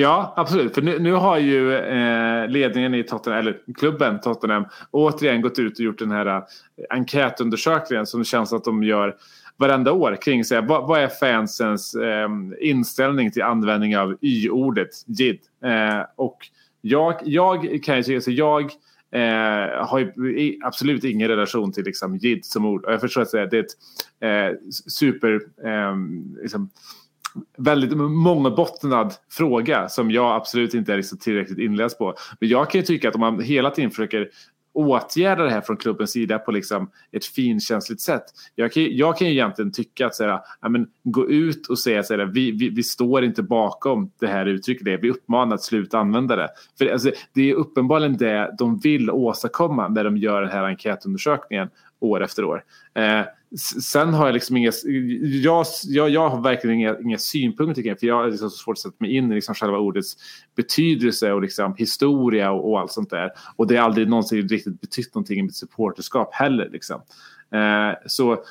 ja, 0.00 0.34
absolut. 0.36 0.74
För 0.74 0.82
nu, 0.82 0.98
nu 0.98 1.12
har 1.12 1.38
ju 1.38 1.74
eh, 1.74 2.48
ledningen 2.48 2.94
i 2.94 3.02
Tottenham, 3.02 3.40
eller 3.40 3.58
klubben 3.78 4.20
Tottenham, 4.20 4.66
återigen 4.90 5.40
gått 5.40 5.58
ut 5.58 5.78
och 5.78 5.84
gjort 5.84 5.98
den 5.98 6.10
här 6.10 6.26
eh, 6.26 6.42
enkätundersökningen 6.90 8.06
som 8.06 8.20
det 8.20 8.26
känns 8.26 8.52
att 8.52 8.64
de 8.64 8.82
gör 8.82 9.16
varenda 9.56 9.92
år 9.92 10.18
kring 10.22 10.44
så 10.44 10.54
här, 10.54 10.62
vad, 10.62 10.88
vad 10.88 11.00
är 11.00 11.08
fansens 11.08 11.94
eh, 11.94 12.28
inställning 12.60 13.32
till 13.32 13.42
användning 13.42 13.96
av 13.96 14.16
y-ordet 14.20 14.90
JID? 15.06 15.40
Eh, 15.64 16.06
och 16.16 16.38
jag, 16.80 17.14
jag 17.24 17.80
kan 17.84 17.96
ju 17.96 18.02
säga 18.02 18.20
så 18.20 18.30
jag 18.30 18.70
eh, 19.14 19.86
har 19.86 19.98
ju 19.98 20.58
absolut 20.62 21.04
ingen 21.04 21.28
relation 21.28 21.72
till 21.72 21.84
liksom, 21.84 22.16
JID 22.16 22.44
som 22.44 22.64
ord. 22.64 22.84
Och 22.84 22.92
jag 22.92 23.00
förstår 23.00 23.22
att 23.22 23.30
det 23.30 23.58
är 23.58 23.60
ett 23.60 24.52
eh, 24.52 24.58
super... 24.88 25.40
Eh, 25.64 25.96
liksom, 26.42 26.70
väldigt 27.56 27.96
mångbottnad 27.96 29.14
fråga 29.30 29.88
som 29.88 30.10
jag 30.10 30.36
absolut 30.36 30.74
inte 30.74 30.92
är 30.92 30.96
liksom 30.96 31.18
tillräckligt 31.18 31.58
inläst 31.58 31.98
på. 31.98 32.14
Men 32.40 32.48
jag 32.48 32.70
kan 32.70 32.80
ju 32.80 32.86
tycka 32.86 33.08
att 33.08 33.14
om 33.14 33.20
man 33.20 33.40
hela 33.40 33.70
tiden 33.70 33.90
försöker 33.90 34.28
åtgärda 34.74 35.42
det 35.42 35.50
här 35.50 35.60
från 35.60 35.76
klubbens 35.76 36.10
sida 36.10 36.38
på 36.38 36.52
liksom 36.52 36.90
ett 37.12 37.24
finkänsligt 37.24 38.00
sätt. 38.00 38.24
Jag 38.54 38.72
kan, 38.72 38.96
jag 38.96 39.18
kan 39.18 39.26
ju 39.26 39.32
egentligen 39.32 39.72
tycka 39.72 40.06
att 40.06 40.14
så 40.14 40.24
här, 40.24 40.40
ja, 40.60 40.68
men, 40.68 40.86
gå 41.02 41.30
ut 41.30 41.66
och 41.66 41.78
säga 41.78 42.02
så 42.02 42.16
här, 42.16 42.24
vi, 42.24 42.50
vi, 42.50 42.68
vi 42.68 42.82
står 42.82 43.24
inte 43.24 43.42
bakom 43.42 44.10
det 44.20 44.26
här 44.26 44.46
uttrycket. 44.46 44.84
Det. 44.84 44.96
Vi 44.96 45.10
uppmanar 45.10 45.54
att 45.54 45.62
sluta 45.62 45.98
använda 45.98 46.36
det. 46.36 46.48
För 46.78 46.86
alltså, 46.86 47.10
det 47.34 47.50
är 47.50 47.54
uppenbarligen 47.54 48.16
det 48.16 48.54
de 48.58 48.78
vill 48.78 49.10
åstadkomma 49.10 49.88
när 49.88 50.04
de 50.04 50.16
gör 50.16 50.42
den 50.42 50.50
här 50.50 50.64
enkätundersökningen 50.64 51.68
år 52.04 52.22
efter 52.22 52.44
år. 52.44 52.64
Eh, 52.94 53.22
sen 53.82 54.14
har 54.14 54.26
jag 54.26 54.34
liksom 54.34 54.56
inga, 54.56 54.72
jag, 55.42 55.66
jag, 55.84 56.10
jag 56.10 56.28
har 56.28 56.42
verkligen 56.42 56.76
inga, 56.76 56.96
inga 56.98 57.18
synpunkter 57.18 57.82
kring 57.82 57.92
det, 57.92 58.00
för 58.00 58.06
jag 58.06 58.14
har 58.14 58.30
liksom 58.30 58.50
så 58.50 58.56
svårt 58.56 58.72
att 58.72 58.78
sätta 58.78 58.96
mig 58.98 59.16
in 59.16 59.32
i 59.32 59.34
liksom 59.34 59.54
själva 59.54 59.78
ordets 59.78 60.16
betydelse 60.56 61.32
och 61.32 61.42
liksom 61.42 61.74
historia 61.76 62.50
och, 62.50 62.70
och 62.70 62.80
allt 62.80 62.92
sånt 62.92 63.10
där. 63.10 63.30
Och 63.56 63.66
det 63.66 63.76
har 63.76 63.84
aldrig 63.84 64.08
någonsin 64.08 64.48
riktigt 64.48 64.80
betytt 64.80 65.14
någonting 65.14 65.38
i 65.38 65.42
mitt 65.42 65.56
supporterskap 65.56 66.34
heller. 66.34 66.68
Liksom. 66.72 67.00
Eh, 67.52 67.96
så 68.06 68.44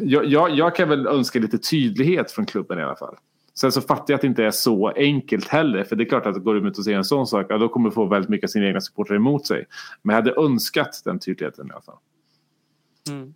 jag, 0.00 0.24
jag, 0.24 0.50
jag 0.50 0.76
kan 0.76 0.88
väl 0.88 1.06
önska 1.06 1.38
lite 1.38 1.58
tydlighet 1.58 2.30
från 2.30 2.46
klubben 2.46 2.78
i 2.78 2.82
alla 2.82 2.96
fall. 2.96 3.16
Sen 3.54 3.72
så 3.72 3.80
fattar 3.80 4.04
jag 4.08 4.14
att 4.14 4.20
det 4.20 4.26
inte 4.26 4.44
är 4.44 4.50
så 4.50 4.88
enkelt 4.88 5.48
heller. 5.48 5.84
För 5.84 5.96
det 5.96 6.04
är 6.04 6.08
klart 6.08 6.26
att 6.26 6.44
går 6.44 6.54
du 6.54 6.68
ut 6.68 6.78
och 6.78 6.84
säger 6.84 6.98
en 6.98 7.04
sån 7.04 7.26
sak, 7.26 7.46
ja, 7.48 7.58
då 7.58 7.68
kommer 7.68 7.88
du 7.88 7.94
få 7.94 8.04
väldigt 8.04 8.28
mycket 8.28 8.48
av 8.48 8.52
sina 8.52 8.66
egna 8.66 8.80
supportrar 8.80 9.16
emot 9.16 9.46
sig. 9.46 9.64
Men 10.02 10.16
jag 10.16 10.22
hade 10.22 10.40
önskat 10.40 11.02
den 11.04 11.18
tydligheten 11.18 11.66
i 11.66 11.70
alla 11.72 11.82
fall. 11.82 11.96
Mm. 13.08 13.34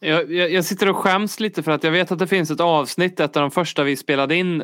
Jag, 0.00 0.32
jag, 0.32 0.52
jag 0.52 0.64
sitter 0.64 0.88
och 0.88 0.96
skäms 0.96 1.40
lite 1.40 1.62
för 1.62 1.72
att 1.72 1.84
jag 1.84 1.90
vet 1.90 2.12
att 2.12 2.18
det 2.18 2.26
finns 2.26 2.50
ett 2.50 2.60
avsnitt, 2.60 3.20
ett 3.20 3.36
av 3.36 3.40
de 3.40 3.50
första 3.50 3.84
vi 3.84 3.96
spelade 3.96 4.36
in. 4.36 4.62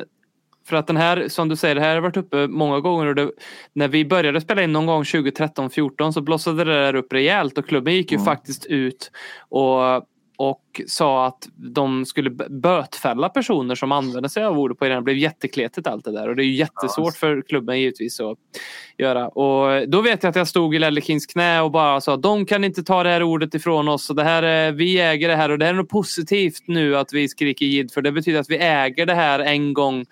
För 0.67 0.75
att 0.75 0.87
den 0.87 0.97
här, 0.97 1.27
som 1.27 1.49
du 1.49 1.55
säger, 1.55 1.75
det 1.75 1.81
här 1.81 1.95
har 1.95 2.01
varit 2.01 2.17
uppe 2.17 2.47
många 2.47 2.79
gånger. 2.79 3.05
Och 3.05 3.15
det, 3.15 3.31
när 3.73 3.87
vi 3.87 4.05
började 4.05 4.41
spela 4.41 4.63
in 4.63 4.71
någon 4.71 4.85
gång 4.85 5.03
2013-14 5.03 6.11
så 6.11 6.21
blossade 6.21 6.63
det 6.63 6.73
där 6.73 6.95
upp 6.95 7.13
rejält 7.13 7.57
och 7.57 7.67
klubben 7.67 7.93
gick 7.95 8.11
ju 8.11 8.15
Mm. 8.15 8.25
faktiskt 8.25 8.65
ut 8.65 9.11
och, 9.49 9.79
och 10.37 10.81
sa 10.87 11.25
att 11.25 11.49
de 11.55 12.05
skulle 12.05 12.29
bötfälla 12.49 13.29
personer 13.29 13.75
som 13.75 13.91
använde 13.91 14.29
sig 14.29 14.43
av 14.43 14.59
ordet 14.59 14.79
på. 14.79 14.85
Det 14.85 15.01
blev 15.01 15.17
jättekletigt 15.17 15.87
allt 15.87 16.05
det 16.05 16.11
där 16.11 16.29
och 16.29 16.35
det 16.35 16.43
är 16.43 16.45
ju 16.45 16.55
jättesvårt 16.55 17.15
för 17.15 17.41
klubben 17.41 17.79
givetvis 17.79 18.19
att 18.19 18.37
göra. 18.97 19.27
Och 19.27 19.89
då 19.89 20.01
vet 20.01 20.23
jag 20.23 20.29
att 20.29 20.35
jag 20.35 20.47
stod 20.47 20.75
i 20.75 20.79
Ledley 20.79 21.01
Kings 21.01 21.25
knä 21.25 21.61
och 21.61 21.71
bara 21.71 22.01
sa 22.01 22.17
de 22.17 22.45
kan 22.45 22.63
inte 22.63 22.83
ta 22.83 23.03
det 23.03 23.09
här 23.09 23.23
ordet 23.23 23.53
ifrån 23.53 23.87
oss. 23.87 24.09
Och 24.09 24.15
det 24.15 24.23
här 24.23 24.43
är, 24.43 24.71
vi 24.71 24.99
äger 24.99 25.27
det 25.27 25.35
här 25.35 25.51
och 25.51 25.59
det 25.59 25.65
här 25.65 25.73
är 25.73 25.77
något 25.77 25.89
positivt 25.89 26.63
nu 26.67 26.97
att 26.97 27.13
vi 27.13 27.27
skriker 27.27 27.65
jid 27.65 27.91
för 27.91 28.01
det 28.01 28.11
betyder 28.11 28.39
att 28.39 28.49
vi 28.49 28.57
äger 28.57 29.05
det 29.05 29.15
här 29.15 29.39
en 29.39 29.73
gång 29.73 30.05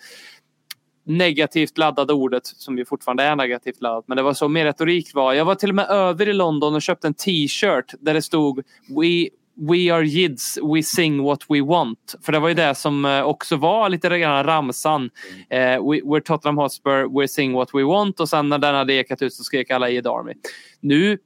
negativt 1.05 1.77
laddade 1.77 2.13
ordet 2.13 2.47
som 2.47 2.77
ju 2.77 2.85
fortfarande 2.85 3.23
är 3.23 3.35
negativt 3.35 3.81
laddat. 3.81 4.07
Men 4.07 4.17
det 4.17 4.23
var 4.23 4.33
så 4.33 4.47
mer 4.47 4.65
retorik 4.65 5.13
var. 5.13 5.33
Jag 5.33 5.45
var 5.45 5.55
till 5.55 5.69
och 5.69 5.75
med 5.75 5.89
över 5.89 6.29
i 6.29 6.33
London 6.33 6.75
och 6.75 6.81
köpte 6.81 7.07
en 7.07 7.13
t-shirt 7.13 7.93
där 7.99 8.13
det 8.13 8.21
stod 8.21 8.57
We 8.89 9.29
We 9.55 9.93
are 9.93 10.05
jids, 10.05 10.59
we 10.63 10.83
sing 10.83 11.23
what 11.23 11.39
we 11.49 11.61
want. 11.61 12.15
För 12.21 12.31
det 12.31 12.39
var 12.39 12.47
ju 12.47 12.53
det 12.53 12.75
som 12.75 13.05
eh, 13.05 13.21
också 13.21 13.55
var 13.55 13.89
lite 13.89 14.19
grann 14.19 14.43
ramsan. 14.43 15.09
Eh, 15.49 15.59
we, 15.59 16.01
we're 16.01 16.19
Tottenham 16.19 16.57
Hotspur, 16.57 17.19
we 17.19 17.27
sing 17.27 17.53
what 17.53 17.69
we 17.73 17.83
want. 17.83 18.19
Och 18.19 18.29
sen 18.29 18.49
när 18.49 18.57
den 18.57 18.75
hade 18.75 18.93
ekat 18.93 19.21
ut 19.21 19.33
så 19.33 19.43
skrek 19.43 19.71
alla 19.71 19.89
Jid 19.89 20.07
Army. 20.07 20.33
Nu 20.79 21.17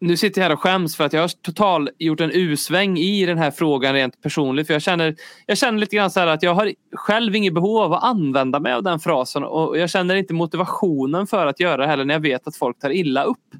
nu 0.00 0.16
sitter 0.16 0.40
jag 0.40 0.48
här 0.48 0.54
och 0.54 0.60
skäms 0.60 0.96
för 0.96 1.04
att 1.04 1.12
jag 1.12 1.20
har 1.20 1.28
totalt 1.42 1.90
gjort 1.98 2.20
en 2.20 2.30
usväng 2.32 2.98
i 2.98 3.26
den 3.26 3.38
här 3.38 3.50
frågan 3.50 3.94
rent 3.94 4.22
personligt. 4.22 4.66
För 4.66 4.74
jag 4.74 4.82
känner, 4.82 5.16
jag 5.46 5.58
känner 5.58 5.78
lite 5.78 5.96
grann 5.96 6.10
så 6.10 6.20
här 6.20 6.26
att 6.26 6.42
jag 6.42 6.54
har 6.54 6.72
själv 6.92 7.34
inget 7.34 7.54
behov 7.54 7.78
av 7.78 7.92
att 7.92 8.02
använda 8.02 8.60
mig 8.60 8.72
av 8.72 8.82
den 8.82 9.00
frasen 9.00 9.44
och 9.44 9.78
jag 9.78 9.90
känner 9.90 10.14
inte 10.14 10.34
motivationen 10.34 11.26
för 11.26 11.46
att 11.46 11.60
göra 11.60 11.76
det 11.76 11.86
heller 11.86 12.04
när 12.04 12.14
jag 12.14 12.20
vet 12.20 12.46
att 12.46 12.56
folk 12.56 12.78
tar 12.78 12.90
illa 12.90 13.24
upp. 13.24 13.54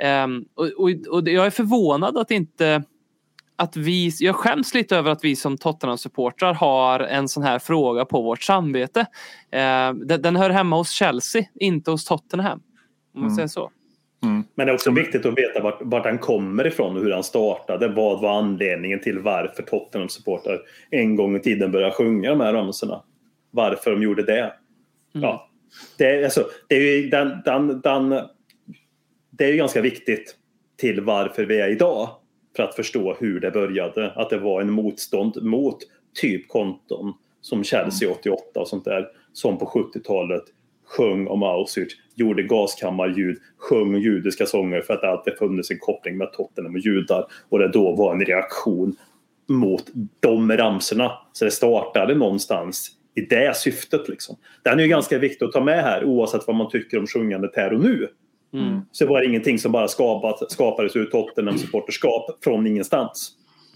Ehm, 0.00 0.44
och, 0.54 0.66
och, 0.66 0.90
och 1.10 1.28
jag 1.28 1.46
är 1.46 1.50
förvånad 1.50 2.16
att 2.16 2.30
inte 2.30 2.82
att 3.60 3.76
vi, 3.76 4.10
jag 4.20 4.36
skäms 4.36 4.74
lite 4.74 4.96
över 4.96 5.10
att 5.10 5.24
vi 5.24 5.36
som 5.36 5.56
Tottenham-supportrar 5.56 6.54
har 6.54 7.00
en 7.00 7.28
sån 7.28 7.42
här 7.42 7.58
fråga 7.58 8.04
på 8.04 8.22
vårt 8.22 8.42
samvete. 8.42 9.06
Ehm, 9.50 10.06
den, 10.06 10.22
den 10.22 10.36
hör 10.36 10.50
hemma 10.50 10.76
hos 10.76 10.90
Chelsea, 10.90 11.44
inte 11.54 11.90
hos 11.90 12.04
Tottenham. 12.04 12.60
Om 13.14 13.20
man 13.20 13.22
Mm. 13.24 13.36
säger 13.36 13.48
så. 13.48 13.70
Men 14.54 14.66
det 14.66 14.72
är 14.72 14.74
också 14.74 14.90
viktigt 14.90 15.26
att 15.26 15.38
veta 15.38 15.62
vart, 15.62 15.78
vart 15.80 16.04
han 16.04 16.18
kommer 16.18 16.66
ifrån 16.66 16.96
och 16.96 17.02
hur 17.02 17.12
han 17.12 17.22
startade. 17.24 17.88
Vad 17.88 18.20
var 18.20 18.38
anledningen 18.38 19.00
till 19.00 19.18
varför 19.18 19.62
Tottenham-supportrar 19.62 20.58
en 20.90 21.16
gång 21.16 21.36
i 21.36 21.40
tiden 21.40 21.72
började 21.72 21.92
sjunga 21.92 22.30
de 22.30 22.40
här 22.40 22.52
ramsorna? 22.52 23.02
Varför 23.50 23.90
de 23.90 24.02
gjorde 24.02 24.22
det. 24.22 24.52
Ja. 25.12 25.48
Det, 25.98 26.04
är, 26.04 26.24
alltså, 26.24 26.46
det, 26.68 26.74
är 26.74 26.80
ju, 26.80 27.08
den, 27.08 27.32
den, 27.44 27.80
den, 27.80 28.08
det 29.30 29.44
är 29.44 29.48
ju 29.48 29.56
ganska 29.56 29.80
viktigt 29.80 30.36
till 30.76 31.00
varför 31.00 31.44
vi 31.44 31.60
är 31.60 31.68
idag. 31.68 32.08
För 32.60 32.64
att 32.64 32.74
förstå 32.74 33.16
hur 33.20 33.40
det 33.40 33.50
började. 33.50 34.10
Att 34.10 34.30
det 34.30 34.38
var 34.38 34.60
en 34.60 34.70
motstånd 34.70 35.42
mot 35.42 35.78
typ 36.20 36.48
konton 36.48 37.14
som 37.40 37.64
Chelsea 37.64 38.10
88 38.10 38.60
och 38.60 38.68
sånt 38.68 38.84
där. 38.84 39.06
Som 39.32 39.58
på 39.58 39.64
70-talet 39.66 40.42
sjöng 40.86 41.26
om 41.26 41.42
Auschwitz, 41.42 41.94
gjorde 42.14 42.42
gaskammarljud, 42.42 43.38
sjöng 43.56 43.94
judiska 43.94 44.46
sånger 44.46 44.80
för 44.80 44.94
att 44.94 45.00
det 45.00 45.10
alltid 45.10 45.34
funnits 45.38 45.70
en 45.70 45.78
koppling 45.78 46.18
med 46.18 46.32
Tottenham 46.32 46.74
och 46.74 46.80
judar. 46.80 47.26
Och 47.48 47.58
det 47.58 47.68
då 47.68 47.96
var 47.96 48.14
en 48.14 48.24
reaktion 48.24 48.96
mot 49.48 49.84
de 50.20 50.56
ramsorna. 50.56 51.12
Så 51.32 51.44
det 51.44 51.50
startade 51.50 52.14
någonstans 52.14 52.90
i 53.14 53.20
det 53.20 53.56
syftet. 53.56 54.08
Liksom. 54.08 54.36
Den 54.62 54.78
är 54.78 54.82
ju 54.82 54.88
ganska 54.88 55.18
viktig 55.18 55.46
att 55.46 55.52
ta 55.52 55.64
med 55.64 55.82
här 55.82 56.04
oavsett 56.04 56.46
vad 56.46 56.56
man 56.56 56.70
tycker 56.70 56.98
om 56.98 57.06
sjungandet 57.06 57.56
här 57.56 57.72
och 57.72 57.80
nu. 57.80 58.08
Mm. 58.52 58.80
Så 58.92 59.06
var 59.06 59.20
det 59.20 59.26
ingenting 59.26 59.58
som 59.58 59.72
bara 59.72 59.88
skapat, 59.88 60.52
skapades 60.52 60.96
ur 60.96 61.06
Tottenham-supporterskap 61.06 62.38
från 62.44 62.66
ingenstans. 62.66 63.32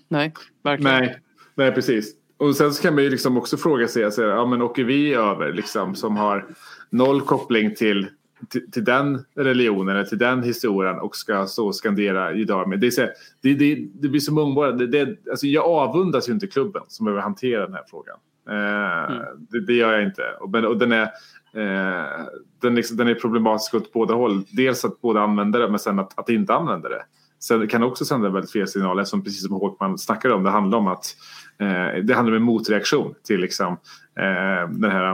Nej, 0.09 0.32
verkligen. 0.62 1.01
Nej, 1.01 1.16
nej 1.55 1.72
precis. 1.72 2.14
Och 2.36 2.56
sen 2.56 2.72
så 2.72 2.82
kan 2.82 2.94
man 2.94 3.05
ju 3.05 3.10
liksom 3.10 3.36
också 3.36 3.56
fråga 3.56 3.88
sig, 3.88 4.05
alltså, 4.05 4.22
ja, 4.22 4.46
men 4.46 4.62
åker 4.62 4.84
vi 4.84 5.14
över 5.14 5.52
liksom, 5.52 5.94
som 5.94 6.16
har 6.16 6.46
noll 6.90 7.20
koppling 7.20 7.74
till, 7.74 8.06
till, 8.48 8.70
till 8.70 8.84
den 8.84 9.24
religionen 9.34 9.96
eller 9.96 10.06
till 10.06 10.18
den 10.18 10.42
historien 10.42 10.98
och 10.98 11.16
ska 11.16 11.46
så 11.46 11.72
skandera 11.72 12.34
Judarmi. 12.34 12.76
Det, 12.76 12.86
är 12.86 12.90
så, 12.90 13.06
det, 13.42 13.55
det, 13.55 13.88
det 13.94 14.09
blir 14.09 14.20
så 14.20 14.32
mångborat. 14.32 14.78
Det, 14.78 14.86
det, 14.86 15.16
alltså, 15.30 15.46
jag 15.46 15.64
avundas 15.64 16.28
ju 16.28 16.32
inte 16.32 16.46
klubben 16.46 16.82
som 16.88 17.05
behöver 17.05 17.22
hantera 17.22 17.66
den 17.66 17.74
här 17.74 17.84
frågan. 17.90 18.16
Eh, 18.48 19.16
det, 19.38 19.60
det 19.66 19.74
gör 19.74 19.92
jag 19.92 20.02
inte. 20.02 20.22
Och, 20.40 20.51
men, 20.51 20.64
och 20.64 20.78
den 20.78 20.92
är 20.92 21.09
Eh, 21.55 22.26
den, 22.62 22.74
liksom, 22.74 22.97
den 22.97 23.09
är 23.09 23.14
problematisk 23.14 23.74
åt 23.74 23.93
båda 23.93 24.14
håll. 24.14 24.44
Dels 24.51 24.85
att 24.85 25.01
båda 25.01 25.20
använder 25.20 25.60
det 25.60 25.68
men 25.68 25.78
sen 25.78 25.98
att, 25.98 26.18
att 26.18 26.28
inte 26.28 26.55
använda 26.55 26.89
det. 26.89 27.02
Sen 27.39 27.60
det 27.60 27.66
kan 27.66 27.82
också 27.82 28.05
sända 28.05 28.28
väldigt 28.31 28.52
fel 28.52 28.68
signaler 28.68 29.05
som 29.05 29.24
precis 29.24 29.43
som 29.43 29.52
Håkman 29.52 29.98
snackade 29.98 30.35
om. 30.35 30.43
Det 30.43 30.51
handlar 30.51 30.78
om 30.78 30.86
att 30.86 31.16
eh, 31.59 32.02
det 32.05 32.14
handlar 32.14 32.32
om 32.32 32.36
en 32.36 32.43
motreaktion 32.43 33.14
till 33.26 33.40
liksom, 33.40 33.72
eh, 34.18 34.70
den 34.70 34.90
här 34.90 35.10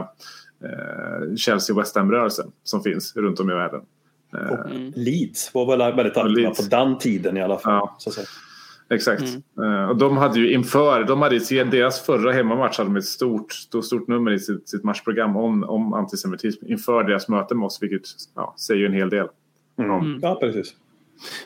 eh, 0.63 1.35
Chelsea-West 1.35 1.95
Ham-rörelsen 1.95 2.51
som 2.63 2.83
finns 2.83 3.15
runt 3.15 3.39
om 3.39 3.49
i 3.49 3.53
världen. 3.53 3.81
Eh, 4.33 4.47
Och 4.47 4.69
Leeds 4.95 5.53
var 5.53 5.65
väl 5.77 5.95
väldigt 5.95 6.17
aktiva 6.17 6.49
på 6.49 6.61
den 6.69 6.97
tiden 6.97 7.37
i 7.37 7.41
alla 7.41 7.57
fall. 7.57 7.73
Ja. 7.73 7.97
Exakt. 8.91 9.23
Eh, 9.57 9.89
och 9.89 9.97
de 9.97 10.17
hade 10.17 10.39
ju 10.39 10.53
inför, 10.53 11.03
de 11.03 11.21
hade 11.21 11.35
i 11.35 11.39
sin- 11.39 11.69
deras 11.69 12.05
förra 12.05 12.31
hemmamatch 12.31 12.77
hade 12.77 12.89
de 12.89 12.95
ett 12.95 13.05
stort, 13.05 13.51
stort, 13.53 13.85
stort 13.85 14.07
nummer 14.07 14.31
i 14.31 14.39
sitt, 14.39 14.69
sitt 14.69 14.83
matchprogram 14.83 15.37
om, 15.37 15.63
om 15.63 15.93
antisemitism 15.93 16.65
inför 16.65 17.03
deras 17.03 17.27
möte 17.27 17.55
med 17.55 17.65
oss, 17.65 17.77
vilket 17.81 18.01
ja, 18.35 18.55
säger 18.59 18.79
ju 18.79 18.85
en 18.85 18.93
hel 18.93 19.09
del. 19.09 19.27
Mm. 19.79 20.19
Ja, 20.21 20.37
precis. 20.41 20.75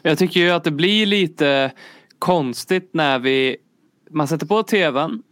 Jag 0.02 0.18
tycker 0.18 0.40
ju 0.40 0.50
att 0.50 0.64
det 0.64 0.72
blir 0.72 1.06
lite 1.06 1.72
konstigt 2.20 2.90
när 2.94 3.20
vi 3.20 3.58
man 4.10 4.28
sätter 4.28 4.46
på 4.46 4.64
tvn 4.64 5.24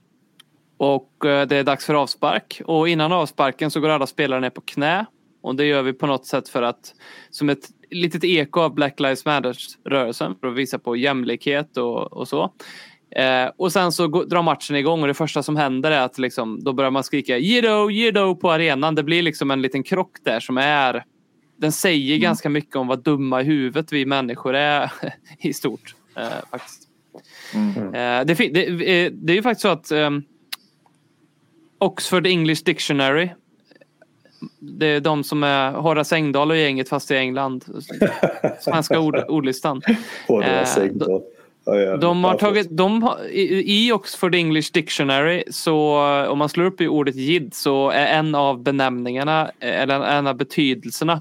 och 0.78 1.26
eh, 1.26 1.48
det 1.48 1.56
är 1.58 1.64
dags 1.64 1.86
för 1.86 1.94
avspark 1.94 2.62
och 2.66 2.90
innan 2.90 3.12
avsparken 3.12 3.72
så 3.72 3.80
går 3.80 3.90
alla 3.90 4.08
spelare 4.08 4.40
ner 4.40 4.50
på 4.50 4.62
knä 4.62 5.06
och 5.44 5.56
det 5.56 5.66
gör 5.66 5.82
vi 5.82 5.94
på 5.94 6.08
något 6.08 6.26
sätt 6.26 6.50
för 6.50 6.62
att 6.62 6.94
som 7.30 7.50
ett 7.50 7.70
litet 7.90 8.24
eko 8.24 8.60
av 8.60 8.74
Black 8.74 9.00
Lives 9.00 9.26
Matter-rörelsen 9.26 10.36
för 10.40 10.48
att 10.48 10.56
visa 10.56 10.80
på 10.80 10.96
jämlikhet 10.96 11.78
och, 11.78 12.14
och 12.14 12.28
så. 12.28 12.54
Eh, 13.16 13.52
och 13.58 13.72
sen 13.72 13.92
så 13.92 14.08
går, 14.08 14.26
drar 14.26 14.42
matchen 14.42 14.76
igång 14.76 15.02
och 15.02 15.08
det 15.08 15.14
första 15.14 15.44
som 15.44 15.56
händer 15.56 15.92
är 15.92 16.02
att 16.02 16.18
liksom, 16.18 16.64
då 16.64 16.74
börjar 16.74 16.92
man 16.92 17.04
skrika 17.04 17.38
Jiddo, 17.38 17.90
Jiddo 17.90 18.36
på 18.36 18.52
arenan. 18.52 18.96
Det 18.96 19.04
blir 19.04 19.22
liksom 19.22 19.52
en 19.52 19.62
liten 19.62 19.84
krock 19.84 20.18
där 20.24 20.40
som 20.40 20.58
är 20.58 21.04
den 21.58 21.72
säger 21.72 22.18
ganska 22.18 22.50
mycket 22.50 22.76
om 22.76 22.88
vad 22.88 23.04
dumma 23.04 23.42
i 23.42 23.44
huvudet 23.44 23.94
vi 23.94 24.06
människor 24.06 24.56
är 24.56 24.92
i 25.40 25.54
stort. 25.54 25.96
Eh, 26.16 26.50
faktiskt. 26.52 26.88
Eh, 27.76 28.26
det, 28.26 28.34
det, 28.34 28.66
eh, 28.66 29.12
det 29.12 29.34
är 29.34 29.36
ju 29.36 29.42
faktiskt 29.42 29.62
så 29.62 29.68
att 29.68 29.92
ehm, 29.92 30.24
Oxford 31.78 32.28
English 32.28 32.64
Dictionary 32.64 33.30
det 34.60 34.88
är 34.88 35.00
de 35.00 35.24
som 35.24 35.44
är 35.44 35.72
Horace 35.72 36.16
Engdahl 36.16 36.52
och 36.52 36.58
gänget 36.58 36.90
fast 36.90 37.12
i 37.12 37.16
England. 37.16 37.66
Svenska 38.60 39.00
ord, 39.00 39.24
ordlistan. 39.28 39.82
Horace 40.28 40.82
Eh, 40.82 40.88
Engdahl. 40.88 41.22
Ja. 41.66 41.98
De 41.98 42.24
har 42.24 42.38
tagit, 42.38 42.68
de 42.72 43.04
har, 43.04 43.26
i, 43.30 43.88
I 43.88 43.92
Oxford 43.92 44.36
English 44.36 44.72
Dictionary 44.74 45.44
så 45.52 45.98
om 46.30 46.38
man 46.38 46.50
slår 46.50 46.66
upp 46.66 46.82
i 46.82 46.88
ordet 46.88 47.16
jid 47.16 47.54
så 47.54 47.90
är 47.90 48.06
en 48.06 48.36
av 48.36 48.64
benämningarna 48.64 49.52
eh, 49.60 49.82
eller 49.82 50.00
en 50.02 50.28
av 50.28 50.36
betydelserna 50.36 51.14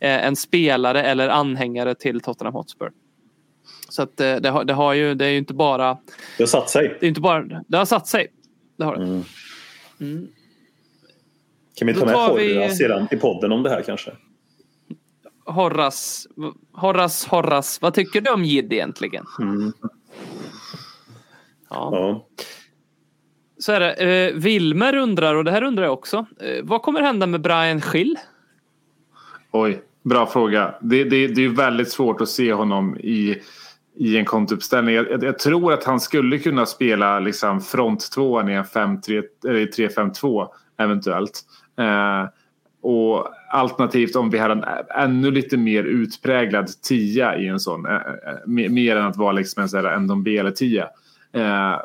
eh, 0.00 0.26
en 0.26 0.36
spelare 0.36 1.02
eller 1.02 1.28
anhängare 1.28 1.94
till 1.94 2.20
Tottenham 2.20 2.54
Hotspur. 2.54 2.90
Så 3.88 4.02
att 4.02 4.20
eh, 4.20 4.36
det 4.36 4.50
har, 4.50 4.64
det 4.64 4.72
har 4.72 4.92
ju, 4.92 5.14
det 5.14 5.24
är 5.26 5.30
ju 5.30 5.38
inte 5.38 5.54
bara, 5.54 5.98
Det 6.36 6.42
har 6.42 6.46
satt 6.46 6.70
sig. 6.70 6.96
det 7.00 7.06
är 7.06 7.08
inte 7.08 7.20
bara, 7.20 7.62
det 7.68 7.78
har 7.78 7.84
satt 7.84 8.06
sig. 8.06 8.26
Det 8.76 8.84
har 8.84 8.96
det. 8.96 9.22
Mm. 10.00 10.28
Kan 11.78 11.88
vi 11.88 11.94
ta 11.94 12.04
med 12.04 12.14
tar 12.14 12.36
vi- 12.36 12.70
sedan 12.74 13.08
i 13.10 13.16
podden 13.16 13.52
om 13.52 13.62
det 13.62 13.70
här 13.70 13.82
kanske? 13.82 14.10
Horace, 15.44 16.28
Horace, 16.72 17.28
Horace, 17.30 17.78
vad 17.82 17.94
tycker 17.94 18.20
du 18.20 18.30
om 18.30 18.44
jid 18.44 18.72
egentligen? 18.72 19.24
Mm. 19.40 19.72
Ja. 21.70 21.88
Ja. 21.92 22.26
Så 23.58 23.72
är 23.72 23.80
det. 23.80 23.92
Eh, 23.92 24.34
Wilmer 24.34 24.96
undrar, 24.96 25.34
och 25.34 25.44
det 25.44 25.50
här 25.50 25.62
undrar 25.62 25.84
jag 25.84 25.92
också. 25.92 26.26
Eh, 26.40 26.64
vad 26.64 26.82
kommer 26.82 27.00
hända 27.00 27.26
med 27.26 27.40
Brian 27.40 27.80
Schill? 27.80 28.16
Oj, 29.50 29.82
bra 30.04 30.26
fråga. 30.26 30.74
Det, 30.80 31.04
det, 31.04 31.26
det 31.28 31.44
är 31.44 31.48
väldigt 31.48 31.90
svårt 31.90 32.20
att 32.20 32.28
se 32.28 32.52
honom 32.52 32.96
i, 33.00 33.36
i 33.96 34.16
en 34.16 34.24
kontouppställning. 34.24 34.94
Jag, 34.94 35.10
jag, 35.10 35.24
jag 35.24 35.38
tror 35.38 35.72
att 35.72 35.84
han 35.84 36.00
skulle 36.00 36.38
kunna 36.38 36.66
spela 36.66 37.20
liksom 37.20 37.60
front 37.60 38.10
tvåan 38.12 38.48
i 38.48 38.52
en 38.52 38.64
5-3 38.64 39.22
eller 39.44 39.58
i 39.58 39.66
3-5-2 39.66 40.48
eventuellt. 40.78 41.44
Eh, 41.78 42.28
och 42.80 43.28
alternativt 43.50 44.16
om 44.16 44.30
vi 44.30 44.38
hade 44.38 44.54
en 44.54 44.64
ännu 44.94 45.30
lite 45.30 45.56
mer 45.56 45.84
utpräglad 45.84 46.66
tia 46.82 47.38
i 47.38 47.46
en 47.46 47.60
sån. 47.60 47.86
Eh, 47.86 47.94
eh, 47.94 48.70
mer 48.70 48.96
än 48.96 49.06
att 49.06 49.16
vara 49.16 49.32
liksom 49.32 49.62
en, 49.62 49.68
sån 49.68 49.84
här, 49.84 49.98
Ndombele 49.98 50.40
eller 50.40 50.50
tia. 50.50 50.88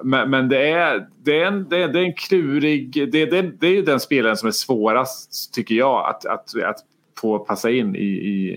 Men, 0.03 0.30
men 0.30 0.49
det, 0.49 0.70
är, 0.70 1.07
det, 1.24 1.41
är 1.41 1.45
en, 1.45 1.70
det, 1.70 1.84
är, 1.84 1.88
det 1.88 1.99
är 1.99 2.03
en 2.03 2.14
klurig... 2.14 3.11
Det, 3.11 3.26
det, 3.26 3.41
det 3.41 3.68
är 3.68 3.72
ju 3.72 3.82
den 3.82 3.99
spelaren 3.99 4.38
som 4.38 4.48
är 4.48 4.52
svårast, 4.52 5.53
tycker 5.53 5.76
jag, 5.76 6.10
att, 6.10 6.26
att, 6.26 6.64
att 6.64 6.78
få 7.22 7.40
passa 7.40 7.72
in 7.72 7.95
i, 7.95 7.99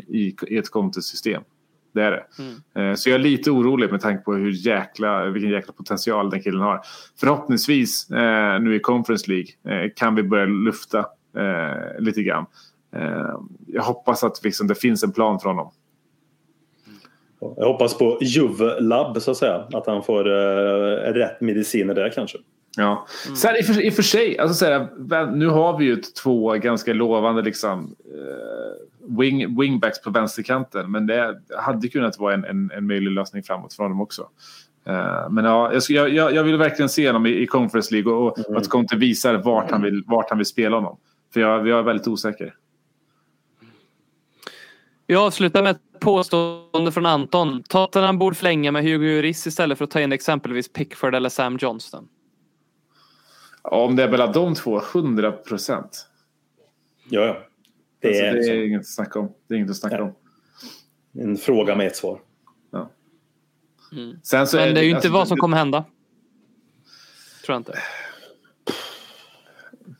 i, 0.08 0.36
i 0.48 0.56
ett 0.58 0.70
kontosystem. 0.70 1.42
Det 1.94 2.02
är 2.02 2.10
det. 2.10 2.24
Mm. 2.74 2.96
Så 2.96 3.08
jag 3.10 3.14
är 3.14 3.18
lite 3.18 3.50
orolig 3.50 3.90
med 3.90 4.00
tanke 4.00 4.24
på 4.24 4.34
hur 4.34 4.50
jäkla, 4.50 5.24
vilken 5.24 5.50
jäkla 5.50 5.72
potential 5.72 6.30
den 6.30 6.42
killen 6.42 6.60
har. 6.60 6.80
Förhoppningsvis 7.20 8.06
nu 8.60 8.76
i 8.76 8.78
Conference 8.78 9.30
League 9.30 9.90
kan 9.96 10.14
vi 10.14 10.22
börja 10.22 10.44
lufta 10.44 11.06
eh, 11.36 12.00
lite 12.00 12.22
grann. 12.22 12.46
Eh, 12.96 13.40
jag 13.66 13.82
hoppas 13.82 14.24
att 14.24 14.44
liksom, 14.44 14.66
det 14.66 14.74
finns 14.74 15.04
en 15.04 15.12
plan 15.12 15.40
för 15.40 15.48
honom. 15.48 15.72
Jag 17.56 17.66
hoppas 17.66 17.98
på 17.98 18.18
Juve-labb 18.20 19.22
så 19.22 19.30
att 19.30 19.36
säga. 19.36 19.64
Att 19.72 19.86
han 19.86 20.02
får 20.02 20.28
uh, 20.28 21.12
rätt 21.12 21.40
mediciner 21.40 21.94
där 21.94 22.10
kanske. 22.14 22.38
Ja. 22.76 23.06
Mm. 23.26 23.36
Sen, 23.36 23.56
i, 23.56 23.62
för, 23.62 23.84
I 23.84 23.90
och 23.90 23.94
för 23.94 24.02
sig, 24.02 24.38
alltså, 24.38 24.54
så 24.54 24.64
här, 24.64 25.30
nu 25.30 25.46
har 25.46 25.78
vi 25.78 25.84
ju 25.84 25.96
två 25.96 26.52
ganska 26.52 26.92
lovande 26.92 27.42
liksom, 27.42 27.96
uh, 28.14 29.18
wing, 29.18 29.60
wingbacks 29.60 30.00
på 30.02 30.10
vänsterkanten. 30.10 30.90
Men 30.90 31.06
det 31.06 31.40
hade 31.58 31.88
kunnat 31.88 32.18
vara 32.18 32.34
en, 32.34 32.44
en, 32.44 32.70
en 32.74 32.86
möjlig 32.86 33.10
lösning 33.10 33.42
framåt 33.42 33.74
för 33.74 33.82
honom 33.82 34.00
också. 34.00 34.22
Uh, 34.88 35.30
men 35.30 35.44
ja, 35.44 35.72
jag, 35.88 36.08
jag, 36.08 36.34
jag, 36.34 36.44
vill 36.44 36.56
verkligen 36.56 36.88
se 36.88 37.06
honom 37.06 37.26
i, 37.26 37.30
i 37.30 37.46
Conference 37.46 37.94
League 37.94 38.12
och, 38.12 38.26
och 38.26 38.48
mm. 38.48 38.58
att 38.58 38.68
Conte 38.68 38.96
visar 38.96 39.34
vart 39.34 39.70
han, 39.70 39.82
vill, 39.82 40.02
vart 40.06 40.28
han 40.28 40.38
vill 40.38 40.46
spela 40.46 40.76
honom. 40.76 40.96
För 41.36 41.40
jag, 41.40 41.68
jag 41.68 41.78
är 41.78 41.82
väldigt 41.82 42.08
osäker. 42.08 42.54
Vi 45.06 45.14
avslutar 45.16 45.62
med 45.62 45.70
ett 45.70 46.00
påstående 46.00 46.92
från 46.92 47.06
Anton. 47.06 47.62
Tottenham 47.62 48.18
borde 48.18 48.36
förlänga 48.36 48.72
med 48.72 48.82
Hugo 48.82 49.06
Lloris 49.06 49.46
istället 49.46 49.78
för 49.78 49.84
att 49.84 49.90
ta 49.90 50.00
in 50.00 50.12
exempelvis 50.12 50.72
Pickford 50.72 51.14
eller 51.14 51.28
Sam 51.28 51.58
Johnston. 51.60 52.08
om 53.62 53.96
det 53.96 54.02
är 54.02 54.10
mellan 54.10 54.32
de 54.32 54.54
två, 54.54 54.82
100 54.94 55.32
procent. 55.32 56.06
Ja, 57.08 57.20
ja. 57.20 57.46
Det, 58.00 58.08
alltså, 58.08 58.24
är, 58.24 58.34
det 58.34 58.62
är 58.62 58.66
inget 58.66 58.80
att 58.80 58.86
snacka 58.86 59.18
om. 59.18 59.32
Det 59.48 59.54
är 59.54 59.58
inget 59.58 59.70
att 59.70 59.76
snacka 59.76 60.02
om. 60.02 60.14
En 61.12 61.36
fråga 61.36 61.76
med 61.76 61.86
ett 61.86 61.96
svar. 61.96 62.20
Ja. 62.70 62.90
Mm. 63.92 64.20
Sen 64.22 64.46
så 64.46 64.56
Men 64.56 64.68
är 64.68 64.74
det 64.74 64.80
är 64.80 64.84
ju 64.84 64.88
inte 64.88 64.96
alltså, 64.96 65.12
vad 65.12 65.28
som 65.28 65.36
kommer 65.36 65.56
hända. 65.56 65.84
Tror 67.44 67.54
jag 67.54 67.60
inte. 67.60 67.78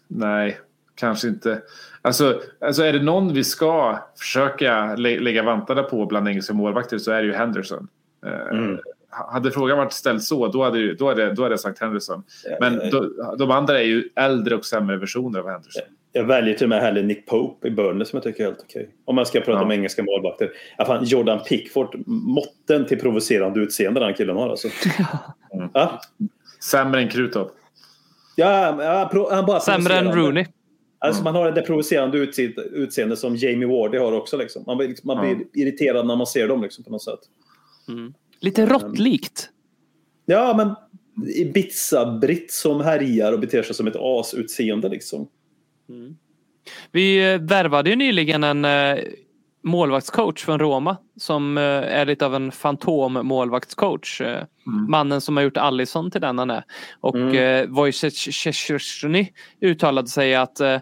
Nej, 0.09 0.61
kanske 0.97 1.29
inte. 1.29 1.63
Alltså, 2.03 2.41
alltså 2.61 2.83
är 2.83 2.93
det 2.93 3.03
någon 3.03 3.33
vi 3.33 3.45
ska 3.45 3.99
försöka 4.19 4.95
lä 4.95 5.21
lägga 5.21 5.43
vantarna 5.43 5.83
på 5.83 6.07
bland 6.07 6.29
engelska 6.29 6.55
målvakter 6.55 6.99
så 6.99 7.13
är 7.13 7.23
det 7.23 7.27
ju 7.27 7.33
Henderson. 7.33 7.89
Eh, 8.27 8.59
mm. 8.59 8.79
Hade 9.11 9.51
frågan 9.51 9.79
varit 9.79 9.93
ställd 9.93 10.23
så 10.23 10.49
då 10.49 10.65
hade, 10.65 10.95
då 10.95 11.09
hade, 11.09 11.33
då 11.33 11.43
hade 11.43 11.53
jag 11.53 11.61
sagt 11.61 11.81
Henderson. 11.81 12.23
Men 12.61 12.91
då, 12.91 13.11
de 13.39 13.51
andra 13.51 13.81
är 13.81 13.85
ju 13.85 14.09
äldre 14.17 14.55
och 14.55 14.65
sämre 14.65 14.97
versioner 14.97 15.39
av 15.39 15.49
Henderson. 15.49 15.83
Jag 16.13 16.25
väljer 16.25 16.55
till 16.55 16.65
och 16.65 16.69
med 16.69 16.81
hellre 16.81 17.03
Nick 17.03 17.27
Pope 17.27 17.69
i 17.69 17.71
Burnley 17.71 18.05
som 18.05 18.17
jag 18.17 18.23
tycker 18.23 18.41
är 18.41 18.47
helt 18.47 18.61
okej. 18.61 18.91
Om 19.05 19.15
man 19.15 19.27
ska 19.27 19.41
prata 19.41 19.53
ja. 19.53 19.63
om 19.63 19.73
engelska 19.73 20.03
målvakter. 20.03 20.51
Ja, 20.79 20.85
fan, 20.85 21.05
Jordan 21.05 21.41
Pickford, 21.49 22.03
måtten 22.07 22.87
till 22.87 23.01
provocerande 23.01 23.61
utseende 23.61 24.01
den 24.01 24.15
killen 24.15 24.37
har 24.37 24.51
alltså. 24.51 24.69
Mm. 25.55 25.69
Ja? 25.75 26.01
Sämre 26.65 27.01
än 27.01 27.09
Krutov. 27.09 27.51
Ja, 28.37 28.83
ja, 28.85 29.27
han 29.31 29.47
bara 29.47 29.61
Sämre 29.61 29.95
än 29.95 30.13
Rooney. 30.13 30.47
Alltså 31.07 31.23
man 31.23 31.35
har 31.35 31.53
det 31.53 31.63
provocerande 31.63 32.19
utseende 32.73 33.17
som 33.17 33.37
Jamie 33.37 33.67
Wardy 33.67 33.99
har 33.99 34.13
också. 34.13 34.37
Liksom. 34.37 34.65
Man, 34.67 34.77
blir, 34.77 34.95
man 35.03 35.21
blir 35.21 35.63
irriterad 35.63 36.07
när 36.07 36.17
man 36.17 36.27
ser 36.27 36.49
dem 36.49 36.63
liksom, 36.63 36.85
på 36.85 36.91
något 36.91 37.03
sätt. 37.03 37.21
Mm. 37.89 38.15
Lite 38.41 38.67
råttlikt. 38.67 39.51
Ja, 40.27 40.55
men 40.57 40.75
Ibiza-britt 41.29 42.53
som 42.53 42.81
härjar 42.81 43.33
och 43.33 43.41
beter 43.41 43.63
sig 43.63 43.75
som 43.75 43.87
ett 43.87 43.97
as-utseende 43.97 44.89
liksom. 44.89 45.29
Mm. 45.89 46.17
Vi 46.93 47.33
eh, 47.33 47.41
värvade 47.41 47.91
ju 47.91 47.97
nyligen 47.97 48.45
en 48.45 48.65
eh, 48.65 48.99
målvaktscoach 49.67 50.45
från 50.45 50.59
Roma 50.59 50.97
som 51.17 51.59
eh, 51.59 51.65
är 51.65 52.07
lite 52.07 52.27
av 52.27 52.35
en 52.35 52.53
fantommålvaktscoach. 52.53 54.21
Eh, 54.21 54.45
mm. 54.67 54.91
Mannen 54.91 55.21
som 55.21 55.37
har 55.37 55.45
gjort 55.45 55.57
Allison 55.57 56.11
till 56.11 56.21
den 56.21 56.39
han 56.39 56.51
är. 56.51 56.65
Och 57.01 57.17
mm. 57.17 57.37
eh, 57.37 57.67
Wojciech 57.67 58.71
uttalade 59.61 60.09
sig 60.09 60.35
att 60.35 60.61
eh, 60.61 60.79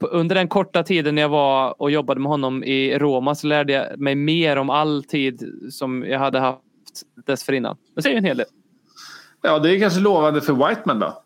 under 0.00 0.34
den 0.34 0.48
korta 0.48 0.82
tiden 0.82 1.16
jag 1.16 1.28
var 1.28 1.82
och 1.82 1.90
jobbade 1.90 2.20
med 2.20 2.30
honom 2.30 2.64
i 2.64 2.98
Roma 2.98 3.34
så 3.34 3.46
lärde 3.46 3.72
jag 3.72 3.98
mig 3.98 4.14
mer 4.14 4.56
om 4.56 4.70
all 4.70 5.04
tid 5.04 5.52
som 5.70 6.04
jag 6.04 6.18
hade 6.18 6.38
haft 6.38 6.60
dessförinnan. 7.26 7.76
Det 7.96 8.02
säger 8.02 8.16
en 8.16 8.24
hel 8.24 8.36
del. 8.36 8.46
Ja, 9.42 9.58
det 9.58 9.76
är 9.76 9.80
kanske 9.80 10.00
lovande 10.00 10.40
för 10.40 10.68
Whiteman 10.68 10.98
då. 10.98 11.22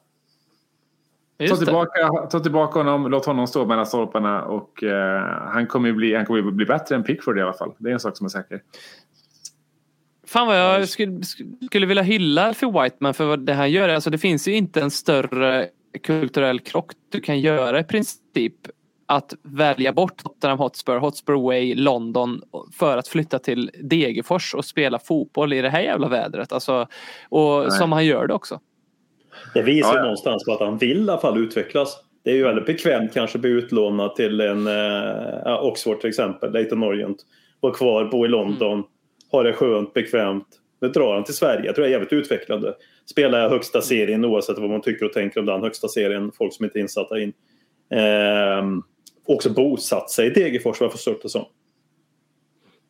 Ta 1.38 1.56
tillbaka, 1.56 2.08
ta 2.30 2.40
tillbaka 2.40 2.78
honom, 2.78 3.10
låt 3.10 3.26
honom 3.26 3.46
stå 3.46 3.66
mellan 3.66 3.86
stolparna 3.86 4.44
och 4.44 4.82
eh, 4.82 5.22
han 5.52 5.66
kommer 5.66 5.88
ju 5.88 5.94
bli, 5.94 6.14
han 6.14 6.26
kommer 6.26 6.42
bli 6.42 6.66
bättre 6.66 6.94
än 6.94 7.02
Pickford 7.02 7.38
i 7.38 7.42
alla 7.42 7.52
fall. 7.52 7.72
Det 7.78 7.88
är 7.88 7.92
en 7.92 8.00
sak 8.00 8.16
som 8.16 8.24
är 8.24 8.28
säker. 8.28 8.62
Fan 10.26 10.46
vad 10.46 10.58
jag 10.58 10.88
skulle, 10.88 11.20
skulle 11.66 11.86
vilja 11.86 12.02
hylla 12.02 12.54
för 12.54 12.82
Whiteman 12.82 13.14
för 13.14 13.24
vad 13.24 13.40
det 13.40 13.54
han 13.54 13.70
gör. 13.70 13.88
Alltså 13.88 14.10
det 14.10 14.18
finns 14.18 14.48
ju 14.48 14.54
inte 14.54 14.80
en 14.80 14.90
större 14.90 15.68
kulturell 16.02 16.60
krock 16.60 16.92
du 17.08 17.20
kan 17.20 17.40
göra 17.40 17.80
i 17.80 17.84
princip 17.84 18.54
att 19.06 19.34
välja 19.42 19.92
bort 19.92 20.16
Tottenham 20.16 20.58
Hotspur, 20.58 20.98
Hotspur 20.98 21.34
Way, 21.34 21.74
London 21.74 22.42
för 22.72 22.98
att 22.98 23.08
flytta 23.08 23.38
till 23.38 23.70
Degerfors 23.82 24.54
och 24.54 24.64
spela 24.64 24.98
fotboll 24.98 25.52
i 25.52 25.62
det 25.62 25.70
här 25.70 25.80
jävla 25.80 26.08
vädret. 26.08 26.52
Alltså, 26.52 26.88
och 27.28 27.60
Nej. 27.60 27.70
som 27.70 27.92
han 27.92 28.06
gör 28.06 28.26
det 28.26 28.34
också. 28.34 28.60
Det 29.54 29.62
visar 29.62 29.88
ja, 29.88 29.96
ja. 29.96 30.02
någonstans 30.02 30.44
på 30.44 30.52
att 30.52 30.60
han 30.60 30.78
vill 30.78 30.98
i 30.98 31.10
alla 31.10 31.20
fall 31.20 31.38
utvecklas. 31.38 31.96
Det 32.24 32.30
är 32.30 32.34
ju 32.34 32.42
väldigt 32.42 32.66
bekvämt 32.66 33.14
kanske 33.14 33.38
att 33.38 33.42
bli 33.42 33.50
utlånad 33.50 34.16
till 34.16 34.40
en 34.40 34.66
eh, 34.66 35.64
Oxford 35.64 36.00
till 36.00 36.08
exempel, 36.08 36.52
Leighton 36.52 36.82
Orient. 36.82 37.18
Vara 37.60 37.74
kvar, 37.74 38.04
bo 38.04 38.24
i 38.24 38.28
London, 38.28 38.72
mm. 38.72 38.84
ha 39.32 39.42
det 39.42 39.52
skönt, 39.52 39.94
bekvämt. 39.94 40.46
Nu 40.80 40.88
drar 40.88 41.14
han 41.14 41.24
till 41.24 41.34
Sverige. 41.34 41.66
Jag 41.66 41.74
tror 41.74 41.82
det 41.82 41.88
är 41.88 41.92
jävligt 41.92 42.12
utvecklande. 42.12 42.74
Spelar 43.10 43.38
jag 43.38 43.50
högsta 43.50 43.80
serien 43.80 44.24
oavsett 44.24 44.58
vad 44.58 44.70
man 44.70 44.82
tycker 44.82 45.06
och 45.06 45.12
tänker 45.12 45.40
om 45.40 45.46
den 45.46 45.62
högsta 45.62 45.88
serien. 45.88 46.32
Folk 46.38 46.54
som 46.54 46.64
inte 46.64 46.78
är 46.78 46.80
insatta 46.80 47.20
in. 47.20 47.32
Eh, 47.90 48.64
också 49.26 49.50
bosatt 49.50 50.10
sig 50.10 50.26
i 50.26 50.30
Degerfors 50.30 50.80
vad 50.80 50.86
jag 50.86 50.92
förstått 50.92 51.22
det 51.22 51.28
som. 51.28 51.44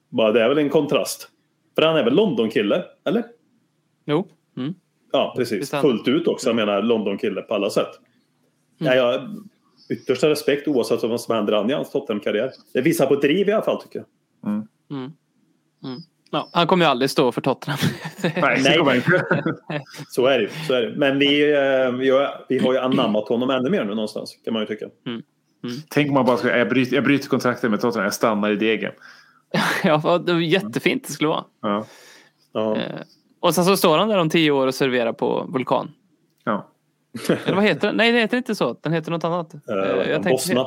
Bara 0.09 0.33
det 0.33 0.43
är 0.43 0.49
väl 0.49 0.59
en 0.59 0.71
kontrast. 0.71 1.29
För 1.75 1.83
han 1.83 1.97
är 1.97 2.05
väl 2.05 2.15
London-kille, 2.15 2.85
eller? 3.05 3.25
Jo. 4.05 4.29
Mm. 4.57 4.75
Ja, 5.15 5.35
precis. 5.37 5.71
Fullt 5.71 6.09
ut 6.09 6.29
också. 6.29 6.49
Jag 6.49 6.57
menar 6.57 6.83
London-kille 6.83 7.43
på 7.43 7.55
alla 7.55 7.71
sätt. 7.71 7.91
Mm. 8.81 8.93
Ja, 8.93 8.95
jag 8.95 9.45
yttersta 9.89 10.31
respekt 10.31 10.69
oavsett 10.69 11.03
vad 11.03 11.21
som 11.21 11.35
händer 11.35 11.71
i 11.71 11.73
hans 11.73 11.91
Tottenham-karriär. 11.91 12.51
Det 12.73 12.81
visar 12.81 13.07
på 13.07 13.15
driv 13.15 13.49
i 13.49 13.53
alla 13.53 13.65
fall 13.65 13.83
tycker 13.83 13.99
jag. 13.99 14.53
Mm. 14.53 14.67
Mm. 14.91 15.13
Mm. 15.85 16.01
Ja, 16.31 16.49
han 16.53 16.67
kommer 16.67 16.85
ju 16.85 16.91
aldrig 16.91 17.11
stå 17.11 17.33
för 17.33 17.41
Tottenham. 17.41 17.79
nej, 18.23 18.83
nej. 18.85 19.03
så, 20.09 20.27
är 20.27 20.39
det, 20.39 20.49
så 20.67 20.75
är 20.75 20.83
det. 20.83 20.97
Men 20.97 21.19
vi, 21.19 21.53
eh, 21.53 21.93
vi, 21.93 22.11
har, 22.11 22.45
vi 22.49 22.59
har 22.59 22.73
ju 22.73 22.79
anammat 22.79 23.29
honom 23.29 23.51
ännu 23.51 23.71
mer 23.71 23.85
nu 23.85 23.95
någonstans 23.95 24.39
kan 24.45 24.53
man 24.53 24.63
ju 24.63 24.67
tycka. 24.67 24.87
Mm. 25.07 25.23
Mm. 25.65 25.77
Tänk 25.89 26.09
om 26.09 26.15
man 26.15 26.25
bara 26.27 26.37
ska, 26.37 26.59
jag 26.59 26.69
bryter, 26.69 26.95
jag 26.95 27.05
bryter 27.05 27.29
kontraktet 27.29 27.71
med 27.71 27.81
Tottenham, 27.81 28.05
jag 28.05 28.15
stannar 28.15 28.51
i 28.51 28.57
degen. 28.57 28.93
ja, 29.85 30.19
det 30.27 30.33
var 30.33 30.41
jättefint 30.41 31.05
det 31.07 31.13
skulle 31.13 31.29
vara. 31.29 31.45
Ja. 31.63 31.87
Ja. 32.53 32.79
Och 33.45 33.55
sen 33.55 33.65
så 33.65 33.77
står 33.77 33.99
han 33.99 34.09
där 34.09 34.19
om 34.19 34.31
tio 34.31 34.51
år 34.51 34.67
och 34.67 34.75
serverar 34.75 35.13
på 35.13 35.47
Vulkan. 35.49 35.93
Ja. 36.45 36.69
Eller 37.29 37.55
vad 37.55 37.65
heter 37.65 37.87
den? 37.87 37.97
Nej, 37.97 38.13
den 38.13 38.21
heter 38.21 38.37
inte 38.37 38.55
så. 38.55 38.77
Den 38.81 38.93
heter 38.93 39.11
något 39.11 39.25
annat. 39.25 39.55
Uh, 39.55 40.11
jag 40.11 40.23
Bosna. 40.23 40.67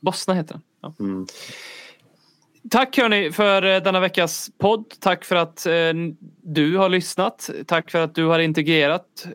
Bosna 0.00 0.34
heter 0.34 0.54
den. 0.54 0.62
Ja. 0.82 0.94
Mm. 1.00 1.26
Tack 2.70 2.98
hörni 2.98 3.32
för 3.32 3.62
eh, 3.62 3.82
denna 3.82 4.00
veckas 4.00 4.50
podd. 4.58 4.84
Tack 5.00 5.24
för 5.24 5.36
att 5.36 5.66
eh, 5.66 5.72
du 6.42 6.76
har 6.76 6.88
lyssnat. 6.88 7.50
Tack 7.66 7.90
för 7.90 7.98
att 7.98 8.14
du 8.14 8.24
har 8.24 8.38
integrerat, 8.38 9.26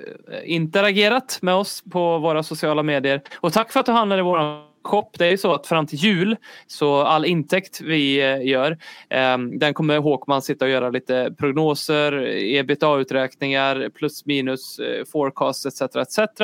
interagerat 0.44 1.40
med 1.41 1.56
oss 1.56 1.84
på 1.91 2.20
våra 2.20 2.44
sociala 2.44 2.84
medier. 2.84 3.22
Och 3.36 3.53
tack 3.53 3.72
för 3.72 3.80
att 3.80 3.86
du 3.86 3.91
handlade 3.91 4.20
i 4.20 4.24
vår 4.24 4.66
shop. 4.88 5.10
Det 5.18 5.26
är 5.26 5.32
ju 5.32 5.38
så 5.38 5.53
att 5.53 5.68
fram 5.68 5.88
till 5.88 5.98
jul 5.98 6.38
så 6.68 7.02
all 7.02 7.26
intäkt 7.26 7.82
vi 7.82 8.22
eh, 8.22 8.48
gör 8.48 8.72
eh, 9.10 9.38
den 9.38 9.74
kommer 9.74 9.98
Håkman 9.98 10.41
sitta 10.41 10.66
och 10.66 10.72
göra 10.72 10.90
lite 10.90 11.34
prognoser, 11.38 12.14
ebitda-uträkningar, 12.56 13.90
plus 13.90 14.26
minus, 14.26 14.80
eh, 14.80 15.06
forecast 15.06 15.66
etc. 15.66 15.82
etc. 15.82 16.41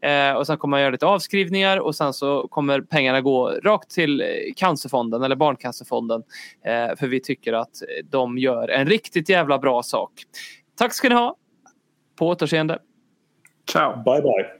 Eh, 0.00 0.32
och 0.32 0.46
sen 0.46 0.58
kommer 0.58 0.70
man 0.70 0.80
göra 0.80 0.90
lite 0.90 1.06
avskrivningar 1.06 1.78
och 1.78 1.94
sen 1.94 2.12
så 2.12 2.48
kommer 2.48 2.80
pengarna 2.80 3.20
gå 3.20 3.50
rakt 3.50 3.90
till 3.90 4.24
Cancerfonden 4.56 5.22
eller 5.22 5.36
Barncancerfonden. 5.36 6.22
Eh, 6.64 6.96
för 6.96 7.06
vi 7.06 7.20
tycker 7.20 7.52
att 7.52 7.82
de 8.04 8.38
gör 8.38 8.68
en 8.68 8.86
riktigt 8.86 9.28
jävla 9.28 9.58
bra 9.58 9.82
sak. 9.82 10.12
Tack 10.78 10.94
ska 10.94 11.08
ni 11.08 11.14
ha. 11.14 11.36
På 12.18 12.28
återseende. 12.28 12.78
Ciao. 13.72 14.02
Bye 14.04 14.22
bye. 14.22 14.59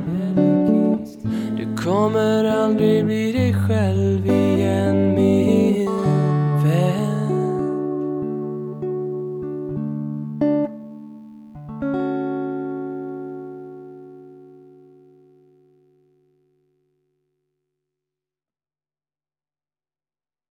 kommer 1.83 2.45
aldrig 2.45 3.05
bli 3.05 3.31
dig 3.31 3.53
själv 3.53 4.25
igen 4.25 5.15
min 5.15 5.60